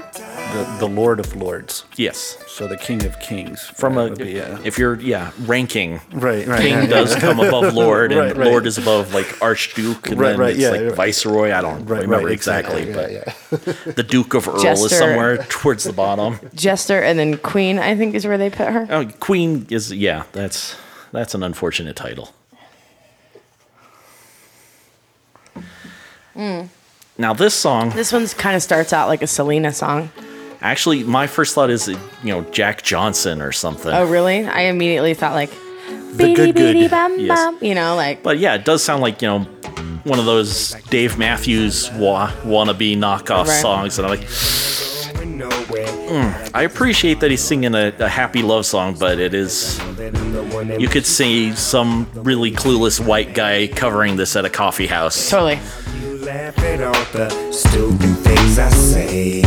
the 0.56 0.78
the 0.80 0.88
Lord 0.88 1.20
of 1.20 1.36
Lords. 1.36 1.86
Yes. 1.98 2.38
So 2.48 2.68
the 2.68 2.78
King 2.78 3.06
of 3.06 3.20
Kings 3.20 3.62
From 3.64 3.98
a, 3.98 4.16
be, 4.16 4.40
uh, 4.40 4.60
if 4.64 4.78
you're 4.78 5.00
yeah 5.02 5.32
ranking, 5.42 6.00
Right, 6.12 6.48
right, 6.48 6.62
King 6.62 6.74
yeah, 6.74 6.86
does 6.88 7.14
yeah. 7.14 7.20
come 7.20 7.40
above 7.40 7.74
Lord, 7.84 8.12
and 8.12 8.22
Right, 8.22 8.38
right. 8.38 8.48
Lord 8.48 8.66
is 8.66 8.78
above 8.78 9.14
like 9.14 9.42
Archduke, 9.42 10.10
and 10.10 10.20
Right, 10.20 10.30
then 10.32 10.40
right, 10.40 10.50
it's 10.52 10.60
yeah, 10.60 10.70
like 10.70 10.82
yeah. 10.82 10.90
Viceroy. 10.92 11.52
I 11.52 11.62
don't 11.62 11.86
Right, 11.86 12.02
remember 12.04 12.28
right, 12.28 12.34
exactly, 12.34 12.84
exactly, 12.84 13.20
but 13.52 13.76
yeah, 13.86 13.92
the 13.94 14.04
Duke 14.04 14.34
of 14.34 14.48
Earl 14.48 14.60
Jester. 14.62 14.86
is 14.86 14.98
somewhere 14.98 15.38
towards 15.50 15.84
the 15.84 15.94
bottom. 15.94 16.40
Jester 16.56 17.00
and 17.02 17.20
then 17.20 17.38
Queen, 17.38 17.78
I 17.80 17.96
think, 17.96 18.16
is 18.16 18.26
where 18.26 18.38
they 18.38 18.50
put 18.50 18.70
her. 18.70 18.88
Oh, 18.90 19.06
Queen 19.20 19.68
is 19.70 19.92
yeah. 19.92 20.24
That's 20.32 20.76
that's 21.12 21.36
an 21.36 21.44
unfortunate 21.44 21.96
title. 21.96 22.30
Mm. 26.36 26.68
Now 27.18 27.34
this 27.34 27.54
song, 27.56 27.92
This 27.92 28.12
one's 28.12 28.34
kind 28.34 28.56
of 28.58 28.62
starts 28.64 28.92
out 28.92 29.08
like 29.08 29.22
a 29.22 29.28
Selena 29.28 29.72
song. 29.72 30.10
Actually, 30.72 31.04
my 31.04 31.28
first 31.28 31.54
thought 31.56 31.70
is 31.70 31.88
you 31.88 31.98
know 32.24 32.42
Jack 32.52 32.82
Johnson 32.84 33.42
or 33.42 33.52
something. 33.52 33.92
Oh, 33.94 34.06
really? 34.06 34.46
I 34.46 34.62
immediately 34.64 35.14
thought 35.14 35.34
like, 35.34 35.52
The 36.14 36.34
good, 36.34 36.36
good. 36.36 36.56
"Beady, 36.56 36.88
bum, 36.88 37.20
Yes. 37.20 37.38
bum," 37.38 37.58
you 37.62 37.76
know, 37.76 37.96
like 37.96 38.24
But 38.24 38.40
yeah, 38.40 38.56
it 38.56 38.66
does 38.66 38.84
sound 38.84 39.02
like 39.02 39.22
you 39.22 39.28
know 39.28 39.40
one 40.04 40.20
of 40.20 40.26
those 40.26 40.76
Dave 40.90 41.18
Matthews 41.18 41.90
wa- 41.94 42.32
wannabe 42.44 42.96
knockoff 42.98 43.48
Right. 43.48 43.62
songs, 43.62 43.98
and 43.98 44.06
I'm 44.08 44.12
like, 44.18 44.28
mm, 45.26 46.52
I 46.54 46.62
appreciate 46.64 47.20
that 47.22 47.32
he's 47.32 47.42
singing 47.42 47.74
a, 47.76 47.92
a 48.00 48.08
happy 48.08 48.42
love 48.42 48.66
song, 48.66 48.96
but 49.00 49.20
it 49.20 49.34
is 49.34 49.80
you 50.80 50.88
could 50.88 51.06
see 51.06 51.54
some 51.56 52.08
really 52.16 52.52
clueless 52.52 53.00
white 53.04 53.34
guy 53.34 53.68
covering 53.68 54.16
this 54.16 54.36
at 54.36 54.46
a 54.46 54.50
coffee 54.50 54.88
house. 54.88 55.30
Totally. 55.30 55.60
Laugh 56.26 56.58
at 56.60 56.82
all 56.82 56.94
the 57.14 57.30
stupid 57.52 58.16
things 58.24 58.58
I 58.60 58.70
say. 58.70 59.45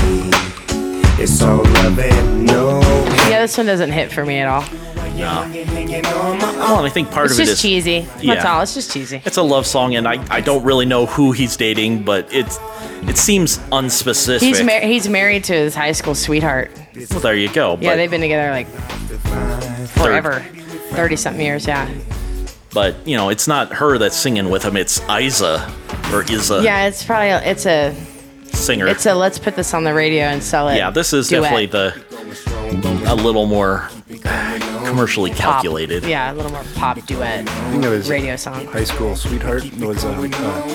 It's 1.31 1.43
all 1.43 1.59
love 1.59 1.99
and 1.99 2.47
no 2.47 2.81
yeah, 3.29 3.43
this 3.43 3.57
one 3.59 3.67
doesn't 3.67 3.93
hit 3.93 4.11
for 4.11 4.25
me 4.25 4.39
at 4.39 4.49
all. 4.49 4.63
No. 5.19 5.43
Well, 5.43 6.79
and 6.79 6.87
I 6.87 6.89
think 6.89 7.11
part 7.11 7.27
it's 7.27 7.35
of 7.35 7.41
it 7.41 7.45
just 7.45 7.53
is 7.53 7.63
cheesy. 7.63 8.01
That's 8.01 8.23
Yeah. 8.25 8.53
all. 8.55 8.63
It's 8.63 8.73
just 8.73 8.91
cheesy. 8.93 9.21
It's 9.25 9.37
a 9.37 9.43
love 9.43 9.67
song, 9.67 9.97
and 9.97 10.09
I, 10.09 10.25
I 10.35 10.41
don't 10.41 10.65
really 10.65 10.87
know 10.87 11.05
who 11.07 11.33
he's 11.33 11.57
dating, 11.57 12.05
but 12.05 12.33
it's 12.33 12.59
it 13.03 13.19
seems 13.19 13.59
unspecific. 13.71 14.41
He's 14.41 14.63
mar- 14.63 14.81
he's 14.81 15.09
married 15.09 15.45
to 15.45 15.53
his 15.53 15.75
high 15.75 15.93
school 15.93 16.15
sweetheart. 16.15 16.71
well, 17.11 17.21
there 17.21 17.35
you 17.37 17.53
go. 17.53 17.77
Yeah, 17.81 17.91
but- 17.91 17.97
they've 17.97 18.11
been 18.11 18.21
together 18.23 18.51
like 18.51 18.67
forever, 19.89 20.41
thirty 20.93 21.17
something 21.17 21.45
years. 21.45 21.67
Yeah. 21.67 21.89
But 22.73 23.07
you 23.07 23.17
know, 23.17 23.29
it's 23.29 23.47
not 23.47 23.73
her 23.75 23.99
that's 23.99 24.17
singing 24.17 24.49
with 24.51 24.63
him. 24.63 24.77
It's 24.77 25.01
Isa 25.11 25.71
or 26.13 26.23
Isa. 26.31 26.63
Yeah, 26.63 26.87
it's 26.87 27.05
probably 27.05 27.29
it's 27.29 27.67
a 27.67 27.95
singer. 28.59 28.87
It's 28.87 29.07
a 29.07 29.15
let's 29.15 29.39
put 29.39 29.57
this 29.57 29.75
on 29.75 29.85
the 29.85 29.95
radio 29.95 30.25
and 30.25 30.43
sell 30.43 30.69
it. 30.69 30.77
yeah, 30.77 30.91
this 30.91 31.13
is 31.13 31.29
duet. 31.29 31.43
definitely 31.43 31.67
the 31.67 32.09
a 33.07 33.15
little 33.15 33.47
more 33.47 33.89
commercially 34.87 35.31
Pop. 35.31 35.39
calculated. 35.39 36.05
Yeah, 36.05 36.33
a 36.33 36.35
little 36.35 36.51
more 36.51 36.65
pop 36.75 37.05
duet 37.07 37.49
I 37.49 37.71
think 37.71 37.85
it 37.85 37.89
was 37.89 38.09
radio 38.09 38.37
song. 38.37 38.67
High 38.67 38.85
school 38.85 39.17
sweetheart 39.17 39.65
was 39.79 40.05
uh, 40.05 40.09
uh, 40.11 40.69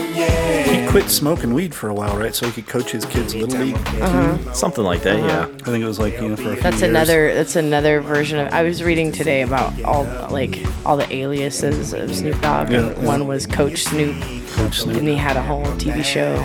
he 0.64 0.88
quit 0.90 1.10
smoking 1.10 1.54
weed 1.54 1.74
for 1.74 1.90
a 1.90 1.94
while, 1.94 2.18
right? 2.18 2.34
So 2.34 2.46
he 2.48 2.52
could 2.52 2.68
coach 2.68 2.92
his 2.92 3.06
kids 3.06 3.36
little 3.36 3.60
league. 3.60 3.76
Uh-huh. 3.76 4.54
Something 4.54 4.84
like 4.84 5.02
that. 5.04 5.20
Yeah. 5.20 5.44
I 5.46 5.72
think 5.72 5.84
it 5.84 5.88
was 5.88 6.00
like 6.00 6.14
you 6.20 6.30
know 6.30 6.36
for 6.36 6.50
a 6.50 6.54
few 6.54 6.62
That's 6.62 6.82
years. 6.82 6.90
another. 6.90 7.34
That's 7.34 7.56
another 7.56 8.02
version 8.02 8.40
of. 8.40 8.54
I 8.54 8.64
was 8.64 8.84
reading 8.84 9.12
today 9.12 9.42
about 9.42 9.82
all 9.84 10.04
like 10.30 10.64
all 10.86 10.98
the 10.98 11.12
aliases 11.14 11.94
of 11.94 12.16
Snoop 12.16 12.40
Dogg. 12.42 12.72
Yeah, 12.72 12.80
and 12.90 12.98
yeah. 12.98 13.06
One 13.08 13.28
was 13.28 13.46
Coach 13.46 13.84
Snoop, 13.84 14.16
Coach 14.52 14.82
Snoop. 14.82 14.98
and 14.98 15.08
he 15.08 15.16
had 15.16 15.38
a 15.38 15.42
whole 15.42 15.66
TV 15.78 16.04
show 16.04 16.36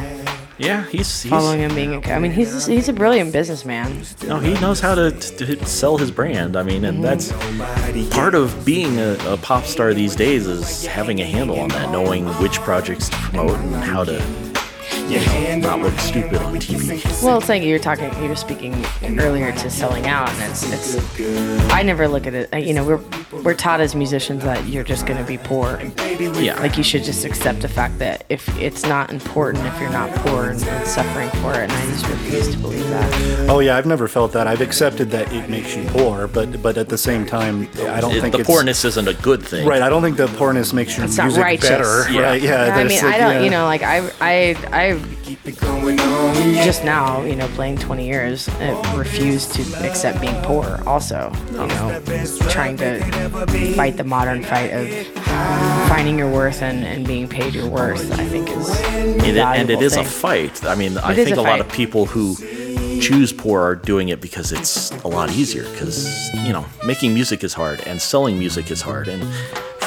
Yeah, 0.59 0.85
he's, 0.87 1.23
he's 1.23 1.31
following 1.31 1.61
him 1.61 1.75
being. 1.75 1.95
A, 1.95 2.13
I 2.13 2.19
mean, 2.19 2.33
he's 2.33 2.67
he's 2.67 2.89
a 2.89 2.93
brilliant 2.93 3.33
businessman. 3.33 4.03
No, 4.27 4.41
he 4.41 4.55
knows 4.55 4.81
how 4.81 4.97
to, 4.97 5.13
to 5.13 5.65
sell 5.65 5.97
his 5.97 6.11
brand. 6.11 6.57
I 6.57 6.65
mean, 6.65 6.85
and 6.85 6.99
mhm. 6.99 7.03
that's 7.03 7.31
part 8.13 8.35
of 8.35 8.65
being 8.65 8.99
a, 8.99 9.17
a 9.27 9.37
pop 9.37 9.65
star 9.65 9.95
these 9.95 10.17
days 10.17 10.49
is 10.49 10.85
having 10.85 11.21
a 11.21 11.25
handle 11.25 11.61
on 11.61 11.69
that, 11.69 11.93
knowing 11.93 12.27
which 12.43 12.59
projects 12.61 13.09
to 13.09 13.17
promote 13.17 13.57
and 13.59 13.75
how 13.77 14.03
to, 14.03 14.15
you 15.07 15.21
know, 15.21 15.59
not 15.59 15.81
look 15.81 15.97
stupid 16.01 16.43
on 16.43 16.57
TV. 16.57 17.23
Well, 17.23 17.39
it's 17.39 17.49
like 17.49 17.63
you 17.63 17.73
were 17.73 17.79
talking, 17.79 18.13
you 18.21 18.29
were 18.29 18.37
speaking 18.37 18.85
earlier 19.03 19.53
to 19.53 19.71
selling 19.71 20.07
out, 20.09 20.29
and 20.29 20.51
it's, 20.51 20.97
it's. 20.97 21.71
I 21.73 21.85
never 21.85 22.09
look 22.09 22.27
at 22.27 22.35
it. 22.35 22.65
You 22.65 22.75
know, 22.75 22.85
we're 22.85 23.01
we're 23.33 23.55
taught 23.55 23.81
as 23.81 23.95
musicians 23.95 24.43
that 24.45 24.66
you're 24.66 24.85
just 24.85 25.07
going 25.07 25.18
to 25.18 25.24
be 25.24 25.37
poor. 25.39 25.79
Yeah. 26.18 26.59
Like 26.61 26.76
you 26.79 26.83
should 26.83 27.05
just 27.05 27.24
accept 27.24 27.61
the 27.61 27.68
fact 27.68 27.99
that 27.99 28.24
if 28.29 28.49
it's 28.59 28.85
not 28.85 29.11
important, 29.12 29.66
if 29.66 29.79
you're 29.81 29.91
not 29.91 30.11
poor 30.16 30.51
and, 30.51 30.62
and 30.64 30.87
suffering 30.87 31.29
for 31.43 31.53
it, 31.53 31.64
and 31.70 31.72
I 31.72 31.87
just 31.87 32.07
refuse 32.09 32.49
to 32.55 32.59
believe 32.59 32.89
that. 32.89 33.49
Oh 33.51 33.61
yeah, 33.61 33.76
I've 33.76 33.87
never 33.87 34.09
felt 34.09 34.33
that. 34.33 34.47
I've 34.47 34.61
accepted 34.61 35.11
that 35.11 35.33
it 35.33 35.51
makes 35.51 35.76
you 35.76 35.85
poor, 35.89 36.26
but 36.26 36.62
but 36.62 36.79
at 36.79 36.89
the 36.89 36.99
same 36.99 37.26
time, 37.26 37.68
I 37.87 38.01
don't 38.01 38.14
It- 38.14 38.20
think 38.22 38.33
the 38.33 38.41
it's, 38.41 38.47
poorness 38.49 38.85
isn't 38.85 39.09
a 39.09 39.14
good 39.14 39.43
thing. 39.43 39.66
Right, 39.66 39.83
I 39.83 39.89
don't 39.89 40.03
think 40.03 40.16
the 40.16 40.29
poorness 40.29 40.72
makes 40.72 40.97
your 40.97 41.05
It's 41.07 41.18
music 41.18 41.43
righteous. 41.43 41.68
better. 41.68 42.11
Yeah. 42.11 42.20
Right? 42.22 42.43
Yeah. 42.43 42.74
I 42.74 42.85
mean, 42.85 42.97
like, 42.97 43.05
I 43.05 43.18
don't. 43.18 43.33
yeah. 43.35 43.41
You 43.43 43.51
know, 43.51 43.64
like 43.66 43.83
I, 43.83 44.11
I, 44.20 44.57
I. 44.72 45.01
Just 46.64 46.85
now, 46.85 47.22
you 47.22 47.37
know, 47.37 47.47
playing 47.49 47.76
20 47.79 48.07
years, 48.07 48.49
uh, 48.49 48.81
I 48.85 48.97
refused 48.97 49.53
to 49.55 49.62
accept 49.87 50.20
being 50.20 50.35
poor. 50.43 50.81
Also, 50.87 51.31
you 51.51 51.57
know, 51.66 52.01
trying 52.51 52.76
to 52.79 52.99
fight 53.77 53.97
the 53.97 54.05
modern 54.05 54.43
fight 54.43 54.71
of 54.73 54.89
finding 55.89 56.19
your 56.19 56.31
worth 56.31 56.62
and, 56.62 56.85
and 56.85 57.07
being 57.07 57.29
paid 57.29 57.55
your 57.55 57.69
worth. 57.69 58.11
I 58.12 58.25
think 58.27 58.49
is 58.51 58.69
And 58.81 59.23
it, 59.23 59.39
and 59.39 59.71
it 59.71 59.81
is 59.81 59.81
valuable 59.81 59.83
is 59.85 59.97
a 59.97 60.05
fight. 60.05 60.64
I 60.64 60.75
mean, 60.75 60.99
I 60.99 61.14
think 61.14 61.37
a 61.37 61.41
a, 61.41 61.43
lot 61.43 61.61
of 61.61 61.69
people 61.71 62.07
who 62.07 62.35
choose 63.01 63.33
poor 63.33 63.62
are 63.62 63.75
doing 63.75 64.09
it 64.09 64.21
because 64.21 64.53
it's 64.53 64.91
a 65.03 65.09
lot 65.09 65.31
easier. 65.31 65.64
Because 65.71 66.33
you 66.35 66.53
know, 66.53 66.66
making 66.85 67.14
music 67.14 67.45
is 67.45 67.55
hard 67.55 67.81
and 67.87 68.01
selling 68.01 68.39
music 68.39 68.71
is 68.71 68.83
hard. 68.83 69.09
And 69.09 69.23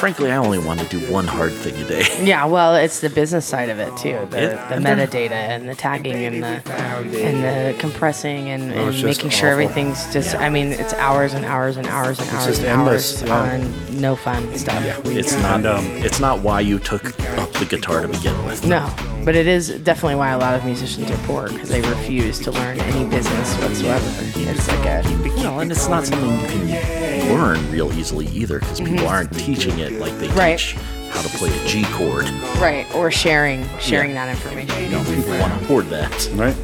frankly, 0.02 0.32
I 0.32 0.36
only 0.36 0.58
want 0.58 0.80
to 0.80 0.86
do 0.86 0.98
one 1.12 1.28
hard 1.28 1.52
thing 1.52 1.76
a 1.80 1.86
day. 1.86 2.02
Yeah, 2.32 2.44
well, 2.46 2.74
it's 2.74 2.98
the 3.00 3.08
business 3.08 3.46
side 3.46 3.68
of 3.68 3.78
it 3.78 3.96
too. 3.96 4.18
The, 4.30 4.52
It- 4.52 4.68
the 4.68 4.74
metadata 4.76 5.30
and 5.30 5.68
the 5.68 5.76
tagging 5.76 6.24
and 6.24 6.42
the 6.42 6.72
and 6.72 7.44
the 7.44 7.78
compressing 7.78 8.48
and, 8.48 8.72
Oh, 8.72 8.88
and 8.88 9.04
making 9.04 9.30
sure 9.30 9.50
awful. 9.50 9.62
everything's 9.62 10.12
just. 10.12 10.34
I 10.34 10.48
mean, 10.48 10.68
it's 10.72 10.92
hours 10.94 11.34
and 11.34 11.44
hours 11.44 11.76
and 11.76 11.86
hours 11.86 12.18
and 12.18 12.28
hours 12.30 12.46
just 12.46 12.60
and 12.62 12.68
endless, 12.68 13.22
hours 13.22 13.28
yeah. 13.28 13.64
on 13.94 14.00
no 14.00 14.16
fun 14.16 14.42
stuff. 14.58 14.82
It's 15.06 15.34
not. 15.34 15.64
Um, 15.66 15.84
it's 16.06 16.18
not 16.18 16.40
why 16.40 16.60
you 16.60 16.80
took 16.80 17.04
up 17.38 17.52
the 17.52 17.66
guitar 17.68 18.02
to 18.02 18.08
begin 18.08 18.36
with. 18.44 18.66
No, 18.66 18.80
but 19.24 19.34
it 19.36 19.46
is 19.46 19.68
definitely 19.80 20.16
why 20.16 20.30
a 20.30 20.38
lot 20.38 20.54
of 20.54 20.64
musicians 20.64 21.10
are 21.10 21.16
poor 21.26 21.48
because 21.48 21.68
they 21.68 21.80
refuse 21.82 22.38
to 22.40 22.50
learn 22.50 22.78
any 22.80 23.08
business 23.08 23.54
whatsoever. 23.62 24.04
It's 24.36 24.68
like 24.68 24.86
a 24.86 25.08
You 25.36 25.42
know, 25.44 25.60
and 25.60 25.70
it's 25.70 25.88
not 25.88 26.04
something 26.06 26.30
you 26.68 26.76
can 26.78 27.34
learn 27.34 27.70
real 27.70 27.92
easily 27.92 28.26
either 28.28 28.58
because 28.58 28.80
people 28.80 29.06
aren't 29.06 29.32
teaching 29.38 29.78
it 29.78 29.92
like 30.00 30.12
they 30.18 30.28
Mm-hmm. 30.28 30.38
Right. 30.38 30.58
teach 30.58 30.76
how 31.12 31.20
to 31.22 31.28
play 31.36 31.50
a 31.50 31.66
G 31.68 31.84
chord. 31.92 32.24
right 32.60 32.86
or 32.94 33.10
sharing 33.10 33.68
sharing 33.78 34.14
that 34.14 34.28
information. 34.30 34.82
You 34.84 34.90
know, 34.90 35.04
people 35.04 35.38
want 35.38 35.52
to 35.58 35.66
hoard 35.66 35.86
that. 35.86 36.30
Right. 36.34 36.56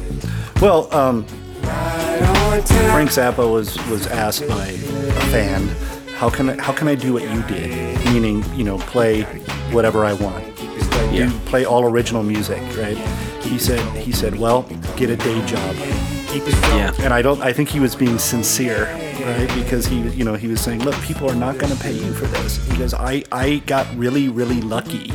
Well, 0.61 0.91
um, 0.93 1.23
Frank 2.89 3.09
Zappa 3.11 3.49
was 3.51 3.77
was 3.89 4.07
asked 4.07 4.47
by 4.47 4.67
a 4.67 5.21
fan, 5.31 5.67
"How 6.15 6.29
can 6.29 6.49
I, 6.49 6.61
how 6.61 6.73
can 6.73 6.87
I 6.87 6.95
do 6.95 7.13
what 7.13 7.23
you 7.23 7.41
did?" 7.43 8.03
Meaning, 8.05 8.43
you 8.55 8.63
know, 8.63 8.77
play 8.79 9.21
whatever 9.71 10.03
I 10.05 10.13
want. 10.13 10.43
Like, 11.07 11.15
Yeah. 11.15 11.27
do, 11.27 11.39
play 11.45 11.65
all 11.65 11.83
original 11.85 12.23
music, 12.23 12.61
right? 12.77 12.97
He 13.41 13.57
said 13.57 13.79
he 13.97 14.11
said, 14.11 14.37
"Well, 14.37 14.63
get 14.95 15.09
a 15.09 15.15
day 15.17 15.43
job." 15.45 15.75
Yeah. 16.77 16.93
And 16.99 17.11
I 17.13 17.21
don't. 17.23 17.41
I 17.41 17.51
think 17.53 17.69
he 17.69 17.79
was 17.79 17.95
being 17.95 18.19
sincere, 18.19 18.85
right? 19.25 19.49
Because 19.55 19.87
he, 19.87 20.01
you 20.09 20.23
know, 20.23 20.35
he 20.35 20.47
was 20.47 20.61
saying, 20.61 20.83
"Look, 20.83 20.95
people 21.01 21.29
are 21.29 21.35
not 21.35 21.57
going 21.57 21.75
to 21.75 21.79
pay 21.81 21.93
you 21.93 22.13
for 22.13 22.25
this." 22.27 22.59
Because 22.69 22.93
I, 22.93 23.23
I 23.31 23.63
got 23.65 23.87
really, 23.97 24.29
really 24.29 24.61
lucky 24.61 25.07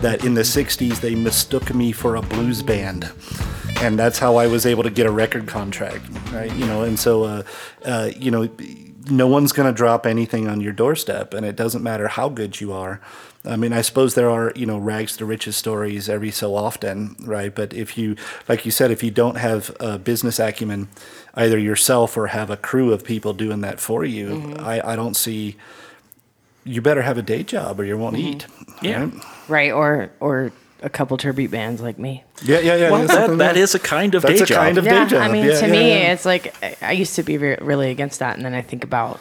that 0.00 0.24
in 0.24 0.32
the 0.34 0.42
'60s 0.42 1.00
they 1.00 1.14
mistook 1.14 1.74
me 1.74 1.92
for 1.92 2.16
a 2.16 2.22
blues 2.22 2.62
band, 2.62 3.10
and 3.82 3.98
that's 3.98 4.18
how 4.18 4.36
I 4.36 4.46
was 4.46 4.64
able 4.64 4.82
to 4.84 4.90
get 4.90 5.06
a 5.06 5.10
record 5.10 5.46
contract, 5.46 6.06
right? 6.32 6.54
You 6.54 6.64
know, 6.66 6.82
and 6.84 6.98
so, 6.98 7.24
uh, 7.24 7.42
uh, 7.84 8.10
you 8.16 8.30
know, 8.30 8.48
no 9.10 9.26
one's 9.26 9.52
going 9.52 9.68
to 9.68 9.76
drop 9.76 10.06
anything 10.06 10.48
on 10.48 10.62
your 10.62 10.72
doorstep, 10.72 11.34
and 11.34 11.44
it 11.44 11.56
doesn't 11.56 11.82
matter 11.82 12.08
how 12.08 12.30
good 12.30 12.60
you 12.62 12.72
are. 12.72 13.00
I 13.46 13.56
mean, 13.56 13.72
I 13.72 13.80
suppose 13.82 14.14
there 14.14 14.28
are, 14.30 14.52
you 14.56 14.66
know, 14.66 14.78
rags 14.78 15.16
to 15.18 15.24
riches 15.24 15.56
stories 15.56 16.08
every 16.08 16.30
so 16.30 16.54
often, 16.56 17.16
right? 17.20 17.54
But 17.54 17.72
if 17.72 17.96
you, 17.96 18.16
like 18.48 18.64
you 18.64 18.70
said, 18.72 18.90
if 18.90 19.02
you 19.02 19.10
don't 19.10 19.36
have 19.36 19.74
a 19.80 19.98
business 19.98 20.38
acumen, 20.38 20.88
either 21.34 21.58
yourself 21.58 22.16
or 22.16 22.26
have 22.28 22.50
a 22.50 22.56
crew 22.56 22.92
of 22.92 23.04
people 23.04 23.32
doing 23.32 23.60
that 23.60 23.78
for 23.80 24.04
you, 24.04 24.26
Mm-hmm. 24.28 24.64
I, 24.64 24.92
I 24.92 24.96
don't 24.96 25.14
see. 25.14 25.56
You 26.64 26.82
better 26.82 27.02
have 27.02 27.16
a 27.16 27.22
day 27.22 27.42
job 27.44 27.78
or 27.78 27.84
you 27.84 27.96
won't 27.96 28.16
Mm-hmm. 28.16 28.28
eat. 28.28 28.46
Yeah. 28.82 29.04
right? 29.04 29.12
Right 29.48 29.72
or 29.72 30.10
or 30.20 30.52
a 30.82 30.90
couple 30.90 31.16
tribute 31.16 31.50
bands 31.50 31.80
like 31.80 31.98
me. 31.98 32.22
Yeah, 32.44 32.58
yeah, 32.60 32.74
yeah. 32.76 32.90
Well, 32.90 33.00
yeah, 33.00 33.06
that, 33.06 33.14
something 33.14 33.38
that 33.38 33.54
like- 33.54 33.56
is 33.62 33.74
a 33.74 33.78
kind 33.78 34.14
of 34.14 34.22
That's 34.22 34.38
day 34.38 34.42
a 34.42 34.46
job. 34.46 34.56
kind 34.58 34.78
of 34.78 34.84
yeah, 34.84 35.04
day 35.04 35.10
job. 35.10 35.22
I 35.22 35.28
mean, 35.32 35.44
yeah, 35.46 35.60
to 35.60 35.66
yeah, 35.66 35.72
me, 35.72 35.88
yeah. 35.90 36.12
it's 36.12 36.24
like 36.26 36.54
I- 36.62 36.76
I 36.82 36.92
used 36.92 37.14
to 37.16 37.22
be 37.22 37.38
re- 37.38 37.58
really 37.60 37.90
against 37.90 38.18
that, 38.18 38.36
and 38.36 38.44
then 38.44 38.52
I 38.54 38.62
think 38.62 38.82
about 38.84 39.20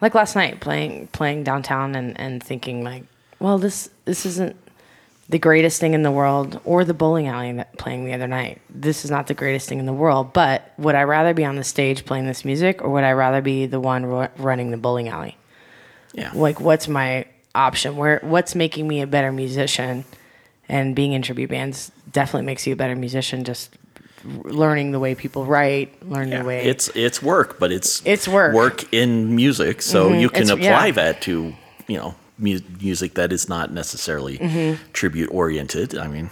like 0.00 0.14
last 0.14 0.36
night 0.36 0.60
playing 0.60 1.08
playing 1.08 1.42
downtown 1.44 1.94
and, 1.96 2.18
and 2.20 2.42
thinking 2.42 2.84
like, 2.84 3.04
well, 3.40 3.58
this 3.58 3.90
this 4.04 4.24
isn't 4.26 4.56
the 5.28 5.38
greatest 5.38 5.80
thing 5.80 5.92
in 5.94 6.02
the 6.02 6.10
world, 6.12 6.60
or 6.64 6.84
the 6.84 6.94
bowling 6.94 7.26
alley 7.26 7.52
that 7.52 7.76
playing 7.78 8.04
the 8.04 8.12
other 8.14 8.28
night. 8.28 8.60
This 8.70 9.04
is 9.04 9.10
not 9.10 9.26
the 9.26 9.34
greatest 9.34 9.68
thing 9.68 9.78
in 9.80 9.86
the 9.86 9.92
world. 9.92 10.32
But 10.32 10.72
would 10.78 10.94
I 10.94 11.02
rather 11.02 11.34
be 11.34 11.44
on 11.44 11.56
the 11.56 11.64
stage 11.64 12.04
playing 12.04 12.26
this 12.26 12.44
music, 12.44 12.82
or 12.82 12.90
would 12.90 13.04
I 13.04 13.12
rather 13.12 13.40
be 13.40 13.66
the 13.66 13.80
one 13.80 14.06
ru- 14.06 14.28
running 14.38 14.70
the 14.70 14.76
bowling 14.76 15.08
alley? 15.08 15.36
Yeah. 16.12 16.30
Like, 16.32 16.60
what's 16.60 16.86
my 16.88 17.26
option? 17.54 17.96
Where 17.96 18.20
what's 18.22 18.54
making 18.54 18.86
me 18.86 19.00
a 19.00 19.06
better 19.06 19.32
musician? 19.32 20.04
And 20.68 20.96
being 20.96 21.12
in 21.12 21.22
tribute 21.22 21.50
bands 21.50 21.92
definitely 22.12 22.46
makes 22.46 22.66
you 22.66 22.72
a 22.72 22.76
better 22.76 22.96
musician. 22.96 23.44
Just 23.44 23.76
learning 24.24 24.90
the 24.92 24.98
way 24.98 25.14
people 25.14 25.44
write, 25.44 26.08
learning 26.08 26.38
the 26.38 26.44
way 26.44 26.64
It's 26.64 26.88
it's 26.94 27.22
work, 27.22 27.58
but 27.60 27.70
it's 27.70 28.02
It's 28.04 28.26
work. 28.26 28.52
Work 28.54 28.92
in 28.92 29.34
music, 29.36 29.82
so 29.82 30.10
Mhm, 30.10 30.20
you 30.20 30.28
can 30.30 30.42
it's- 30.44 30.56
apply 30.58 30.86
yeah. 30.86 30.92
that 30.92 31.20
to 31.22 31.54
you 31.86 31.96
know 31.98 32.14
mu- 32.38 32.60
music 32.80 33.14
that 33.14 33.32
is 33.32 33.48
not 33.48 33.72
necessarily 33.72 34.38
Mhm. 34.38 34.78
tribute 34.92 35.28
oriented. 35.32 35.96
I 35.96 36.08
mean, 36.08 36.30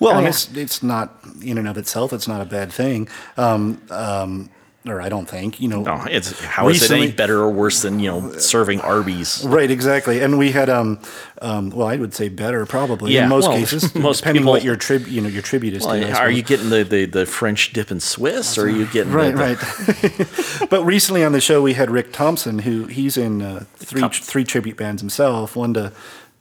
Well, 0.00 0.16
Oh, 0.16 0.20
yeah. 0.20 0.28
it's 0.30 0.48
it's 0.54 0.82
not 0.82 1.20
in 1.42 1.56
and 1.56 1.68
of 1.68 1.78
itself. 1.78 2.12
It's 2.12 2.26
not 2.26 2.40
a 2.40 2.44
bad 2.44 2.72
thing. 2.72 3.08
Um, 3.36 3.80
um, 3.90 4.48
or 4.86 5.02
I 5.02 5.10
don't 5.10 5.28
think 5.28 5.60
you 5.60 5.68
know. 5.68 5.82
no, 5.82 6.04
it's 6.10 6.40
how 6.42 6.68
is 6.68 6.82
it 6.82 6.90
any 6.90 7.12
better 7.12 7.40
or 7.40 7.50
worse 7.50 7.82
than 7.82 8.00
you 8.00 8.10
know 8.10 8.32
serving 8.38 8.80
Arby's? 8.80 9.44
Right, 9.44 9.70
exactly. 9.70 10.20
And 10.20 10.38
we 10.38 10.52
had 10.52 10.70
um, 10.70 11.00
um 11.42 11.68
well, 11.70 11.86
I 11.86 11.96
would 11.96 12.14
say 12.14 12.28
better 12.30 12.64
probably 12.64 13.12
Yeah, 13.12 13.24
in 13.24 13.28
most 13.28 13.48
well, 13.48 13.58
cases. 13.58 13.94
most 13.94 14.18
depending 14.20 14.42
people- 14.42 14.52
what 14.52 14.64
your 14.64 14.76
trib 14.76 15.06
you 15.06 15.20
know 15.20 15.28
your 15.28 15.42
tribute 15.42 15.74
is. 15.74 15.84
Well, 15.84 16.00
to, 16.00 16.18
are 16.18 16.30
you 16.30 16.42
getting 16.42 16.70
the, 16.70 16.82
the, 16.84 17.04
the 17.04 17.26
French 17.26 17.72
dip 17.74 17.90
and 17.90 18.02
Swiss, 18.02 18.56
or 18.56 18.64
are 18.64 18.68
you 18.70 18.86
getting 18.86 19.12
Right, 19.12 19.34
the, 19.34 20.58
right. 20.60 20.68
but 20.70 20.82
recently 20.84 21.24
on 21.24 21.32
the 21.32 21.40
show 21.42 21.60
we 21.60 21.74
had 21.74 21.90
Rick 21.90 22.12
Thompson, 22.12 22.60
who 22.60 22.86
he's 22.86 23.16
in 23.18 23.42
uh, 23.42 23.64
three 23.76 24.08
three 24.08 24.44
tribute 24.44 24.76
bands 24.78 25.02
himself. 25.02 25.56
One 25.56 25.74
to 25.74 25.92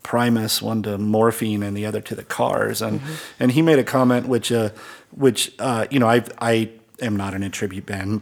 Primus, 0.02 0.61
one 0.61 0.82
to 0.84 0.98
Morphine, 0.98 1.61
and 1.61 1.76
the 1.76 1.86
other 1.86 1.99
to 2.02 2.16
the 2.16 2.24
Cars. 2.24 2.82
And 2.82 3.02
and 3.38 3.52
he 3.52 3.61
made 3.61 3.80
a 3.80 3.84
comment 3.84 4.28
which 4.28 4.49
uh, 4.52 4.70
which 5.11 5.52
uh, 5.60 5.88
you 5.91 5.99
know 5.99 6.07
I 6.07 6.24
I 6.40 6.70
am 7.02 7.16
not 7.18 7.34
in 7.34 7.44
a 7.44 7.49
tribute 7.49 7.86
band, 7.86 8.22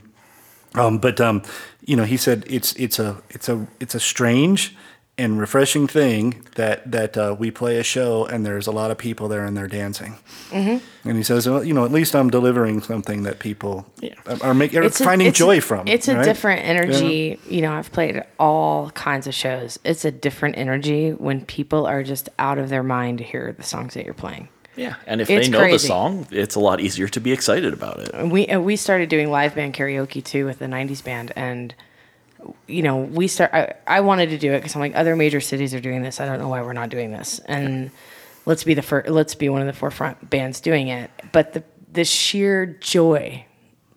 um, 0.79 0.97
but 0.99 1.19
um, 1.21 1.41
you 1.85 1.95
know 1.95 2.03
he 2.05 2.17
said 2.17 2.43
it's 2.47 2.73
it's 2.73 2.99
a 2.99 3.17
it's 3.29 3.49
a 3.49 3.67
it's 3.79 3.95
a 3.95 3.99
strange 3.99 4.75
and 5.19 5.39
refreshing 5.39 5.87
thing 5.87 6.45
that 6.55 6.91
that 6.91 7.17
uh, 7.17 7.35
we 7.39 7.49
play 7.49 7.79
a 7.79 7.83
show 7.83 8.25
and 8.25 8.45
there's 8.45 8.67
a 8.67 8.71
lot 8.71 8.91
of 8.91 8.99
people 8.99 9.27
there 9.27 9.45
and 9.45 9.57
they're 9.57 9.67
dancing. 9.67 10.15
Mhm. 10.51 10.79
And 11.05 11.17
he 11.17 11.23
says, 11.23 11.47
well, 11.49 11.63
you 11.63 11.73
know, 11.73 11.85
at 11.85 11.91
least 11.91 12.15
I'm 12.15 12.29
delivering 12.29 12.81
something 12.81 13.23
that 13.23 13.39
people 13.39 13.87
are 14.41 14.53
making, 14.53 14.77
are 14.79 14.83
It's 14.83 15.01
finding 15.03 15.29
a- 15.29 15.31
joy 15.31 15.59
from. 15.59 15.87
It's 15.87 16.07
a 16.07 16.17
right? 16.17 16.23
different 16.23 16.61
Yeah. 16.61 16.67
energy. 16.67 17.39
You 17.49 17.61
know, 17.61 17.71
I've 17.73 17.91
played 17.91 18.21
all 18.39 18.91
kinds 18.91 19.25
of 19.25 19.33
shows. 19.33 19.79
It's 19.83 20.05
a 20.05 20.11
different 20.11 20.55
energy 20.57 21.11
when 21.11 21.45
people 21.45 21.87
are 21.87 22.03
just 22.03 22.29
out 22.37 22.59
of 22.59 22.69
their 22.69 22.83
mind 22.83 23.17
to 23.17 23.23
hear 23.23 23.55
the 23.57 23.63
songs 23.63 23.95
that 23.95 24.05
you're 24.05 24.13
playing. 24.13 24.49
Yeah, 24.77 24.95
and 25.05 25.19
if 25.21 25.29
It's 25.29 25.47
they 25.47 25.51
know 25.51 25.69
the 25.69 25.79
song, 25.79 26.27
it's 26.31 26.55
a 26.55 26.59
lot 26.59 26.79
easier 26.79 27.07
to 27.09 27.19
be 27.19 27.31
excited 27.33 27.73
about 27.73 27.99
it. 27.99 28.27
We 28.29 28.47
uh, 28.47 28.59
we 28.59 28.75
started 28.75 29.09
doing 29.09 29.31
live 29.31 29.55
band 29.55 29.73
karaoke 29.73 30.23
too 30.23 30.45
with 30.45 30.59
the 30.59 30.67
'90s 30.67 31.03
band, 31.03 31.33
and 31.35 31.73
you 32.67 32.83
know 32.83 32.97
we 32.97 33.27
start. 33.27 33.51
I, 33.53 33.73
I 33.87 34.01
wanted 34.01 34.29
to 34.29 34.37
do 34.37 34.53
it 34.53 34.59
because 34.59 34.75
I'm 34.75 34.81
like 34.81 34.95
other 34.95 35.15
major 35.15 35.41
cities 35.41 35.73
are 35.73 35.79
doing 35.79 36.03
this. 36.03 36.21
I 36.21 36.25
don't 36.25 36.39
know 36.39 36.47
why 36.49 36.61
we're 36.61 36.73
not 36.73 36.89
doing 36.89 37.11
this. 37.11 37.39
And 37.45 37.89
let's 38.45 38.63
be 38.63 38.73
the 38.75 38.81
first. 38.83 39.09
Let's 39.09 39.35
be 39.35 39.49
one 39.49 39.61
of 39.61 39.67
the 39.67 39.73
forefront 39.73 40.29
bands 40.29 40.61
doing 40.61 40.87
it. 40.89 41.09
But 41.31 41.53
the 41.53 41.63
the 41.91 42.05
sheer 42.05 42.65
joy, 42.67 43.45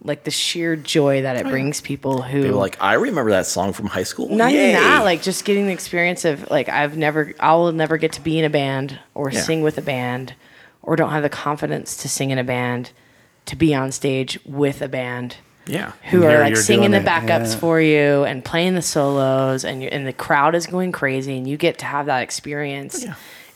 like 0.02 0.24
the 0.24 0.30
sheer 0.30 0.76
joy 0.76 1.20
that 1.22 1.36
it 1.36 1.46
brings 1.46 1.82
people 1.82 2.22
who 2.22 2.40
They 2.42 2.50
were 2.50 2.56
like, 2.56 2.78
I 2.80 2.94
remember 2.94 3.32
that 3.32 3.44
song 3.46 3.74
from 3.74 3.86
high 3.88 4.04
school. 4.04 4.30
not 4.34 4.52
Yay. 4.52 4.70
even 4.70 4.82
that, 4.82 5.04
like 5.04 5.20
just 5.22 5.44
getting 5.44 5.66
the 5.66 5.72
experience 5.74 6.24
of 6.24 6.48
like 6.50 6.70
I've 6.70 6.96
never, 6.96 7.34
I'll 7.38 7.70
never 7.72 7.98
get 7.98 8.12
to 8.12 8.22
be 8.22 8.38
in 8.38 8.46
a 8.46 8.50
band 8.50 8.98
or 9.14 9.30
Yeah. 9.30 9.42
sing 9.42 9.60
with 9.62 9.76
a 9.76 9.82
band, 9.82 10.32
or 10.82 10.96
don't 10.96 11.10
have 11.10 11.22
the 11.22 11.28
confidence 11.28 11.96
to 11.98 12.08
sing 12.08 12.30
in 12.30 12.38
a 12.38 12.44
band, 12.44 12.90
to 13.46 13.56
be 13.56 13.74
on 13.74 13.92
stage 13.92 14.38
with 14.44 14.82
a 14.82 14.88
band. 14.88 15.36
Yeah. 15.66 15.92
Who 16.10 16.24
And 16.24 16.32
are 16.32 16.40
like 16.40 16.56
singing 16.56 16.90
the 16.90 16.98
it, 16.98 17.06
backups 17.06 17.52
yeah. 17.52 17.56
for 17.58 17.80
you 17.80 18.24
and 18.24 18.44
playing 18.44 18.74
the 18.74 18.82
solos, 18.82 19.64
and 19.64 19.82
you 19.82 19.88
and 19.88 20.06
the 20.06 20.12
crowd 20.12 20.54
is 20.54 20.66
going 20.66 20.90
crazy, 20.92 21.36
and 21.36 21.46
you 21.46 21.56
get 21.56 21.78
to 21.78 21.84
have 21.84 22.06
that 22.06 22.22
experience. 22.22 23.04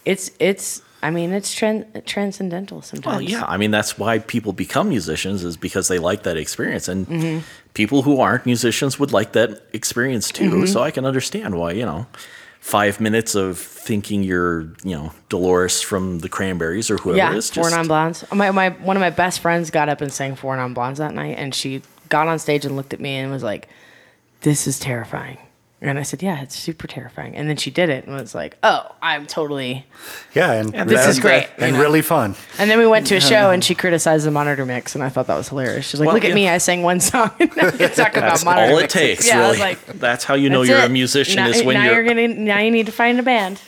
It's 0.05 0.31
it's, 0.39 0.83
I 1.03 1.11
mean, 1.11 1.33
it's 1.33 1.53
tran- 1.55 2.05
transcendental 2.05 2.83
sometimes. 2.83 3.07
Well, 3.17 3.23
yeah. 3.23 3.45
I 3.47 3.57
mean, 3.57 3.71
that's 3.71 3.99
why 3.99 4.19
people 4.21 4.53
become 4.53 4.91
musicians 4.91 5.43
is 5.45 5.57
because 5.57 5.89
they 5.89 5.99
like 5.99 6.23
that 6.25 6.37
experience, 6.37 6.89
and 6.89 7.07
Mhm. 7.09 7.43
people 7.73 8.03
who 8.03 8.21
aren't 8.21 8.45
musicians 8.47 8.99
would 9.01 9.13
like 9.13 9.33
that 9.33 9.63
experience 9.73 10.31
too. 10.31 10.51
Mhm. 10.51 10.69
So 10.69 10.83
I 10.83 10.91
can 10.91 11.05
understand 11.07 11.57
why 11.59 11.73
you 11.73 11.87
know, 11.87 12.07
five 12.65 12.99
minutes 12.99 13.35
of 13.35 13.59
thinking 13.59 14.23
you're 14.23 14.63
you 14.83 14.97
know 14.97 15.13
Dolores 15.29 15.83
from 15.83 16.21
the 16.21 16.31
Cranberries 16.31 16.91
or 16.91 16.97
whoever 16.97 17.19
yeah, 17.19 17.33
it 17.33 17.37
is. 17.37 17.51
Four 17.51 17.65
Just, 17.65 17.77
Non 17.77 17.87
Blondes. 17.87 18.25
My, 18.33 18.51
my 18.53 18.71
one 18.71 18.97
of 18.97 19.03
my 19.03 19.11
best 19.11 19.41
friends 19.41 19.71
got 19.71 19.91
up 19.91 20.01
and 20.01 20.11
sang 20.11 20.35
Four 20.35 20.57
Non 20.57 20.73
Blondes 20.73 20.99
that 20.99 21.13
night, 21.13 21.37
and 21.37 21.55
she 21.55 21.83
got 22.09 22.27
on 22.27 22.39
stage 22.39 22.65
and 22.65 22.75
looked 22.75 22.95
at 22.95 23.01
me 23.01 23.17
and 23.17 23.31
was 23.31 23.43
like, 23.43 23.69
"This 24.41 24.67
is 24.67 24.79
terrifying." 24.79 25.37
And 25.87 25.99
I 25.99 26.03
said, 26.03 26.23
"Yeah, 26.23 26.41
it's 26.41 26.57
super 26.57 26.87
terrifying." 26.87 27.37
And 27.37 27.49
then 27.49 27.57
she 27.57 27.71
did 27.71 27.91
it 27.91 28.07
and 28.07 28.17
was 28.17 28.35
like, 28.35 28.57
"Oh, 28.63 28.91
I'm 29.03 29.27
totally." 29.27 29.85
Yeah, 30.35 30.53
and 30.53 30.73
this 30.89 31.07
is 31.07 31.17
and- 31.17 31.23
great. 31.23 31.49
and 31.59 31.77
really 31.77 32.01
fun. 32.01 32.37
And 32.59 32.71
then 32.71 32.79
we 32.79 32.87
went 32.87 33.07
to 33.09 33.17
a 33.17 33.21
show 33.21 33.51
and 33.51 33.63
she 33.63 33.75
criticized 33.75 34.25
the 34.27 34.31
monitor 34.31 34.65
mix, 34.65 34.95
and 34.95 35.05
I 35.05 35.11
thought 35.11 35.27
that 35.27 35.37
was 35.37 35.51
hilarious. 35.51 35.87
She's 35.87 36.01
like, 36.01 36.07
Well, 36.07 36.15
"Look 36.15 36.25
at 36.25 36.31
yeah. 36.31 36.35
me, 36.35 36.49
I 36.49 36.57
sang 36.59 36.83
one 36.83 37.01
song, 37.01 37.31
and 37.39 37.55
now 37.57 37.67
you 37.67 37.89
talk 37.89 38.17
about 38.17 38.31
That's 38.31 38.45
monitor 38.45 38.73
all 38.73 38.79
it 38.79 38.83
mixes." 38.83 39.01
takes. 39.01 39.27
Yeah, 39.29 39.45
I 39.47 39.49
was 39.51 39.59
like, 39.61 39.85
that's 40.01 40.25
how 40.25 40.35
you 40.35 40.49
know 40.49 40.61
"That's 40.61 40.71
you're 40.71 40.79
it. 40.79 40.85
a 40.87 40.89
musician 40.89 41.37
Now, 41.37 41.49
is 41.49 41.63
when 41.63 41.75
now 41.75 41.85
you're. 41.85 41.95
you're 42.03 42.05
gonna 42.05 42.29
now 42.29 42.59
you 42.61 42.71
need 42.71 42.87
to 42.87 42.93
find 42.93 43.21
a 43.21 43.23
band. 43.23 43.61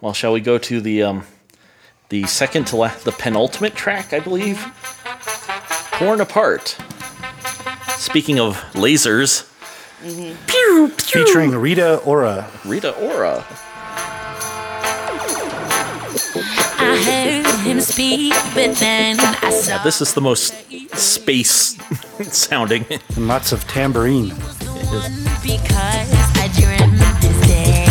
Well, 0.00 0.12
shall 0.12 0.32
we 0.32 0.40
go 0.40 0.58
to 0.58 0.80
the 0.80 1.02
um, 1.02 1.26
the 2.10 2.24
second 2.26 2.66
to 2.68 2.76
last, 2.76 3.04
the 3.04 3.12
penultimate 3.12 3.74
track, 3.74 4.12
I 4.12 4.20
believe, 4.20 4.58
torn 5.98 6.20
apart. 6.20 6.76
Speaking 7.96 8.38
of 8.38 8.56
lasers, 8.74 9.50
Featuring 10.02 11.52
Rita 11.52 11.98
Ora. 12.04 12.50
Rita 12.64 12.90
Ora. 12.98 13.44
I 16.76 16.96
heard 17.04 17.46
him 17.66 17.80
speak, 17.80 18.32
but 18.54 18.74
then 18.76 19.18
I 19.20 19.50
saw 19.50 19.76
Yeah, 19.76 19.82
this 19.82 20.00
is 20.00 20.12
the 20.14 20.20
most 20.20 20.52
space 20.98 21.76
sounding. 22.32 22.84
And 23.16 23.28
lots 23.28 23.52
of 23.52 23.66
tambourine. 23.66 24.28
because 25.42 26.10
I 26.36 26.50
dreamt 26.54 26.98
this 27.22 27.46
day. 27.46 27.84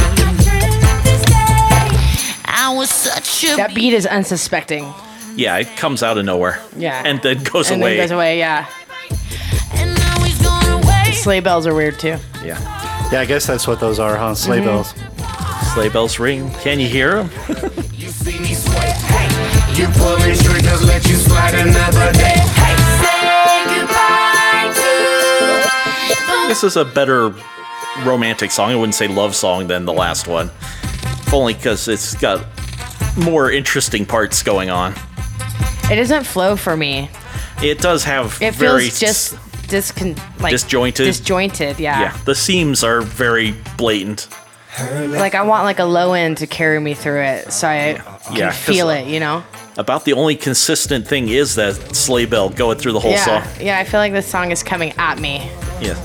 I 2.45 2.73
was 2.75 2.89
such 2.89 3.45
a 3.45 3.55
That 3.55 3.73
beat 3.73 3.93
is 3.93 4.05
unsuspecting. 4.05 4.93
Yeah, 5.35 5.57
it 5.57 5.75
comes 5.77 6.03
out 6.03 6.17
of 6.19 6.25
nowhere. 6.25 6.59
Yeah. 6.77 7.01
And 7.03 7.19
then 7.23 7.41
goes 7.43 7.71
and 7.71 7.81
away. 7.81 7.97
Then 7.97 8.03
goes 8.03 8.11
away. 8.11 8.37
Yeah. 8.37 8.67
Sleigh 11.13 11.39
bells 11.39 11.65
are 11.67 11.73
weird 11.75 11.99
too. 11.99 12.17
Yeah. 12.43 12.59
Yeah, 13.11 13.21
I 13.21 13.25
guess 13.25 13.45
that's 13.45 13.67
what 13.67 13.79
those 13.79 13.99
are, 13.99 14.17
huh? 14.17 14.33
Sleigh 14.35 14.59
Mhm. 14.59 14.65
bells. 14.65 14.93
Sleigh 15.73 15.89
bells 15.89 16.19
ring. 16.19 16.51
Can 16.61 16.79
you 16.79 16.87
hear 16.87 17.23
them? 17.23 17.29
You 19.75 19.87
pull 19.87 20.17
me 20.19 20.35
straight, 20.35 20.63
just 20.63 20.83
let 20.83 21.03
you 21.07 21.15
slide 21.15 21.55
another 21.55 22.11
day. 22.13 22.35
This 26.47 26.63
is 26.63 26.75
a 26.77 26.85
better 26.85 27.33
romantic 28.05 28.51
song. 28.51 28.71
I 28.71 28.75
wouldn't 28.75 28.93
say 28.93 29.07
love 29.07 29.33
song 29.35 29.65
than 29.67 29.85
the 29.85 29.93
last 29.93 30.27
one. 30.27 30.51
If 31.25 31.33
only 31.33 31.55
because 31.55 31.87
it's 31.87 32.13
got 32.15 32.45
more 33.17 33.51
interesting 33.51 34.05
parts 34.05 34.43
going 34.43 34.69
on. 34.69 34.93
It 35.89 35.95
doesn't 35.95 36.25
flow 36.25 36.55
for 36.55 36.77
me. 36.77 37.09
It 37.63 37.79
does 37.79 38.03
have 38.03 38.37
It 38.41 38.53
very 38.53 38.89
feels 38.89 38.99
just 38.99 39.35
discon 39.73 40.17
like 40.39 40.51
disjointed. 40.51 41.05
Disjointed, 41.05 41.79
yeah. 41.79 41.99
yeah. 42.01 42.17
The 42.25 42.35
seams 42.35 42.83
are 42.83 43.01
very 43.01 43.55
blatant. 43.77 44.27
Like 44.79 45.35
I 45.35 45.43
want 45.43 45.65
like 45.65 45.79
a 45.79 45.85
low 45.85 46.13
end 46.13 46.37
to 46.37 46.47
carry 46.47 46.79
me 46.79 46.93
through 46.93 47.21
it, 47.21 47.51
so 47.51 47.67
I 47.67 48.01
can 48.25 48.35
Yeah, 48.35 48.47
'cause, 48.49 48.57
feel 48.57 48.89
it. 48.89 49.07
You 49.07 49.19
know. 49.19 49.43
About 49.77 50.05
the 50.05 50.13
only 50.13 50.35
consistent 50.35 51.07
thing 51.07 51.29
is 51.29 51.55
that 51.55 51.95
sleigh 51.95 52.25
bell 52.25 52.49
going 52.49 52.77
through 52.77 52.93
the 52.93 52.99
whole 52.99 53.11
yeah, 53.11 53.25
song. 53.43 53.43
yeah. 53.59 53.79
I 53.79 53.83
feel 53.83 53.99
like 53.99 54.13
this 54.13 54.27
song 54.27 54.51
is 54.51 54.61
coming 54.63 54.93
at 54.97 55.19
me. 55.19 55.49
Yeah. 55.81 55.95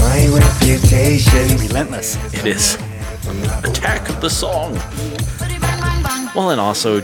My 0.00 0.28
reputation. 0.32 1.58
Relentless. 1.58 2.16
It 2.34 2.46
is. 2.46 2.78
Attack 3.64 4.08
of 4.10 4.20
the 4.20 4.30
song. 4.30 4.74
Well, 6.34 6.50
and 6.50 6.60
also, 6.60 7.00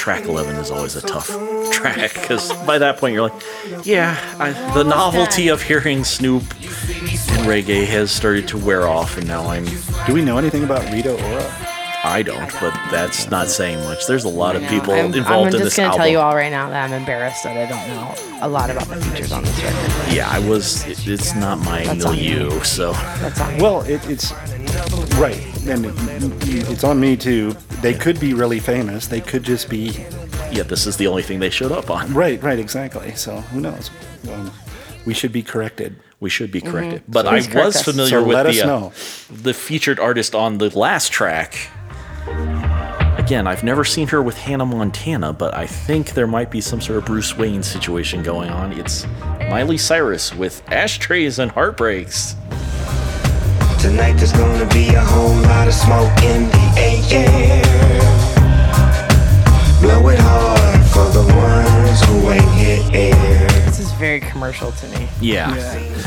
track 0.00 0.24
11 0.24 0.56
is 0.56 0.70
always 0.70 0.96
a 0.96 1.02
tough 1.02 1.28
track 1.70 2.14
because 2.14 2.50
by 2.64 2.78
that 2.78 2.96
point 2.96 3.12
you're 3.12 3.28
like, 3.28 3.42
yeah, 3.84 4.16
I, 4.38 4.50
the 4.72 4.82
novelty 4.82 5.48
of 5.48 5.60
hearing 5.60 6.04
Snoop 6.04 6.42
and 6.42 7.46
reggae 7.46 7.84
has 7.84 8.10
started 8.10 8.48
to 8.48 8.56
wear 8.56 8.88
off, 8.88 9.18
and 9.18 9.28
now 9.28 9.46
I'm. 9.46 9.66
Do 10.06 10.14
we 10.14 10.22
know 10.22 10.38
anything 10.38 10.64
about 10.64 10.90
Rita 10.90 11.12
Ora? 11.12 11.54
I 12.02 12.22
don't, 12.22 12.50
but 12.60 12.72
that's 12.90 13.30
not 13.30 13.48
saying 13.48 13.78
much. 13.80 14.06
There's 14.06 14.24
a 14.24 14.28
lot 14.30 14.56
of 14.56 14.62
people 14.68 14.94
I'm, 14.94 15.12
involved 15.12 15.28
I'm 15.28 15.46
in 15.48 15.52
just 15.52 15.64
this 15.64 15.76
gonna 15.76 15.88
album. 15.88 15.98
tell 15.98 16.08
you 16.08 16.18
all 16.18 16.34
right 16.34 16.50
now 16.50 16.70
that 16.70 16.82
I'm 16.90 16.94
embarrassed 16.98 17.44
that 17.44 17.58
I 17.58 17.68
don't 17.68 17.88
know 17.88 18.40
a 18.40 18.48
lot 18.48 18.70
about 18.70 18.88
the 18.88 18.96
features 18.96 19.32
on 19.32 19.44
this 19.44 19.62
record. 19.62 20.14
Yeah, 20.14 20.30
I 20.30 20.38
was. 20.38 20.86
It, 20.86 21.06
it's 21.06 21.34
not 21.34 21.58
my 21.58 21.84
That's 21.84 22.06
on 22.06 22.16
milieu, 22.16 22.62
so. 22.62 22.92
That's 22.92 23.38
on 23.38 23.58
Well, 23.58 23.82
it, 23.82 24.00
it's 24.08 24.32
right, 25.18 25.46
and 25.66 25.86
it's 25.86 26.84
on 26.84 26.98
me 27.00 27.16
too. 27.16 27.52
They 27.82 27.94
could 27.94 28.18
be 28.20 28.34
really 28.34 28.60
famous. 28.60 29.06
They 29.06 29.20
could 29.20 29.42
just 29.42 29.68
be. 29.68 30.04
Yeah, 30.52 30.64
this 30.64 30.86
is 30.86 30.96
the 30.96 31.06
only 31.06 31.22
thing 31.22 31.38
they 31.38 31.50
showed 31.50 31.70
up 31.72 31.90
on. 31.90 32.12
Right, 32.12 32.42
right, 32.42 32.58
exactly. 32.58 33.14
So 33.14 33.36
who 33.36 33.60
knows? 33.60 33.90
Um, 34.32 34.50
we 35.06 35.14
should 35.14 35.32
be 35.32 35.42
corrected. 35.42 35.96
We 36.18 36.28
should 36.28 36.50
be 36.50 36.60
corrected. 36.60 37.02
Mhm. 37.02 37.12
But 37.12 37.24
So 37.24 37.30
I 37.30 37.64
was 37.64 37.76
us. 37.76 37.82
familiar 37.84 38.10
So 38.10 38.24
with 38.24 38.34
let 38.36 38.42
the 38.44 38.62
us 38.62 39.26
uh, 39.30 39.34
the 39.42 39.54
featured 39.54 39.98
artist 40.00 40.34
on 40.34 40.58
the 40.58 40.76
last 40.76 41.12
track. 41.12 41.56
Again, 43.16 43.46
I've 43.46 43.62
never 43.62 43.84
seen 43.84 44.08
her 44.08 44.22
with 44.22 44.36
Hannah 44.36 44.66
Montana, 44.66 45.32
but 45.32 45.54
I 45.54 45.66
think 45.66 46.14
there 46.14 46.26
might 46.26 46.50
be 46.50 46.60
some 46.60 46.80
sort 46.80 46.98
of 46.98 47.04
Bruce 47.04 47.36
Wayne 47.36 47.62
situation 47.62 48.22
going 48.22 48.50
on. 48.50 48.72
It's 48.72 49.06
Miley 49.48 49.78
Cyrus 49.78 50.34
with 50.34 50.62
Ashtrays 50.72 51.38
and 51.38 51.50
Heartbreaks. 51.52 52.34
Tonight 53.80 54.12
there's 54.18 54.32
gonna 54.32 54.66
be 54.66 54.90
a 54.90 55.02
whole 55.02 55.34
lot 55.48 55.66
of 55.66 55.72
smoke 55.72 56.22
in 56.22 56.50
the 56.50 56.66
air. 56.76 57.62
Blow 59.80 60.06
it 60.10 60.18
hard 60.18 60.84
for 60.84 61.08
the 61.16 61.24
ones 61.34 62.02
who 62.04 62.30
ain't 62.30 62.50
hit 62.60 62.94
air. 62.94 63.39
This 64.00 64.06
is 64.06 64.20
very 64.22 64.32
commercial 64.32 64.72
to 64.72 64.88
me. 64.98 65.06
Yeah. 65.20 65.54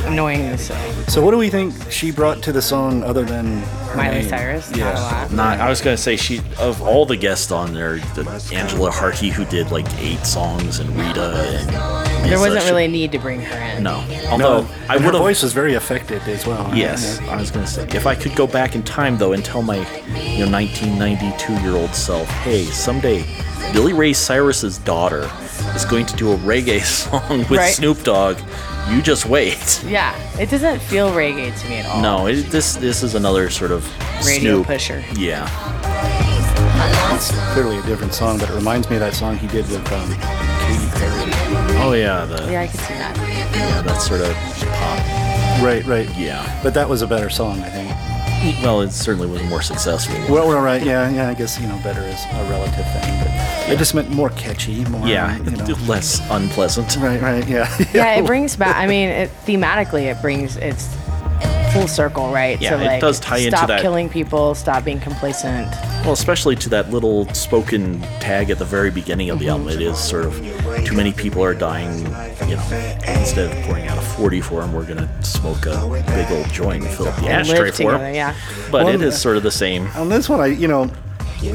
Annoyingly 0.08 0.58
so. 0.58 0.74
So 1.08 1.24
what 1.24 1.30
do 1.32 1.38
we 1.38 1.50
think 1.52 1.74
she 1.92 2.10
brought 2.12 2.42
to 2.44 2.52
the 2.52 2.62
song 2.62 3.04
other 3.04 3.24
than 3.24 3.58
her 3.62 3.98
Miley 3.98 4.20
name? 4.22 4.30
Cyrus, 4.30 4.70
not 4.72 4.78
Yeah. 4.80 4.94
Oh, 4.98 5.00
a 5.00 5.04
lot. 5.04 5.32
Not, 5.32 5.60
I 5.60 5.70
was 5.70 5.80
gonna 5.80 5.96
say 5.98 6.16
she 6.16 6.42
of 6.60 6.82
all 6.82 7.06
the 7.06 7.16
guests 7.18 7.52
on 7.52 7.74
there, 7.76 7.98
the 8.16 8.26
Angela 8.54 8.90
Harkey 8.90 9.30
who 9.30 9.46
did 9.46 9.72
like 9.72 9.86
eight 10.00 10.26
songs 10.26 10.80
and 10.80 10.90
Rita 10.98 11.60
and 11.60 12.26
There 12.32 12.40
wasn't 12.40 12.62
such. 12.64 12.72
really 12.72 12.86
a 12.86 12.88
need 12.88 13.12
to 13.12 13.20
bring 13.20 13.42
her 13.42 13.60
in. 13.78 13.84
no. 13.84 14.04
Although 14.32 14.62
No, 14.64 14.68
I 14.90 14.96
and 14.96 15.06
would 15.06 15.14
her 15.14 15.20
voice 15.20 15.44
was 15.44 15.54
very 15.54 15.76
affected 15.76 16.22
as 16.28 16.48
well. 16.48 16.72
Yes, 16.74 17.20
I 17.30 17.36
was 17.36 17.52
gonna 17.52 17.68
say 17.68 17.84
if 17.94 18.08
I 18.08 18.16
could 18.16 18.36
go 18.36 18.48
back 18.48 18.74
in 18.76 18.82
time 18.82 19.18
though 19.20 19.34
and 19.34 19.46
tell 19.46 19.62
my 19.62 19.78
you 20.18 20.46
know 20.46 20.52
1992 20.52 21.54
year 21.62 21.76
old 21.76 21.94
self, 21.94 22.28
hey, 22.42 22.64
someday 22.66 23.24
Billy 23.72 23.94
Ray 23.94 24.14
Cyrus's 24.14 24.80
daughter 24.80 25.30
is 25.76 25.86
going 25.86 26.06
to 26.08 26.16
do 26.16 26.32
a 26.32 26.38
reggae 26.38 26.82
song 26.84 27.40
with 27.40 27.52
Right. 27.52 27.74
Snoop 27.74 28.04
Dogg. 28.04 28.38
You 28.90 29.02
just 29.02 29.26
wait. 29.26 29.82
Yeah, 29.86 30.14
it 30.40 30.50
doesn't 30.50 30.80
feel 30.82 31.10
reggae 31.12 31.58
to 31.62 31.70
me 31.70 31.76
at 31.78 31.86
all. 31.86 32.02
No, 32.02 32.28
it, 32.28 32.44
this 32.52 32.76
this 32.76 33.02
is 33.04 33.16
another 33.16 33.50
sort 33.50 33.72
of 33.72 33.86
Radio 34.26 34.56
Snoop. 34.64 34.68
pusher. 34.68 35.04
Yeah, 35.16 35.48
It's 37.16 37.32
clearly 37.54 37.78
a 37.78 37.82
different 37.84 38.14
song, 38.14 38.40
but 38.40 38.50
it 38.50 38.54
reminds 38.56 38.90
me 38.90 38.98
of 38.98 39.00
that 39.02 39.14
song 39.14 39.38
he 39.38 39.48
did 39.48 39.66
with 39.70 39.90
um, 39.94 40.10
Katy 40.10 40.90
Perry. 41.00 41.80
Oh 41.82 41.94
yeah, 41.94 42.26
the 42.26 42.52
Yeah, 42.52 42.62
I 42.62 42.68
can 42.68 42.78
see 42.80 42.94
that. 42.96 43.16
yeah 43.56 43.82
that 43.84 44.02
sort 44.02 44.22
of 44.22 44.34
pop. 44.34 45.64
Right, 45.64 45.86
right. 45.86 46.10
Yeah. 46.18 46.60
But 46.64 46.74
that 46.74 46.90
was 46.90 47.02
a 47.04 47.08
better 47.08 47.30
song, 47.30 47.62
I 47.62 47.70
think. 47.70 47.90
Mm, 48.44 48.62
well, 48.62 48.82
it 48.82 48.92
certainly 48.92 49.28
was 49.28 49.42
more 49.44 49.62
successful. 49.62 50.16
Well, 50.30 50.50
well, 50.50 50.60
right, 50.62 50.84
yeah, 50.84 51.10
yeah. 51.10 51.30
I 51.30 51.34
guess 51.34 51.58
you 51.62 51.66
know 51.66 51.80
better 51.82 52.02
is 52.02 52.26
a 52.26 52.50
relative 52.50 52.86
thing, 52.92 53.20
but 53.20 53.30
I 53.72 53.76
just 53.78 53.96
meant 53.96 54.10
more 54.10 54.32
catchy, 54.32 54.84
more 54.86 55.08
yeah, 55.08 55.38
you 55.38 55.52
know. 55.52 55.64
less 55.88 56.20
unpleasant. 56.30 56.98
Right, 56.98 57.22
right, 57.22 57.48
yeah. 57.48 57.74
yeah, 57.94 58.16
it 58.16 58.26
brings 58.26 58.58
back. 58.58 58.76
I 58.76 58.86
mean, 58.86 59.08
it, 59.08 59.30
thematically, 59.46 60.12
it 60.12 60.22
brings 60.22 60.58
it's 60.58 60.94
full 61.74 61.88
circle, 61.88 62.32
right? 62.32 62.60
Yeah, 62.62 62.80
it 62.80 63.02
does 63.02 63.20
tie 63.20 63.38
into 63.40 63.52
that. 63.52 63.66
stop 63.66 63.82
killing 63.82 64.10
people, 64.10 64.56
stop 64.56 64.86
being 64.86 65.00
complacent. 65.00 65.68
Well, 66.04 66.14
especially 66.14 66.56
to 66.58 66.70
that 66.70 66.92
little 66.92 67.28
spoken 67.34 68.02
tag 68.20 68.50
at 68.50 68.60
the 68.60 68.66
very 68.66 68.92
beginning 68.92 69.30
of 69.30 69.40
the 69.40 69.50
album. 69.50 69.70
It 69.70 69.82
is 69.82 69.98
sort 69.98 70.26
of 70.26 70.36
too 70.86 70.96
many 70.96 71.12
people 71.14 71.44
are 71.44 71.54
dying. 71.54 71.98
You 72.48 72.56
know, 72.58 72.94
instead 73.08 73.52
of 73.52 73.64
pouring 73.66 73.88
out 73.88 73.98
a 73.98 74.02
40 74.02 74.42
for 74.42 74.62
them, 74.62 74.74
we're 74.74 74.86
gonna 74.86 75.10
smoke 75.24 75.66
a 75.66 76.04
big 76.16 76.32
old 76.32 76.50
joint 76.52 76.84
and 76.86 76.94
fill 76.94 77.08
up 77.08 77.16
the 77.18 77.24
And 77.28 77.34
ashtray 77.48 77.60
live 77.66 77.76
for 77.76 77.84
'em. 77.84 77.92
together, 78.00 78.12
yeah. 78.14 78.34
But 78.72 78.86
Well, 78.86 78.94
it 78.96 79.02
is 79.02 79.20
sort 79.20 79.38
of 79.38 79.44
the 79.44 79.52
same. 79.52 79.90
On 79.96 80.10
this 80.10 80.30
one, 80.30 80.40
I 80.42 80.48
you 80.48 80.68
know, 80.68 80.90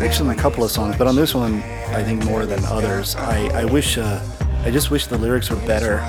actually 0.03 0.31
on 0.31 0.35
a 0.39 0.40
couple 0.40 0.65
of 0.65 0.70
songs, 0.70 0.97
but 0.97 1.07
on 1.07 1.15
this 1.16 1.35
one, 1.35 1.62
I 1.95 2.03
think 2.03 2.24
more 2.24 2.45
than 2.47 2.65
others. 2.66 3.16
I 3.16 3.49
I 3.55 3.65
wish, 3.66 3.99
uh, 3.99 4.19
I 4.65 4.71
just 4.71 4.91
wish 4.91 5.07
the 5.07 5.19
lyrics 5.19 5.51
were 5.51 5.57
better, 5.67 6.01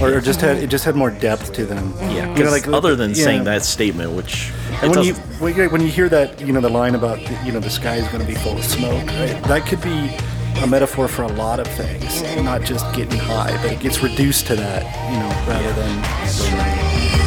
or, 0.00 0.14
or 0.14 0.20
just 0.20 0.40
had 0.40 0.56
it 0.56 0.70
just 0.70 0.84
had 0.84 0.96
more 0.96 1.10
depth 1.10 1.52
to 1.54 1.66
them. 1.66 1.94
Yeah, 2.00 2.34
you 2.36 2.44
know, 2.44 2.50
like 2.50 2.68
other 2.68 2.96
than 2.96 3.10
yeah. 3.10 3.24
saying 3.24 3.44
that 3.44 3.62
statement, 3.62 4.12
which 4.12 4.52
And 4.82 4.94
when 4.94 5.04
you 5.04 5.14
when 5.14 5.54
you 5.54 5.68
when 5.68 5.80
you 5.82 5.88
hear 5.88 6.08
that, 6.08 6.40
you 6.40 6.52
know, 6.52 6.60
the 6.60 6.70
line 6.70 6.94
about 6.94 7.20
you 7.44 7.52
know 7.52 7.60
the 7.60 7.70
sky 7.70 7.96
is 7.96 8.08
going 8.08 8.20
to 8.20 8.26
be 8.26 8.34
full 8.34 8.56
of 8.56 8.64
smoke, 8.64 9.06
right? 9.06 9.42
That 9.44 9.66
could 9.66 9.82
be 9.82 10.16
a 10.62 10.66
metaphor 10.66 11.08
for 11.08 11.22
a 11.22 11.32
lot 11.32 11.60
of 11.60 11.66
things, 11.66 12.22
not 12.42 12.62
just 12.62 12.92
getting 12.94 13.18
high, 13.18 13.56
but 13.62 13.72
it 13.72 13.80
gets 13.80 14.02
reduced 14.02 14.46
to 14.46 14.56
that, 14.56 14.82
you 15.10 15.18
know, 15.18 15.28
rather 15.48 15.72
than 15.72 17.21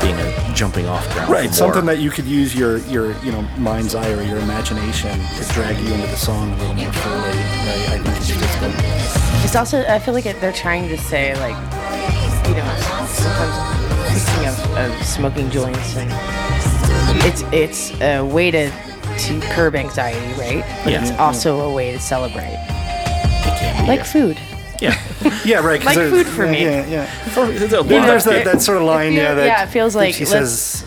being 0.00 0.14
a 0.16 0.54
jumping 0.54 0.86
off 0.86 1.04
ground. 1.12 1.30
right 1.30 1.48
for 1.48 1.54
something 1.54 1.84
that 1.86 1.98
you 1.98 2.10
could 2.10 2.24
use 2.24 2.54
your 2.54 2.78
your 2.88 3.12
you 3.22 3.32
know 3.32 3.42
mind's 3.58 3.94
eye 3.94 4.10
or 4.12 4.22
your 4.22 4.38
imagination 4.38 5.18
to 5.36 5.44
drag 5.52 5.76
you 5.78 5.92
into 5.94 6.06
the 6.06 6.16
song 6.16 6.52
a 6.52 6.56
little 6.56 6.74
more 6.74 6.92
fully. 6.92 7.16
Right? 7.16 7.88
I 7.90 7.98
think 8.02 8.16
it's 8.16 8.28
just 8.28 8.62
a, 8.62 9.44
It's 9.44 9.56
also, 9.56 9.84
I 9.86 9.98
feel 9.98 10.14
like 10.14 10.26
it, 10.26 10.40
they're 10.40 10.52
trying 10.52 10.88
to 10.88 10.96
say, 10.98 11.34
like, 11.36 11.56
you 12.48 12.54
know, 12.54 13.06
sometimes 13.08 14.22
speaking 14.22 14.48
of, 14.48 14.76
of 14.78 15.06
smoking 15.06 15.50
joints, 15.50 15.96
and 15.96 16.10
it's 17.24 17.42
it's 17.52 18.00
a 18.00 18.22
way 18.22 18.50
to 18.50 18.70
to 19.18 19.40
curb 19.54 19.74
anxiety, 19.74 20.32
right? 20.40 20.64
But 20.84 20.92
Yeah. 20.92 21.02
it's 21.02 21.18
also 21.18 21.60
a 21.60 21.72
way 21.72 21.92
to 21.92 21.98
celebrate, 22.00 22.56
like 23.86 24.04
food. 24.04 24.36
Yeah. 24.80 25.00
yeah, 25.44 25.58
right. 25.58 25.82
Like 25.84 25.96
there's- 25.96 26.10
food 26.12 26.26
for 26.26 26.44
yeah, 26.44 26.50
me. 26.52 26.62
Yeah, 26.64 26.86
yeah. 26.88 27.34
There's 27.34 27.72
a 27.72 27.78
lot 27.80 27.88
there's 27.88 28.26
of- 28.26 28.32
that, 28.32 28.44
that 28.44 28.62
sort 28.62 28.78
of 28.78 28.84
line, 28.84 29.12
feel- 29.12 29.22
yeah. 29.22 29.34
That, 29.34 29.46
yeah, 29.46 29.62
it 29.64 29.68
feels 29.68 29.94
like, 29.94 30.14
she 30.14 30.24
let's- 30.24 30.50
says, 30.82 30.86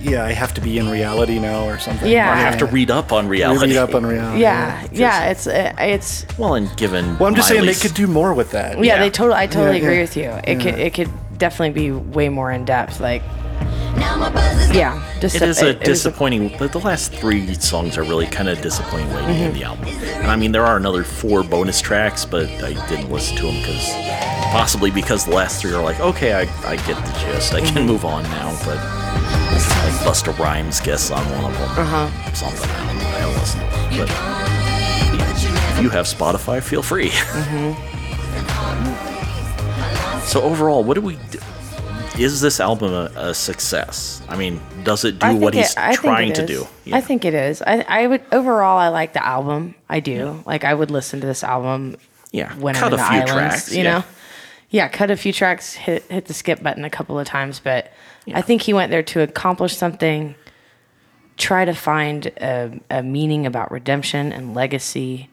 "Yeah, 0.00 0.24
I 0.24 0.32
have 0.32 0.54
to 0.54 0.60
be 0.60 0.78
in 0.78 0.88
reality 0.88 1.38
now," 1.38 1.66
or 1.68 1.78
something. 1.78 2.10
Yeah. 2.10 2.30
I 2.32 2.36
have 2.36 2.58
to 2.58 2.66
read 2.66 2.90
up 2.90 3.12
on 3.12 3.26
reality. 3.28 3.66
Read 3.66 3.76
up 3.76 3.94
on 3.94 4.06
reality. 4.06 4.40
Yeah, 4.42 4.86
yeah, 4.92 5.30
it's 5.30 5.46
uh, 5.46 5.72
it's. 5.78 6.24
Well, 6.38 6.54
and 6.54 6.74
given 6.76 7.18
Well, 7.18 7.28
I'm 7.28 7.34
just 7.34 7.48
saying 7.48 7.66
they 7.66 7.74
could 7.74 7.94
do 7.94 8.06
more 8.06 8.32
with 8.34 8.50
that. 8.52 8.82
Yeah, 8.82 8.98
they 9.00 9.10
totally. 9.10 9.36
I 9.38 9.46
totally 9.46 9.78
Yeah, 9.78 9.84
agree 9.84 9.96
yeah. 9.96 10.00
with 10.02 10.16
you. 10.16 10.30
It 10.52 10.60
could 10.60 10.78
it 10.78 10.94
could 10.94 11.10
definitely 11.38 11.74
be 11.80 11.90
way 11.92 12.28
more 12.28 12.50
in 12.52 12.64
depth. 12.64 13.00
Like, 13.00 13.22
yeah, 13.96 15.02
just 15.20 15.36
It 15.36 15.42
is 15.42 15.62
a 15.62 15.68
it- 15.70 15.76
it 15.76 15.84
disappointing. 15.84 16.56
the, 16.58 16.68
the 16.68 16.78
last 16.80 17.12
three 17.12 17.54
songs 17.54 17.96
are 17.96 18.02
really 18.02 18.26
kind 18.26 18.48
of 18.48 18.60
disappointing 18.60 19.08
to 19.08 19.14
Mhm. 19.16 19.28
end 19.40 19.54
the 19.56 19.64
album. 19.64 19.86
And 19.88 20.30
I 20.30 20.36
mean, 20.36 20.52
there 20.52 20.66
are 20.66 20.76
another 20.76 21.02
four 21.04 21.42
bonus 21.42 21.80
tracks, 21.80 22.24
but 22.24 22.48
I 22.62 22.74
didn't 22.88 23.10
listen 23.10 23.36
to 23.38 23.46
them 23.46 23.56
because 23.56 23.88
possibly 24.52 24.90
because 24.90 25.24
the 25.24 25.32
last 25.34 25.60
three 25.60 25.72
are 25.72 25.82
like, 25.82 25.98
okay, 26.00 26.34
I, 26.34 26.42
I 26.68 26.76
get 26.76 26.96
the 27.04 27.12
gist. 27.20 27.54
I 27.54 27.60
can 27.60 27.84
Mhm. 27.84 27.86
move 27.86 28.04
on 28.04 28.22
now. 28.24 28.56
But 28.64 28.76
like 28.76 29.94
Busta 30.04 30.36
Rhymes 30.38 30.80
guests 30.80 31.10
on 31.10 31.24
one 31.30 31.52
of 31.52 31.58
them, 31.58 31.70
Uh-huh. 31.78 32.08
something. 32.34 32.70
I 32.70 32.86
don't 32.86 32.98
know. 32.98 33.04
I 33.06 33.20
haven't 33.20 33.38
listened 33.40 33.62
to 33.62 34.02
it, 34.02 34.08
but 35.18 35.76
if 35.76 35.82
you 35.82 35.90
have 35.90 36.06
Spotify, 36.06 36.62
feel 36.62 36.82
free. 36.82 37.10
So 40.26 40.42
overall, 40.42 40.82
what 40.84 40.94
do 40.94 41.00
we? 41.00 41.18
Is 42.18 42.40
this 42.40 42.60
album 42.60 42.92
a, 42.92 43.10
a 43.14 43.34
success? 43.34 44.22
I 44.28 44.36
mean, 44.36 44.60
does 44.84 45.04
it 45.04 45.18
do 45.18 45.36
what 45.36 45.52
think 45.52 45.66
he's 45.66 45.76
I 45.76 45.94
trying 45.94 46.32
to 46.34 46.46
do? 46.46 46.66
I 46.90 47.00
think 47.00 47.24
it 47.24 47.34
is. 47.34 47.60
I, 47.60 47.84
I 47.88 48.06
would 48.06 48.22
overall. 48.32 48.78
I 48.78 48.88
like 48.88 49.12
the 49.12 49.24
album. 49.24 49.74
I 49.88 50.00
do. 50.00 50.42
Like 50.46 50.64
I 50.64 50.72
would 50.72 50.90
listen 50.90 51.20
to 51.20 51.26
this 51.26 51.44
album. 51.44 51.96
Yeah, 52.32 52.54
When 52.54 52.74
cut 52.74 52.92
I'm 52.92 52.94
in 52.94 52.94
a 52.94 52.96
the 52.96 53.02
few 53.08 53.16
islands, 53.16 53.32
tracks, 53.32 53.72
you 53.72 53.84
yeah. 53.84 53.98
know. 53.98 54.04
Yeah, 54.70 54.88
cut 54.88 55.10
a 55.10 55.16
few 55.16 55.32
tracks. 55.32 55.74
Hit 55.74 56.04
hit 56.04 56.24
the 56.26 56.34
skip 56.34 56.62
button 56.62 56.84
a 56.84 56.90
couple 56.90 57.18
of 57.18 57.26
times, 57.26 57.60
but 57.60 57.92
I 58.32 58.42
think 58.42 58.62
he 58.62 58.72
went 58.72 58.90
there 58.90 59.02
to 59.04 59.20
accomplish 59.20 59.76
something. 59.76 60.34
Try 61.36 61.64
to 61.66 61.74
find 61.74 62.26
a, 62.38 62.80
a 62.90 63.02
meaning 63.02 63.46
about 63.46 63.70
redemption 63.70 64.32
and 64.32 64.54
legacy, 64.54 65.28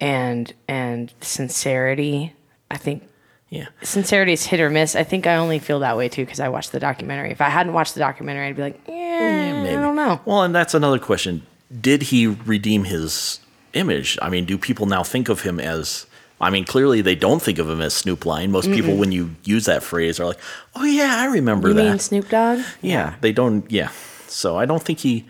and 0.00 0.52
and 0.68 1.12
sincerity. 1.20 2.34
I 2.70 2.76
think 2.76 3.08
Yeah. 3.50 3.66
sincerity 3.82 4.32
is 4.32 4.46
hit 4.46 4.60
or 4.60 4.70
miss. 4.70 4.94
I 4.94 5.02
think 5.02 5.26
I 5.26 5.34
only 5.36 5.58
feel 5.58 5.80
that 5.80 5.96
way 5.96 6.08
too 6.08 6.24
because 6.24 6.38
I 6.40 6.48
watched 6.48 6.70
the 6.72 6.78
documentary. 6.80 7.30
If 7.32 7.40
I 7.40 7.48
hadn't 7.48 7.72
watched 7.72 7.94
the 7.94 8.00
documentary, 8.00 8.46
I'd 8.46 8.56
be 8.56 8.62
like, 8.62 8.80
yeah, 8.88 9.64
I 9.68 9.72
don't 9.80 9.96
know. 9.96 10.20
Well, 10.24 10.42
and 10.44 10.54
that's 10.54 10.72
another 10.72 11.00
question. 11.00 11.44
Did 11.80 12.02
he 12.02 12.26
redeem 12.28 12.84
his 12.84 13.40
image? 13.72 14.16
I 14.22 14.28
mean, 14.30 14.44
do 14.44 14.56
people 14.56 14.86
now 14.86 15.02
think 15.02 15.28
of 15.28 15.42
him 15.42 15.58
as? 15.60 16.06
I 16.40 16.48
mean, 16.50 16.64
clearly 16.64 17.02
they 17.02 17.14
don't 17.16 17.42
think 17.42 17.58
of 17.58 17.68
him 17.68 17.80
as 17.80 17.92
Snoop 17.92 18.24
Lion. 18.24 18.50
Most 18.50 18.70
people, 18.70 18.92
Mm-mm. 18.94 18.98
when 18.98 19.12
you 19.12 19.34
use 19.44 19.66
that 19.66 19.82
phrase, 19.82 20.18
are 20.20 20.24
like, 20.26 20.38
"Oh 20.74 20.84
yeah, 20.84 21.16
I 21.18 21.26
remember 21.26 21.68
You 21.68 21.74
that." 21.74 21.84
mean 21.90 21.98
Snoop 21.98 22.28
Dogg? 22.30 22.60
yeah, 22.80 23.16
they 23.20 23.30
don't. 23.32 23.70
Yeah, 23.70 23.90
so 24.26 24.56
I 24.56 24.64
don't 24.64 24.82
think 24.82 25.00
he 25.00 25.26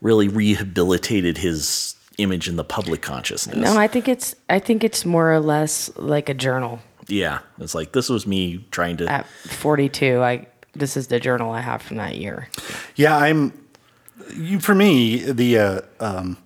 really 0.00 0.26
rehabilitated 0.28 1.38
his 1.38 1.96
image 2.18 2.48
in 2.48 2.56
the 2.56 2.64
public 2.64 3.02
consciousness. 3.02 3.56
No, 3.58 3.76
I 3.76 3.88
think 3.88 4.08
it's 4.08 4.34
I 4.48 4.58
think 4.58 4.84
it's 4.84 5.04
more 5.04 5.32
or 5.32 5.40
less 5.40 5.90
like 5.96 6.28
a 6.28 6.34
journal. 6.34 6.80
Yeah, 7.06 7.40
it's 7.58 7.74
like 7.74 7.92
this 7.92 8.08
was 8.08 8.26
me 8.26 8.64
trying 8.70 8.96
to. 8.98 9.06
At 9.10 9.26
42, 9.26 10.22
I 10.22 10.46
this 10.74 10.96
is 10.96 11.08
the 11.08 11.20
journal 11.20 11.52
I 11.52 11.60
have 11.60 11.82
from 11.82 11.96
that 11.98 12.16
year. 12.16 12.48
Yeah, 12.96 13.16
I'm. 13.16 13.52
You, 14.34 14.60
for 14.60 14.74
me, 14.74 15.18
the 15.18 15.58
uh, 15.58 15.80
um, 16.00 16.38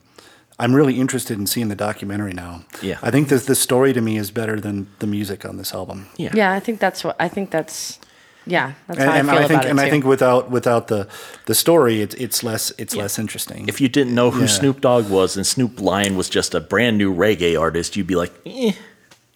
I'm 0.59 0.75
really 0.75 0.99
interested 0.99 1.39
in 1.39 1.47
seeing 1.47 1.69
the 1.69 1.77
documentary 1.77 2.33
now. 2.33 2.65
Yeah. 2.83 2.99
I 3.03 3.11
think 3.11 3.29
that 3.29 3.43
the 3.43 3.55
story 3.55 3.93
to 3.93 4.01
me 4.01 4.17
is 4.17 4.31
better 4.31 4.59
than 4.61 4.89
the 4.99 5.07
music 5.07 5.45
on 5.45 5.57
this 5.57 5.73
album. 5.73 6.09
Yeah, 6.17 6.31
Yeah, 6.35 6.53
I 6.53 6.61
think 6.61 6.81
that's 6.81 7.05
what 7.05 7.17
I 7.21 7.29
think 7.29 7.51
that's 7.51 8.01
yeah, 8.45 8.73
that's 8.87 8.99
and, 8.99 9.09
how 9.09 9.15
I 9.15 9.23
feel 9.23 9.31
I 9.31 9.39
think, 9.39 9.51
about 9.51 9.65
it 9.67 9.71
and 9.71 9.79
too. 9.79 9.85
I 9.85 9.91
think 9.91 10.05
without 10.05 10.51
without 10.51 10.89
the 10.89 11.07
the 11.47 11.55
story, 11.55 12.01
it's 12.01 12.15
it's 12.17 12.43
less 12.43 12.73
it's 12.79 12.97
less 12.97 13.19
interesting. 13.19 13.69
If 13.69 13.81
you 13.81 13.89
didn't 13.89 14.15
know 14.15 14.31
who 14.31 14.41
Yeah. 14.43 14.47
Snoop 14.47 14.81
Dogg 14.81 15.09
was 15.11 15.37
and 15.37 15.47
Snoop 15.47 15.81
Lion 15.81 16.17
was 16.17 16.29
just 16.29 16.55
a 16.55 16.61
brand 16.61 16.99
new 16.99 17.15
reggae 17.15 17.61
artist, 17.61 17.95
you'd 17.95 18.07
be 18.07 18.17
like, 18.17 18.33
eh, 18.47 18.73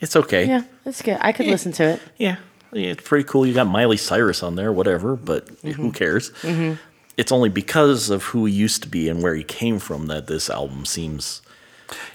it's 0.02 0.16
okay. 0.16 0.46
yeah, 0.46 0.64
that's 0.84 1.00
good. 1.00 1.16
I 1.20 1.32
could 1.32 1.46
listen 1.46 1.72
to 1.72 1.84
it. 1.84 2.00
Yeah, 2.18 2.36
yeah, 2.72 2.90
it's 2.90 3.06
pretty 3.08 3.24
cool. 3.24 3.46
You 3.46 3.54
got 3.54 3.66
Miley 3.68 3.96
Cyrus 3.96 4.42
on 4.42 4.56
there, 4.56 4.72
whatever, 4.72 5.16
but 5.16 5.48
who 5.62 5.90
cares? 5.92 6.30
Mhm. 6.42 6.78
It's 7.16 7.30
only 7.32 7.48
because 7.50 8.10
of 8.10 8.22
who 8.24 8.44
he 8.46 8.52
used 8.52 8.82
to 8.82 8.88
be 8.88 9.08
and 9.08 9.22
where 9.22 9.34
he 9.34 9.44
came 9.44 9.78
from 9.78 10.06
that 10.08 10.26
this 10.26 10.48
album 10.50 10.84
seems 10.86 11.40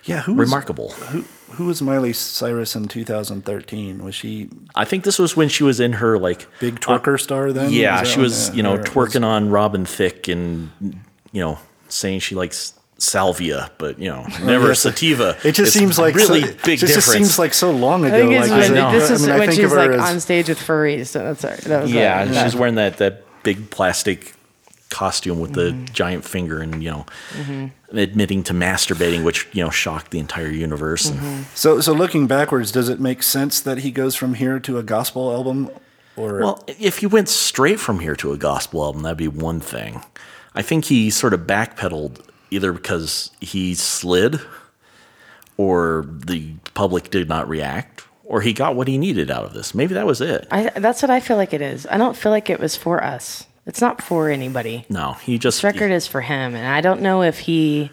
yeah, 0.05 0.21
who 0.21 0.33
was- 0.33 0.47
remarkable. 0.49 0.89
who 0.91 1.23
who 1.51 1.65
was 1.65 1.81
Miley 1.81 2.11
Cyrus 2.11 2.75
in 2.75 2.87
2013? 2.89 4.03
Was 4.03 4.15
she 4.15 4.49
I 4.75 4.83
think 4.85 5.03
this 5.05 5.17
was 5.19 5.37
when 5.37 5.47
she 5.49 5.63
was 5.63 5.79
in 5.79 5.93
her 5.93 6.17
like 6.19 6.45
big 6.59 6.79
twerker 6.81 7.19
star 7.19 7.53
then? 7.53 7.71
Yeah, 7.71 7.99
Was 8.01 8.09
she 8.09 8.19
was, 8.19 8.49
uh, 8.49 8.53
you 8.53 8.63
know, 8.63 8.73
or 8.73 8.77
was- 8.79 8.87
twerking 8.89 9.23
on 9.23 9.49
Robin 9.49 9.85
Thicke 9.85 10.27
and 10.27 10.71
you 11.31 11.41
know, 11.41 11.59
saying 11.89 12.19
she 12.21 12.35
likes 12.35 12.73
salvia, 12.99 13.69
but 13.77 13.99
you 13.99 14.09
know, 14.09 14.25
never 14.43 14.67
yeah. 14.67 14.73
sativa. 14.73 15.37
It 15.43 15.51
just 15.53 15.59
It's 15.59 15.73
seems 15.73 15.99
like 15.99 16.15
really 16.15 16.41
so, 16.41 16.47
big 16.65 16.77
It 16.81 16.87
just 16.87 16.95
difference. 16.95 17.05
seems 17.05 17.39
like 17.39 17.53
so 17.53 17.71
long 17.71 18.05
ago. 18.05 18.15
I 18.15 18.19
think 18.19 18.31
it's 18.33 18.49
like, 18.49 18.51
when, 18.51 18.61
is 18.63 18.69
it- 18.69 18.73
this 18.99 19.09
I 19.09 19.13
is 19.13 19.21
mean, 19.27 19.29
when 19.37 19.47
think 19.49 19.59
she 19.59 19.63
was 19.65 19.73
like 19.73 19.91
as- 19.91 19.99
on 20.09 20.19
stage 20.19 20.49
with 20.49 20.59
furries. 20.59 21.07
So 21.07 21.19
that's 21.23 21.43
right. 21.43 21.57
That 21.61 21.81
was 21.83 21.91
yeah, 21.91 22.25
that, 22.25 22.35
she 22.35 22.43
was 22.43 22.53
that- 22.53 22.59
wearing 22.59 22.75
that 22.75 22.97
that 22.97 23.23
big 23.43 23.69
plastic 23.69 24.33
costume 24.89 25.39
with 25.39 25.51
Mm-hmm. 25.53 25.85
the 25.85 25.91
giant 25.91 26.23
finger 26.25 26.61
and 26.61 26.81
you 26.81 26.89
know 26.91 27.05
Mhm. 27.37 27.71
admitting 27.91 28.41
to 28.43 28.53
masturbating 28.53 29.23
which 29.23 29.45
you 29.51 29.61
know 29.63 29.69
shocked 29.69 30.11
the 30.11 30.19
entire 30.19 30.49
universe 30.49 31.09
Mm-hmm. 31.11 31.25
And- 31.25 31.45
So, 31.55 31.81
so 31.81 31.91
looking 31.93 32.25
backwards, 32.25 32.71
does 32.71 32.87
it 32.89 32.99
make 32.99 33.21
sense 33.21 33.59
that 33.59 33.79
he 33.79 33.91
goes 33.91 34.15
from 34.15 34.35
here 34.35 34.59
to 34.61 34.77
a 34.77 34.83
gospel 34.83 35.31
album? 35.33 35.69
Or 36.15 36.39
well 36.39 36.63
if 36.79 37.01
you 37.03 37.09
went 37.09 37.27
straight 37.29 37.79
from 37.79 37.99
here 37.99 38.15
to 38.15 38.31
a 38.31 38.37
gospel 38.37 38.83
album 38.83 39.03
that'd 39.03 39.17
be 39.19 39.27
one 39.27 39.59
thing 39.59 40.01
i 40.55 40.61
think 40.63 40.85
he 40.85 41.11
sort 41.11 41.31
of 41.33 41.41
backpedaled 41.41 42.21
either 42.51 42.71
because 42.71 43.31
he 43.41 43.73
slid 43.73 44.39
or 45.57 46.05
the 46.07 46.53
public 46.73 47.09
did 47.09 47.27
not 47.27 47.47
react 47.49 48.03
or 48.25 48.41
he 48.41 48.53
got 48.53 48.75
what 48.75 48.87
he 48.87 48.97
needed 48.97 49.31
out 49.31 49.45
of 49.45 49.53
this 49.53 49.73
maybe 49.73 49.93
that 49.93 50.05
was 50.05 50.21
it 50.21 50.47
I, 50.51 50.69
that's 50.75 51.01
what 51.01 51.09
I 51.09 51.19
feel 51.19 51.37
like 51.37 51.53
it 51.53 51.61
is. 51.61 51.87
I 51.89 51.97
don't 51.97 52.15
feel 52.15 52.31
like 52.31 52.49
it 52.49 52.59
was 52.59 52.75
for 52.75 53.03
us. 53.03 53.45
It's 53.65 53.81
not 53.81 54.01
for 54.01 54.29
anybody. 54.29 54.85
no 54.89 55.13
he 55.13 55.37
just 55.37 55.57
This 55.57 55.63
record 55.63 55.91
is 55.91 56.07
for 56.07 56.21
him, 56.21 56.55
and 56.55 56.65
I 56.67 56.81
don't 56.81 57.01
know 57.01 57.21
if 57.21 57.39
he, 57.39 57.91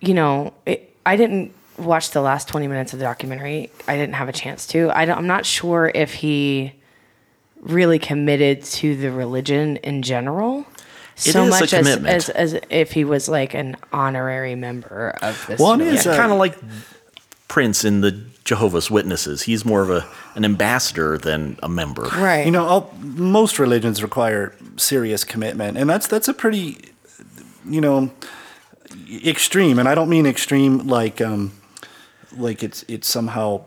you 0.00 0.14
know, 0.14 0.54
it, 0.64 0.96
I 1.04 1.16
didn't 1.16 1.52
watch 1.78 2.10
the 2.10 2.22
last 2.22 2.48
twenty 2.48 2.66
minutes 2.66 2.92
of 2.92 2.98
the 2.98 3.04
documentary. 3.04 3.70
I 3.86 3.96
didn't 3.96 4.14
have 4.14 4.28
a 4.28 4.32
chance 4.32 4.66
to. 4.68 4.90
I 4.96 5.04
don't, 5.04 5.18
I'm 5.18 5.26
not 5.26 5.44
sure 5.44 5.90
if 5.94 6.14
he 6.14 6.72
really 7.60 7.98
committed 7.98 8.62
to 8.62 8.96
the 8.96 9.10
religion 9.10 9.76
in 9.78 10.02
general. 10.02 10.66
So 11.16 11.44
is 11.44 11.50
much 11.50 11.72
as, 11.72 11.86
commitment. 11.86 12.14
as 12.14 12.28
as 12.30 12.60
if 12.70 12.92
he 12.92 13.04
was 13.04 13.28
like 13.28 13.54
an 13.54 13.76
honorary 13.92 14.54
member 14.54 15.14
of 15.22 15.44
this. 15.46 15.60
Well, 15.60 15.72
it 15.72 15.78
religion. 15.78 15.96
is, 15.96 16.06
uh, 16.06 16.16
kind 16.16 16.32
of 16.32 16.38
like 16.38 16.56
Prince 17.48 17.84
in 17.84 18.00
the 18.00 18.12
Jehovah's 18.44 18.90
Witnesses. 18.90 19.42
He's 19.42 19.64
more 19.64 19.82
of 19.82 19.90
a 19.90 20.06
an 20.34 20.44
ambassador 20.44 21.16
than 21.16 21.58
a 21.62 21.68
member. 21.68 22.02
right. 22.02 22.44
You 22.44 22.52
know, 22.52 22.66
all, 22.66 22.94
most 23.00 23.58
religions 23.58 24.02
require 24.02 24.54
serious 24.76 25.24
commitment, 25.24 25.78
and 25.78 25.88
that's 25.88 26.06
that's 26.06 26.28
a 26.28 26.34
pretty, 26.34 26.92
you 27.64 27.80
know, 27.80 28.10
extreme. 29.24 29.78
And 29.78 29.88
I 29.88 29.94
don't 29.94 30.08
mean 30.08 30.26
extreme 30.26 30.78
like 30.86 31.20
um, 31.20 31.52
like 32.36 32.62
it's 32.62 32.84
it's 32.88 33.08
somehow 33.08 33.64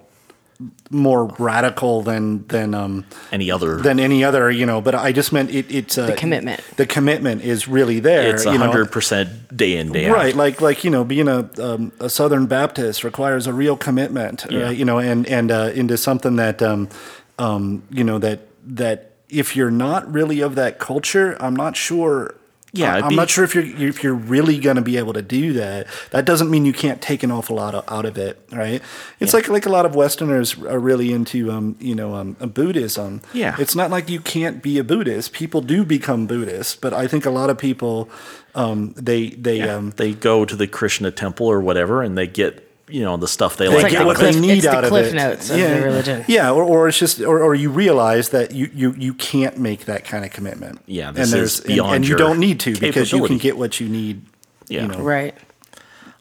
more 0.89 1.25
radical 1.38 2.01
than 2.01 2.45
than 2.47 2.73
um 2.73 3.05
Any 3.31 3.51
other 3.51 3.77
than 3.77 3.99
any 3.99 4.23
other 4.23 4.49
you 4.49 4.65
know. 4.65 4.81
But 4.81 4.95
I 4.95 5.11
just 5.11 5.31
meant 5.31 5.51
it, 5.51 5.69
it's 5.69 5.97
uh, 5.97 6.07
The 6.07 6.13
commitment. 6.15 6.61
The 6.77 6.85
commitment 6.88 7.43
is 7.43 7.67
really 7.67 7.99
there. 7.99 8.34
it's 8.34 8.45
you 8.45 8.53
know. 8.53 8.59
hundred 8.59 8.91
percent 8.91 9.55
day 9.55 9.77
in 9.77 9.91
day 9.91 10.07
out. 10.07 10.15
Right, 10.15 10.35
like 10.35 10.61
like 10.61 10.84
you 10.84 10.89
know, 10.89 11.03
being 11.03 11.27
a 11.27 11.49
um, 11.61 11.91
a 11.99 12.09
Southern 12.09 12.47
Baptist 12.47 13.03
requires 13.03 13.45
a 13.47 13.53
real 13.53 13.77
commitment, 13.77 14.45
Yeah. 14.49 14.63
right? 14.63 14.77
You 14.77 14.85
know, 14.85 14.97
and 14.99 15.27
and 15.27 15.51
uh, 15.51 15.71
into 15.75 15.97
something 15.97 16.38
that 16.38 16.61
um, 16.63 16.89
um, 17.38 17.84
you 17.91 18.03
know 18.03 18.17
that 18.19 18.39
that 18.65 19.11
if 19.29 19.55
you're 19.55 19.71
not 19.71 20.11
really 20.11 20.39
of 20.41 20.55
that 20.55 20.79
culture, 20.79 21.38
I'm 21.39 21.55
not 21.55 21.75
sure. 21.75 22.34
Yeah, 22.77 22.93
it'd 22.93 23.03
I'm 23.03 23.09
be- 23.09 23.15
not 23.15 23.29
sure 23.29 23.43
if 23.43 23.53
you're 23.55 23.65
if 23.65 24.03
you're 24.03 24.13
really 24.13 24.59
going 24.59 24.75
to 24.75 24.81
be 24.81 24.97
able 24.97 25.13
to 25.13 25.21
do 25.21 25.53
that. 25.53 25.87
That 26.11 26.25
doesn't 26.25 26.49
mean 26.49 26.65
you 26.65 26.73
can't 26.73 27.01
take 27.01 27.23
an 27.23 27.31
awful 27.31 27.55
lot 27.55 27.75
of, 27.75 27.83
out 27.87 28.05
of 28.05 28.17
it, 28.17 28.39
right? 28.51 28.81
It's 29.19 29.33
like 29.33 29.47
like 29.49 29.65
a 29.65 29.69
lot 29.69 29.85
of 29.85 29.95
Westerners 29.95 30.57
are 30.63 30.79
really 30.79 31.11
into 31.11 31.51
um, 31.51 31.75
you 31.79 31.95
know 31.95 32.15
um, 32.15 32.33
Buddhism. 32.33 33.21
Yeah. 33.33 33.55
it's 33.59 33.75
not 33.75 33.89
like 33.91 34.09
you 34.09 34.19
can't 34.19 34.61
be 34.61 34.77
a 34.77 34.83
Buddhist. 34.83 35.33
People 35.33 35.61
do 35.61 35.83
become 35.83 36.27
Buddhists, 36.27 36.75
but 36.75 36.93
I 36.93 37.07
think 37.07 37.25
a 37.25 37.31
lot 37.31 37.49
of 37.49 37.57
people 37.57 38.09
um, 38.55 38.93
they 38.97 39.29
they 39.29 39.57
Yeah. 39.57 39.75
um, 39.75 39.93
they 39.97 40.13
go 40.13 40.45
to 40.45 40.55
the 40.55 40.67
Krishna 40.67 41.11
temple 41.11 41.47
or 41.47 41.61
whatever, 41.61 42.01
and 42.03 42.17
they 42.17 42.27
get 42.27 42.66
you 42.89 43.03
know 43.03 43.18
the 43.18 43.27
stuff 43.27 43.57
they 43.57 43.68
they 43.68 43.84
like. 43.84 43.91
get 43.91 44.01
out 44.01 44.07
what 44.07 44.15
of 44.15 44.22
they 44.22 44.30
it. 44.30 44.39
need 44.39 44.51
it's 44.51 44.64
the 44.64 44.72
out 44.72 44.84
of 44.84 44.89
cliff 44.89 45.14
it. 45.14 45.15
notes 45.15 45.49
of 45.49 45.57
the 45.57 45.81
religion. 45.84 46.26
Yeah, 46.27 46.51
or, 46.51 46.64
or 46.64 46.88
it's 46.88 46.97
just, 46.97 47.19
or, 47.22 47.41
or 47.41 47.53
you 47.55 47.69
realize 47.69 48.30
that 48.30 48.53
you, 48.53 48.69
you, 48.73 48.93
you 48.97 49.14
can't 49.14 49.57
make 49.57 49.85
that 49.85 50.05
kind 50.05 50.23
of 50.23 50.31
commitment. 50.31 50.81
Yeah, 50.85 51.09
and 51.09 51.18
this 51.18 51.31
there's 51.31 51.53
is 51.55 51.59
and- 51.61 51.68
beyond 51.68 51.95
and, 51.95 52.05
you 52.05 52.09
your 52.09 52.18
don't 52.18 52.39
need 52.39 52.59
to 52.61 52.76
because 52.80 53.11
you 53.11 53.26
can 53.26 53.38
get 53.38 53.57
what 53.57 53.80
you 53.80 53.89
need. 53.89 54.22
Yeah. 54.69 54.84
you 54.84 54.88
know. 54.89 54.99
right. 54.99 55.35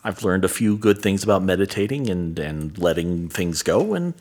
I've 0.05 0.23
learned 0.23 0.45
a 0.45 0.49
few 0.49 0.77
good 0.77 1.03
things 1.03 1.25
about 1.25 1.43
meditating 1.43 2.09
and 2.11 2.39
and 2.39 2.79
letting 2.79 3.29
things 3.29 3.63
go, 3.63 3.95
and 3.95 4.15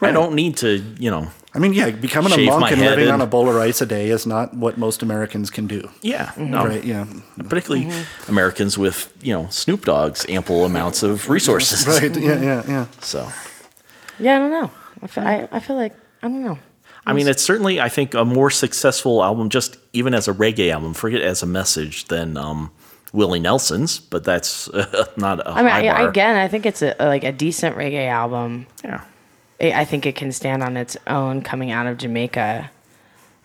I 0.00 0.12
don't 0.12 0.34
need 0.34 0.56
to 0.58 0.82
you 0.98 1.10
know. 1.10 1.28
I 1.54 1.60
mean, 1.60 1.72
yeah, 1.72 1.90
becoming 1.90 2.32
a 2.32 2.44
monk 2.44 2.72
and 2.72 2.80
head 2.80 2.90
living 2.98 3.10
on 3.12 3.20
a 3.22 3.26
bowl 3.26 3.48
of 3.48 3.54
rice 3.54 3.80
a 3.80 3.86
day 3.86 4.10
is 4.10 4.26
not 4.26 4.52
what 4.54 4.76
most 4.76 5.02
Americans 5.02 5.50
can 5.50 5.66
do. 5.66 5.88
Yeah, 6.02 6.30
no. 6.36 6.66
Right? 6.66 6.84
Yeah. 6.84 7.06
particularly 7.48 7.86
Mm-hmm. 7.86 8.30
Americans 8.30 8.76
with 8.76 9.12
you 9.22 9.32
know 9.32 9.48
Snoop 9.50 9.84
Dogg's 9.86 10.26
ample 10.28 10.64
amounts 10.64 11.02
of 11.02 11.28
resources. 11.30 11.86
Right. 11.88 12.14
Yeah. 12.16 12.40
Yeah. 12.40 12.62
Yeah. 12.68 12.86
So, 13.00 13.28
Yeah, 14.18 14.36
I 14.36 14.38
don't 14.40 14.50
know. 14.50 14.70
I 15.02 15.06
feel, 15.06 15.24
I, 15.26 15.48
I 15.50 15.60
feel 15.60 15.76
like 15.76 15.94
I 16.22 16.28
don't 16.28 16.44
know. 16.44 16.58
I 17.06 17.14
mean, 17.14 17.26
it's 17.26 17.42
certainly 17.42 17.80
I 17.80 17.88
think 17.88 18.12
a 18.14 18.24
more 18.24 18.50
successful 18.50 19.24
album, 19.24 19.48
just 19.48 19.78
even 19.94 20.12
as 20.12 20.28
a 20.28 20.34
reggae 20.34 20.70
album, 20.70 20.92
forget 20.92 21.22
as 21.22 21.42
a 21.42 21.46
message 21.46 22.04
than 22.08 22.36
um, 22.36 22.70
Willie 23.14 23.40
Nelson's, 23.40 23.98
but 23.98 24.22
that's 24.24 24.68
not 25.16 25.40
a 25.40 25.48
I 25.50 25.62
mean, 25.62 25.72
high 25.72 25.88
I, 25.88 25.98
bar. 26.02 26.08
again, 26.10 26.36
I 26.36 26.46
think 26.48 26.66
it's 26.66 26.82
a 26.82 26.94
like 27.00 27.24
a 27.24 27.32
decent 27.32 27.74
reggae 27.76 28.06
album. 28.08 28.66
Yeah. 28.84 29.02
I 29.60 29.72
I 29.72 29.84
think 29.84 30.06
it 30.06 30.14
can 30.16 30.32
stand 30.32 30.62
on 30.62 30.76
its 30.76 30.96
own 31.06 31.42
coming 31.42 31.70
out 31.70 31.86
of 31.86 31.98
Jamaica. 31.98 32.70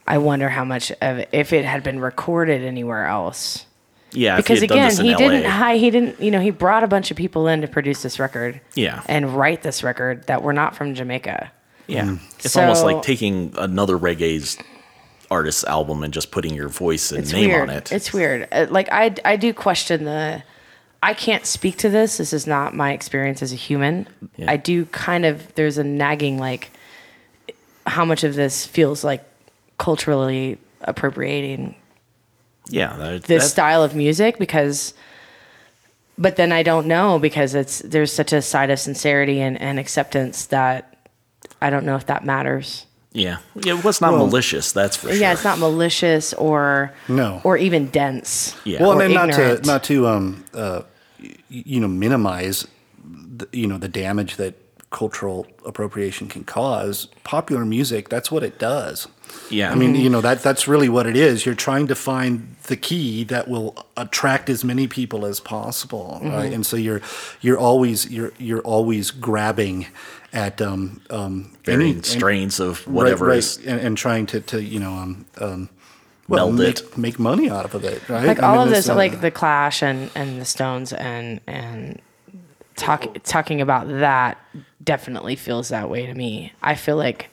I 0.05 0.17
wonder 0.17 0.49
how 0.49 0.63
much 0.65 0.91
of 1.01 1.25
if 1.31 1.53
it 1.53 1.65
had 1.65 1.83
been 1.83 1.99
recorded 1.99 2.63
anywhere 2.63 3.05
else. 3.05 3.65
Yeah, 4.11 4.37
if 4.37 4.45
he 4.47 4.53
because 4.53 4.61
again, 4.61 4.91
he 4.97 5.11
LA. 5.11 5.17
didn't 5.17 5.45
hi, 5.45 5.77
he 5.77 5.89
didn't 5.89 6.19
you 6.21 6.29
know 6.29 6.39
he 6.39 6.51
brought 6.51 6.83
a 6.83 6.87
bunch 6.87 7.09
of 7.09 7.17
people 7.17 7.47
in 7.47 7.61
to 7.61 7.67
produce 7.67 8.03
this 8.03 8.19
record. 8.19 8.61
Yeah. 8.75 9.01
and 9.07 9.35
write 9.35 9.63
this 9.63 9.81
record 9.83 10.27
that 10.27 10.43
were 10.43 10.53
not 10.53 10.75
from 10.75 10.93
Jamaica. 10.93 11.51
Yeah, 11.87 12.17
it's 12.39 12.55
almost 12.55 12.83
like 12.85 13.01
taking 13.01 13.53
another 13.57 13.97
reggae's 13.97 14.57
artist's 15.31 15.63
album 15.65 16.03
and 16.03 16.13
just 16.13 16.31
putting 16.31 16.53
your 16.53 16.69
voice 16.69 17.11
and 17.11 17.29
name 17.31 17.49
weird. 17.49 17.69
on 17.69 17.75
it. 17.75 17.91
It's 17.91 18.13
weird. 18.13 18.47
Uh, 18.51 18.67
Like 18.69 18.87
I, 18.91 19.15
I 19.25 19.35
do 19.35 19.53
question 19.53 20.05
the. 20.05 20.43
I 21.03 21.13
can't 21.13 21.45
speak 21.45 21.77
to 21.79 21.89
this. 21.89 22.17
This 22.17 22.31
is 22.33 22.47
not 22.47 22.73
my 22.75 22.93
experience 22.93 23.41
as 23.41 23.51
a 23.51 23.57
human. 23.57 24.07
Yeah. 24.37 24.49
I 24.51 24.57
do 24.57 24.85
kind 24.85 25.25
of. 25.25 25.53
There's 25.55 25.77
a 25.77 25.83
nagging 25.83 26.37
like. 26.39 26.71
How 27.85 28.05
much 28.05 28.23
of 28.23 28.35
this 28.35 28.65
feels 28.65 29.03
like 29.03 29.23
culturally 29.77 30.57
appropriating 30.81 31.75
yeah, 32.69 32.95
that, 32.95 33.23
this 33.23 33.43
that- 33.43 33.49
style 33.49 33.83
of 33.83 33.93
music 33.95 34.39
because. 34.39 34.93
But 36.17 36.35
then 36.35 36.51
I 36.51 36.61
don't 36.63 36.85
know 36.87 37.17
because 37.19 37.55
it's 37.55 37.79
there's 37.79 38.13
such 38.13 38.31
a 38.33 38.41
side 38.41 38.69
of 38.69 38.79
sincerity 38.79 39.41
and, 39.41 39.59
and 39.59 39.79
acceptance 39.79 40.45
that 40.45 40.95
I 41.59 41.69
don't 41.71 41.85
know 41.85 41.95
if 41.95 42.05
that 42.05 42.23
matters. 42.23 42.85
yeah, 43.13 43.37
yeah, 43.55 43.77
it 43.77 43.83
was 43.83 43.99
not 43.99 44.13
Well- 44.13 44.27
malicious. 44.27 44.71
That's 44.71 44.95
for 44.95 45.07
sure. 45.09 45.17
Yeah, 45.17 45.33
it's 45.33 45.43
not 45.43 45.57
malicious 45.59 46.33
or 46.35 46.93
No. 47.09 47.41
or 47.43 47.57
even 47.57 47.87
dense. 47.87 48.55
Yeah. 48.63 48.81
Well, 48.81 48.91
or 48.91 49.01
and 49.01 49.15
then 49.15 49.27
not 49.27 49.33
to 49.35 49.61
not 49.65 49.83
to 49.85 50.07
um 50.07 50.43
uh 50.53 50.81
y- 50.83 50.85
you 51.49 51.79
know 51.79 51.87
minimize 51.87 52.67
the, 53.03 53.47
you 53.51 53.67
know 53.67 53.77
the 53.77 53.89
damage 53.89 54.35
that 54.37 54.55
cultural 54.89 55.47
appropriation 55.65 56.27
can 56.27 56.43
cause. 56.43 57.07
Popular 57.23 57.65
music, 57.65 58.09
that's 58.09 58.29
what 58.31 58.43
it 58.43 58.59
does. 58.59 59.07
Yeah. 59.49 59.71
I 59.71 59.75
mean, 59.75 59.95
you 59.95 60.07
know 60.09 60.21
that 60.21 60.43
that's 60.43 60.67
really 60.67 60.87
what 60.87 61.07
it 61.07 61.15
is. 61.17 61.45
You're 61.47 61.55
trying 61.55 61.87
to 61.87 61.95
find 61.95 62.55
the 62.67 62.75
key 62.77 63.23
that 63.25 63.47
will 63.47 63.75
attract 63.97 64.49
as 64.51 64.63
many 64.63 64.87
people 64.87 65.25
as 65.25 65.39
possible, 65.39 66.19
right? 66.21 66.51
Mhm. 66.51 66.55
And 66.55 66.65
so 66.65 66.77
you're 66.77 67.01
you're 67.41 67.57
always 67.57 68.09
you're 68.11 68.33
you're 68.37 68.61
always 68.61 69.09
grabbing 69.09 69.87
at 70.31 70.61
um 70.61 71.01
um 71.09 71.51
Varying 71.63 71.93
any- 71.93 72.01
strains 72.03 72.59
of 72.59 72.85
right, 72.85 72.93
whatever 72.93 73.25
right, 73.27 73.37
is- 73.39 73.57
and, 73.65 73.79
and 73.81 73.97
trying 73.97 74.27
to 74.27 74.41
to 74.41 74.61
you 74.61 74.79
know 74.79 74.91
um 74.93 75.25
um 75.39 75.69
well, 76.27 76.47
Meld 76.51 76.59
make, 76.59 76.79
it. 76.79 76.97
make 76.97 77.19
money 77.19 77.49
out 77.49 77.73
of 77.73 77.83
it, 77.83 78.07
right? 78.09 78.25
like 78.25 78.41
I 78.41 78.47
all 78.47 78.55
mean, 78.57 78.67
of 78.67 78.69
this 78.73 78.89
uh, 78.89 78.95
like 78.95 79.21
the 79.21 79.31
clash 79.31 79.83
and 79.83 80.09
and 80.15 80.39
the 80.39 80.45
stones 80.45 80.93
and 80.93 81.41
and 81.47 82.01
talk 82.75 83.05
talking 83.23 83.61
about 83.61 83.87
that 83.87 84.37
definitely 84.83 85.35
feels 85.35 85.69
that 85.69 85.89
way 85.91 86.05
to 86.07 86.13
me 86.15 86.51
i 86.63 86.73
feel 86.75 86.95
like 86.97 87.29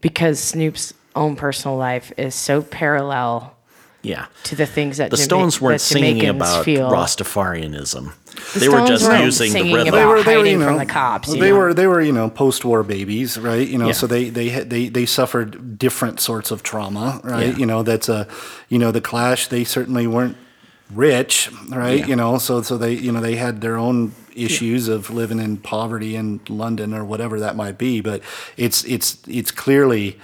because 0.00 0.40
snoop's 0.40 0.94
own 1.14 1.36
personal 1.36 1.76
life 1.76 2.10
is 2.16 2.34
so 2.34 2.62
parallel 2.62 3.54
Yeah. 4.02 4.26
to 4.44 4.56
the 4.56 4.64
things 4.66 4.96
that 4.96 5.10
the 5.10 5.16
Jama- 5.16 5.24
Stones 5.24 5.60
weren't 5.60 5.80
singing 5.80 6.26
about 6.28 6.64
feel. 6.64 6.90
Rastafarianism. 6.90 8.12
The 8.54 8.60
they 8.60 8.68
were 8.68 8.76
Stones 8.76 8.88
just 8.90 9.04
weren't 9.10 9.24
using 9.24 9.46
the 9.46 9.52
singing 9.58 9.74
rhythm. 9.74 9.94
about 9.94 10.24
hiding 10.24 10.60
from 10.60 10.78
the 10.78 10.86
cops, 10.86 11.28
you 11.34 11.40
they 11.40 11.50
know? 11.50 11.56
were 11.58 11.74
they 11.74 11.86
were 11.86 12.00
you 12.00 12.12
know 12.12 12.28
post-war 12.30 12.82
babies, 12.82 13.38
right? 13.38 13.66
You 13.66 13.78
know, 13.78 13.86
Yeah. 13.86 13.92
so 13.92 14.06
they 14.06 14.28
they 14.30 14.48
they 14.64 14.88
they 14.88 15.06
suffered 15.06 15.78
different 15.78 16.20
sorts 16.20 16.50
of 16.50 16.62
trauma, 16.62 17.20
right? 17.24 17.48
Yeah. 17.48 17.56
You 17.56 17.66
know, 17.66 17.82
that's 17.82 18.08
a 18.08 18.26
you 18.68 18.78
know 18.78 18.92
the 18.92 19.00
Clash. 19.00 19.48
They 19.48 19.64
certainly 19.64 20.06
weren't 20.06 20.36
rich, 20.94 21.50
right? 21.68 22.00
Yeah. 22.00 22.06
You 22.06 22.16
know, 22.16 22.38
so 22.38 22.62
so 22.62 22.78
they 22.78 22.92
you 22.94 23.12
know 23.12 23.20
they 23.20 23.36
had 23.36 23.60
their 23.60 23.76
own 23.76 24.12
issues 24.34 24.86
of 24.88 25.10
living 25.10 25.38
in 25.38 25.56
poverty 25.56 26.14
in 26.14 26.40
London 26.48 26.92
or 26.94 27.04
whatever 27.04 27.40
that 27.40 27.56
might 27.56 27.78
be. 27.78 28.00
But 28.00 28.22
it's 28.56 28.84
it's 28.84 29.18
it's 29.26 29.50
clearly. 29.50 30.18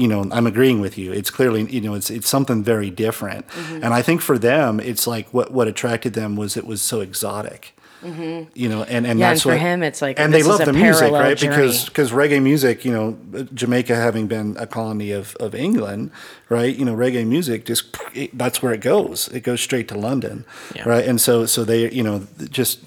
You 0.00 0.08
know, 0.08 0.22
I'm 0.36 0.46
agreeing 0.46 0.80
with 0.80 0.96
you. 1.02 1.12
It's 1.12 1.30
clearly, 1.30 1.62
you 1.76 1.80
know, 1.84 1.94
it's 1.94 2.10
it's 2.10 2.28
something 2.36 2.64
very 2.64 2.90
different, 2.90 3.42
Mhm. 3.48 3.82
and 3.84 3.90
I 3.98 4.02
think 4.02 4.20
for 4.22 4.38
them, 4.38 4.80
it's 4.80 5.06
like 5.14 5.26
what 5.36 5.46
what 5.56 5.66
attracted 5.68 6.12
them 6.20 6.36
was 6.36 6.56
it 6.56 6.66
was 6.66 6.80
so 6.82 7.00
exotic 7.00 7.62
Mhm. 8.02 8.46
you 8.54 8.68
know, 8.70 8.82
and, 8.94 9.06
and 9.06 9.18
Yeah, 9.20 9.28
that's 9.28 9.40
and 9.44 9.52
for 9.52 9.56
what, 9.56 9.60
him, 9.68 9.82
it's 9.82 10.00
like, 10.00 10.18
and 10.18 10.32
they 10.32 10.42
love 10.42 10.64
the 10.64 10.72
music, 10.72 11.12
right? 11.12 11.36
journey. 11.36 11.54
Because 11.56 11.84
because 11.84 12.10
reggae 12.12 12.40
music, 12.42 12.76
you 12.86 12.92
know, 12.96 13.06
Jamaica 13.52 13.94
having 13.94 14.26
been 14.26 14.56
a 14.58 14.66
colony 14.66 15.10
of, 15.20 15.36
of 15.38 15.54
England, 15.54 16.10
right? 16.48 16.74
You 16.78 16.86
know, 16.86 16.96
reggae 16.96 17.26
music 17.26 17.66
just 17.68 17.82
it, 18.14 18.30
that's 18.42 18.58
where 18.62 18.72
it 18.78 18.80
goes. 18.80 19.28
It 19.34 19.42
goes 19.50 19.60
straight 19.60 19.86
to 19.88 19.98
London, 20.08 20.44
Yeah. 20.74 20.88
right? 20.92 21.06
And 21.10 21.20
so 21.20 21.44
so 21.46 21.62
they, 21.64 21.90
you 21.98 22.02
know, 22.02 22.16
just 22.60 22.78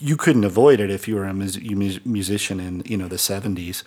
you 0.00 0.16
couldn't 0.16 0.44
avoid 0.52 0.80
it 0.80 0.90
if 0.90 1.06
you 1.08 1.16
were 1.18 1.28
a 1.28 1.34
mus- 1.34 2.00
musician 2.18 2.58
in 2.60 2.82
you 2.90 2.96
know 3.00 3.08
the 3.08 3.18
seventies. 3.18 3.84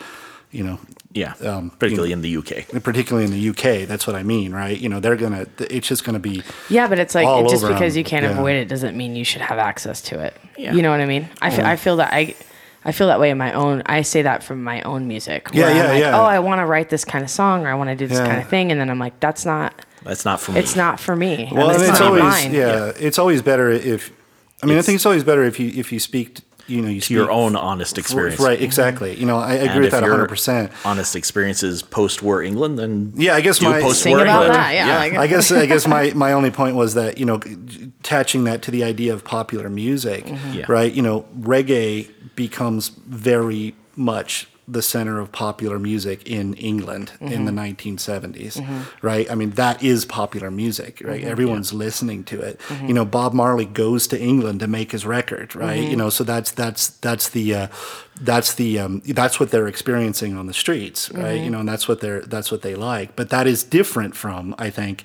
You 0.52 0.64
know, 0.68 0.78
Yeah, 1.16 1.34
um, 1.46 1.70
particularly 1.72 2.10
you 2.10 2.16
know, 2.18 2.20
in 2.20 2.44
the 2.44 2.58
UK. 2.60 2.84
particularly 2.84 3.24
in 3.26 3.32
the 3.32 3.50
UK. 3.50 3.88
That's 3.88 4.06
what 4.06 4.18
I 4.18 4.24
mean, 4.24 4.52
right? 4.52 4.78
You 4.78 4.90
know, 4.90 5.00
they're 5.00 5.16
gonna. 5.16 5.48
It's 5.60 5.88
just 5.88 6.04
gonna 6.04 6.20
be. 6.20 6.44
Yeah, 6.70 6.88
but 6.88 7.00
it's 7.00 7.16
like 7.16 7.26
all 7.26 7.48
just 7.48 7.64
because 7.64 7.76
because 7.80 7.94
'em. 7.94 7.98
you 8.00 8.04
can't 8.04 8.24
Yeah. 8.26 8.32
avoid 8.32 8.56
it 8.58 8.66
doesn't 8.68 8.98
mean 8.98 9.16
you 9.16 9.24
should 9.24 9.42
have 9.42 9.58
access 9.58 10.02
to 10.02 10.20
it. 10.20 10.36
Yeah. 10.58 10.74
You 10.74 10.82
know 10.82 10.92
what 10.92 11.00
I 11.00 11.06
mean? 11.06 11.30
I 11.42 11.50
feel, 11.52 11.60
Yeah. 11.62 11.70
I 11.72 11.76
feel 11.78 11.96
that 11.98 12.14
I 12.14 12.36
I 12.84 12.92
feel 12.92 13.08
that 13.08 13.20
way 13.22 13.30
in 13.32 13.38
my 13.38 13.54
own. 13.54 13.82
I 13.86 14.02
say 14.02 14.24
that 14.24 14.44
from 14.44 14.62
my 14.62 14.82
own 14.82 15.08
music. 15.08 15.48
Yeah, 15.54 15.62
where 15.62 15.70
I'm 15.72 15.78
yeah, 15.78 15.88
like, 15.88 16.00
yeah. 16.02 16.20
Oh, 16.20 16.24
I 16.26 16.40
want 16.40 16.60
to 16.60 16.66
write 16.66 16.90
this 16.90 17.06
kind 17.06 17.24
of 17.24 17.30
song 17.32 17.66
or 17.66 17.70
I 17.70 17.76
want 17.76 17.90
to 17.90 17.96
do 17.96 18.08
this 18.08 18.20
Yeah. 18.20 18.28
kind 18.28 18.42
of 18.42 18.48
thing, 18.50 18.72
and 18.72 18.80
then 18.80 18.90
I'm 18.90 19.00
like, 19.00 19.18
that's 19.22 19.46
not. 19.46 19.74
That's 20.04 20.26
not 20.26 20.40
for 20.42 20.52
me. 20.52 20.60
It's 20.60 20.76
not 20.76 21.00
for 21.00 21.16
me. 21.16 21.50
Well, 21.52 21.70
and 21.70 21.76
and 21.76 21.82
it's, 21.82 21.90
it's 21.92 22.00
not 22.00 22.08
always 22.08 22.24
mine. 22.24 22.54
yeah, 22.54 22.92
it's 23.00 23.18
always 23.18 23.42
better 23.42 23.72
if. 23.72 24.12
I 24.62 24.68
mean, 24.68 24.78
I 24.78 24.82
think 24.82 24.98
it's 24.98 25.06
always 25.06 25.24
better 25.24 25.44
if 25.46 25.60
you 25.62 25.72
if 25.76 25.92
you 25.94 26.00
speak 26.00 26.36
t- 26.36 26.44
you 26.68 26.82
know 26.82 26.90
you 26.90 27.02
to 27.02 27.14
your 27.14 27.32
own 27.32 27.56
honest 27.56 27.98
experience. 27.98 28.40
Right, 28.40 28.62
exactly. 28.62 29.16
You 29.16 29.26
know, 29.26 29.38
I 29.38 29.54
agree 29.54 29.70
And 29.70 29.82
with 29.82 29.92
that 29.92 30.02
your 30.04 30.12
100. 30.12 30.28
percent 30.30 30.72
Honest 30.84 31.16
experiences 31.16 31.82
post-war 31.82 32.42
England, 32.44 32.80
then 32.80 33.14
Yeah, 33.16 33.36
I 33.36 33.42
guess 33.42 33.62
my 33.62 33.82
post-war 33.82 34.20
England. 34.26 34.54
I 34.54 35.28
guess 35.28 35.52
I 35.52 35.66
guess 35.66 35.88
my, 35.88 36.12
my 36.16 36.34
only 36.34 36.52
point 36.52 36.76
was 36.76 36.94
that 36.96 37.18
you 37.18 37.26
know 37.26 37.40
attaching 38.00 38.46
that 38.46 38.62
to 38.64 38.72
the 38.72 38.84
idea 38.84 39.14
of 39.14 39.24
popular 39.24 39.70
music, 39.70 40.26
mm-hmm. 40.26 40.54
Yeah. 40.54 40.66
right? 40.68 40.92
You 40.92 41.02
know, 41.02 41.26
reggae 41.40 42.10
becomes 42.36 42.90
very 42.90 43.76
much 43.96 44.48
the 44.68 44.82
center 44.82 45.20
of 45.20 45.32
popular 45.32 45.78
music 45.78 46.28
in 46.28 46.56
England 46.56 47.12
in 47.22 47.46
the 47.46 47.52
1970s, 47.52 48.60
right? 49.02 49.30
I 49.30 49.36
mean, 49.36 49.52
that 49.52 49.84
is 49.84 50.06
popular 50.06 50.50
music, 50.50 51.02
right? 51.06 51.22
Mhm. 51.24 51.28
Everyone's 51.28 51.72
listening 51.74 52.24
to 52.26 52.42
it. 52.42 52.60
Mhm. 52.70 52.88
You 52.88 52.94
know, 52.96 53.06
Bob 53.06 53.34
Marley 53.34 53.66
goes 53.66 54.08
to 54.08 54.20
England 54.20 54.60
to 54.62 54.68
make 54.68 54.92
his 54.92 55.06
record, 55.06 55.56
right? 55.56 55.84
Mhm. 55.84 55.90
You 55.92 55.96
know, 55.98 56.10
so 56.10 56.24
that's 56.24 56.50
that's 56.52 56.88
that's 56.88 57.30
the 57.30 57.54
uh, 57.56 57.68
that's 58.20 58.54
the 58.56 58.80
um, 58.80 59.02
that's 59.06 59.40
what 59.40 59.52
they're 59.52 59.68
experiencing 59.68 60.38
on 60.38 60.48
the 60.48 60.54
streets, 60.54 61.12
right? 61.12 61.40
You 61.40 61.50
know, 61.52 61.60
and 61.60 61.70
that's 61.70 61.88
what 61.88 62.00
they're 62.02 62.22
that's 62.22 62.52
what 62.52 62.62
they 62.64 62.74
like. 62.76 63.16
But 63.16 63.30
that 63.30 63.46
is 63.46 63.64
different 63.64 64.16
from, 64.16 64.56
I 64.58 64.70
think, 64.70 65.04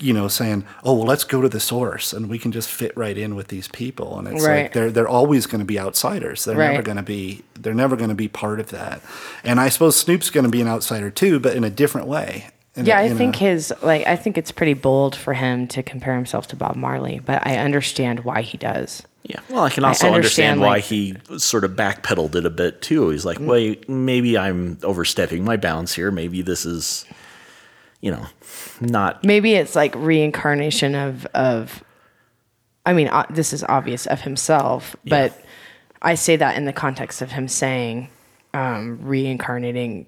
you 0.00 0.12
know, 0.12 0.28
saying, 0.28 0.64
"Oh, 0.84 0.94
well, 0.94 1.06
let's 1.06 1.24
go 1.24 1.40
to 1.40 1.48
the 1.48 1.60
source 1.60 2.12
and 2.12 2.28
we 2.28 2.38
can 2.38 2.52
just 2.52 2.68
fit 2.68 2.96
right 2.96 3.16
in 3.16 3.34
with 3.34 3.48
these 3.48 3.68
people." 3.68 4.18
And 4.18 4.28
it's 4.28 4.44
Right. 4.44 4.62
like 4.64 4.72
they're 4.72 4.90
they're 4.90 5.08
always 5.08 5.46
going 5.46 5.60
to 5.60 5.64
be 5.64 5.78
outsiders. 5.78 6.44
They're 6.44 6.56
never 6.56 6.82
going 6.82 6.96
to 6.96 7.02
be 7.02 7.42
they're 7.58 7.74
never 7.74 7.96
going 7.96 8.10
to 8.10 8.14
be 8.14 8.28
part 8.28 8.60
of 8.60 8.68
that. 8.70 9.00
And 9.44 9.58
I 9.60 9.68
suppose 9.68 9.96
Snoop's 9.96 10.30
going 10.30 10.44
to 10.44 10.50
be 10.50 10.60
an 10.60 10.68
outsider 10.68 11.10
too, 11.10 11.40
but 11.40 11.56
in 11.56 11.64
a 11.64 11.70
different 11.70 12.06
way. 12.06 12.46
In 12.76 12.86
yeah, 12.86 13.00
a- 13.00 13.04
I 13.06 13.08
think 13.14 13.36
a- 13.36 13.38
his 13.38 13.72
like 13.82 14.06
I 14.06 14.14
think 14.16 14.38
it's 14.38 14.52
pretty 14.52 14.74
bold 14.74 15.16
for 15.16 15.34
him 15.34 15.66
to 15.68 15.82
compare 15.82 16.14
himself 16.14 16.46
to 16.48 16.56
Bob 16.56 16.76
Marley, 16.76 17.20
but 17.24 17.44
I 17.46 17.56
understand 17.56 18.20
why 18.20 18.42
he 18.42 18.56
does. 18.58 19.02
Yeah. 19.24 19.40
Well, 19.50 19.64
I 19.64 19.70
can 19.70 19.84
also 19.84 20.06
I 20.06 20.14
understand, 20.14 20.60
understand, 20.60 20.60
why 20.60 20.68
like- 20.76 20.84
he 20.84 21.38
sort 21.38 21.64
of 21.64 21.72
backpedaled 21.72 22.34
it 22.36 22.46
a 22.46 22.50
bit 22.50 22.80
too. 22.80 23.10
He's 23.10 23.26
like, 23.26 23.38
mm. 23.38 23.46
wait, 23.46 23.88
maybe 23.88 24.38
I'm 24.38 24.78
overstepping 24.84 25.44
my 25.44 25.56
bounds 25.56 25.92
here. 25.94 26.10
Maybe 26.10 26.40
this 26.40 26.64
is, 26.64 27.04
you 28.00 28.10
know, 28.10 28.26
not. 28.80 29.24
Maybe 29.24 29.54
it's 29.54 29.74
like 29.74 29.94
reincarnation 29.94 30.94
of 30.94 31.26
of. 31.34 31.84
I 32.86 32.94
mean, 32.94 33.08
uh, 33.08 33.26
this 33.28 33.52
is 33.52 33.62
obvious 33.64 34.06
of 34.06 34.22
himself, 34.22 34.96
but 35.04 35.38
I 36.00 36.14
say 36.14 36.36
that 36.36 36.56
in 36.56 36.64
the 36.64 36.72
context 36.72 37.20
of 37.20 37.30
him 37.32 37.46
saying, 37.46 38.08
um, 38.54 39.00
reincarnating 39.02 40.06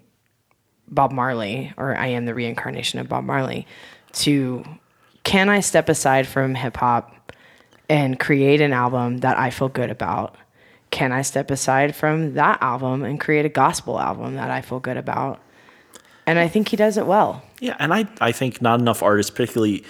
Bob 0.88 1.12
Marley, 1.12 1.74
or 1.76 1.96
I 1.96 2.08
am 2.08 2.24
the 2.24 2.34
reincarnation 2.34 2.98
of 2.98 3.08
Bob 3.08 3.24
Marley. 3.24 3.66
To 4.12 4.64
can 5.24 5.48
I 5.48 5.60
step 5.60 5.88
aside 5.88 6.26
from 6.26 6.54
hip 6.54 6.76
hop 6.76 7.32
and 7.88 8.18
create 8.18 8.60
an 8.60 8.72
album 8.72 9.18
that 9.18 9.38
I 9.38 9.50
feel 9.50 9.68
good 9.68 9.90
about? 9.90 10.36
Can 10.90 11.12
I 11.12 11.22
step 11.22 11.50
aside 11.50 11.94
from 11.94 12.34
that 12.34 12.60
album 12.62 13.04
and 13.04 13.20
create 13.20 13.44
a 13.44 13.50
gospel 13.50 14.00
album 14.00 14.34
that 14.34 14.50
I 14.50 14.60
feel 14.60 14.80
good 14.80 14.96
about? 14.96 15.40
And 16.30 16.38
I 16.38 16.48
think 16.48 16.68
he 16.68 16.76
does 16.76 16.96
it 16.96 17.06
well. 17.06 17.42
Yeah, 17.60 17.76
and 17.78 17.92
I 17.92 18.06
I 18.20 18.32
think 18.32 18.62
not 18.62 18.78
enough 18.80 19.02
artists, 19.02 19.30
particularly 19.30 19.82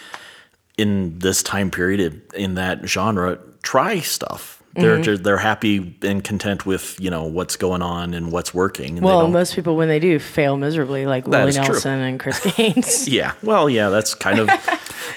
in 0.79 1.19
this 1.19 1.43
time 1.43 1.71
period 1.71 2.01
in- 2.01 2.23
in 2.45 2.55
that 2.55 2.87
genre, 2.89 3.39
try 3.63 4.01
stuff. 4.01 4.57
They're 4.77 4.99
Mhm. 4.99 5.03
just, 5.03 5.23
they're 5.25 5.39
happy 5.39 5.97
and 6.03 6.23
content 6.23 6.65
with 6.65 6.97
you 7.01 7.11
know 7.11 7.25
what's 7.25 7.57
going 7.57 7.83
on 7.83 8.15
and 8.15 8.31
what's 8.31 8.55
working. 8.55 8.97
And 8.99 9.03
Well, 9.05 9.27
most 9.29 9.55
people 9.57 9.75
when 9.77 9.89
they 9.89 9.99
do 9.99 10.19
fail 10.21 10.57
miserably, 10.57 11.07
like 11.07 11.25
That 11.25 11.31
Willie 11.31 11.49
is 11.51 11.57
true. 11.57 11.75
Nelson 11.75 11.99
and 12.01 12.21
Chris 12.21 12.39
Gaines. 12.57 13.09
yeah, 13.19 13.33
well, 13.43 13.69
yeah, 13.69 13.89
that's 13.89 14.15
kind 14.15 14.39
of 14.39 14.49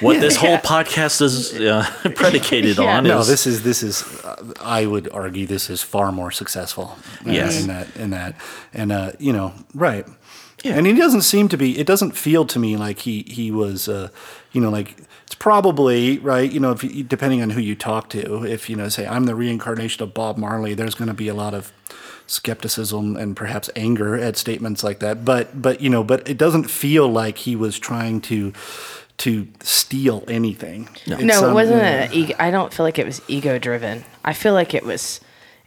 what 0.02 0.20
this 0.20 0.36
whole 0.38 0.58
podcast 0.58 1.22
is 1.22 1.54
uh, 1.54 1.86
predicated 2.16 2.80
on. 2.80 3.04
No, 3.04 3.20
is, 3.20 3.28
this 3.28 3.46
is 3.46 3.62
this 3.62 3.84
is. 3.84 4.02
Uh, 4.26 4.36
I 4.60 4.88
would 4.88 5.08
argue 5.14 5.46
this 5.46 5.70
is 5.70 5.84
far 5.84 6.12
more 6.12 6.32
successful. 6.32 6.98
uh, 7.26 7.32
Yes. 7.32 7.62
in 7.62 7.68
that 7.68 7.88
in 7.96 8.10
that, 8.10 8.34
and 8.74 8.92
uh, 8.92 9.12
you 9.20 9.34
know, 9.34 9.54
right. 9.76 10.06
And 10.64 10.88
he 10.88 10.94
doesn't 10.94 11.24
seem 11.24 11.50
to 11.50 11.58
be. 11.58 11.78
It 11.78 11.86
doesn't 11.88 12.12
feel 12.14 12.46
to 12.46 12.60
me 12.60 12.78
like 12.78 13.00
he 13.00 13.24
he 13.28 13.52
was. 13.52 13.88
Uh, 13.90 14.10
you 14.52 14.62
know, 14.62 14.70
like 14.70 14.96
it's 15.26 15.36
probably 15.36 16.20
right. 16.20 16.50
You 16.52 16.60
know, 16.60 16.72
if 16.72 16.84
you, 16.84 17.04
depending 17.04 17.42
on 17.42 17.50
who 17.52 17.60
you 17.62 17.76
talk 17.76 18.10
to, 18.10 18.46
if 18.46 18.70
you 18.70 18.76
know, 18.76 18.88
say 18.90 19.06
I'm 19.06 19.26
the 19.26 19.36
reincarnation 19.36 20.04
of 20.04 20.14
Bob 20.14 20.38
Marley, 20.38 20.74
there's 20.74 20.96
going 20.96 21.10
to 21.10 21.14
be 21.14 21.28
a 21.28 21.34
lot 21.34 21.54
of 21.54 21.74
skepticism 22.28 23.16
and 23.18 23.36
perhaps 23.36 23.70
anger 23.76 24.16
at 24.16 24.38
statements 24.38 24.84
like 24.84 25.00
that. 25.00 25.26
But 25.26 25.62
but 25.62 25.82
you 25.82 25.90
know, 25.90 26.04
but 26.04 26.28
it 26.30 26.38
doesn't 26.38 26.70
feel 26.70 27.08
like 27.10 27.40
he 27.40 27.56
was 27.56 27.78
trying 27.80 28.22
to 28.22 28.54
to 29.18 29.48
steal 29.62 30.24
anything. 30.28 30.90
No, 31.08 31.18
It's, 31.18 31.38
it 31.38 31.44
um, 31.44 31.54
wasn't. 31.54 31.82
yeah. 31.82 32.10
A 32.10 32.14
ego, 32.14 32.36
I 32.40 32.52
don't 32.52 32.74
feel 32.74 32.86
like 32.86 32.98
it 32.98 33.06
was 33.06 33.22
ego 33.28 33.60
driven. 33.60 34.06
I 34.24 34.34
feel 34.34 34.54
like 34.54 34.74
it 34.74 34.84
was. 34.86 35.20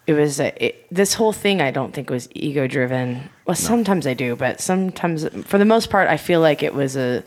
It 0.07 0.13
was 0.13 0.39
a, 0.41 0.65
it, 0.67 0.87
this 0.91 1.15
whole 1.15 1.33
thing. 1.33 1.61
I 1.61 1.71
don't 1.71 1.93
think 1.93 2.11
was 2.11 2.29
ego 2.35 2.67
driven. 2.69 3.29
Well, 3.45 3.57
sometimes 3.57 4.07
I 4.07 4.15
do, 4.15 4.37
but 4.37 4.61
sometimes, 4.61 5.27
for 5.45 5.59
the 5.59 5.65
most 5.65 5.91
part, 5.91 6.09
I 6.09 6.17
feel 6.17 6.41
like 6.41 6.63
it 6.63 6.75
was 6.75 6.97
a 6.97 7.23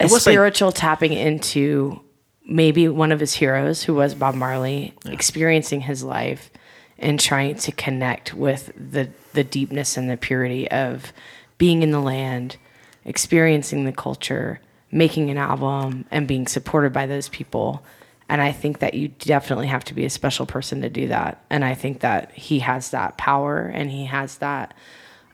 a 0.00 0.04
It 0.04 0.04
was 0.04 0.12
like- 0.12 0.20
spiritual 0.20 0.72
tapping 0.72 1.12
into 1.12 2.00
maybe 2.46 2.88
one 2.88 3.10
of 3.12 3.20
his 3.20 3.34
heroes, 3.34 3.82
who 3.82 3.94
was 3.94 4.14
Bob 4.14 4.34
Marley, 4.34 4.94
experiencing 5.06 5.82
his 5.82 6.02
life 6.04 6.50
and 6.98 7.18
trying 7.20 7.54
to 7.56 7.72
connect 7.72 8.34
with 8.34 8.70
the 8.76 9.08
the 9.32 9.44
deepness 9.44 9.96
and 9.96 10.10
the 10.10 10.16
purity 10.16 10.70
of 10.70 11.12
being 11.58 11.82
in 11.82 11.90
the 11.90 12.00
land, 12.00 12.56
experiencing 13.04 13.84
the 13.84 13.92
culture, 13.92 14.60
making 14.90 15.30
an 15.30 15.38
album, 15.38 16.04
and 16.10 16.26
being 16.28 16.46
supported 16.46 16.92
by 16.92 17.06
those 17.06 17.28
people. 17.28 17.82
And 18.28 18.42
I 18.42 18.52
think 18.52 18.80
that 18.80 18.94
you 18.94 19.08
definitely 19.08 19.68
have 19.68 19.84
to 19.84 19.94
be 19.94 20.04
a 20.04 20.10
special 20.10 20.44
person 20.44 20.82
to 20.82 20.90
do 20.90 21.08
that. 21.08 21.42
And 21.48 21.64
I 21.64 21.74
think 21.74 22.00
that 22.00 22.32
he 22.32 22.58
has 22.58 22.90
that 22.90 23.16
power 23.16 23.62
and 23.62 23.90
he 23.90 24.04
has 24.04 24.38
that 24.38 24.74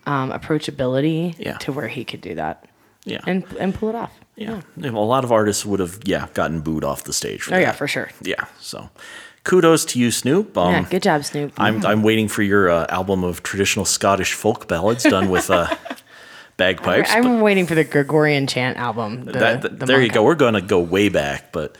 um, 0.06 0.30
approachability 0.30 1.34
Yeah. 1.38 1.56
to 1.58 1.72
where 1.72 1.88
he 1.88 2.04
could 2.04 2.20
do 2.20 2.34
that. 2.36 2.66
Yeah. 3.04 3.20
And 3.26 3.44
and 3.58 3.74
pull 3.74 3.88
it 3.90 3.94
off. 3.94 4.12
Yeah. 4.36 4.60
A 4.82 4.90
lot 4.90 5.24
of 5.24 5.32
artists 5.32 5.64
would 5.66 5.80
have, 5.80 5.98
yeah, 6.04 6.28
gotten 6.34 6.60
booed 6.60 6.84
off 6.84 7.04
the 7.04 7.12
stage. 7.12 7.42
For 7.42 7.54
Oh, 7.54 7.58
yeah, 7.58 7.72
for 7.72 7.86
sure. 7.86 8.10
Yeah. 8.22 8.44
So 8.60 8.88
kudos 9.44 9.84
to 9.86 9.98
you, 9.98 10.10
Snoop. 10.10 10.56
Um, 10.56 10.72
yeah, 10.72 10.86
good 10.88 11.02
job, 11.02 11.24
Snoop. 11.24 11.52
I'm, 11.58 11.84
I'm 11.84 12.02
waiting 12.02 12.28
for 12.28 12.42
your 12.42 12.70
uh, 12.70 12.86
album 12.88 13.22
of 13.24 13.42
traditional 13.42 13.84
Scottish 13.84 14.32
folk 14.32 14.68
ballads 14.68 15.02
done 15.04 15.28
with 15.28 15.50
uh, 15.50 15.74
bagpipes. 16.56 17.10
I'm, 17.12 17.26
I'm 17.26 17.40
waiting 17.40 17.66
for 17.66 17.74
the 17.74 17.84
Gregorian 17.84 18.46
chant 18.46 18.78
album. 18.78 19.24
The, 19.24 19.32
that, 19.32 19.62
that- 19.62 19.78
the 19.80 19.86
there 19.86 20.00
you 20.02 20.08
go. 20.10 20.22
We're 20.22 20.34
going 20.34 20.54
to 20.54 20.60
go 20.62 20.80
way 20.80 21.08
back, 21.08 21.52
but 21.52 21.76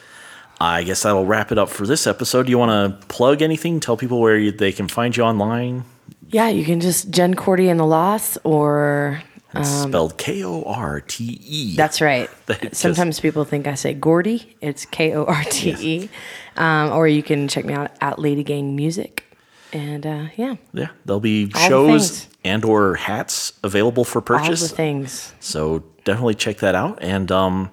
I 0.61 0.83
guess 0.85 1.03
that'll 1.03 1.27
wrap 1.27 1.53
it 1.53 1.59
up 1.59 1.69
for 1.69 1.87
this 1.87 2.07
episode. 2.07 2.45
Do 2.47 2.51
you 2.51 2.59
want 2.59 3.01
to 3.01 3.07
plug 3.09 3.43
anything? 3.43 3.81
Tell 3.81 3.97
people 3.97 4.21
where 4.21 4.39
you, 4.39 4.53
they 4.53 4.73
can 4.73 4.89
find 4.89 5.17
you 5.17 5.23
online. 5.25 5.85
Yeah, 6.29 6.49
you 6.49 6.65
can 6.65 6.81
just 6.81 7.11
Jen 7.11 7.35
Korte 7.35 7.69
and 7.71 7.79
the 7.81 7.85
Loss 7.87 8.39
or. 8.45 9.23
Um, 9.57 9.63
spelled 9.65 10.19
K 10.19 10.43
O 10.43 10.65
R 10.65 11.01
T 11.01 11.39
E. 11.45 11.77
That's 11.77 12.01
right. 12.01 12.29
That 12.47 12.61
just- 12.61 12.81
Sometimes 12.81 13.21
people 13.21 13.45
think 13.45 13.67
I 13.69 13.75
say 13.75 13.95
Gordy. 13.95 14.57
It's 14.61 14.85
K 14.85 15.13
O 15.15 15.25
R 15.25 15.45
T 15.45 15.71
E. 15.79 16.09
Um, 16.57 16.91
or 16.93 17.07
you 17.07 17.23
can 17.23 17.47
check 17.47 17.65
me 17.65 17.73
out 17.75 17.93
at 18.01 18.19
Lady 18.19 18.43
Gang 18.43 18.75
Music. 18.75 19.25
And 19.73 20.07
uh, 20.07 20.27
yeah, 20.37 20.55
Yeah, 20.73 20.89
there'll 21.05 21.21
be 21.21 21.51
All 21.55 21.69
shows 21.69 22.11
things. 22.23 22.29
and 22.45 22.65
or 22.65 22.95
hats 22.97 23.53
available 23.65 24.05
for 24.05 24.21
purchase. 24.21 24.63
all 24.63 24.69
the 24.69 24.75
things. 24.75 25.33
So 25.41 25.85
definitely 26.05 26.35
check 26.35 26.59
that 26.59 26.75
out. 26.75 26.99
And 27.01 27.31
um, 27.33 27.71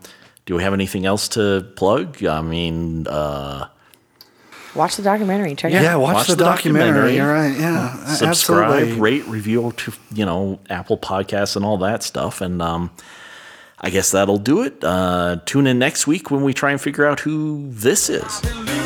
do 0.52 0.58
we 0.58 0.64
have 0.64 0.74
anything 0.74 1.06
else 1.06 1.30
to 1.30 1.66
plug? 1.78 2.26
I 2.26 2.42
mean, 2.42 3.08
uh, 3.08 3.70
Watch 4.76 4.98
the 4.98 5.02
documentary. 5.02 5.56
Check 5.56 5.72
it 5.72 5.78
out. 5.78 5.82
Yeah, 5.82 5.96
out. 5.96 6.02
watch, 6.02 6.28
the, 6.28 6.36
documentary. 6.36 7.16
You're 7.16 7.32
right. 7.32 7.58
Yeah, 7.58 8.04
a- 8.04 8.16
subscribe, 8.16 8.72
absolutely. 8.72 9.00
rate, 9.00 9.26
review 9.28 9.72
to 9.78 9.94
you 10.14 10.26
know 10.26 10.60
Apple 10.70 10.98
Podcasts 10.98 11.56
and 11.56 11.64
all 11.64 11.78
that 11.78 12.04
stuff. 12.04 12.42
And 12.42 12.62
um, 12.62 12.92
I 13.80 13.92
guess 13.92 14.12
that'll 14.12 14.40
do 14.40 14.62
it. 14.64 14.84
Uh, 14.84 15.38
tune 15.46 15.68
in 15.68 15.80
next 15.80 16.06
week 16.06 16.30
when 16.30 16.44
we 16.44 16.54
try 16.54 16.72
and 16.72 16.82
figure 16.82 17.06
out 17.06 17.22
who 17.22 17.70
this 17.70 18.10
is. 18.10 18.81